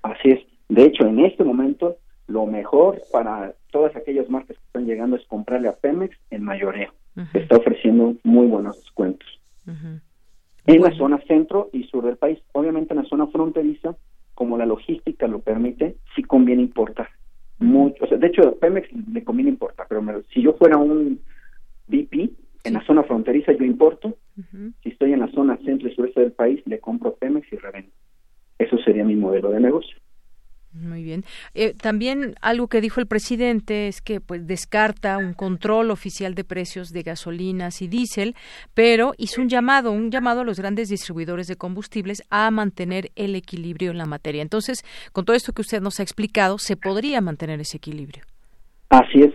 Así 0.02 0.30
es. 0.30 0.40
De 0.68 0.84
hecho, 0.84 1.06
en 1.06 1.20
este 1.20 1.44
momento, 1.44 1.96
lo 2.26 2.46
mejor 2.46 3.00
para 3.12 3.54
todas 3.70 3.94
aquellas 3.96 4.28
marcas 4.28 4.56
que 4.56 4.64
están 4.64 4.86
llegando 4.86 5.16
es 5.16 5.26
comprarle 5.26 5.68
a 5.68 5.72
Pemex 5.72 6.16
en 6.30 6.44
mayoreo. 6.44 6.92
Está 7.34 7.56
ofreciendo 7.56 8.14
muy 8.24 8.46
buenos 8.46 8.76
descuentos. 8.76 9.28
En 10.66 10.80
la 10.80 10.92
zona 10.96 11.20
centro 11.26 11.68
y 11.72 11.84
sur 11.84 12.04
del 12.04 12.16
país. 12.16 12.38
Obviamente 12.52 12.94
en 12.94 13.02
la 13.02 13.08
zona 13.08 13.26
fronteriza 13.26 13.96
como 14.34 14.56
la 14.56 14.66
logística 14.66 15.26
lo 15.26 15.40
permite, 15.40 15.96
sí 16.16 16.22
conviene 16.22 16.62
importar 16.62 17.08
mucho. 17.58 18.04
O 18.04 18.06
sea, 18.06 18.18
de 18.18 18.26
hecho, 18.26 18.48
a 18.48 18.54
Pemex 18.54 18.88
le 19.12 19.24
conviene 19.24 19.50
importar, 19.50 19.86
pero 19.88 20.02
si 20.32 20.42
yo 20.42 20.54
fuera 20.54 20.78
un 20.78 21.20
VP 21.88 22.30
en 22.64 22.74
la 22.74 22.84
zona 22.84 23.02
fronteriza, 23.02 23.52
yo 23.52 23.64
importo. 23.64 24.16
Si 24.82 24.88
estoy 24.88 25.12
en 25.12 25.20
la 25.20 25.30
zona 25.32 25.58
centro 25.58 25.88
y 25.88 25.94
sureste 25.94 26.20
del 26.20 26.32
país, 26.32 26.62
le 26.66 26.80
compro 26.80 27.14
Pemex 27.14 27.52
y 27.52 27.56
revendo. 27.56 27.90
Eso 28.62 28.78
sería 28.78 29.04
mi 29.04 29.16
modelo 29.16 29.50
de 29.50 29.60
negocio. 29.60 29.96
Muy 30.72 31.02
bien. 31.02 31.24
Eh, 31.54 31.74
también 31.74 32.34
algo 32.40 32.68
que 32.68 32.80
dijo 32.80 33.00
el 33.00 33.06
presidente 33.06 33.88
es 33.88 34.00
que 34.00 34.20
pues 34.20 34.46
descarta 34.46 35.18
un 35.18 35.34
control 35.34 35.90
oficial 35.90 36.34
de 36.34 36.44
precios 36.44 36.92
de 36.92 37.02
gasolinas 37.02 37.82
y 37.82 37.88
diésel, 37.88 38.34
pero 38.72 39.12
hizo 39.18 39.42
un 39.42 39.48
llamado, 39.48 39.92
un 39.92 40.10
llamado 40.10 40.40
a 40.40 40.44
los 40.44 40.58
grandes 40.58 40.88
distribuidores 40.88 41.46
de 41.46 41.56
combustibles 41.56 42.22
a 42.30 42.50
mantener 42.50 43.10
el 43.16 43.34
equilibrio 43.34 43.90
en 43.90 43.98
la 43.98 44.06
materia. 44.06 44.40
Entonces, 44.40 44.82
con 45.12 45.26
todo 45.26 45.36
esto 45.36 45.52
que 45.52 45.60
usted 45.60 45.82
nos 45.82 46.00
ha 46.00 46.04
explicado, 46.04 46.56
se 46.56 46.76
podría 46.76 47.20
mantener 47.20 47.60
ese 47.60 47.76
equilibrio. 47.76 48.22
Así 48.88 49.20
es. 49.20 49.32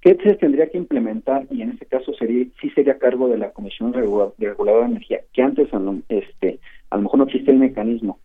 ¿Qué 0.00 0.16
se 0.22 0.34
tendría 0.36 0.70
que 0.70 0.78
implementar? 0.78 1.46
Y 1.50 1.60
en 1.60 1.72
este 1.72 1.84
caso 1.84 2.14
sería, 2.14 2.46
sí 2.58 2.70
sería 2.70 2.98
cargo 2.98 3.28
de 3.28 3.36
la 3.36 3.50
Comisión 3.50 3.92
Reguladora 3.92 4.32
de 4.38 4.92
Energía, 4.92 5.20
que 5.34 5.42
antes 5.42 5.68
este, 6.08 6.58
a 6.88 6.96
lo 6.96 7.02
mejor 7.02 7.18
no 7.18 7.24
existe 7.26 7.50
el 7.50 7.58
mecanismo, 7.58 8.18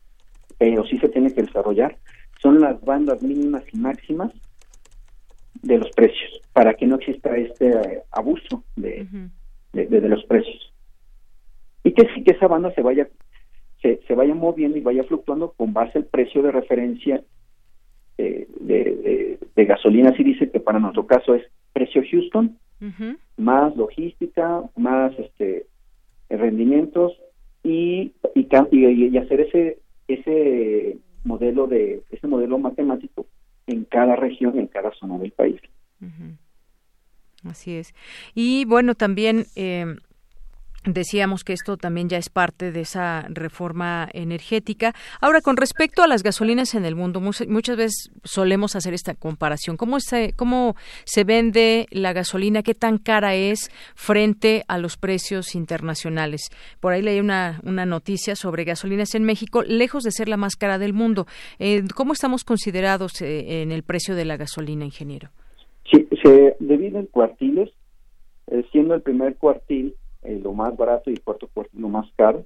pero 0.58 0.86
sí 0.86 0.98
se 1.00 1.10
tiene 1.10 1.34
que 1.34 1.44
desarrollar. 1.44 1.98
Son 2.42 2.60
las 2.62 2.80
bandas 2.82 3.22
mínimas 3.22 3.64
y 3.74 3.78
máximas 3.78 4.32
de 5.62 5.78
los 5.78 5.90
precios, 5.92 6.42
para 6.54 6.74
que 6.76 6.86
no 6.86 6.96
exista 6.96 7.36
este 7.36 7.70
eh, 7.70 8.04
abuso 8.12 8.64
de, 8.76 9.08
de, 9.74 10.10
los 10.10 10.24
precios. 10.26 10.74
Y 11.84 11.92
que 11.94 12.08
sí 12.14 12.24
que 12.24 12.32
esa 12.32 12.48
banda 12.48 12.74
se 12.74 12.82
vaya 12.82 13.08
se, 13.82 14.00
se 14.08 14.16
vaya 14.16 14.34
moviendo 14.34 14.78
y 14.78 14.82
vaya 14.82 15.04
fluctuando 15.04 15.52
con 15.52 15.74
base 15.74 15.98
al 15.98 16.06
precio 16.06 16.42
de 16.42 16.52
referencia 16.52 17.24
eh, 18.18 18.48
de, 18.60 19.40
de, 19.56 19.66
gasolina, 19.66 20.16
si 20.16 20.24
dice 20.24 20.50
que 20.50 20.60
para 20.60 20.80
nuestro 20.80 21.06
caso 21.06 21.36
es 21.36 21.44
precio 21.74 22.02
Houston, 22.10 22.58
más 23.38 23.76
logística, 23.76 24.64
más 24.76 25.18
este 25.18 25.66
rendimientos 26.30 27.14
y, 27.64 28.14
y, 28.36 28.48
y 28.72 29.18
hacer 29.18 29.42
ese 29.42 29.80
ese 30.08 30.98
modelo 31.24 31.68
de 31.68 32.04
ese 32.12 32.28
modelo 32.28 32.58
matemático 32.58 33.26
en 33.68 33.84
cada 33.86 34.16
región, 34.16 34.60
en 34.60 34.68
cada 34.68 34.92
zona 34.94 35.18
del 35.18 35.32
país. 35.32 35.60
Así 37.44 37.76
es. 37.76 37.94
Y 38.34 38.66
bueno, 38.66 38.96
también 38.96 39.46
eh, 39.56 39.96
Decíamos 40.86 41.44
que 41.44 41.54
esto 41.54 41.78
también 41.78 42.10
ya 42.10 42.18
es 42.18 42.30
parte 42.30 42.72
de 42.72 42.82
esa 42.82 43.26
reforma 43.30 44.08
energética. 44.14 44.94
Ahora, 45.20 45.42
con 45.42 45.58
respecto 45.58 46.04
a 46.04 46.08
las 46.08 46.22
gasolinas 46.22 46.76
en 46.76 46.86
el 46.86 46.96
mundo, 46.96 47.20
muchas 47.22 47.76
veces 47.76 48.12
solemos 48.24 48.76
hacer 48.76 48.94
esta 48.94 49.16
comparación. 49.16 49.78
¿Cómo 49.78 50.00
se, 50.00 50.34
¿Cómo 50.34 50.76
se 51.06 51.24
vende 51.24 51.88
la 51.90 52.14
gasolina? 52.14 52.62
¿Qué 52.62 52.76
tan 52.76 53.00
cara 53.00 53.34
es 53.34 53.72
frente 53.96 54.64
a 54.68 54.78
los 54.78 54.96
precios 54.98 55.56
internacionales? 55.56 56.50
Por 56.80 56.94
ahí 56.94 57.02
leí 57.02 57.20
una, 57.20 57.62
una 57.64 57.88
noticia 57.88 58.36
sobre 58.36 58.64
gasolinas 58.64 59.16
en 59.16 59.24
México, 59.24 59.64
lejos 59.64 60.04
de 60.04 60.12
ser 60.12 60.30
la 60.30 60.38
más 60.38 60.56
cara 60.56 60.78
del 60.78 60.94
mundo. 60.94 61.26
Eh, 61.58 61.84
¿Cómo 61.96 62.14
estamos 62.14 62.44
considerados 62.44 63.24
eh, 63.24 63.64
en 63.64 63.72
el 63.72 63.82
precio 63.82 64.14
de 64.14 64.26
la 64.26 64.38
gasolina, 64.38 64.86
ingeniero? 64.86 65.30
Sí, 65.92 66.08
se 66.22 66.56
divide 66.60 67.00
en 67.00 67.06
cuartiles, 67.08 67.72
eh, 68.48 68.64
siendo 68.72 68.94
el 68.94 69.02
primer 69.02 69.36
cuartil 69.38 69.96
eh, 70.26 70.40
lo 70.44 70.54
más 70.54 70.76
barato 70.76 71.10
y 71.10 71.14
el 71.14 71.22
cuarto 71.22 71.48
cuartil 71.54 71.82
lo 71.82 71.90
más 71.90 72.08
caro. 72.16 72.46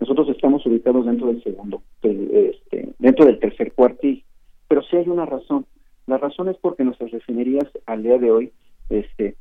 Nosotros 0.00 0.28
estamos 0.28 0.64
ubicados 0.66 1.06
dentro 1.06 1.28
del 1.28 1.42
segundo, 1.42 1.82
este, 2.02 2.92
dentro 2.98 3.26
del 3.26 3.38
tercer 3.38 3.72
cuartil, 3.72 4.24
pero 4.68 4.82
sí 4.82 4.96
hay 4.96 5.08
una 5.08 5.26
razón. 5.26 5.66
La 6.06 6.18
razón 6.18 6.48
es 6.48 6.56
porque 6.56 6.84
nuestras 6.84 7.10
refinerías 7.10 7.66
al 7.86 8.02
día 8.02 8.18
de 8.18 8.30
hoy, 8.30 8.52
este, 8.88 9.36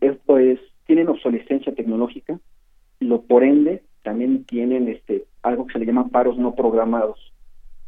esto 0.00 0.38
es, 0.38 0.58
tienen 0.86 1.08
obsolescencia 1.08 1.74
tecnológica, 1.74 2.40
lo 3.00 3.22
por 3.22 3.44
ende 3.44 3.82
también 4.02 4.44
tienen 4.44 4.88
este 4.88 5.26
algo 5.42 5.66
que 5.66 5.74
se 5.74 5.78
le 5.78 5.86
llama 5.86 6.08
paros 6.08 6.38
no 6.38 6.54
programados. 6.54 7.32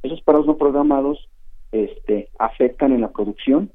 Esos 0.02 0.22
paros 0.22 0.46
no 0.46 0.56
programados 0.56 1.28
este, 1.72 2.28
afectan 2.38 2.92
en 2.92 3.00
la 3.00 3.10
producción 3.10 3.70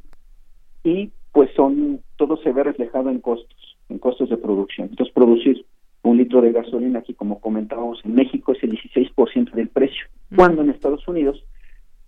y 0.84 1.12
pues 1.32 1.50
son 1.56 2.02
todo 2.16 2.38
se 2.38 2.52
ve 2.54 2.64
reflejado 2.64 3.10
en 3.10 3.20
costos 3.20 3.75
en 3.90 4.00
costos 4.00 4.30
de 4.30 4.38
producción. 4.38 4.90
Entonces, 4.90 5.14
producir 5.14 5.66
un 6.04 6.18
litro 6.18 6.42
de 6.42 6.52
gasolina 6.52 7.00
aquí, 7.00 7.14
como 7.14 7.40
comentábamos, 7.40 8.00
en 8.04 8.14
México 8.14 8.54
es 8.54 8.64
el 8.64 8.72
16% 8.72 9.52
del 9.52 9.70
precio, 9.70 10.06
cuando 10.36 10.62
en 10.62 10.70
Estados 10.70 11.08
Unidos 11.08 11.44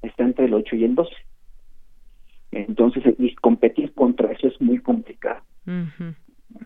está 0.02 0.24
entre 0.24 0.46
el 0.46 0.54
8 0.54 0.76
y 0.76 0.84
el 0.84 0.96
12. 0.96 1.12
Entonces, 2.52 3.04
competir 3.42 3.94
contra 3.94 4.32
eso 4.32 4.48
es 4.48 4.62
muy 4.62 4.80
complicado. 4.80 5.42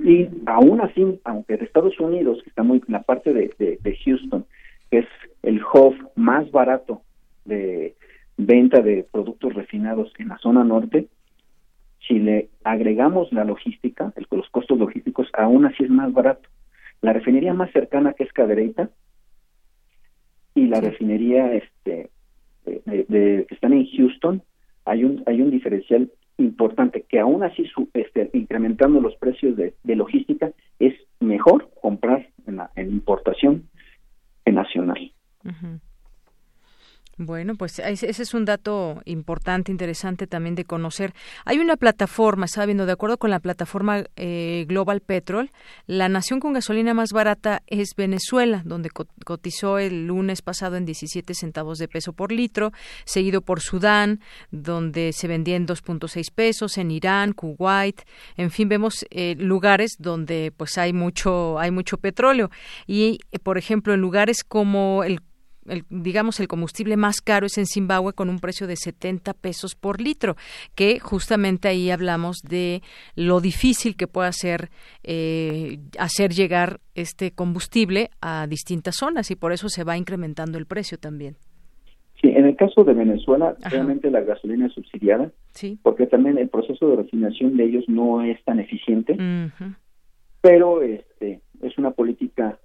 Y 0.04 0.28
aún 0.46 0.82
así, 0.82 1.20
aunque 1.24 1.58
de 1.58 1.66
Estados 1.66 2.00
Unidos, 2.00 2.40
que 2.44 2.50
está 2.50 2.64
muy 2.64 2.82
en 2.86 2.94
la 2.94 3.02
parte 3.02 3.34
de, 3.34 3.54
de 3.58 3.98
Houston, 4.06 4.46
que 4.90 5.00
es 5.00 5.08
el 5.44 5.62
hub 5.74 5.96
más 6.16 6.52
barato 6.52 7.02
de 7.46 7.96
venta 8.38 8.82
de 8.82 9.06
productos 9.12 9.54
refinados 9.54 10.12
en 10.20 10.30
la 10.30 10.38
zona 10.38 10.64
norte, 10.64 11.08
Si 12.12 12.20
le 12.20 12.50
agregamos 12.66 13.32
la 13.32 13.46
logística, 13.46 14.12
el, 14.18 14.28
los 14.32 14.50
costos 14.50 14.78
logísticos, 14.78 15.30
aún 15.32 15.66
así 15.66 15.86
es 15.86 15.90
más 15.90 16.12
barato. 16.12 16.50
La 17.00 17.14
refinería 17.14 17.54
más 17.54 17.72
cercana 17.72 18.12
que 18.12 18.26
es 18.26 18.34
Cadereyta 18.34 18.90
y 20.54 20.68
la 20.68 20.82
refinería 20.82 21.54
este 21.54 22.10
de, 22.66 23.46
que 23.48 23.56
están 23.56 23.72
en 23.72 23.88
Houston 23.96 24.44
hay 24.84 25.06
un 25.06 25.24
hay 25.26 25.42
un 25.42 25.52
diferencial 25.52 26.12
importante 26.36 27.06
que 27.08 27.18
aún 27.18 27.44
así 27.44 27.66
su, 27.68 27.90
este, 27.94 28.30
incrementando 28.34 29.00
los 29.00 29.16
precios 29.16 29.56
de, 29.56 29.74
logística 29.96 30.52
es 30.80 30.94
mejor 31.22 31.70
comprar 31.82 32.28
en, 32.46 32.58
la, 32.58 32.72
en 32.76 32.92
importación 32.92 33.70
en 34.44 34.56
nacional. 34.56 35.14
Bueno, 37.42 37.56
pues 37.56 37.80
ese 37.80 38.08
es 38.08 38.34
un 38.36 38.46
dato 38.46 39.02
importante, 39.04 39.72
interesante 39.72 40.28
también 40.28 40.54
de 40.54 40.64
conocer. 40.64 41.16
Hay 41.44 41.58
una 41.58 41.76
plataforma, 41.76 42.46
estaba 42.46 42.68
viendo, 42.68 42.86
de 42.86 42.92
acuerdo 42.92 43.18
con 43.18 43.32
la 43.32 43.40
plataforma 43.40 44.04
eh, 44.16 44.66
Global 44.68 45.02
Petrol, 45.02 45.50
la 45.88 46.08
nación 46.08 46.40
con 46.40 46.54
gasolina 46.54 46.94
más 46.94 47.14
barata 47.14 47.64
es 47.66 47.96
Venezuela, 47.98 48.62
donde 48.64 48.92
cotizó 48.92 49.80
el 49.80 50.06
lunes 50.06 50.44
pasado 50.44 50.76
en 50.76 50.86
17 50.86 51.34
centavos 51.34 51.80
de 51.80 51.88
peso 51.88 52.14
por 52.14 52.32
litro, 52.32 52.74
seguido 53.06 53.42
por 53.42 53.60
Sudán, 53.60 54.20
donde 54.52 55.12
se 55.12 55.28
vendía 55.28 55.56
en 55.56 55.66
2.6 55.66 56.32
pesos, 56.32 56.78
en 56.78 56.92
Irán, 56.92 57.34
Kuwait, 57.34 58.04
en 58.38 58.52
fin, 58.52 58.70
vemos 58.70 59.04
eh, 59.10 59.34
lugares 59.36 59.96
donde 59.98 60.54
pues 60.56 60.78
hay 60.78 60.94
mucho, 60.94 61.58
hay 61.58 61.72
mucho 61.72 61.98
petróleo. 61.98 62.52
Y, 62.86 63.18
por 63.42 63.58
ejemplo, 63.58 63.96
en 63.96 64.00
lugares 64.00 64.44
como 64.44 65.04
el 65.04 65.22
el, 65.68 65.84
digamos, 65.90 66.40
el 66.40 66.48
combustible 66.48 66.98
más 66.98 67.22
caro 67.22 67.46
es 67.46 67.58
en 67.58 67.66
Zimbabue 67.66 68.14
con 68.14 68.30
un 68.30 68.40
precio 68.40 68.68
de 68.68 68.76
70 68.76 69.34
pesos 69.34 69.76
por 69.76 70.02
litro, 70.02 70.36
que 70.76 71.00
justamente 71.00 71.68
ahí 71.68 71.90
hablamos 71.92 72.42
de 72.42 72.82
lo 73.16 73.42
difícil 73.42 73.96
que 73.96 74.08
puede 74.08 74.32
ser 74.34 74.70
eh, 75.04 75.80
hacer 76.00 76.32
llegar 76.32 76.80
este 76.96 77.32
combustible 77.32 78.10
a 78.22 78.48
distintas 78.48 78.96
zonas 78.96 79.32
y 79.32 79.36
por 79.36 79.52
eso 79.52 79.70
se 79.70 79.84
va 79.84 79.98
incrementando 79.98 80.58
el 80.58 80.66
precio 80.66 80.98
también. 80.98 81.36
Sí, 82.22 82.28
en 82.28 82.46
el 82.46 82.56
caso 82.56 82.84
de 82.84 82.94
Venezuela, 82.94 83.56
realmente 83.62 84.12
la 84.12 84.22
gasolina 84.22 84.68
es 84.68 84.74
subsidiada, 84.74 85.32
sí. 85.54 85.80
porque 85.82 86.06
también 86.06 86.38
el 86.38 86.50
proceso 86.50 86.88
de 86.90 86.98
refinación 86.98 87.58
de 87.58 87.64
ellos 87.64 87.86
no 87.88 88.22
es 88.22 88.44
tan 88.44 88.60
eficiente, 88.60 89.18
pero 90.42 90.84
este 90.84 91.42
es 91.64 91.78
una 91.80 91.92
política 91.92 92.60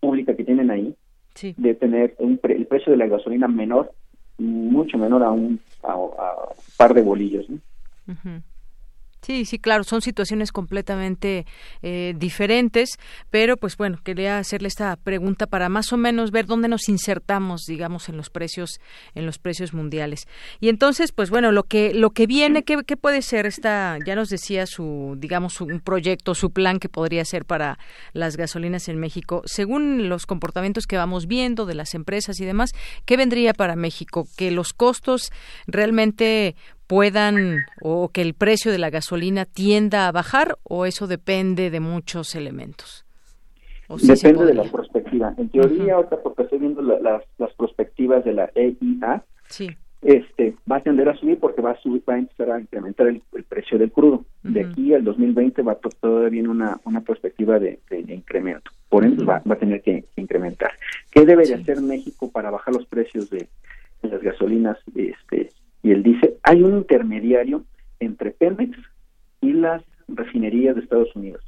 pública 0.00 0.34
que 0.34 0.44
tienen 0.44 0.70
ahí 0.70 0.96
de 1.42 1.74
tener 1.74 2.14
un 2.18 2.40
el 2.42 2.66
precio 2.66 2.92
de 2.92 2.98
la 2.98 3.06
gasolina 3.06 3.48
menor, 3.48 3.92
mucho 4.38 4.98
menor 4.98 5.22
a 5.22 5.30
un 5.30 5.60
a, 5.82 5.94
par 6.76 6.94
de 6.94 7.02
bolillos. 7.02 7.48
¿no? 7.48 7.58
Sí, 9.20 9.44
sí, 9.44 9.58
claro, 9.58 9.84
son 9.84 10.00
situaciones 10.00 10.52
completamente 10.52 11.44
eh, 11.82 12.14
diferentes, 12.16 12.98
pero 13.30 13.56
pues 13.56 13.76
bueno, 13.76 13.98
quería 14.02 14.38
hacerle 14.38 14.68
esta 14.68 14.96
pregunta 14.96 15.46
para 15.46 15.68
más 15.68 15.92
o 15.92 15.96
menos 15.96 16.30
ver 16.30 16.46
dónde 16.46 16.68
nos 16.68 16.88
insertamos, 16.88 17.62
digamos, 17.66 18.08
en 18.08 18.16
los 18.16 18.30
precios, 18.30 18.80
en 19.14 19.26
los 19.26 19.38
precios 19.38 19.74
mundiales. 19.74 20.26
Y 20.60 20.68
entonces, 20.68 21.12
pues 21.12 21.30
bueno, 21.30 21.50
lo 21.52 21.64
que 21.64 21.92
lo 21.94 22.10
que 22.10 22.26
viene, 22.26 22.62
¿qué, 22.62 22.78
qué 22.86 22.96
puede 22.96 23.22
ser 23.22 23.46
esta? 23.46 23.98
Ya 24.06 24.14
nos 24.14 24.28
decía 24.28 24.66
su, 24.66 25.16
digamos, 25.18 25.60
un 25.60 25.80
proyecto, 25.80 26.34
su 26.34 26.50
plan 26.50 26.78
que 26.78 26.88
podría 26.88 27.24
ser 27.24 27.44
para 27.44 27.78
las 28.12 28.36
gasolinas 28.36 28.88
en 28.88 28.98
México, 28.98 29.42
según 29.46 30.08
los 30.08 30.26
comportamientos 30.26 30.86
que 30.86 30.96
vamos 30.96 31.26
viendo 31.26 31.66
de 31.66 31.74
las 31.74 31.94
empresas 31.94 32.40
y 32.40 32.44
demás, 32.44 32.70
¿qué 33.04 33.16
vendría 33.16 33.52
para 33.52 33.76
México? 33.76 34.26
Que 34.36 34.50
los 34.52 34.72
costos 34.72 35.32
realmente 35.66 36.54
puedan 36.88 37.66
o 37.80 38.08
que 38.08 38.22
el 38.22 38.34
precio 38.34 38.72
de 38.72 38.78
la 38.78 38.90
gasolina 38.90 39.44
tienda 39.44 40.08
a 40.08 40.12
bajar 40.12 40.58
o 40.64 40.86
eso 40.86 41.06
depende 41.06 41.70
de 41.70 41.78
muchos 41.78 42.34
elementos? 42.34 43.04
depende 44.02 44.44
de 44.44 44.54
la 44.54 44.64
perspectiva. 44.64 45.34
En 45.38 45.48
teoría, 45.48 45.94
ahorita 45.94 46.16
porque 46.22 46.42
estoy 46.42 46.58
viendo 46.58 46.82
las, 46.82 47.22
las 47.38 47.52
perspectivas 47.54 48.24
de 48.24 48.32
la 48.34 48.50
EIA, 48.54 49.24
sí. 49.48 49.70
este, 50.02 50.54
va 50.70 50.76
a 50.76 50.80
tender 50.80 51.08
a 51.08 51.16
subir 51.16 51.38
porque 51.38 51.62
va 51.62 51.70
a 51.72 51.80
subir, 51.80 52.02
va 52.08 52.14
a 52.14 52.18
empezar 52.18 52.50
a 52.50 52.60
incrementar 52.60 53.06
el, 53.06 53.22
precio 53.48 53.78
del 53.78 53.92
crudo. 53.92 54.24
De 54.42 54.62
aquí 54.62 54.92
al 54.92 55.04
2020 55.04 55.62
va 55.62 55.76
todavía 55.76 56.28
viene 56.28 56.48
una, 56.48 56.80
una 56.84 57.00
perspectiva 57.00 57.58
de, 57.58 57.80
incremento. 57.90 58.70
Por 58.88 59.04
ende, 59.04 59.24
va, 59.24 59.42
va, 59.50 59.54
a 59.54 59.58
tener 59.58 59.82
que 59.82 60.04
incrementar. 60.16 60.72
¿Qué 61.10 61.24
debe 61.24 61.46
de 61.46 61.54
hacer 61.54 61.80
México 61.80 62.30
para 62.30 62.50
bajar 62.50 62.74
los 62.74 62.86
precios 62.86 63.30
de, 63.30 63.48
de 64.02 64.08
las 64.08 64.22
gasolinas 64.22 64.78
este, 64.94 65.50
y 65.88 65.92
él 65.92 66.02
dice, 66.02 66.36
hay 66.42 66.62
un 66.62 66.76
intermediario 66.76 67.64
entre 67.98 68.32
Pemex 68.32 68.76
y 69.40 69.54
las 69.54 69.82
refinerías 70.06 70.74
de 70.74 70.82
Estados 70.82 71.16
Unidos. 71.16 71.42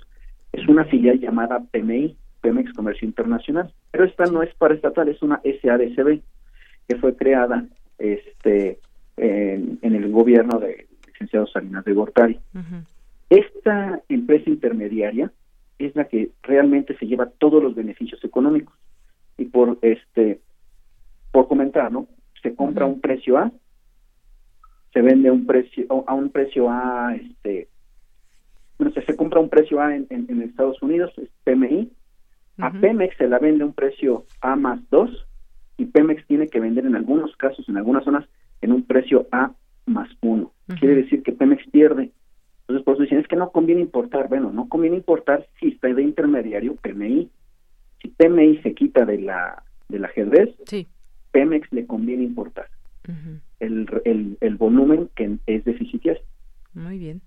Es 0.50 0.66
una 0.66 0.86
filial 0.86 1.20
llamada 1.20 1.62
PMI, 1.70 2.16
Pemex 2.40 2.72
Comercio 2.72 3.06
Internacional, 3.06 3.70
pero 3.90 4.04
esta 4.04 4.24
no 4.24 4.42
es 4.42 4.54
para 4.54 4.72
estatal, 4.72 5.10
es 5.10 5.20
una 5.20 5.42
SADCB 5.44 6.22
que 6.88 6.96
fue 6.96 7.16
creada 7.16 7.66
este 7.98 8.78
en, 9.18 9.78
el 9.82 10.10
gobierno 10.10 10.58
de 10.58 10.86
licenciado 11.06 11.46
Salinas 11.46 11.84
de 11.84 11.92
Gortari. 11.92 12.40
Esta 13.28 14.00
empresa 14.08 14.48
intermediaria 14.48 15.30
es 15.78 15.94
la 15.94 16.06
que 16.06 16.30
realmente 16.42 16.96
se 16.96 17.06
lleva 17.06 17.26
todos 17.26 17.62
los 17.62 17.74
beneficios 17.74 18.24
económicos. 18.24 18.74
Y 19.36 19.44
por 19.44 19.76
este 19.82 20.40
por 21.30 21.46
comentar, 21.46 21.92
¿no? 21.92 22.08
Se 22.42 22.54
compra 22.54 22.86
un 22.86 23.02
precio 23.02 23.36
A 23.36 23.52
se 24.92 25.02
vende 25.02 25.28
a 25.28 25.32
un 25.32 25.46
precio 25.46 25.86
a 26.06 26.14
un 26.14 26.30
precio 26.30 26.68
A 26.68 27.14
este 27.14 27.68
bueno, 28.78 28.94
se, 28.94 29.14
compra 29.14 29.40
un 29.40 29.50
precio 29.50 29.80
A 29.80 29.94
en, 29.94 30.06
en, 30.10 30.42
Estados 30.42 30.82
Unidos 30.82 31.12
es 31.18 31.28
PMI 31.44 31.90
a 32.58 32.72
Pemex 32.72 33.16
se 33.16 33.28
la 33.28 33.38
vende 33.38 33.62
a 33.62 33.66
un 33.66 33.72
precio 33.72 34.26
A 34.40 34.56
más 34.56 34.80
2 34.90 35.26
y 35.78 35.86
Pemex 35.86 36.26
tiene 36.26 36.48
que 36.48 36.60
vender 36.60 36.86
en 36.86 36.96
algunos 36.96 37.34
casos 37.36 37.68
en 37.68 37.76
algunas 37.76 38.04
zonas 38.04 38.28
en 38.60 38.72
un 38.72 38.84
precio 38.84 39.26
A 39.32 39.52
más 39.86 40.08
1 40.20 40.52
quiere 40.78 40.94
decir 40.94 41.22
que 41.22 41.32
Pemex 41.32 41.68
pierde. 41.70 42.12
Entonces 42.60 42.84
por 42.84 42.94
eso 42.94 43.02
dicen 43.02 43.18
es 43.18 43.26
que 43.26 43.34
no 43.34 43.50
conviene 43.50 43.80
importar. 43.80 44.28
Bueno 44.28 44.52
no 44.52 44.68
conviene 44.68 44.96
importar 44.96 45.46
si 45.58 45.68
está 45.68 45.88
de 45.88 46.02
intermediario 46.02 46.76
PMI 46.76 47.30
si 48.00 48.08
PMI 48.08 48.58
se 48.62 48.74
quita 48.74 49.04
de 49.04 49.18
la 49.18 49.62
del 49.88 50.04
ajedrez 50.04 50.54
sí. 50.66 50.86
Pemex 51.32 51.72
le 51.72 51.86
conviene 51.86 52.24
importar 52.24 52.66
el, 53.60 54.38
el, 54.40 54.56
volumen 54.56 55.10
que 55.14 55.38
es 55.46 55.64
deficitario. 55.64 56.22
Muy 56.74 56.98
bien. 56.98 57.20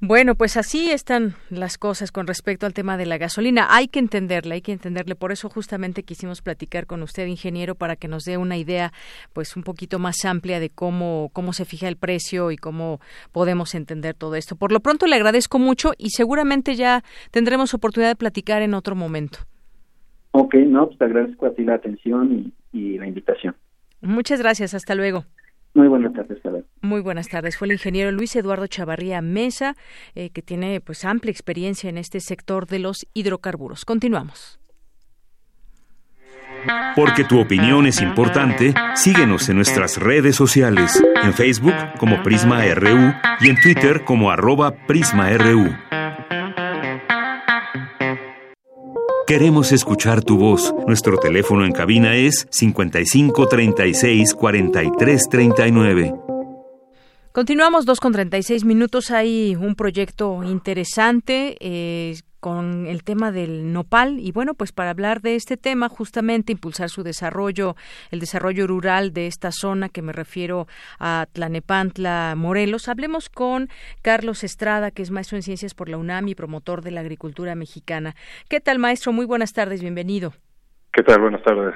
Bueno, 0.00 0.34
pues 0.34 0.56
así 0.56 0.90
están 0.90 1.34
las 1.50 1.78
cosas 1.78 2.12
con 2.12 2.26
respecto 2.26 2.66
al 2.66 2.74
tema 2.74 2.96
de 2.96 3.06
la 3.06 3.18
gasolina. 3.18 3.68
Hay 3.70 3.88
que 3.88 3.98
entenderle, 3.98 4.56
hay 4.56 4.60
que 4.60 4.72
entenderle. 4.72 5.14
Por 5.14 5.32
eso 5.32 5.48
justamente 5.48 6.02
quisimos 6.02 6.42
platicar 6.42 6.86
con 6.86 7.02
usted, 7.02 7.26
ingeniero, 7.26 7.74
para 7.74 7.96
que 7.96 8.08
nos 8.08 8.24
dé 8.24 8.36
una 8.36 8.56
idea, 8.56 8.92
pues 9.32 9.56
un 9.56 9.62
poquito 9.62 9.98
más 9.98 10.24
amplia 10.24 10.60
de 10.60 10.70
cómo 10.70 11.30
cómo 11.32 11.52
se 11.52 11.64
fija 11.64 11.88
el 11.88 11.96
precio 11.96 12.50
y 12.50 12.56
cómo 12.56 13.00
podemos 13.32 13.74
entender 13.74 14.14
todo 14.14 14.34
esto. 14.34 14.56
Por 14.56 14.72
lo 14.72 14.80
pronto 14.80 15.06
le 15.06 15.16
agradezco 15.16 15.58
mucho 15.58 15.92
y 15.98 16.10
seguramente 16.10 16.74
ya 16.74 17.02
tendremos 17.30 17.74
oportunidad 17.74 18.10
de 18.10 18.16
platicar 18.16 18.62
en 18.62 18.74
otro 18.74 18.94
momento. 18.96 19.38
Ok, 20.32 20.54
no, 20.66 20.86
pues 20.86 20.98
te 20.98 21.04
agradezco 21.04 21.46
a 21.46 21.54
ti 21.54 21.64
la 21.64 21.74
atención 21.74 22.52
y 22.72 22.98
la 22.98 23.06
invitación. 23.06 23.54
Muchas 24.14 24.40
gracias, 24.40 24.74
hasta 24.74 24.94
luego. 24.94 25.24
Muy 25.74 25.88
buenas 25.88 26.12
tardes, 26.12 26.38
Muy 26.82 27.00
buenas 27.00 27.28
tardes. 27.28 27.56
Fue 27.56 27.66
el 27.66 27.72
ingeniero 27.72 28.12
Luis 28.12 28.36
Eduardo 28.36 28.68
Chavarría 28.68 29.20
Mesa, 29.20 29.74
eh, 30.14 30.30
que 30.30 30.40
tiene 30.40 30.80
pues 30.80 31.04
amplia 31.04 31.32
experiencia 31.32 31.90
en 31.90 31.98
este 31.98 32.20
sector 32.20 32.66
de 32.66 32.78
los 32.78 33.06
hidrocarburos. 33.12 33.84
Continuamos. 33.84 34.60
Porque 36.94 37.24
tu 37.24 37.40
opinión 37.40 37.86
es 37.86 38.00
importante, 38.00 38.72
síguenos 38.94 39.48
en 39.48 39.56
nuestras 39.56 39.98
redes 39.98 40.36
sociales, 40.36 41.02
en 41.22 41.34
Facebook 41.34 41.74
como 41.98 42.22
Prisma 42.22 42.64
RU 42.74 43.12
y 43.40 43.50
en 43.50 43.60
Twitter 43.60 44.04
como 44.04 44.30
arroba 44.30 44.74
PrismaRU. 44.86 45.74
Queremos 49.26 49.72
escuchar 49.72 50.22
tu 50.22 50.36
voz. 50.36 50.74
Nuestro 50.86 51.16
teléfono 51.16 51.64
en 51.64 51.72
cabina 51.72 52.14
es 52.14 52.46
55 52.50 53.48
36 53.48 54.34
43 54.34 55.28
39. 55.30 56.14
Continuamos 57.32 57.86
dos 57.86 58.00
con 58.00 58.12
36 58.12 58.66
minutos. 58.66 59.10
Hay 59.10 59.56
un 59.56 59.76
proyecto 59.76 60.42
interesante. 60.44 61.56
Eh, 61.58 62.16
con 62.44 62.86
el 62.86 63.04
tema 63.04 63.32
del 63.32 63.72
nopal 63.72 64.20
y 64.20 64.30
bueno, 64.30 64.52
pues 64.52 64.70
para 64.70 64.90
hablar 64.90 65.22
de 65.22 65.34
este 65.34 65.56
tema, 65.56 65.88
justamente 65.88 66.52
impulsar 66.52 66.90
su 66.90 67.02
desarrollo, 67.02 67.74
el 68.10 68.20
desarrollo 68.20 68.66
rural 68.66 69.14
de 69.14 69.26
esta 69.26 69.50
zona 69.50 69.88
que 69.88 70.02
me 70.02 70.12
refiero 70.12 70.66
a 71.00 71.24
Tlanepantla, 71.32 72.34
Morelos, 72.36 72.90
hablemos 72.90 73.30
con 73.30 73.70
Carlos 74.02 74.44
Estrada, 74.44 74.90
que 74.90 75.00
es 75.00 75.10
maestro 75.10 75.38
en 75.38 75.42
ciencias 75.42 75.72
por 75.72 75.88
la 75.88 75.96
UNAM 75.96 76.28
y 76.28 76.34
promotor 76.34 76.82
de 76.82 76.90
la 76.90 77.00
agricultura 77.00 77.54
mexicana. 77.54 78.14
¿Qué 78.50 78.60
tal, 78.60 78.78
maestro? 78.78 79.14
Muy 79.14 79.24
buenas 79.24 79.54
tardes, 79.54 79.80
bienvenido. 79.80 80.34
¿Qué 80.92 81.02
tal? 81.02 81.22
Buenas 81.22 81.42
tardes. 81.44 81.74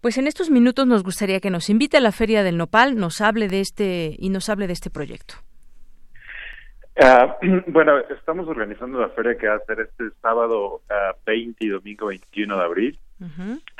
Pues 0.00 0.18
en 0.18 0.28
estos 0.28 0.50
minutos 0.50 0.86
nos 0.86 1.02
gustaría 1.02 1.40
que 1.40 1.50
nos 1.50 1.68
invite 1.68 1.96
a 1.96 2.00
la 2.00 2.12
Feria 2.12 2.44
del 2.44 2.58
Nopal, 2.58 2.94
nos 2.94 3.20
hable 3.20 3.48
de 3.48 3.58
este 3.58 4.14
y 4.16 4.28
nos 4.28 4.48
hable 4.50 4.68
de 4.68 4.72
este 4.74 4.88
proyecto. 4.88 5.34
Ah, 6.98 7.36
bueno, 7.66 7.98
estamos 7.98 8.48
organizando 8.48 9.00
la 9.00 9.08
feria 9.10 9.36
que 9.36 9.48
va 9.48 9.56
a 9.56 9.66
ser 9.66 9.80
este 9.80 10.10
sábado 10.22 10.80
20 11.26 11.64
y 11.64 11.68
domingo 11.68 12.06
21 12.06 12.56
de 12.56 12.64
abril. 12.64 12.98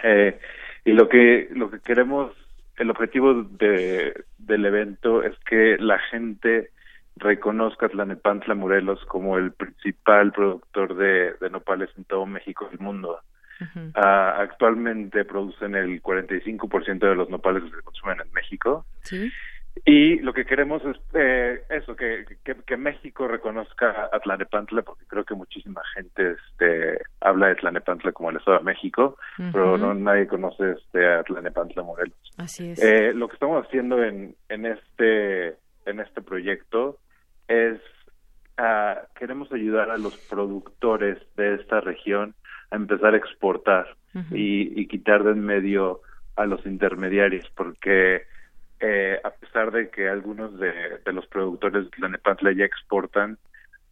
eh, 0.03 0.39
y 0.85 0.93
lo 0.93 1.09
que 1.09 1.49
lo 1.53 1.71
que 1.71 1.81
queremos, 1.81 2.33
el 2.77 2.91
objetivo 2.91 3.43
de, 3.43 4.25
del 4.39 4.67
evento 4.67 5.23
es 5.23 5.37
que 5.41 5.77
la 5.79 5.99
gente 5.99 6.71
reconozca 7.17 7.87
a 7.87 7.89
Tlanepantla 7.89 8.55
Morelos 8.55 9.05
como 9.07 9.39
el 9.39 9.53
principal 9.53 10.33
productor 10.33 10.95
de, 10.97 11.33
de 11.41 11.51
nopales 11.51 11.89
en 11.97 12.05
todo 12.05 12.27
México 12.27 12.69
y 12.71 12.75
el 12.75 12.81
mundo. 12.81 13.21
Ah, 13.95 14.37
actualmente 14.39 15.25
producen 15.25 15.75
el 15.75 16.03
45% 16.03 16.99
de 16.99 17.15
los 17.15 17.31
nopales 17.31 17.65
que 17.65 17.71
se 17.71 17.83
consumen 17.83 18.21
en 18.21 18.33
México. 18.33 18.85
Y 19.85 20.19
lo 20.21 20.33
que 20.33 20.45
queremos 20.45 20.83
es 20.85 20.97
eh, 21.15 21.63
eso, 21.69 21.95
que, 21.95 22.25
que, 22.45 22.77
México 22.77 23.29
reconozca 23.29 24.09
a 24.11 24.19
Tlanepantla, 24.21 24.83
porque 24.83 25.05
creo 25.07 25.25
que 25.25 25.35
muchísima 25.35 25.83
gente 25.95 26.33
este, 26.33 26.99
habla 27.21 27.49
de 27.49 27.57
Tlanepantla 27.57 28.13
como 28.13 28.31
el 28.31 28.37
Estado 28.37 28.59
de 28.59 28.65
México, 28.65 29.19
pero 29.53 29.77
no 29.77 29.95
nadie 29.95 30.27
conoce 30.27 30.73
este, 30.73 31.07
a 31.07 31.23
Tlanepantla 31.25 31.83
Morelos. 31.83 32.17
Así 32.39 32.71
es. 32.71 32.83
Eh, 32.83 33.13
lo 33.13 33.29
que 33.29 33.35
estamos 33.35 33.65
haciendo 33.67 34.03
en, 34.03 34.35
en, 34.49 34.67
este, 34.67 35.49
en 35.85 36.01
este 36.01 36.23
proyecto 36.23 36.99
es 37.47 37.79
uh, 38.59 39.07
queremos 39.19 39.53
ayudar 39.53 39.91
a 39.91 39.99
los 39.99 40.17
productores 40.29 41.19
de 41.37 41.55
esta 41.57 41.81
región 41.81 42.35
a 42.71 42.77
empezar 42.77 43.15
a 43.15 43.19
exportar 43.19 43.97
y, 44.33 44.81
y, 44.81 44.89
quitar 44.89 45.25
de 45.25 45.33
en 45.33 45.45
medio 45.45 46.01
a 46.37 46.47
los 46.47 46.65
intermediarios, 46.65 47.45
porque 47.55 48.23
eh, 48.81 49.21
a 49.23 49.31
pesar 49.31 49.71
de 49.71 49.91
que 49.91 50.09
algunos 50.09 50.59
de, 50.59 50.73
de 51.05 51.13
los 51.13 51.27
productores 51.27 51.85
de 51.85 51.91
Tlanepantla 51.91 52.53
ya 52.53 52.65
exportan, 52.65 53.39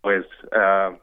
pues 0.00 0.26
uh, 0.52 0.96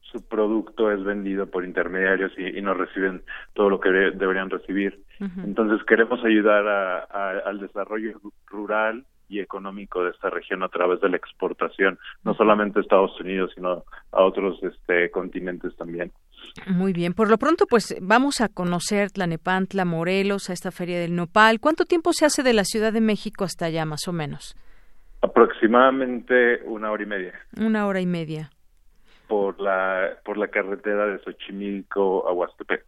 su 0.00 0.26
producto 0.28 0.90
es 0.90 1.02
vendido 1.04 1.46
por 1.46 1.64
intermediarios 1.64 2.32
y, 2.36 2.58
y 2.58 2.62
no 2.62 2.74
reciben 2.74 3.22
todo 3.54 3.70
lo 3.70 3.80
que 3.80 3.90
deberían 3.90 4.50
recibir. 4.50 5.00
Entonces 5.44 5.86
queremos 5.86 6.24
ayudar 6.24 6.66
a, 6.66 6.98
a, 6.98 7.38
al 7.46 7.60
desarrollo 7.60 8.18
rural 8.46 9.04
y 9.28 9.40
económico 9.40 10.04
de 10.04 10.10
esta 10.10 10.28
región 10.30 10.62
a 10.62 10.68
través 10.68 11.00
de 11.00 11.08
la 11.08 11.16
exportación, 11.16 11.98
no 12.24 12.34
solamente 12.34 12.78
a 12.78 12.82
Estados 12.82 13.18
Unidos, 13.20 13.52
sino 13.54 13.84
a 14.10 14.22
otros 14.24 14.62
este, 14.62 15.10
continentes 15.10 15.74
también. 15.76 16.12
Muy 16.66 16.92
bien, 16.92 17.14
por 17.14 17.30
lo 17.30 17.38
pronto 17.38 17.66
pues 17.66 17.96
vamos 18.00 18.40
a 18.40 18.48
conocer 18.48 19.10
Tlanepantla, 19.10 19.84
Morelos, 19.84 20.50
a 20.50 20.52
esta 20.52 20.70
feria 20.70 21.00
del 21.00 21.14
nopal. 21.14 21.60
¿Cuánto 21.60 21.84
tiempo 21.84 22.12
se 22.12 22.24
hace 22.24 22.42
de 22.42 22.52
la 22.52 22.64
Ciudad 22.64 22.92
de 22.92 23.00
México 23.00 23.44
hasta 23.44 23.66
allá, 23.66 23.84
más 23.84 24.06
o 24.08 24.12
menos? 24.12 24.56
Aproximadamente 25.20 26.62
una 26.64 26.90
hora 26.90 27.02
y 27.02 27.06
media. 27.06 27.32
Una 27.56 27.86
hora 27.86 28.00
y 28.00 28.06
media. 28.06 28.50
Por 29.28 29.60
la, 29.60 30.18
por 30.24 30.36
la 30.36 30.48
carretera 30.48 31.06
de 31.06 31.18
Xochimilco 31.20 32.28
a 32.28 32.32
Huastepec. 32.32 32.84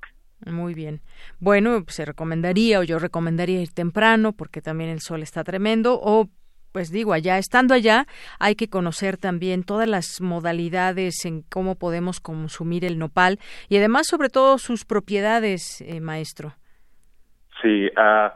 Muy 0.47 0.74
bien. 0.74 1.01
Bueno, 1.39 1.85
se 1.89 2.05
recomendaría 2.05 2.81
o 2.81 2.82
yo 2.82 2.98
recomendaría 2.98 3.62
ir 3.62 3.72
temprano 3.72 4.32
porque 4.32 4.60
también 4.60 4.90
el 4.90 5.01
sol 5.01 5.22
está 5.22 5.43
tremendo 5.44 5.98
o 6.01 6.28
pues 6.74 6.90
digo, 6.90 7.12
allá, 7.12 7.38
estando 7.38 7.72
allá, 7.72 8.06
hay 8.40 8.56
que 8.56 8.68
conocer 8.68 9.16
también 9.16 9.62
todas 9.62 9.88
las 9.88 10.20
modalidades 10.20 11.24
en 11.24 11.42
cómo 11.42 11.76
podemos 11.76 12.18
consumir 12.18 12.84
el 12.84 12.98
nopal 12.98 13.38
y 13.68 13.76
además, 13.76 14.09
sobre 14.09 14.28
todo, 14.28 14.59
sus 14.59 14.84
propiedades, 14.84 15.80
eh, 15.82 16.01
maestro. 16.01 16.56
Sí, 17.62 17.86
uh, 17.86 18.28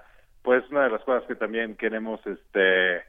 pues 0.43 0.63
una 0.71 0.85
de 0.85 0.91
las 0.91 1.03
cosas 1.03 1.25
que 1.27 1.35
también 1.35 1.75
queremos 1.75 2.21
este 2.29 3.03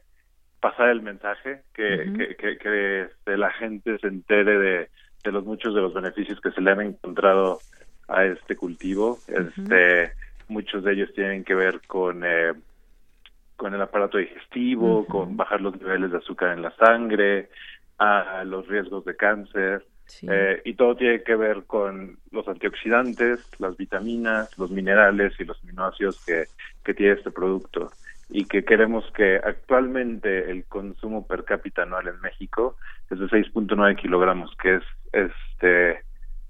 pasar 0.58 0.88
el 0.88 1.00
mensaje, 1.00 1.62
que, 1.74 2.12
que, 2.18 2.34
que, 2.34 2.58
que 2.58 3.02
este, 3.02 3.36
la 3.36 3.52
gente 3.52 3.98
se 3.98 4.08
entere 4.08 4.58
de, 4.58 4.88
de 5.22 5.32
los 5.32 5.44
muchos 5.44 5.76
de 5.76 5.80
los 5.80 5.94
beneficios 5.94 6.40
que 6.40 6.50
se 6.50 6.60
le 6.60 6.72
han 6.72 6.80
encontrado 6.80 7.60
a 8.08 8.24
este 8.24 8.56
cultivo. 8.56 9.18
Este, 9.28 10.10
muchos 10.48 10.82
de 10.82 10.92
ellos 10.92 11.14
tienen 11.14 11.44
que 11.44 11.54
ver 11.54 11.80
con 11.86 12.24
eh, 12.24 12.52
con 13.60 13.74
el 13.74 13.82
aparato 13.82 14.16
digestivo, 14.16 15.04
con 15.04 15.36
bajar 15.36 15.60
los 15.60 15.78
niveles 15.78 16.10
de 16.10 16.16
azúcar 16.16 16.56
en 16.56 16.62
la 16.62 16.74
sangre, 16.76 17.50
a 17.98 18.42
los 18.44 18.66
riesgos 18.66 19.04
de 19.04 19.14
cáncer. 19.14 19.84
Eh, 20.22 20.62
y 20.64 20.72
todo 20.72 20.96
tiene 20.96 21.22
que 21.22 21.36
ver 21.36 21.64
con 21.66 22.16
los 22.30 22.48
antioxidantes, 22.48 23.46
las 23.58 23.76
vitaminas, 23.76 24.58
los 24.58 24.70
minerales 24.70 25.34
y 25.38 25.44
los 25.44 25.62
aminoácidos 25.62 26.24
que, 26.24 26.44
que 26.82 26.94
tiene 26.94 27.12
este 27.12 27.30
producto. 27.30 27.90
Y 28.30 28.46
que 28.46 28.64
queremos 28.64 29.04
que 29.12 29.36
actualmente 29.36 30.50
el 30.50 30.64
consumo 30.64 31.26
per 31.26 31.44
cápita 31.44 31.82
anual 31.82 32.08
en 32.08 32.20
México 32.22 32.76
es 33.10 33.18
de 33.18 33.26
6.9 33.26 33.96
kilogramos, 33.96 34.56
que 34.56 34.76
es 34.76 34.84
este 35.12 36.02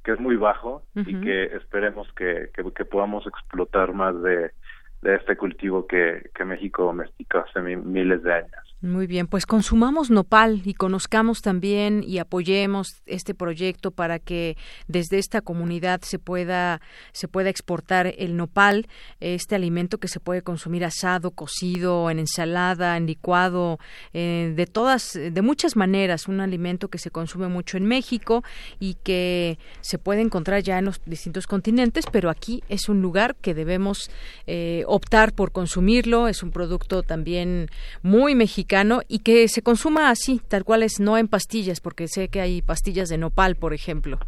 que 0.05 0.13
es 0.13 0.21
muy 0.21 0.37
bajo 0.37 0.85
y 0.95 1.21
que 1.21 1.45
esperemos 1.57 2.11
que, 2.15 2.51
que, 2.55 2.85
podamos 2.87 3.27
explotar 3.27 3.93
más 3.93 4.15
de, 4.23 4.53
de 5.03 5.15
este 5.17 5.37
cultivo 5.37 5.87
que, 5.87 6.31
que 6.35 6.45
México 6.45 6.85
domesticó 6.85 7.39
hace 7.39 7.61
miles 7.61 8.23
de 8.23 8.33
años. 8.35 8.70
Muy 8.83 9.07
bien, 9.07 9.27
pues 9.27 9.45
consumamos 9.45 10.09
nopal 10.09 10.63
y 10.65 10.73
conozcamos 10.73 11.43
también 11.43 12.03
y 12.03 12.17
apoyemos 12.17 13.03
este 13.05 13.35
proyecto 13.35 13.91
para 13.91 14.19
que 14.19 14.57
desde 14.89 15.19
esta 15.19 15.43
comunidad 15.43 16.01
se 16.01 16.19
pueda 16.19 16.81
se 17.13 17.29
pueda 17.29 17.51
exportar 17.51 18.15
el 18.17 18.39
nopal, 18.39 18.89
este 19.21 19.55
alimento 19.55 19.99
que 19.99 20.09
se 20.09 20.19
puede 20.19 20.41
consumir 20.41 20.87
asado, 20.87 21.33
cocido, 21.33 22.09
en 22.09 22.21
ensalada, 22.21 22.97
en 22.97 23.05
licuado, 23.05 23.79
eh, 24.15 24.55
de 24.57 24.67
todas, 24.67 25.13
de 25.13 25.43
muchas 25.43 25.77
maneras, 25.77 26.27
un 26.27 26.41
alimento 26.41 26.89
que 26.89 26.97
se 26.97 27.11
consume 27.11 27.49
mucho 27.49 27.77
en 27.77 27.85
México 27.85 28.43
y 28.79 28.95
que 28.95 29.59
se 29.83 29.99
puede 29.99 30.23
encontrar 30.23 30.63
ya 30.63 30.79
en 30.79 30.87
los 30.87 31.03
distintos 31.05 31.47
continentes, 31.47 32.07
pero 32.11 32.31
aquí 32.31 32.63
es 32.71 32.89
un 32.89 33.03
lugar 33.03 33.37
que 33.43 33.53
debemos 33.53 34.11
eh, 34.47 34.85
optar 34.87 35.35
por 35.35 35.53
consumirlo, 35.53 36.29
es 36.29 36.43
un 36.43 36.51
producto 36.51 37.03
también 37.03 37.69
muy 38.01 38.35
mexicano 38.35 38.70
y 39.09 39.19
que 39.21 39.49
se 39.49 39.63
consuma 39.63 40.11
así, 40.11 40.41
tal 40.49 40.65
cual 40.65 40.83
es, 40.83 41.01
no 41.01 41.19
en 41.19 41.29
pastillas, 41.29 41.81
porque 41.81 42.07
sé 42.07 42.29
que 42.29 42.41
hay 42.41 42.63
pastillas 42.63 43.09
de 43.09 43.19
nopal, 43.19 43.57
por 43.57 43.75
ejemplo. 43.75 44.19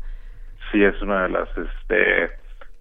Sí, 0.70 0.82
es 0.82 1.00
una 1.00 1.24
de 1.24 1.28
las, 1.28 1.48
este, 1.50 2.30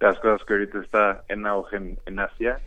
las 0.00 0.18
cosas 0.18 0.44
que 0.46 0.54
ahorita 0.54 0.80
está 0.80 1.24
en 1.28 1.46
auge 1.46 1.76
en, 1.76 2.18
Asia. 2.18 2.58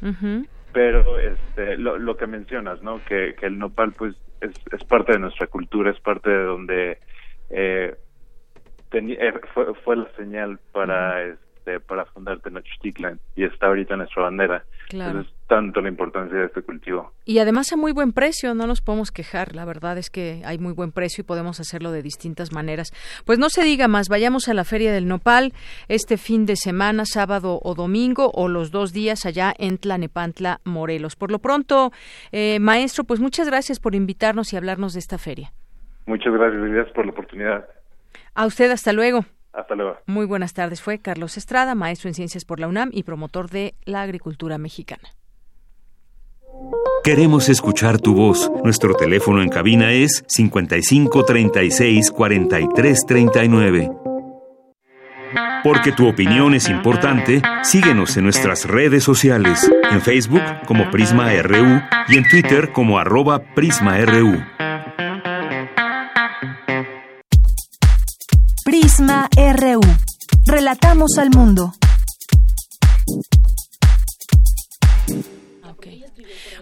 Pero 0.71 1.19
este, 1.19 1.77
lo, 1.77 1.97
lo 1.97 2.15
que 2.15 2.27
mencionas, 2.27 2.81
¿no? 2.81 3.03
Que, 3.05 3.35
que 3.39 3.47
el 3.47 3.57
nopal, 3.57 3.91
pues, 3.93 4.15
es, 4.41 4.53
es 4.71 4.83
parte 4.85 5.13
de 5.13 5.19
nuestra 5.19 5.47
cultura, 5.47 5.91
es 5.91 5.99
parte 5.99 6.29
de 6.29 6.43
donde 6.43 6.97
eh, 7.49 7.95
eh 8.91 9.33
fue, 9.53 9.73
fue 9.83 9.97
la 9.97 10.09
señal 10.15 10.59
para, 10.71 11.35
este, 11.65 11.79
para 11.79 12.05
fundar 12.05 12.39
Tenochtitlan 12.39 13.19
y 13.35 13.43
está 13.43 13.67
ahorita 13.67 13.93
en 13.93 13.99
nuestra 13.99 14.23
bandera. 14.23 14.63
Claro 14.89 15.25
tanto 15.47 15.79
la 15.79 15.89
importancia 15.89 16.39
de 16.39 16.45
este 16.45 16.63
cultivo. 16.63 17.11
Y 17.23 17.37
además 17.37 17.71
a 17.71 17.77
muy 17.77 17.91
buen 17.91 18.13
precio, 18.13 18.55
no 18.55 18.65
nos 18.65 18.81
podemos 18.81 19.11
quejar, 19.11 19.53
la 19.53 19.63
verdad 19.63 19.95
es 19.99 20.09
que 20.09 20.41
hay 20.43 20.57
muy 20.57 20.73
buen 20.73 20.91
precio 20.91 21.21
y 21.21 21.23
podemos 21.23 21.59
hacerlo 21.59 21.91
de 21.91 22.01
distintas 22.01 22.51
maneras. 22.51 22.87
Pues 23.27 23.37
no 23.37 23.49
se 23.49 23.63
diga 23.63 23.87
más, 23.87 24.09
vayamos 24.09 24.49
a 24.49 24.55
la 24.55 24.63
Feria 24.63 24.91
del 24.91 25.07
Nopal 25.07 25.53
este 25.87 26.17
fin 26.17 26.47
de 26.47 26.55
semana, 26.55 27.05
sábado 27.05 27.59
o 27.61 27.75
domingo, 27.75 28.31
o 28.33 28.47
los 28.47 28.71
dos 28.71 28.91
días 28.91 29.27
allá 29.27 29.53
en 29.59 29.77
Tlanepantla, 29.77 30.61
Morelos. 30.63 31.15
Por 31.15 31.29
lo 31.29 31.37
pronto, 31.37 31.91
eh, 32.31 32.57
maestro, 32.59 33.03
pues 33.03 33.19
muchas 33.19 33.47
gracias 33.47 33.79
por 33.79 33.93
invitarnos 33.93 34.51
y 34.51 34.57
hablarnos 34.57 34.93
de 34.93 34.99
esta 34.99 35.19
feria. 35.19 35.51
Muchas 36.07 36.33
gracias, 36.33 36.59
gracias 36.59 36.95
por 36.95 37.05
la 37.05 37.11
oportunidad. 37.11 37.69
A 38.33 38.47
usted, 38.47 38.71
hasta 38.71 38.93
luego. 38.93 39.25
Hasta 39.55 39.75
luego. 39.75 39.97
Muy 40.05 40.25
buenas 40.25 40.53
tardes. 40.53 40.81
Fue 40.81 40.99
Carlos 40.99 41.37
Estrada, 41.37 41.75
maestro 41.75 42.09
en 42.09 42.13
Ciencias 42.13 42.45
por 42.45 42.59
la 42.59 42.67
UNAM 42.67 42.89
y 42.91 43.03
promotor 43.03 43.49
de 43.49 43.75
la 43.85 44.01
agricultura 44.01 44.57
mexicana. 44.57 45.09
Queremos 47.03 47.49
escuchar 47.49 47.99
tu 47.99 48.15
voz. 48.15 48.51
Nuestro 48.63 48.95
teléfono 48.95 49.41
en 49.41 49.49
cabina 49.49 49.91
es 49.91 50.23
55 50.27 51.23
36 51.23 52.11
43 52.11 53.05
39. 53.05 53.91
Porque 55.63 55.91
tu 55.91 56.07
opinión 56.07 56.53
es 56.53 56.69
importante, 56.69 57.41
síguenos 57.63 58.15
en 58.17 58.23
nuestras 58.23 58.65
redes 58.65 59.03
sociales, 59.03 59.69
en 59.91 60.01
Facebook 60.01 60.43
como 60.67 60.89
Prisma 60.91 61.31
RU 61.41 61.81
y 62.07 62.17
en 62.17 62.29
Twitter 62.29 62.71
como 62.71 62.99
arroba 62.99 63.39
PrismaRU. 63.55 64.43
Prisma 68.95 69.27
RU. 69.35 69.81
Relatamos 70.45 71.17
al 71.17 71.29
mundo. 71.29 71.73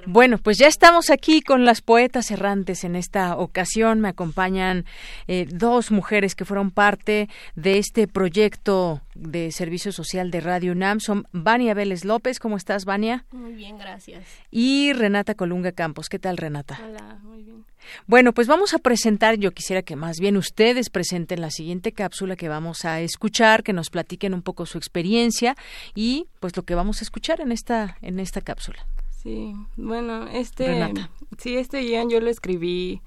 Bueno, 0.06 0.38
pues 0.38 0.58
ya 0.58 0.68
estamos 0.68 1.10
aquí 1.10 1.42
con 1.42 1.66
las 1.66 1.82
poetas 1.82 2.30
errantes 2.32 2.84
en 2.84 2.96
esta 2.96 3.38
ocasión. 3.38 4.02
Me 4.02 4.10
acompañan 4.10 4.86
eh, 5.28 5.48
dos 5.50 5.92
mujeres 5.92 6.36
que 6.36 6.46
fueron 6.46 6.72
parte 6.72 7.30
de 7.56 7.78
este 7.78 8.08
proyecto 8.08 9.02
de 9.16 9.52
servicio 9.52 9.92
social 9.92 10.32
de 10.32 10.42
Radio 10.42 10.74
UNAM. 10.74 11.00
Son 11.00 11.28
Vania 11.32 11.74
Vélez 11.74 12.06
López. 12.06 12.40
¿Cómo 12.40 12.58
estás, 12.58 12.86
Vania? 12.86 13.26
Muy 13.32 13.54
bien, 13.54 13.78
gracias. 13.78 14.26
Y 14.52 14.94
Renata 14.94 15.36
Colunga 15.36 15.72
Campos. 15.72 16.10
¿Qué 16.10 16.20
tal, 16.20 16.38
Renata? 16.38 16.80
Hola, 16.84 17.20
muy 17.22 17.44
bien. 17.44 17.66
Bueno, 18.08 18.34
pues 18.34 18.48
vamos 18.48 18.74
a 18.74 18.80
presentar, 18.80 19.36
yo 19.36 19.52
quisiera 19.52 19.82
que 19.82 19.96
más 19.96 20.20
bien 20.20 20.38
ustedes 20.38 20.90
presenten 20.90 21.42
la 21.42 21.52
siguiente 21.52 21.92
cápsula 21.92 22.36
que 22.38 22.48
vamos 22.48 22.86
a 22.86 23.02
escuchar, 23.02 23.64
que 23.64 23.74
nos 23.74 23.90
platiquen 23.90 24.34
un 24.34 24.42
poco 24.42 24.66
su 24.66 24.78
experiencia 24.78 25.56
y 25.94 26.28
pues 26.40 26.56
lo 26.56 26.64
que 26.64 26.76
vamos 26.76 27.02
a 27.02 27.04
escuchar 27.04 27.42
en 27.42 27.52
esta 27.52 27.98
en 28.02 28.20
esta 28.20 28.40
cápsula. 28.42 28.88
Sí, 29.24 29.56
bueno, 29.78 30.28
este 30.28 30.94
sí 31.38 31.56
este 31.56 31.82
guion 31.82 32.10
yo 32.10 32.20
lo 32.20 32.30
escribí 32.30 33.02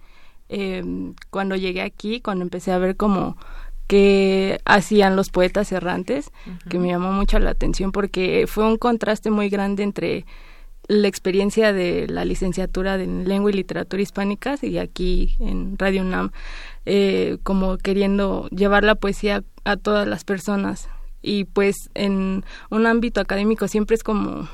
eh, 0.48 0.82
cuando 1.30 1.56
llegué 1.56 1.82
aquí, 1.82 2.20
cuando 2.20 2.43
empecé 2.43 2.72
a 2.72 2.78
ver 2.78 2.97
como 2.97 3.36
que 3.86 4.60
hacían 4.64 5.14
los 5.14 5.28
poetas 5.30 5.70
errantes, 5.72 6.32
que 6.68 6.78
me 6.78 6.88
llamó 6.88 7.12
mucho 7.12 7.38
la 7.38 7.51
atención 7.51 7.93
porque 7.93 8.47
fue 8.48 8.64
un 8.64 8.78
contraste 8.78 9.30
muy 9.30 9.48
grande 9.48 9.82
entre 9.82 10.24
la 10.88 11.09
experiencia 11.09 11.72
de 11.72 12.06
la 12.09 12.24
licenciatura 12.24 12.94
en 12.94 13.28
lengua 13.28 13.51
y 13.51 13.55
literatura 13.55 14.02
hispánicas 14.02 14.62
y 14.64 14.78
aquí 14.78 15.36
en 15.40 15.76
Radio 15.78 16.02
UNAM, 16.02 16.30
eh, 16.84 17.38
como 17.43 17.76
queriendo 17.78 18.48
llevar 18.48 18.84
la 18.84 18.94
poesía 18.94 19.44
a 19.64 19.76
todas 19.76 20.06
las 20.06 20.24
personas. 20.24 20.88
Y 21.22 21.44
pues 21.44 21.90
en 21.94 22.44
un 22.70 22.86
ámbito 22.86 23.20
académico 23.20 23.68
siempre 23.68 23.94
es 23.94 24.02
como 24.02 24.48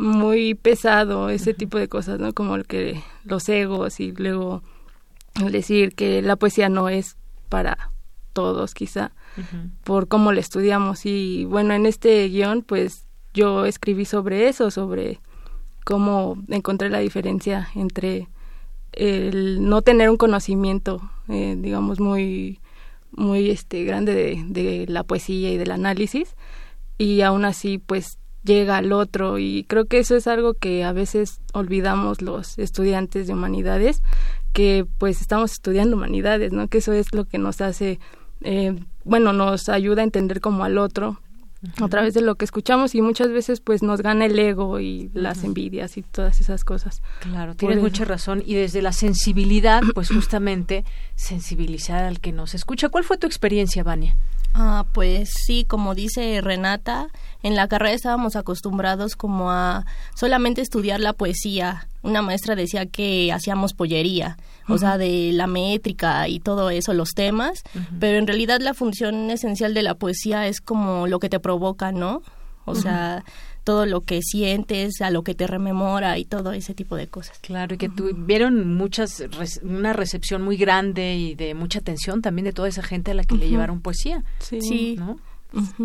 muy 0.00 0.54
pesado 0.54 1.28
ese 1.28 1.52
tipo 1.52 1.78
de 1.78 1.88
cosas, 1.88 2.18
¿no? 2.18 2.32
Como 2.32 2.56
el 2.56 2.66
que 2.66 3.02
los 3.24 3.48
egos 3.48 4.00
y 4.00 4.12
luego 4.12 4.62
decir 5.50 5.94
que 5.94 6.22
la 6.22 6.36
poesía 6.36 6.68
no 6.68 6.88
es 6.88 7.16
para 7.48 7.90
todos 8.32 8.74
quizá 8.74 9.12
por 9.84 10.08
cómo 10.08 10.32
la 10.32 10.40
estudiamos. 10.40 11.04
Y 11.04 11.44
bueno 11.44 11.74
en 11.74 11.84
este 11.84 12.28
guion 12.28 12.62
pues 12.62 13.06
yo 13.34 13.66
escribí 13.66 14.04
sobre 14.06 14.48
eso, 14.48 14.70
sobre 14.70 15.20
cómo 15.84 16.38
encontré 16.48 16.88
la 16.88 16.98
diferencia 17.00 17.68
entre 17.74 18.28
el 18.92 19.68
no 19.68 19.82
tener 19.82 20.10
un 20.10 20.16
conocimiento, 20.16 21.00
eh, 21.28 21.56
digamos, 21.58 22.00
muy, 22.00 22.60
muy 23.12 23.50
este, 23.50 23.84
grande 23.84 24.14
de, 24.14 24.44
de, 24.46 24.86
la 24.88 25.04
poesía 25.04 25.50
y 25.50 25.56
del 25.56 25.70
análisis, 25.70 26.34
y 26.98 27.20
aún 27.20 27.44
así, 27.44 27.78
pues, 27.78 28.18
llega 28.42 28.76
al 28.78 28.92
otro, 28.92 29.38
y 29.38 29.64
creo 29.64 29.86
que 29.86 29.98
eso 29.98 30.16
es 30.16 30.26
algo 30.26 30.54
que 30.54 30.84
a 30.84 30.92
veces 30.92 31.40
olvidamos 31.52 32.22
los 32.22 32.58
estudiantes 32.58 33.26
de 33.26 33.32
humanidades, 33.34 34.02
que 34.52 34.86
pues 34.98 35.20
estamos 35.20 35.52
estudiando 35.52 35.96
humanidades, 35.96 36.52
¿no? 36.52 36.68
Que 36.68 36.78
eso 36.78 36.92
es 36.92 37.14
lo 37.14 37.24
que 37.24 37.38
nos 37.38 37.60
hace, 37.60 38.00
eh, 38.42 38.78
bueno, 39.04 39.32
nos 39.32 39.68
ayuda 39.68 40.02
a 40.02 40.04
entender 40.04 40.40
como 40.40 40.64
al 40.64 40.78
otro, 40.78 41.18
a 41.80 41.88
través 41.88 42.14
de 42.14 42.22
lo 42.22 42.36
que 42.36 42.46
escuchamos 42.46 42.94
y 42.94 43.02
muchas 43.02 43.28
veces 43.28 43.60
pues 43.60 43.82
nos 43.82 44.00
gana 44.00 44.24
el 44.24 44.38
ego 44.38 44.80
y 44.80 45.10
las 45.12 45.44
envidias 45.44 45.98
y 45.98 46.02
todas 46.02 46.40
esas 46.40 46.64
cosas. 46.64 47.02
Claro, 47.20 47.54
tienes 47.54 47.80
mucha 47.80 48.04
razón 48.06 48.42
y 48.44 48.54
desde 48.54 48.80
la 48.80 48.92
sensibilidad 48.92 49.82
pues 49.94 50.08
justamente 50.08 50.84
sensibilizar 51.16 52.04
al 52.04 52.20
que 52.20 52.32
nos 52.32 52.54
escucha. 52.54 52.88
¿Cuál 52.88 53.04
fue 53.04 53.18
tu 53.18 53.26
experiencia, 53.26 53.82
Vania? 53.82 54.16
Ah, 54.54 54.86
pues 54.92 55.30
sí, 55.46 55.64
como 55.64 55.94
dice 55.94 56.40
Renata, 56.40 57.08
en 57.42 57.56
la 57.56 57.68
carrera 57.68 57.94
estábamos 57.94 58.36
acostumbrados 58.36 59.16
como 59.16 59.50
a 59.50 59.84
solamente 60.14 60.60
estudiar 60.60 61.00
la 61.00 61.12
poesía. 61.12 61.86
Una 62.02 62.22
maestra 62.22 62.54
decía 62.54 62.86
que 62.86 63.32
hacíamos 63.32 63.74
pollería, 63.74 64.38
o 64.68 64.78
sea, 64.78 64.98
de 64.98 65.30
la 65.32 65.46
métrica 65.46 66.28
y 66.28 66.40
todo 66.40 66.70
eso, 66.70 66.94
los 66.94 67.10
temas, 67.10 67.62
pero 67.98 68.18
en 68.18 68.26
realidad 68.26 68.60
la 68.60 68.74
función 68.74 69.30
esencial 69.30 69.74
de 69.74 69.82
la 69.82 69.94
poesía 69.94 70.46
es 70.46 70.60
como 70.60 71.06
lo 71.06 71.18
que 71.18 71.28
te 71.28 71.40
provoca, 71.40 71.92
¿no? 71.92 72.22
O 72.64 72.74
sea, 72.74 73.24
todo 73.64 73.86
lo 73.86 74.00
que 74.02 74.20
sientes, 74.22 75.00
a 75.00 75.10
lo 75.10 75.22
que 75.22 75.34
te 75.34 75.46
rememora 75.46 76.18
y 76.18 76.24
todo 76.24 76.52
ese 76.52 76.74
tipo 76.74 76.96
de 76.96 77.06
cosas. 77.08 77.38
Claro, 77.40 77.74
y 77.74 77.78
que 77.78 77.88
tuvieron 77.88 78.74
muchas, 78.74 79.22
una 79.62 79.92
recepción 79.92 80.42
muy 80.42 80.56
grande 80.56 81.16
y 81.16 81.34
de 81.34 81.54
mucha 81.54 81.80
atención 81.80 82.22
también 82.22 82.46
de 82.46 82.52
toda 82.52 82.68
esa 82.68 82.82
gente 82.82 83.10
a 83.10 83.14
la 83.14 83.24
que 83.24 83.36
le 83.36 83.48
llevaron 83.48 83.80
poesía. 83.80 84.24
Sí. 84.38 84.96
¿no? 84.98 85.18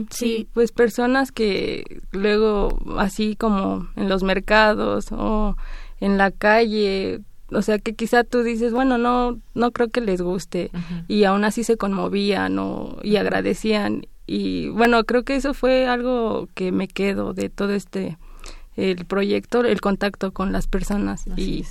Sí, 0.09 0.47
pues 0.53 0.71
personas 0.71 1.31
que 1.31 2.01
luego, 2.11 2.77
así 2.97 3.35
como 3.35 3.87
en 3.95 4.09
los 4.09 4.23
mercados 4.23 5.11
o 5.11 5.55
en 5.99 6.17
la 6.17 6.31
calle, 6.31 7.21
o 7.51 7.61
sea 7.61 7.79
que 7.79 7.93
quizá 7.93 8.23
tú 8.23 8.43
dices, 8.43 8.73
bueno, 8.73 8.97
no, 8.97 9.39
no 9.53 9.71
creo 9.71 9.89
que 9.89 10.01
les 10.01 10.21
guste 10.21 10.71
y 11.07 11.23
aún 11.23 11.43
así 11.43 11.63
se 11.63 11.77
conmovían 11.77 12.57
o, 12.59 12.97
y 13.03 13.15
agradecían. 13.17 14.07
Y 14.27 14.69
bueno, 14.69 15.03
creo 15.03 15.23
que 15.23 15.35
eso 15.35 15.53
fue 15.53 15.87
algo 15.87 16.49
que 16.55 16.71
me 16.71 16.87
quedo 16.87 17.33
de 17.33 17.49
todo 17.49 17.73
este 17.73 18.17
el 18.75 19.05
proyecto, 19.05 19.63
el 19.63 19.79
contacto 19.79 20.31
con 20.31 20.51
las 20.51 20.67
personas 20.67 21.25
y 21.37 21.65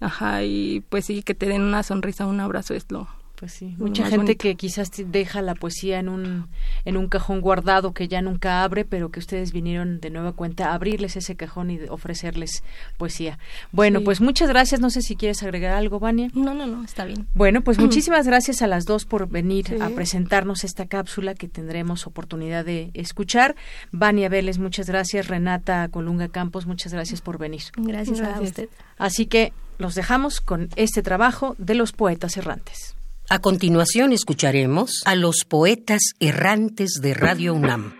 ajá 0.00 0.44
y 0.44 0.84
pues 0.88 1.06
sí 1.06 1.22
que 1.22 1.34
te 1.34 1.46
den 1.46 1.62
una 1.62 1.82
sonrisa, 1.82 2.26
un 2.26 2.40
abrazo 2.40 2.74
es 2.74 2.90
lo 2.90 3.08
pues 3.40 3.52
sí, 3.52 3.74
mucha 3.78 4.04
gente 4.04 4.36
que 4.36 4.54
quizás 4.54 4.90
deja 4.94 5.40
la 5.40 5.54
poesía 5.54 5.98
en 5.98 6.10
un, 6.10 6.48
en 6.84 6.98
un 6.98 7.08
cajón 7.08 7.40
guardado 7.40 7.94
que 7.94 8.06
ya 8.06 8.20
nunca 8.20 8.62
abre, 8.62 8.84
pero 8.84 9.10
que 9.10 9.18
ustedes 9.18 9.50
vinieron 9.50 9.98
de 9.98 10.10
nueva 10.10 10.34
cuenta 10.34 10.68
a 10.68 10.74
abrirles 10.74 11.16
ese 11.16 11.36
cajón 11.36 11.70
y 11.70 11.80
ofrecerles 11.88 12.62
poesía. 12.98 13.38
Bueno, 13.72 14.02
pues 14.02 14.20
muchas 14.20 14.50
gracias. 14.50 14.82
No 14.82 14.90
sé 14.90 15.00
si 15.00 15.16
quieres 15.16 15.42
agregar 15.42 15.72
algo, 15.72 15.98
Vania. 15.98 16.28
No, 16.34 16.52
no, 16.52 16.66
no, 16.66 16.84
está 16.84 17.06
bien. 17.06 17.28
Bueno, 17.32 17.62
pues 17.62 17.78
muchísimas 17.80 18.26
gracias 18.26 18.60
a 18.60 18.66
las 18.66 18.84
dos 18.84 19.06
por 19.06 19.26
venir 19.26 19.78
a 19.80 19.88
presentarnos 19.88 20.62
esta 20.62 20.84
cápsula 20.84 21.34
que 21.34 21.48
tendremos 21.48 22.06
oportunidad 22.06 22.62
de 22.62 22.90
escuchar. 22.92 23.56
Vania 23.90 24.28
Vélez, 24.28 24.58
muchas 24.58 24.86
gracias. 24.86 25.28
Renata 25.28 25.88
Colunga 25.88 26.28
Campos, 26.28 26.66
muchas 26.66 26.92
gracias 26.92 27.22
por 27.22 27.38
venir. 27.38 27.62
Gracias, 27.78 28.20
gracias. 28.20 28.38
a 28.38 28.42
usted. 28.42 28.68
Así 28.98 29.24
que 29.24 29.54
los 29.78 29.94
dejamos 29.94 30.42
con 30.42 30.68
este 30.76 31.02
trabajo 31.02 31.54
de 31.56 31.74
los 31.74 31.92
poetas 31.92 32.36
errantes. 32.36 32.99
A 33.32 33.38
continuación 33.38 34.12
escucharemos 34.12 35.02
a 35.04 35.14
los 35.14 35.44
poetas 35.46 36.00
errantes 36.18 36.94
de 37.00 37.14
Radio 37.14 37.54
UNAM. 37.54 37.94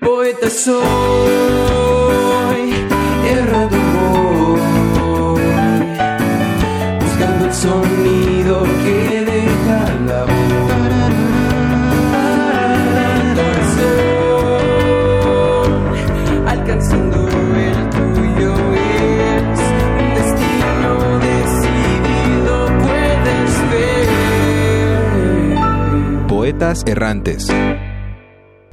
Poetas 26.61 26.85
errantes. 26.87 27.49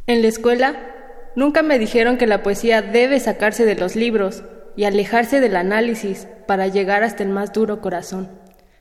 En 0.08 0.22
la 0.22 0.28
escuela 0.28 0.76
nunca 1.38 1.64
me 1.64 1.80
dijeron 1.80 2.18
que 2.18 2.28
la 2.28 2.44
poesía 2.44 2.82
debe 2.82 3.18
sacarse 3.22 3.64
de 3.64 3.76
los 3.76 3.96
libros 3.96 4.44
y 4.76 4.84
alejarse 4.84 5.40
del 5.40 5.56
análisis 5.56 6.28
para 6.48 6.68
llegar 6.68 7.06
hasta 7.06 7.24
el 7.24 7.30
más 7.30 7.54
duro 7.54 7.80
corazón. 7.80 8.30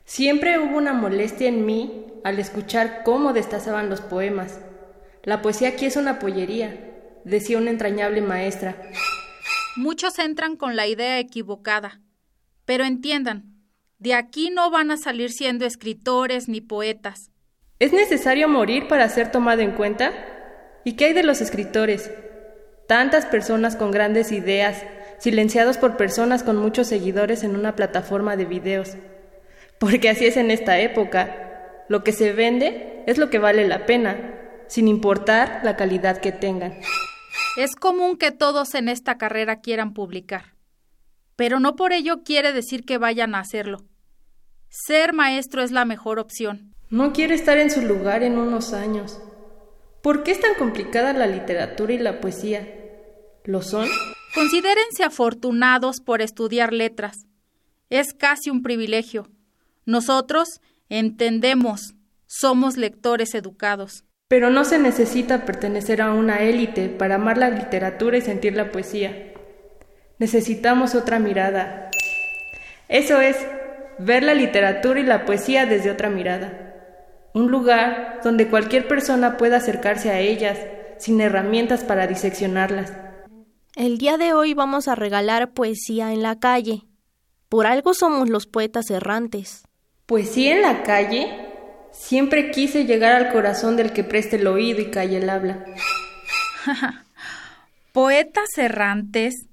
Siempre 0.03 0.59
hubo 0.59 0.77
una 0.77 0.91
molestia 0.91 1.47
en 1.47 1.65
mí 1.65 2.05
al 2.25 2.37
escuchar 2.37 3.03
cómo 3.05 3.31
destazaban 3.31 3.89
los 3.89 4.01
poemas. 4.01 4.59
La 5.23 5.41
poesía 5.41 5.69
aquí 5.69 5.85
es 5.85 5.95
una 5.95 6.19
pollería, 6.19 6.77
decía 7.23 7.59
una 7.59 7.71
entrañable 7.71 8.19
maestra. 8.19 8.75
Muchos 9.77 10.19
entran 10.19 10.57
con 10.57 10.75
la 10.75 10.85
idea 10.85 11.17
equivocada, 11.17 12.01
pero 12.65 12.83
entiendan, 12.83 13.55
de 13.99 14.15
aquí 14.15 14.49
no 14.49 14.69
van 14.69 14.91
a 14.91 14.97
salir 14.97 15.31
siendo 15.31 15.65
escritores 15.65 16.49
ni 16.49 16.59
poetas. 16.59 17.31
¿Es 17.79 17.93
necesario 17.93 18.49
morir 18.49 18.87
para 18.87 19.07
ser 19.07 19.31
tomado 19.31 19.61
en 19.61 19.71
cuenta? 19.71 20.11
¿Y 20.83 20.93
qué 20.93 21.05
hay 21.05 21.13
de 21.13 21.21
los 21.21 21.41
escritores? 21.41 22.09
Tantas 22.87 23.27
personas 23.27 23.75
con 23.75 23.91
grandes 23.91 24.31
ideas, 24.31 24.83
silenciados 25.19 25.77
por 25.77 25.95
personas 25.95 26.41
con 26.41 26.57
muchos 26.57 26.87
seguidores 26.87 27.43
en 27.43 27.55
una 27.55 27.75
plataforma 27.75 28.35
de 28.35 28.45
videos. 28.45 28.95
Porque 29.79 30.09
así 30.09 30.25
es 30.25 30.37
en 30.37 30.49
esta 30.49 30.79
época. 30.79 31.83
Lo 31.87 32.03
que 32.03 32.13
se 32.13 32.33
vende 32.33 33.03
es 33.05 33.19
lo 33.19 33.29
que 33.29 33.37
vale 33.37 33.67
la 33.67 33.85
pena, 33.85 34.33
sin 34.67 34.87
importar 34.87 35.61
la 35.63 35.75
calidad 35.75 36.17
que 36.17 36.31
tengan. 36.31 36.73
Es 37.57 37.75
común 37.75 38.17
que 38.17 38.31
todos 38.31 38.73
en 38.73 38.89
esta 38.89 39.19
carrera 39.19 39.61
quieran 39.61 39.93
publicar, 39.93 40.55
pero 41.35 41.59
no 41.59 41.75
por 41.75 41.93
ello 41.93 42.23
quiere 42.23 42.53
decir 42.53 42.85
que 42.85 42.97
vayan 42.97 43.35
a 43.35 43.39
hacerlo. 43.39 43.85
Ser 44.67 45.13
maestro 45.13 45.61
es 45.61 45.71
la 45.71 45.85
mejor 45.85 46.19
opción. 46.19 46.76
No 46.89 47.11
quiero 47.11 47.33
estar 47.33 47.57
en 47.57 47.69
su 47.69 47.81
lugar 47.81 48.23
en 48.23 48.37
unos 48.37 48.71
años. 48.71 49.19
¿Por 50.01 50.23
qué 50.23 50.31
es 50.31 50.39
tan 50.39 50.55
complicada 50.55 51.11
la 51.11 51.27
literatura 51.27 51.91
y 51.91 51.97
la 51.97 52.21
poesía? 52.21 52.65
¿Lo 53.43 53.61
son? 53.61 53.89
Considérense 54.33 55.03
afortunados 55.03 55.99
por 55.99 56.21
estudiar 56.21 56.71
letras. 56.71 57.25
Es 57.89 58.13
casi 58.13 58.49
un 58.49 58.63
privilegio. 58.63 59.27
Nosotros 59.85 60.61
entendemos, 60.87 61.93
somos 62.25 62.77
lectores 62.77 63.35
educados. 63.35 64.05
Pero 64.29 64.49
no 64.49 64.63
se 64.63 64.79
necesita 64.79 65.43
pertenecer 65.43 66.01
a 66.01 66.13
una 66.13 66.41
élite 66.43 66.87
para 66.87 67.15
amar 67.15 67.37
la 67.37 67.49
literatura 67.49 68.17
y 68.17 68.21
sentir 68.21 68.55
la 68.55 68.71
poesía. 68.71 69.33
Necesitamos 70.19 70.95
otra 70.95 71.19
mirada. 71.19 71.91
Eso 72.87 73.19
es, 73.19 73.35
ver 73.99 74.23
la 74.23 74.33
literatura 74.33 75.01
y 75.01 75.03
la 75.03 75.25
poesía 75.25 75.65
desde 75.65 75.91
otra 75.91 76.09
mirada. 76.09 76.66
Un 77.37 77.51
lugar 77.51 78.19
donde 78.23 78.47
cualquier 78.47 78.87
persona 78.87 79.37
pueda 79.37 79.57
acercarse 79.57 80.09
a 80.09 80.19
ellas 80.19 80.57
sin 80.97 81.21
herramientas 81.21 81.83
para 81.83 82.07
diseccionarlas. 82.07 82.91
El 83.75 83.99
día 83.99 84.17
de 84.17 84.33
hoy 84.33 84.55
vamos 84.55 84.87
a 84.87 84.95
regalar 84.95 85.53
poesía 85.53 86.13
en 86.13 86.23
la 86.23 86.39
calle. 86.39 86.87
Por 87.47 87.67
algo 87.67 87.93
somos 87.93 88.27
los 88.27 88.47
poetas 88.47 88.89
errantes. 88.89 89.67
¿Poesía 90.07 90.55
en 90.55 90.63
la 90.63 90.81
calle? 90.81 91.29
Siempre 91.91 92.49
quise 92.49 92.85
llegar 92.85 93.11
al 93.11 93.31
corazón 93.31 93.77
del 93.77 93.93
que 93.93 94.03
preste 94.03 94.37
el 94.37 94.47
oído 94.47 94.81
y 94.81 94.89
calle 94.89 95.17
el 95.17 95.29
habla. 95.29 95.63
poetas 97.91 98.49
errantes. 98.57 99.45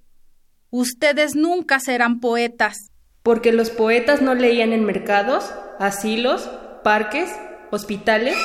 Ustedes 0.70 1.36
nunca 1.36 1.80
serán 1.80 2.20
poetas. 2.20 2.78
Porque 3.22 3.52
los 3.52 3.68
poetas 3.68 4.22
no 4.22 4.34
leían 4.34 4.72
en 4.72 4.86
mercados, 4.86 5.52
asilos, 5.78 6.48
parques, 6.82 7.30
hospitales. 7.70 8.36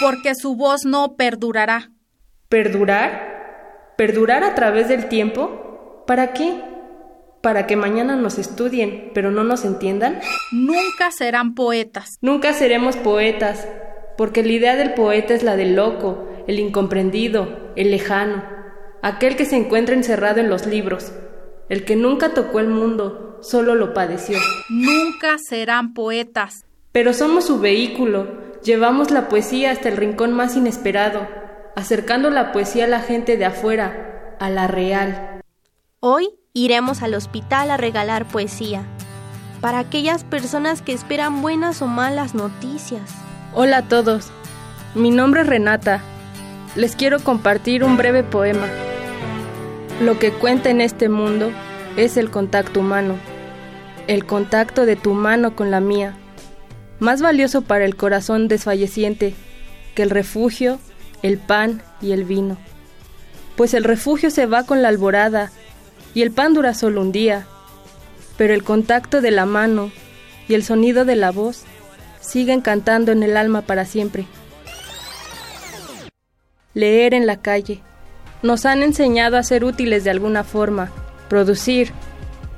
Porque 0.00 0.34
su 0.34 0.56
voz 0.56 0.84
no 0.84 1.16
perdurará. 1.16 1.90
¿Perdurar? 2.48 3.92
¿Perdurar 3.96 4.44
a 4.44 4.54
través 4.54 4.88
del 4.88 5.08
tiempo? 5.08 6.02
¿Para 6.06 6.32
qué? 6.32 6.60
¿Para 7.40 7.66
que 7.66 7.76
mañana 7.76 8.16
nos 8.16 8.38
estudien, 8.38 9.10
pero 9.14 9.30
no 9.30 9.44
nos 9.44 9.64
entiendan? 9.64 10.20
Nunca 10.52 11.10
serán 11.10 11.54
poetas. 11.54 12.16
Nunca 12.20 12.52
seremos 12.54 12.96
poetas, 12.96 13.68
porque 14.16 14.42
la 14.42 14.52
idea 14.52 14.76
del 14.76 14.94
poeta 14.94 15.34
es 15.34 15.42
la 15.42 15.54
del 15.56 15.76
loco, 15.76 16.26
el 16.46 16.58
incomprendido, 16.58 17.72
el 17.76 17.90
lejano, 17.90 18.42
aquel 19.02 19.36
que 19.36 19.44
se 19.44 19.56
encuentra 19.56 19.94
encerrado 19.94 20.40
en 20.40 20.48
los 20.48 20.66
libros, 20.66 21.12
el 21.68 21.84
que 21.84 21.96
nunca 21.96 22.34
tocó 22.34 22.60
el 22.60 22.68
mundo, 22.68 23.38
solo 23.42 23.74
lo 23.74 23.94
padeció. 23.94 24.38
Nunca 24.70 25.36
serán 25.38 25.92
poetas. 25.92 26.64
Pero 26.92 27.12
somos 27.12 27.44
su 27.46 27.60
vehículo, 27.60 28.26
llevamos 28.64 29.10
la 29.10 29.28
poesía 29.28 29.70
hasta 29.70 29.90
el 29.90 29.96
rincón 29.96 30.32
más 30.32 30.56
inesperado, 30.56 31.28
acercando 31.76 32.30
la 32.30 32.50
poesía 32.50 32.84
a 32.84 32.88
la 32.88 33.00
gente 33.00 33.36
de 33.36 33.44
afuera, 33.44 34.36
a 34.40 34.48
la 34.48 34.66
real. 34.66 35.42
Hoy 36.00 36.30
iremos 36.54 37.02
al 37.02 37.14
hospital 37.14 37.70
a 37.70 37.76
regalar 37.76 38.26
poesía, 38.26 38.82
para 39.60 39.78
aquellas 39.78 40.24
personas 40.24 40.82
que 40.82 40.92
esperan 40.92 41.42
buenas 41.42 41.82
o 41.82 41.86
malas 41.86 42.34
noticias. 42.34 43.02
Hola 43.52 43.78
a 43.78 43.82
todos, 43.82 44.30
mi 44.94 45.10
nombre 45.10 45.42
es 45.42 45.46
Renata. 45.46 46.00
Les 46.74 46.96
quiero 46.96 47.20
compartir 47.20 47.84
un 47.84 47.96
breve 47.96 48.24
poema. 48.24 48.66
Lo 50.02 50.18
que 50.18 50.32
cuenta 50.32 50.70
en 50.70 50.80
este 50.80 51.08
mundo 51.08 51.50
es 51.96 52.16
el 52.16 52.30
contacto 52.30 52.80
humano, 52.80 53.16
el 54.06 54.26
contacto 54.26 54.86
de 54.86 54.96
tu 54.96 55.12
mano 55.12 55.54
con 55.54 55.70
la 55.70 55.80
mía, 55.80 56.14
más 57.04 57.22
valioso 57.22 57.62
para 57.62 57.84
el 57.84 57.94
corazón 57.94 58.48
desfalleciente 58.48 59.34
que 59.94 60.02
el 60.02 60.10
refugio, 60.10 60.80
el 61.22 61.38
pan 61.38 61.82
y 62.00 62.12
el 62.12 62.24
vino. 62.24 62.56
Pues 63.56 63.74
el 63.74 63.84
refugio 63.84 64.30
se 64.30 64.46
va 64.46 64.64
con 64.64 64.82
la 64.82 64.88
alborada 64.88 65.52
y 66.14 66.22
el 66.22 66.32
pan 66.32 66.54
dura 66.54 66.74
solo 66.74 67.02
un 67.02 67.12
día, 67.12 67.46
pero 68.36 68.54
el 68.54 68.64
contacto 68.64 69.20
de 69.20 69.30
la 69.30 69.46
mano 69.46 69.92
y 70.48 70.54
el 70.54 70.64
sonido 70.64 71.04
de 71.04 71.14
la 71.14 71.30
voz 71.30 71.62
siguen 72.20 72.60
cantando 72.62 73.12
en 73.12 73.22
el 73.22 73.36
alma 73.36 73.60
para 73.62 73.84
siempre. 73.84 74.26
Leer 76.72 77.14
en 77.14 77.26
la 77.26 77.36
calle 77.36 77.82
nos 78.42 78.66
han 78.66 78.82
enseñado 78.82 79.36
a 79.36 79.42
ser 79.42 79.64
útiles 79.64 80.04
de 80.04 80.10
alguna 80.10 80.42
forma, 80.42 80.90
producir. 81.28 81.92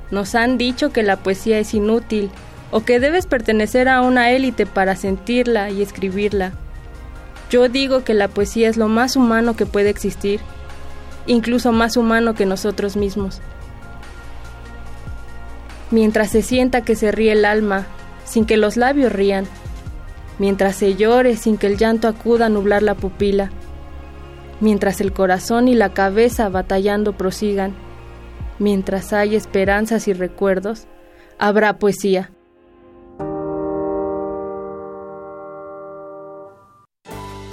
Nos 0.09 0.35
han 0.35 0.57
dicho 0.57 0.91
que 0.91 1.03
la 1.03 1.17
poesía 1.17 1.59
es 1.59 1.73
inútil 1.73 2.31
o 2.71 2.81
que 2.81 2.99
debes 2.99 3.25
pertenecer 3.25 3.87
a 3.89 4.01
una 4.01 4.31
élite 4.31 4.65
para 4.65 4.95
sentirla 4.95 5.69
y 5.69 5.81
escribirla. 5.81 6.53
Yo 7.49 7.69
digo 7.69 8.03
que 8.03 8.13
la 8.13 8.27
poesía 8.27 8.67
es 8.67 8.77
lo 8.77 8.87
más 8.89 9.15
humano 9.15 9.55
que 9.55 9.65
puede 9.65 9.89
existir, 9.89 10.41
incluso 11.27 11.71
más 11.71 11.95
humano 11.95 12.35
que 12.35 12.45
nosotros 12.45 12.97
mismos. 12.97 13.41
Mientras 15.91 16.31
se 16.31 16.41
sienta 16.41 16.81
que 16.81 16.95
se 16.95 17.11
ríe 17.11 17.31
el 17.31 17.45
alma, 17.45 17.85
sin 18.25 18.45
que 18.45 18.57
los 18.57 18.75
labios 18.75 19.13
rían, 19.13 19.45
mientras 20.39 20.75
se 20.75 20.95
llore 20.95 21.37
sin 21.37 21.57
que 21.57 21.67
el 21.67 21.77
llanto 21.77 22.09
acuda 22.09 22.47
a 22.47 22.49
nublar 22.49 22.83
la 22.83 22.95
pupila, 22.95 23.51
mientras 24.59 24.99
el 24.99 25.13
corazón 25.13 25.69
y 25.69 25.75
la 25.75 25.93
cabeza 25.93 26.49
batallando 26.49 27.13
prosigan, 27.13 27.73
mientras 28.59 29.13
hay 29.13 29.37
esperanzas 29.37 30.09
y 30.09 30.13
recuerdos, 30.13 30.87
habrá 31.39 31.79
poesía. 31.79 32.31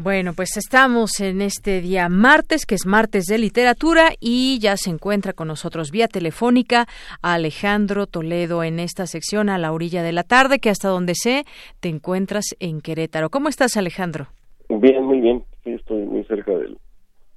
Bueno, 0.00 0.32
pues 0.32 0.56
estamos 0.56 1.18
en 1.18 1.40
este 1.40 1.80
día 1.80 2.08
martes, 2.08 2.66
que 2.66 2.76
es 2.76 2.86
martes 2.86 3.24
de 3.24 3.36
literatura, 3.36 4.12
y 4.20 4.60
ya 4.60 4.76
se 4.76 4.90
encuentra 4.90 5.32
con 5.32 5.48
nosotros 5.48 5.90
vía 5.90 6.06
telefónica 6.06 6.86
Alejandro 7.20 8.06
Toledo 8.06 8.62
en 8.62 8.78
esta 8.78 9.08
sección 9.08 9.48
a 9.48 9.58
la 9.58 9.72
orilla 9.72 10.04
de 10.04 10.12
la 10.12 10.22
tarde, 10.22 10.60
que 10.60 10.70
hasta 10.70 10.86
donde 10.86 11.16
sé 11.16 11.46
te 11.80 11.88
encuentras 11.88 12.44
en 12.60 12.80
Querétaro. 12.80 13.28
¿Cómo 13.28 13.48
estás, 13.48 13.76
Alejandro? 13.76 14.28
Bien, 14.68 15.02
muy 15.02 15.20
bien. 15.20 15.42
Sí, 15.64 15.72
estoy 15.72 16.04
muy 16.04 16.22
cerca 16.26 16.52
del, 16.52 16.78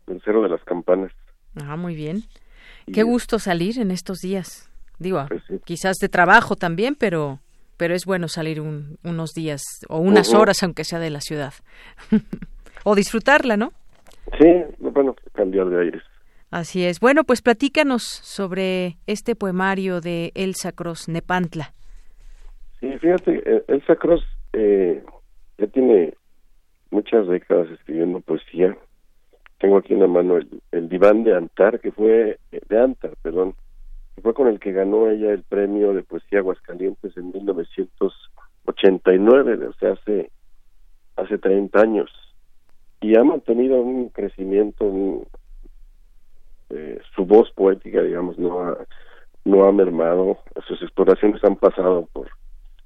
del 0.05 0.21
Cerro 0.21 0.43
de 0.43 0.49
las 0.49 0.63
Campanas. 0.63 1.11
Ah, 1.55 1.75
muy 1.77 1.95
bien. 1.95 2.25
Qué 2.93 3.01
gusto 3.01 3.39
salir 3.39 3.79
en 3.79 3.89
estos 3.89 4.19
días. 4.19 4.69
Digo, 4.99 5.25
quizás 5.65 5.97
de 5.97 6.09
trabajo 6.09 6.55
también, 6.55 6.93
pero 6.93 7.39
pero 7.81 7.95
es 7.95 8.05
bueno 8.05 8.27
salir 8.27 8.61
un, 8.61 8.99
unos 9.03 9.33
días 9.33 9.63
o 9.89 9.97
unas 9.97 10.35
horas, 10.35 10.61
aunque 10.61 10.83
sea 10.83 10.99
de 10.99 11.09
la 11.09 11.19
ciudad. 11.19 11.51
o 12.83 12.93
disfrutarla, 12.93 13.57
¿no? 13.57 13.71
Sí, 14.39 14.47
bueno, 14.77 15.15
cambiar 15.33 15.67
de 15.67 15.81
aires. 15.85 16.03
Así 16.51 16.85
es. 16.85 16.99
Bueno, 16.99 17.23
pues 17.23 17.41
platícanos 17.41 18.03
sobre 18.03 18.97
este 19.07 19.35
poemario 19.35 19.99
de 19.99 20.31
Elsa 20.35 20.73
Cross 20.73 21.09
Nepantla. 21.09 21.73
Sí, 22.81 22.95
fíjate, 22.99 23.41
eh, 23.43 23.63
Elsa 23.67 23.95
Cross 23.95 24.23
eh, 24.53 25.03
ya 25.57 25.65
tiene 25.65 26.13
muchas 26.91 27.27
décadas 27.27 27.67
escribiendo 27.71 28.19
poesía. 28.19 28.77
Tengo 29.59 29.77
aquí 29.77 29.95
en 29.95 30.01
la 30.01 30.07
mano 30.07 30.37
el, 30.37 30.61
el 30.71 30.87
diván 30.87 31.23
de 31.23 31.35
Antar, 31.35 31.79
que 31.79 31.91
fue, 31.91 32.37
eh, 32.51 32.61
de 32.69 32.79
Antar, 32.79 33.13
perdón, 33.23 33.55
que 34.15 34.21
fue 34.21 34.33
con 34.33 34.47
el 34.47 34.59
que 34.59 34.71
ganó 34.71 35.09
ella 35.09 35.31
el 35.31 35.43
premio 35.43 35.93
de 35.93 36.03
poesía 36.03 36.39
Aguascalientes 36.39 37.15
en 37.17 37.31
1989, 37.31 39.67
o 39.67 39.73
sea, 39.73 39.93
hace, 39.93 40.31
hace 41.15 41.37
30 41.37 41.79
años. 41.81 42.09
Y 42.99 43.15
ha 43.15 43.23
mantenido 43.23 43.81
un 43.81 44.09
crecimiento, 44.09 44.85
un- 44.85 45.25
eh, 46.69 46.99
su 47.15 47.25
voz 47.25 47.51
poética, 47.51 48.01
digamos, 48.01 48.37
no 48.37 48.61
ha, 48.61 48.77
no 49.45 49.65
ha 49.65 49.71
mermado, 49.71 50.37
sus 50.67 50.81
exploraciones 50.81 51.43
han 51.43 51.55
pasado 51.55 52.07
por 52.13 52.29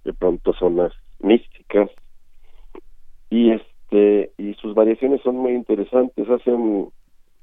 de 0.04 0.14
pronto 0.14 0.54
zonas 0.54 0.94
místicas. 1.20 1.90
Y 3.30 3.52
este 3.52 4.32
y 4.38 4.54
sus 4.56 4.74
variaciones 4.74 5.22
son 5.22 5.36
muy 5.38 5.54
interesantes. 5.54 6.30
Hace 6.30 6.52
un 6.52 6.92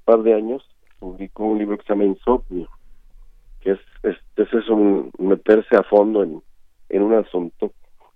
par 0.04 0.22
de 0.22 0.34
años 0.34 0.62
publicó 0.98 1.44
un 1.44 1.58
libro 1.58 1.76
que 1.76 1.84
se 1.84 1.90
llama 1.90 2.04
Insomnio 2.04 2.68
que 3.62 3.72
es 3.72 3.80
este 4.02 4.42
es 4.58 4.68
un 4.68 5.10
meterse 5.18 5.76
a 5.76 5.82
fondo 5.84 6.22
en, 6.22 6.42
en 6.88 7.02
un 7.02 7.14
asunto 7.14 7.72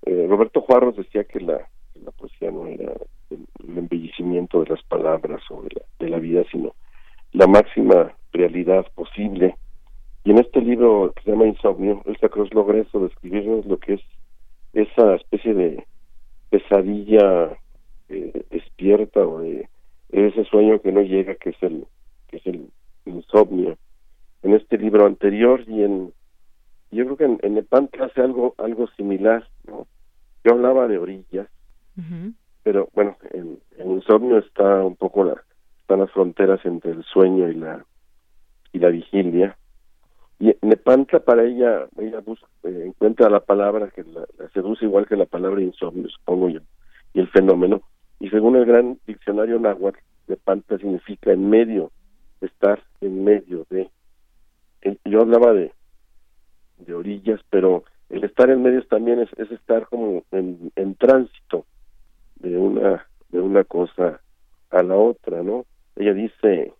Eh, 0.09 0.27
Roberto 0.29 0.61
Juarros 0.61 0.97
decía 0.97 1.25
que 1.25 1.41
la, 1.41 1.59
la 2.05 2.11
poesía 2.13 2.51
no 2.53 2.67
era 2.67 2.93
el, 3.31 3.43
el 3.69 3.79
embellecimiento 3.79 4.63
de 4.63 4.71
las 4.71 4.83
palabras 4.85 5.43
o 5.51 5.63
de 5.63 5.71
la, 5.77 5.83
de 5.99 6.09
la 6.11 6.19
vida 6.19 6.43
sino 6.53 6.75
la 7.33 7.47
máxima 7.47 8.13
realidad 8.33 8.85
posible 8.95 9.57
Y 10.27 10.33
en 10.33 10.39
este 10.39 10.61
libro 10.61 11.13
que 11.15 11.23
se 11.23 11.31
llama 11.31 11.47
Insomnio, 11.47 12.03
Elsa 12.05 12.29
Cruz 12.29 12.53
logra 12.53 12.79
eso, 12.81 12.99
describirnos 12.99 13.65
lo 13.67 13.79
que 13.79 13.95
es 13.95 14.01
esa 14.73 15.15
especie 15.15 15.55
de 15.55 15.85
pesadilla 16.51 17.57
eh, 18.09 18.45
despierta 18.51 19.21
o 19.21 19.39
de 19.41 19.69
ese 20.11 20.45
sueño 20.45 20.81
que 20.81 20.91
no 20.91 21.03
llega, 21.03 21.37
que 21.37 21.51
es 21.51 21.63
el 21.63 21.87
que 22.29 22.39
es 22.39 22.47
el 22.47 22.71
insomnio. 23.05 23.77
En 24.47 24.55
este 24.55 24.79
libro 24.79 25.07
anterior 25.07 25.65
y 25.67 25.83
en 25.83 26.13
yo 26.93 27.05
creo 27.05 27.17
que 27.17 27.25
en, 27.25 27.41
en 27.43 27.55
Nepantla 27.55 28.07
hace 28.07 28.21
algo 28.21 28.55
algo 28.59 28.87
similar, 28.97 29.45
¿no? 29.67 29.89
Yo 30.45 30.53
hablaba 30.53 30.87
de 30.87 30.99
orillas, 30.99 31.49
pero 32.63 32.89
bueno, 32.95 33.17
en, 33.33 33.59
en 33.77 33.91
insomnio 33.91 34.39
está 34.39 34.85
un 34.85 34.95
poco 34.95 35.25
la 35.25 35.43
están 35.81 35.99
las 35.99 36.13
fronteras 36.13 36.65
entre 36.65 36.93
el 36.93 37.03
sueño 37.03 37.49
y 37.49 37.55
la 37.55 37.85
y 38.73 38.79
la 38.79 38.91
vigilia. 38.91 39.59
Y 40.39 40.55
Nepantla 40.63 41.19
para 41.19 41.43
ella 41.43 41.89
ella 41.99 42.21
busca, 42.21 42.47
eh, 42.63 42.85
encuentra 42.87 43.29
la 43.29 43.41
palabra 43.41 43.91
que 43.91 44.05
la, 44.05 44.27
seduce 44.55 44.85
igual 44.85 45.09
que 45.09 45.17
la 45.17 45.27
palabra 45.27 45.61
insomnio 45.61 46.09
supongo 46.09 46.51
yo 46.51 46.61
y 47.15 47.19
el 47.19 47.29
fenómeno. 47.31 47.83
Y 48.21 48.31
según 48.31 48.55
el 48.55 48.65
gran 48.65 48.97
diccionario 49.09 49.59
náhuatl 49.59 49.99
Nepantla 50.29 50.79
significa 50.79 51.33
en 51.33 51.51
medio 51.51 51.91
estar 52.41 52.81
en 53.01 53.25
medio 53.25 53.67
de 53.71 53.91
yo 55.05 55.21
hablaba 55.21 55.53
de 55.53 55.73
de 56.79 56.95
orillas 56.95 57.41
pero 57.51 57.85
el 58.11 58.25
estar 58.25 58.51
en 58.51 58.63
medio 58.63 58.83
también 58.87 59.21
es, 59.21 59.31
es 59.39 59.51
estar 59.51 59.87
como 59.87 60.25
en, 60.31 60.71
en 60.77 60.95
tránsito 60.95 61.65
de 62.37 62.57
una 62.57 63.07
de 63.31 63.41
una 63.41 63.65
cosa 63.65 64.21
a 64.71 64.83
la 64.83 64.97
otra 64.97 65.43
no 65.43 65.65
ella 65.97 66.13
dice 66.13 66.73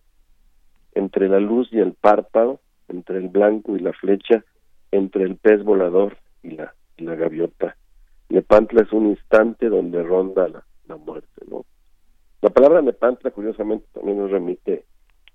entre 0.93 1.27
la 1.27 1.39
luz 1.39 1.67
y 1.71 1.79
el 1.79 1.93
párpado 1.93 2.59
entre 2.87 3.17
el 3.17 3.29
blanco 3.29 3.75
y 3.75 3.79
la 3.79 3.93
flecha, 3.93 4.43
entre 4.91 5.23
el 5.23 5.35
pez 5.35 5.63
volador 5.63 6.17
y 6.43 6.51
la, 6.51 6.73
la 6.97 7.15
gaviota. 7.15 7.75
Nepantla 8.29 8.81
es 8.81 8.91
un 8.91 9.07
instante 9.07 9.69
donde 9.69 10.03
ronda 10.03 10.47
la, 10.47 10.63
la 10.87 10.97
muerte, 10.97 11.45
¿no? 11.49 11.65
La 12.41 12.49
palabra 12.49 12.81
Nepantla, 12.81 13.31
curiosamente, 13.31 13.87
también 13.93 14.19
nos 14.19 14.31
remite 14.31 14.85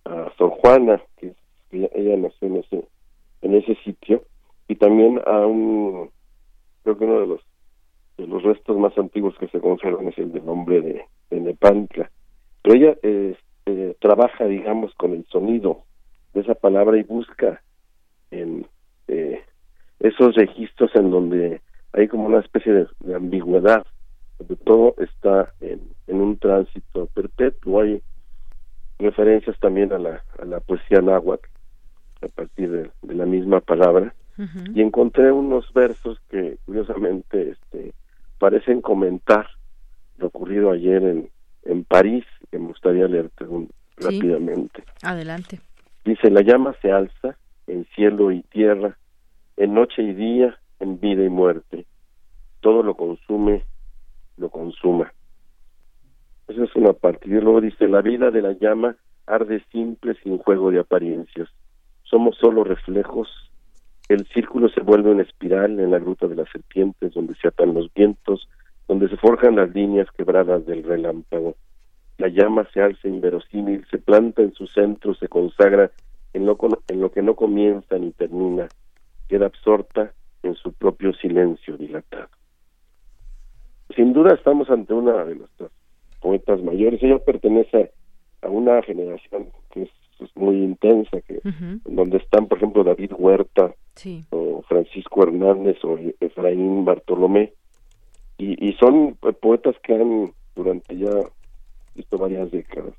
a 0.05 0.31
Sor 0.39 0.51
Juana, 0.51 1.03
que, 1.17 1.35
ella 1.73 2.17
nació 2.17 2.49
en 2.49 2.57
ese, 2.59 2.85
en 3.43 3.55
ese 3.55 3.75
sitio, 3.85 4.23
y 4.69 4.77
también 4.77 5.21
a 5.27 5.47
un, 5.47 6.11
creo 6.83 6.99
que 6.99 7.05
uno 7.05 7.21
de 7.21 7.27
los, 7.27 7.41
de 8.17 8.27
los 8.27 8.43
restos 8.43 8.77
más 8.79 8.97
antiguos 8.97 9.37
que 9.39 9.49
se 9.49 9.61
conservan 9.61 10.09
es 10.09 10.19
el 10.19 10.33
del 10.33 10.45
nombre 10.45 10.81
de, 10.81 11.05
de 11.31 11.41
Nepantla. 11.41 12.11
Pero 12.63 12.77
ella 12.77 12.97
eh, 13.03 13.37
trabaja, 14.01 14.45
digamos, 14.47 14.95
con 14.95 15.13
el 15.13 15.25
sonido 15.27 15.85
de 16.35 16.41
esa 16.41 16.55
palabra 16.55 16.99
y 16.99 17.03
busca 17.03 17.63
en 18.31 18.67
eh, 19.09 19.43
esos 20.01 20.35
registros 20.35 20.91
en 20.95 21.11
donde 21.11 21.61
hay 21.93 22.09
como 22.09 22.27
una 22.27 22.41
especie 22.41 22.87
de, 23.01 23.15
ambigüedad, 23.15 23.85
donde 24.39 24.57
todo 24.57 24.95
está 24.99 25.53
en, 25.61 25.81
en, 26.07 26.21
un 26.21 26.39
tránsito 26.39 27.07
perpetuo. 27.15 27.81
Hay 27.81 28.03
referencias 28.99 29.59
también 29.61 29.93
a 29.93 29.99
la, 29.99 30.23
a 30.39 30.45
la 30.45 30.61
poesía 30.61 31.01
náhuatl 31.01 31.47
a 32.23 32.29
partir 32.29 32.71
de, 32.71 32.91
la 33.15 33.27
misma 33.27 33.61
palabra 33.61 34.15
y 34.75 34.81
encontré 34.81 35.31
unos 35.31 35.73
versos 35.73 36.19
que 36.31 36.57
curiosamente 36.65 37.51
este, 37.51 37.93
parecen 38.39 38.81
comentar 38.81 39.47
lo 40.17 40.29
ocurrido 40.29 40.71
ayer 40.71 41.03
en, 41.03 41.31
en 41.65 41.85
París 41.85 42.25
que 42.51 42.59
me 42.59 42.69
gustaría 42.69 43.07
leerte 43.07 43.45
rápidamente. 43.97 44.85
Adelante. 45.03 45.61
Dice, 46.05 46.31
la 46.31 46.43
llama 46.43 46.75
se 46.83 46.91
alza 46.91 47.37
en 47.67 47.87
cielo 47.95 48.33
y 48.33 48.43
tierra, 48.43 48.97
en 49.57 49.75
noche 49.75 50.03
y 50.03 50.13
día, 50.13 50.59
en 50.81 50.99
vida 50.99 51.25
y 51.25 51.29
muerte. 51.29 51.87
Todo 52.61 52.83
lo 52.83 52.95
consume, 52.95 53.65
lo 54.37 54.51
consuma. 54.51 55.13
Esa 56.49 56.65
es 56.65 56.75
una 56.75 56.93
parte. 56.93 57.29
Y 57.29 57.33
luego 57.33 57.61
dice, 57.61 57.89
la 57.89 58.03
vida 58.03 58.31
de 58.31 58.43
la 58.43 58.53
llama 58.53 58.97
arde 59.27 59.65
simple 59.71 60.15
sin 60.23 60.39
juego 60.39 60.71
de 60.71 60.81
apariencias. 60.81 61.49
Somos 62.13 62.37
solo 62.37 62.63
reflejos. 62.63 63.29
El 64.09 64.25
círculo 64.29 64.69
se 64.69 64.83
vuelve 64.83 65.11
una 65.11 65.25
espiral 65.25 65.81
en 65.81 65.91
la 65.91 65.99
gruta 65.99 66.29
de 66.29 66.37
las 66.37 66.49
serpientes, 66.51 67.15
donde 67.15 67.35
se 67.35 67.49
atan 67.49 67.75
los 67.75 67.93
vientos, 67.93 68.49
donde 68.87 69.09
se 69.09 69.17
forjan 69.17 69.57
las 69.57 69.75
líneas 69.75 70.07
quebradas 70.17 70.65
del 70.65 70.85
relámpago 70.85 71.57
la 72.23 72.29
llama 72.29 72.69
se 72.73 72.81
alza 72.81 73.09
inverosímil, 73.09 73.85
se 73.91 73.99
planta 73.99 74.43
en 74.43 74.53
su 74.55 74.69
centro, 74.69 75.13
se 75.15 75.27
consagra 75.27 75.91
en 76.33 76.47
lo, 76.47 76.57
en 76.89 77.01
lo 77.01 77.11
que 77.11 77.21
no 77.21 77.35
comienza 77.35 77.99
ni 77.99 78.13
termina, 78.13 78.69
queda 79.29 79.47
absorta 79.47 80.13
en 80.45 80.55
su 80.55 80.73
propio 80.73 81.13
silencio 81.15 81.77
dilatado. 81.77 82.29
Sin 83.97 84.13
duda 84.13 84.35
estamos 84.35 84.71
ante 84.71 84.95
una 84.95 85.25
de 85.25 85.35
nuestras 85.35 85.71
poetas 86.21 86.63
mayores. 86.63 87.03
Ella 87.03 87.19
pertenece 87.19 87.91
a 88.41 88.49
una 88.49 88.81
generación 88.83 89.49
que 89.73 89.83
es, 89.83 89.91
muy 90.35 90.57
intensa, 90.57 91.21
que 91.21 91.41
donde 91.85 92.19
están, 92.19 92.47
por 92.47 92.59
ejemplo, 92.59 92.85
David 92.85 93.13
Huerta 93.17 93.75
o 94.31 94.63
Francisco 94.69 95.23
Hernández 95.23 95.83
o 95.85 95.99
Efraín 96.21 96.85
Bartolomé, 96.85 97.53
y, 98.39 98.69
y 98.69 98.73
son 98.75 99.17
poetas 99.41 99.77
que 99.83 99.95
han 99.95 100.33
durante 100.55 100.97
ya 100.97 101.11
visto 101.95 102.19
varias 102.19 102.51
décadas, 102.51 102.95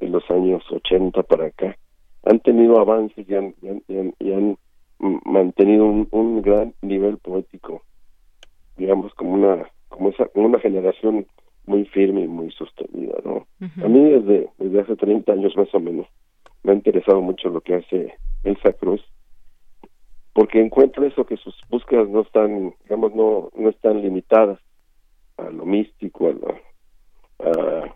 en 0.00 0.12
los 0.12 0.28
años 0.30 0.62
80 0.70 1.22
para 1.22 1.46
acá, 1.46 1.76
han 2.24 2.40
tenido 2.40 2.80
avances 2.80 3.28
y 3.28 3.34
han, 3.34 3.54
y 4.18 4.32
han, 4.32 4.56
mantenido 5.24 5.84
un, 5.84 6.42
gran 6.42 6.74
nivel 6.80 7.18
poético, 7.18 7.82
digamos, 8.76 9.12
como 9.14 9.32
una, 9.32 9.68
como 9.88 10.10
esa, 10.10 10.30
una 10.34 10.60
generación 10.60 11.26
muy 11.66 11.84
firme 11.86 12.22
y 12.22 12.28
muy 12.28 12.52
sostenida, 12.52 13.14
¿no? 13.24 13.46
A 13.84 13.88
mí 13.88 14.10
desde, 14.10 14.48
desde 14.58 14.80
hace 14.80 14.94
30 14.94 15.32
años 15.32 15.56
más 15.56 15.74
o 15.74 15.80
menos 15.80 16.06
me 16.62 16.72
ha 16.72 16.74
interesado 16.74 17.20
mucho 17.20 17.48
lo 17.48 17.60
que 17.60 17.74
hace 17.74 18.14
Elsa 18.44 18.72
Cruz, 18.72 19.02
porque 20.32 20.60
encuentro 20.60 21.04
eso 21.04 21.26
que 21.26 21.36
sus 21.36 21.54
búsquedas 21.68 22.08
no 22.08 22.22
están, 22.22 22.74
digamos, 22.84 23.14
no, 23.14 23.50
no 23.54 23.68
están 23.68 24.00
limitadas 24.00 24.58
a 25.36 25.50
lo 25.50 25.66
místico, 25.66 26.28
a, 26.28 26.32
lo, 26.32 26.48
a, 27.50 27.94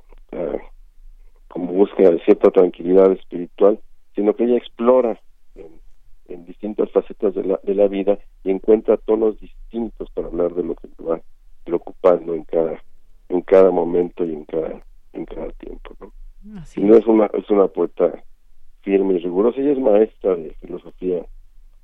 como 1.48 1.72
búsqueda 1.72 2.10
de 2.10 2.20
cierta 2.24 2.50
tranquilidad 2.50 3.12
espiritual, 3.12 3.80
sino 4.14 4.34
que 4.34 4.44
ella 4.44 4.56
explora 4.56 5.20
en, 5.54 6.44
distintas 6.44 6.90
facetas 6.90 7.34
de 7.34 7.44
la, 7.44 7.60
de 7.62 7.74
la 7.74 7.88
vida 7.88 8.18
y 8.44 8.50
encuentra 8.50 8.96
tonos 8.96 9.38
distintos 9.40 10.10
para 10.10 10.26
hablar 10.26 10.54
de 10.54 10.64
lo 10.64 10.74
que 10.74 10.88
va 11.02 11.20
preocupando 11.64 12.34
en 12.34 12.44
cada 12.44 12.82
en 13.28 13.40
cada 13.42 13.70
momento 13.70 14.24
y 14.24 14.32
en 14.32 14.44
cada 14.44 14.80
en 15.12 15.24
cada 15.24 15.50
tiempo 15.52 15.94
¿no? 16.00 16.12
y 16.76 16.80
no 16.80 16.96
es 16.96 17.06
una 17.06 17.26
es 17.26 17.48
una 17.50 17.66
poeta 17.68 18.22
firme 18.86 19.14
y 19.14 19.18
rigurosa. 19.18 19.60
Ella 19.60 19.72
es 19.72 19.78
maestra 19.80 20.36
de 20.36 20.54
filosofía 20.60 21.26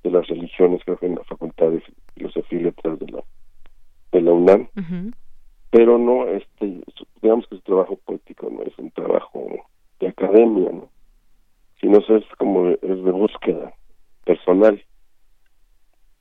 de 0.05 0.11
las 0.11 0.27
religiones 0.29 0.81
creo 0.85 0.97
que 0.97 1.07
en 1.07 1.17
la 1.17 1.25
facultad 1.25 1.71
de 1.71 1.83
filosofía 2.15 2.61
y 2.61 2.63
letras 2.63 2.99
de 2.99 3.07
la 3.11 3.23
de 4.13 4.21
la 4.21 4.33
UNAM. 4.33 4.69
Pero 5.71 5.99
no 5.99 6.29
este 6.29 6.81
digamos 7.21 7.47
que 7.49 7.57
su 7.57 7.63
trabajo 7.63 7.97
poético 8.05 8.49
no 8.51 8.63
es 8.63 8.79
un 8.79 8.91
trabajo 8.93 9.49
de 10.01 10.09
academia 10.09 10.71
no 10.71 10.89
sino 11.81 11.99
es 11.99 12.25
como 12.39 12.69
es 12.69 12.81
de 12.81 13.11
búsqueda 13.11 13.75
personal. 14.25 14.81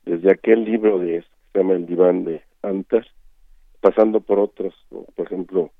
Desde 0.04 0.32
aquel 0.32 0.64
libro 0.64 0.98
de 0.98 1.20
que 1.20 1.24
se 1.52 1.58
llama 1.58 1.74
el 1.74 1.86
diván 1.86 2.24
de 2.24 2.42
Antas 2.62 3.06
pasando 3.80 4.20
por 4.20 4.40
otros 4.40 4.74
por 4.88 5.26
ejemplo 5.26 5.70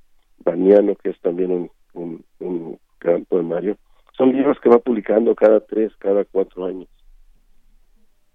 Baniano 0.44 0.94
que 0.94 1.10
es 1.10 1.20
también 1.20 1.50
un, 1.52 1.70
un, 1.94 2.24
un 2.38 2.78
gran 3.00 3.24
poemario 3.24 3.76
son 4.22 4.36
libros 4.36 4.60
que 4.60 4.68
va 4.68 4.78
publicando 4.78 5.34
cada 5.34 5.60
tres 5.60 5.92
cada 5.98 6.24
cuatro 6.24 6.66
años 6.66 6.88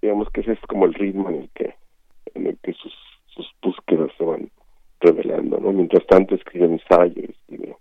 digamos 0.02 0.30
que 0.32 0.42
ese 0.42 0.54
es 0.54 0.62
como 0.68 0.86
el 0.86 0.94
ritmo 0.94 1.30
en 1.30 1.36
el 1.44 1.50
que 1.50 1.76
en 2.36 2.48
el 2.48 2.58
que 2.60 2.74
sus 2.74 2.94
sus 3.38 3.48
búsquedas 3.62 4.12
se 4.18 4.24
van 4.24 4.50
revelando, 5.00 5.60
¿no? 5.60 5.72
Mientras 5.72 6.06
tanto 6.08 6.36
escribe 6.36 6.66
ensayos, 6.66 7.30
escribe 7.30 7.78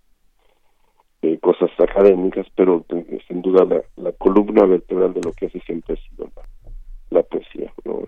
eh, 1.22 1.38
cosas 1.38 1.70
académicas, 1.78 2.46
pero 2.54 2.84
sin 3.26 3.42
duda 3.42 3.82
la, 3.96 4.12
columna 4.12 4.66
vertebral 4.66 5.14
de 5.14 5.22
lo 5.22 5.32
que 5.32 5.46
hace 5.46 5.60
siempre 5.60 5.94
ha 5.94 6.10
sido 6.10 6.30
la, 7.10 7.22
poesía, 7.22 7.72
¿no? 7.84 8.02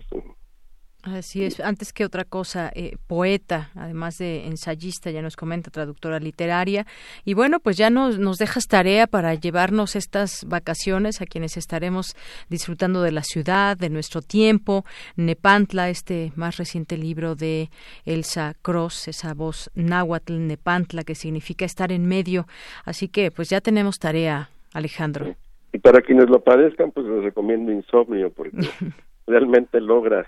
Así 1.14 1.44
es, 1.44 1.60
antes 1.60 1.92
que 1.92 2.04
otra 2.04 2.24
cosa, 2.24 2.70
eh, 2.74 2.96
poeta, 3.06 3.70
además 3.74 4.18
de 4.18 4.46
ensayista, 4.46 5.10
ya 5.10 5.22
nos 5.22 5.36
comenta, 5.36 5.70
traductora 5.70 6.18
literaria. 6.20 6.86
Y 7.24 7.34
bueno, 7.34 7.60
pues 7.60 7.76
ya 7.76 7.90
nos, 7.90 8.18
nos 8.18 8.38
dejas 8.38 8.66
tarea 8.66 9.06
para 9.06 9.34
llevarnos 9.34 9.96
estas 9.96 10.44
vacaciones 10.46 11.20
a 11.20 11.26
quienes 11.26 11.56
estaremos 11.56 12.14
disfrutando 12.48 13.02
de 13.02 13.12
la 13.12 13.22
ciudad, 13.22 13.76
de 13.76 13.90
nuestro 13.90 14.22
tiempo. 14.22 14.84
Nepantla, 15.16 15.88
este 15.88 16.32
más 16.36 16.56
reciente 16.56 16.96
libro 16.96 17.34
de 17.34 17.70
Elsa 18.04 18.54
Cross, 18.62 19.08
esa 19.08 19.34
voz 19.34 19.70
náhuatl, 19.74 20.46
Nepantla, 20.46 21.04
que 21.04 21.14
significa 21.14 21.64
estar 21.64 21.92
en 21.92 22.06
medio. 22.06 22.46
Así 22.84 23.08
que 23.08 23.30
pues 23.30 23.50
ya 23.50 23.60
tenemos 23.60 23.98
tarea, 23.98 24.50
Alejandro. 24.72 25.34
Y 25.72 25.78
para 25.78 26.00
quienes 26.00 26.28
lo 26.30 26.40
padezcan, 26.40 26.92
pues 26.92 27.06
les 27.06 27.24
recomiendo 27.24 27.72
Insomnio, 27.72 28.30
porque 28.30 28.56
realmente 29.26 29.80
logra 29.80 30.26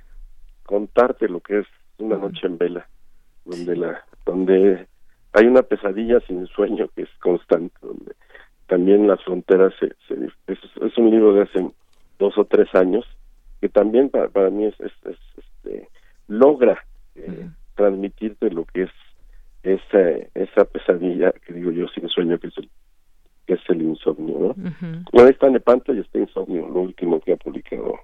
contarte 0.70 1.28
lo 1.28 1.40
que 1.40 1.58
es 1.58 1.66
una 1.98 2.16
noche 2.16 2.46
en 2.46 2.56
vela, 2.56 2.86
donde 3.44 3.76
la 3.76 4.04
donde 4.24 4.86
hay 5.32 5.46
una 5.46 5.62
pesadilla 5.62 6.20
sin 6.28 6.46
sueño 6.46 6.88
que 6.94 7.02
es 7.02 7.08
constante, 7.20 7.74
donde 7.82 8.14
también 8.68 9.08
las 9.08 9.20
fronteras 9.24 9.74
se, 9.80 9.86
es, 10.46 10.98
un 10.98 11.10
libro 11.10 11.34
de 11.34 11.42
hace 11.42 11.68
dos 12.20 12.38
o 12.38 12.44
tres 12.44 12.72
años 12.74 13.04
que 13.60 13.68
también 13.68 14.10
para, 14.10 14.28
para 14.28 14.50
mí 14.50 14.66
es, 14.66 14.74
este, 14.80 15.88
logra 16.28 16.78
eh, 17.16 17.48
transmitirte 17.74 18.50
lo 18.50 18.64
que 18.66 18.82
es 18.84 18.90
esa 19.64 20.00
esa 20.34 20.64
pesadilla 20.64 21.32
que 21.32 21.52
digo 21.52 21.72
yo 21.72 21.88
sin 21.88 22.08
sueño 22.08 22.38
que 22.38 22.46
es 22.46 22.56
el 22.58 22.70
que 23.46 23.54
es 23.54 23.60
el 23.68 23.82
insomnio 23.82 24.54
no 25.12 25.22
uh 25.22 25.28
está 25.28 25.50
Nepantla 25.50 25.94
y 25.94 25.98
está 25.98 26.18
insomnio 26.18 26.66
lo 26.68 26.80
último 26.80 27.20
que 27.20 27.32
ha 27.32 27.36
publicado 27.36 27.98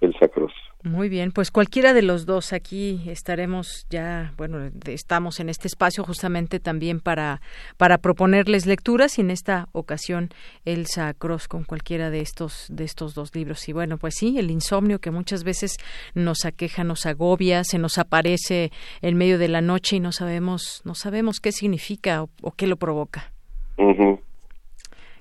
el 0.00 0.14
Sacros 0.18 0.52
muy 0.84 1.08
bien, 1.08 1.32
pues 1.32 1.50
cualquiera 1.50 1.94
de 1.94 2.02
los 2.02 2.26
dos 2.26 2.52
aquí 2.52 3.00
estaremos 3.06 3.86
ya, 3.88 4.34
bueno, 4.36 4.70
estamos 4.84 5.40
en 5.40 5.48
este 5.48 5.66
espacio 5.66 6.04
justamente 6.04 6.60
también 6.60 7.00
para, 7.00 7.40
para 7.78 7.96
proponerles 7.96 8.66
lecturas 8.66 9.16
y 9.16 9.22
en 9.22 9.30
esta 9.30 9.68
ocasión 9.72 10.28
Elsa 10.66 11.14
Cross 11.14 11.48
con 11.48 11.64
cualquiera 11.64 12.10
de 12.10 12.20
estos, 12.20 12.66
de 12.70 12.84
estos 12.84 13.14
dos 13.14 13.34
libros. 13.34 13.66
Y 13.66 13.72
bueno, 13.72 13.96
pues 13.96 14.16
sí, 14.18 14.38
el 14.38 14.50
insomnio 14.50 14.98
que 14.98 15.10
muchas 15.10 15.42
veces 15.42 15.78
nos 16.14 16.44
aqueja, 16.44 16.84
nos 16.84 17.06
agobia, 17.06 17.64
se 17.64 17.78
nos 17.78 17.96
aparece 17.96 18.70
en 19.00 19.16
medio 19.16 19.38
de 19.38 19.48
la 19.48 19.62
noche 19.62 19.96
y 19.96 20.00
no 20.00 20.12
sabemos, 20.12 20.82
no 20.84 20.94
sabemos 20.94 21.40
qué 21.40 21.52
significa 21.52 22.24
o, 22.42 22.52
qué 22.52 22.66
lo 22.66 22.76
provoca 22.76 23.32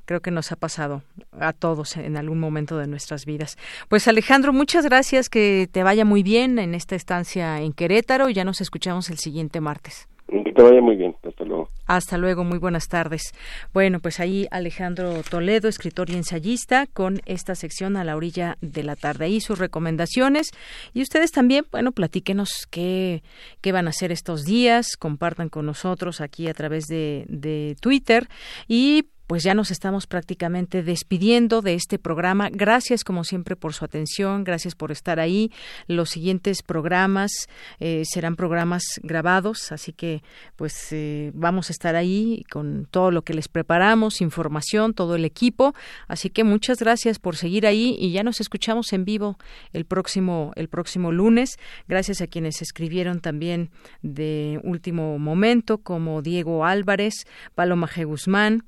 creo 0.06 0.22
que 0.22 0.32
nos 0.32 0.52
ha 0.52 0.56
pasado 0.56 1.04
a 1.40 1.54
todos 1.54 1.98
en 1.98 2.18
algún 2.18 2.40
momento 2.40 2.78
de 2.78 2.88
nuestras 2.88 3.26
vidas. 3.26 3.58
Pues 3.90 4.08
Alejandro, 4.08 4.54
muchas 4.54 4.86
gracias, 4.86 5.30
que 5.30 5.68
te 5.72 5.84
vaya 5.84 6.06
muy 6.06 6.24
bien 6.24 6.60
en 6.60 6.76
esta 6.76 6.96
estancia 6.96 7.62
en 7.62 7.74
Querétaro 7.74 8.30
y 8.30 8.34
ya 8.34 8.44
nos 8.44 8.62
escuchamos 8.62 9.10
el 9.10 9.18
siguiente 9.18 9.62
martes. 9.62 10.08
Que 10.28 10.52
te 10.52 10.64
vaya 10.64 10.82
muy 10.82 10.96
bien, 10.96 11.16
hasta 11.24 11.44
luego. 11.44 11.70
Hasta 11.86 12.18
luego, 12.18 12.44
muy 12.44 12.58
buenas 12.58 12.88
tardes. 12.88 13.34
Bueno, 13.74 14.00
pues 14.00 14.20
ahí 14.20 14.48
Alejandro 14.52 15.22
Toledo, 15.30 15.68
escritor 15.68 16.10
y 16.10 16.14
ensayista, 16.14 16.88
con 16.88 17.22
esta 17.26 17.56
sección 17.56 17.98
a 17.98 18.04
la 18.04 18.16
orilla 18.16 18.58
de 18.62 18.84
la 18.84 18.96
tarde. 18.96 19.26
Ahí 19.26 19.42
sus 19.42 19.60
recomendaciones. 19.60 20.50
Y 20.94 21.02
ustedes 21.02 21.32
también, 21.32 21.66
bueno, 21.72 21.92
platíquenos 21.92 22.68
qué, 22.72 23.22
qué 23.62 23.72
van 23.72 23.86
a 23.88 23.92
hacer 23.92 24.12
estos 24.12 24.44
días, 24.44 24.96
compartan 24.98 25.50
con 25.50 25.66
nosotros 25.66 26.22
aquí 26.22 26.48
a 26.48 26.54
través 26.54 26.86
de, 26.86 27.26
de 27.28 27.76
Twitter. 27.82 28.28
Y 28.68 29.10
pues 29.28 29.44
ya 29.44 29.54
nos 29.54 29.72
estamos 29.72 30.08
prácticamente 30.08 30.84
despidiendo 30.84 31.62
de 31.62 31.76
este 31.76 32.00
programa. 32.00 32.50
Gracias 32.52 33.04
como 33.04 33.24
siempre 33.24 33.56
por 33.56 33.74
su 33.74 33.86
atención, 33.86 34.44
gracias 34.44 34.76
por 34.76 34.92
estar 34.92 35.20
ahí. 35.20 35.52
Los 35.88 36.10
siguientes 36.10 36.62
programas 36.62 37.32
eh, 37.80 38.04
serán 38.06 38.36
programas 38.36 38.84
grabados, 39.02 39.72
así 39.72 39.94
que 39.94 40.24
pues 40.56 40.92
eh, 40.92 41.32
vamos 41.34 41.70
a 41.70 41.74
estar 41.74 41.96
ahí 41.96 42.44
con 42.52 42.88
todo 42.90 43.12
lo 43.12 43.24
que 43.24 43.34
les 43.34 43.48
preparamos, 43.48 44.22
información, 44.22 44.94
todo 44.94 45.16
el 45.16 45.26
equipo. 45.26 45.74
Así 46.08 46.30
que 46.30 46.44
muchas 46.44 46.80
gracias 46.80 47.20
por 47.20 47.36
seguir 47.36 47.66
ahí 47.66 47.96
y 48.00 48.12
ya 48.12 48.24
nos 48.24 48.42
escuchamos 48.42 48.94
en 48.94 49.06
vivo 49.06 49.38
el 49.72 49.86
próximo 49.86 50.52
el 50.56 50.68
próximo 50.68 51.12
lunes. 51.12 51.58
Gracias 51.88 52.22
a 52.22 52.28
quienes 52.28 52.62
escribieron 52.62 53.20
también 53.20 53.70
de 54.02 54.60
último 54.64 55.18
momento 55.20 55.78
como 55.78 56.22
Diego 56.22 56.66
Álvarez, 56.66 57.26
Paloma 57.56 57.88
G. 57.88 58.06
Guzmán. 58.06 58.64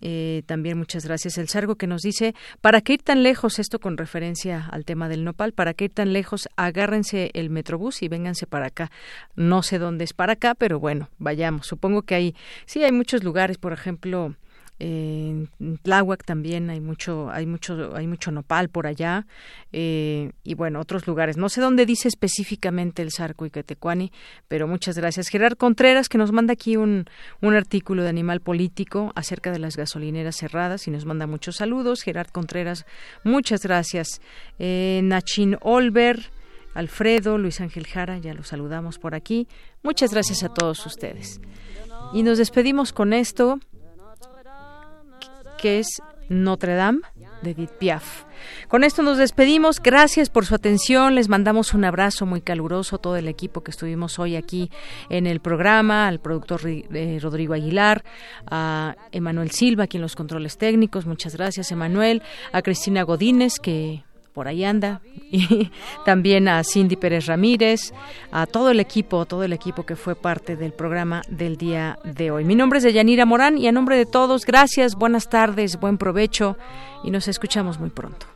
Eh, 0.00 0.42
también 0.46 0.78
muchas 0.78 1.04
gracias. 1.04 1.36
El 1.38 1.48
Sargo 1.48 1.76
que 1.76 1.86
nos 1.86 2.02
dice, 2.02 2.34
¿para 2.60 2.80
qué 2.80 2.94
ir 2.94 3.02
tan 3.02 3.22
lejos? 3.22 3.58
Esto 3.58 3.78
con 3.78 3.96
referencia 3.96 4.68
al 4.70 4.84
tema 4.84 5.08
del 5.08 5.24
nopal, 5.24 5.52
¿para 5.52 5.74
qué 5.74 5.86
ir 5.86 5.92
tan 5.92 6.12
lejos? 6.12 6.48
Agárrense 6.56 7.30
el 7.34 7.50
metrobús 7.50 8.02
y 8.02 8.08
vénganse 8.08 8.46
para 8.46 8.66
acá. 8.66 8.90
No 9.36 9.62
sé 9.62 9.78
dónde 9.78 10.04
es 10.04 10.12
para 10.12 10.34
acá, 10.34 10.54
pero 10.54 10.78
bueno, 10.78 11.08
vayamos. 11.18 11.66
Supongo 11.66 12.02
que 12.02 12.14
hay, 12.14 12.34
sí, 12.66 12.82
hay 12.82 12.92
muchos 12.92 13.24
lugares, 13.24 13.58
por 13.58 13.72
ejemplo, 13.72 14.34
en 14.80 15.78
Tláhuac 15.82 16.24
también 16.24 16.70
hay 16.70 16.80
mucho 16.80 17.30
hay 17.30 17.44
mucho 17.44 17.94
hay 17.94 18.06
mucho 18.06 18.30
nopal 18.30 18.70
por 18.70 18.86
allá 18.86 19.26
eh, 19.72 20.32
y 20.42 20.54
bueno 20.54 20.80
otros 20.80 21.06
lugares. 21.06 21.36
No 21.36 21.48
sé 21.48 21.60
dónde 21.60 21.84
dice 21.84 22.08
específicamente 22.08 23.02
el 23.02 23.12
Zarco 23.12 23.44
y 23.44 23.50
Quetecuani 23.50 24.10
pero 24.48 24.66
muchas 24.66 24.96
gracias. 24.96 25.28
Gerard 25.28 25.56
Contreras 25.56 26.08
que 26.08 26.18
nos 26.18 26.32
manda 26.32 26.54
aquí 26.54 26.76
un, 26.76 27.04
un 27.42 27.54
artículo 27.54 28.02
de 28.02 28.08
Animal 28.08 28.40
Político 28.40 29.12
acerca 29.14 29.52
de 29.52 29.58
las 29.58 29.76
gasolineras 29.76 30.36
cerradas 30.36 30.88
y 30.88 30.90
nos 30.90 31.04
manda 31.04 31.26
muchos 31.26 31.56
saludos. 31.56 32.02
Gerard 32.02 32.30
Contreras 32.30 32.86
muchas 33.22 33.62
gracias. 33.62 34.22
Eh, 34.58 35.00
Nachin 35.04 35.58
Olver 35.60 36.30
Alfredo 36.74 37.36
Luis 37.36 37.60
Ángel 37.60 37.86
Jara 37.86 38.18
ya 38.18 38.32
los 38.32 38.48
saludamos 38.48 38.98
por 38.98 39.14
aquí. 39.14 39.48
Muchas 39.82 40.12
gracias 40.12 40.42
a 40.42 40.48
todos 40.48 40.86
ustedes. 40.86 41.40
Y 42.14 42.22
nos 42.22 42.38
despedimos 42.38 42.92
con 42.92 43.12
esto 43.12 43.60
que 45.60 45.78
es 45.78 46.02
Notre 46.28 46.74
Dame 46.74 47.00
de 47.42 47.50
Edith 47.50 47.70
Piaf. 47.70 48.24
Con 48.68 48.84
esto 48.84 49.02
nos 49.02 49.18
despedimos. 49.18 49.80
Gracias 49.80 50.30
por 50.30 50.46
su 50.46 50.54
atención. 50.54 51.14
Les 51.14 51.28
mandamos 51.28 51.74
un 51.74 51.84
abrazo 51.84 52.24
muy 52.24 52.40
caluroso 52.40 52.96
a 52.96 52.98
todo 52.98 53.16
el 53.16 53.28
equipo 53.28 53.62
que 53.62 53.70
estuvimos 53.70 54.18
hoy 54.18 54.36
aquí 54.36 54.70
en 55.08 55.26
el 55.26 55.40
programa, 55.40 56.08
al 56.08 56.20
productor 56.20 56.62
eh, 56.66 57.18
Rodrigo 57.20 57.54
Aguilar, 57.54 58.04
a 58.46 58.96
Emanuel 59.12 59.50
Silva, 59.50 59.84
aquí 59.84 59.96
en 59.98 60.02
los 60.02 60.16
controles 60.16 60.56
técnicos. 60.56 61.06
Muchas 61.06 61.36
gracias, 61.36 61.72
Emanuel. 61.72 62.22
A 62.52 62.62
Cristina 62.62 63.02
Godínez, 63.02 63.58
que 63.60 64.04
por 64.32 64.48
ahí 64.48 64.64
anda, 64.64 65.00
y 65.30 65.70
también 66.04 66.48
a 66.48 66.62
Cindy 66.64 66.96
Pérez 66.96 67.26
Ramírez, 67.26 67.92
a 68.32 68.46
todo 68.46 68.70
el 68.70 68.80
equipo, 68.80 69.26
todo 69.26 69.44
el 69.44 69.52
equipo 69.52 69.84
que 69.84 69.96
fue 69.96 70.14
parte 70.14 70.56
del 70.56 70.72
programa 70.72 71.22
del 71.28 71.56
día 71.56 71.98
de 72.04 72.30
hoy. 72.30 72.44
Mi 72.44 72.54
nombre 72.54 72.78
es 72.78 72.84
Deyanira 72.84 73.26
Morán 73.26 73.58
y 73.58 73.66
a 73.66 73.72
nombre 73.72 73.96
de 73.96 74.06
todos, 74.06 74.44
gracias, 74.44 74.94
buenas 74.94 75.28
tardes, 75.28 75.78
buen 75.78 75.98
provecho 75.98 76.56
y 77.04 77.10
nos 77.10 77.28
escuchamos 77.28 77.78
muy 77.78 77.90
pronto. 77.90 78.26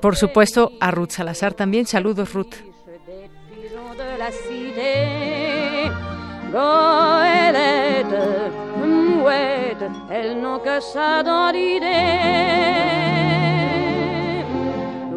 Por 0.00 0.16
supuesto, 0.16 0.72
a 0.80 0.90
Ruth 0.90 1.10
Salazar 1.10 1.54
también. 1.54 1.86
Saludos, 1.86 2.32
Ruth. 2.32 2.56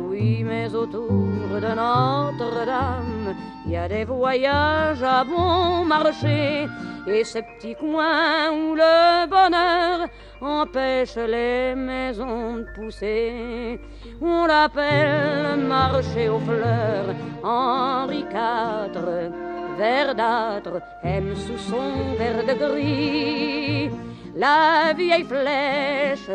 Oui, 0.09 0.43
mais 0.43 0.75
autour 0.75 1.59
de 1.61 1.75
Notre-Dame, 1.75 3.35
il 3.65 3.71
y 3.71 3.75
a 3.77 3.87
des 3.87 4.05
voyages 4.05 5.01
à 5.03 5.23
bon 5.23 5.85
marché 5.85 6.67
et 7.07 7.23
ces 7.23 7.41
petits 7.41 7.75
coins 7.75 8.51
où 8.51 8.75
le 8.75 9.27
bonheur 9.27 10.07
empêche 10.43 11.15
les 11.15 11.75
maisons 11.75 12.57
de 12.57 12.65
pousser. 12.75 13.79
On 14.21 14.45
l'appelle 14.45 15.57
marché 15.57 16.29
aux 16.29 16.39
fleurs, 16.39 17.15
Henri 17.43 18.25
IV, 18.29 19.31
verdâtre, 19.77 20.81
aime 21.03 21.35
sous 21.35 21.57
son 21.57 22.15
verre 22.17 22.45
de 22.45 22.53
gris. 22.53 23.89
La 24.35 24.93
vieille 24.93 25.25
flèche 25.25 26.31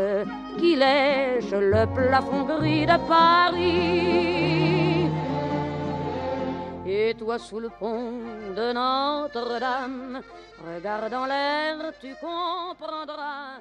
qui 0.58 0.76
lèche 0.76 1.50
le 1.50 1.86
plafond 1.92 2.44
gris 2.44 2.86
de 2.86 2.96
Paris. 3.08 4.28
Et 6.86 7.14
toi 7.14 7.38
sous 7.38 7.60
le 7.60 7.68
pont 7.68 8.20
de 8.56 8.72
Notre-Dame, 8.72 10.22
regardant 10.64 11.26
l'air, 11.26 11.92
tu 12.00 12.14
comprendras. 12.20 13.60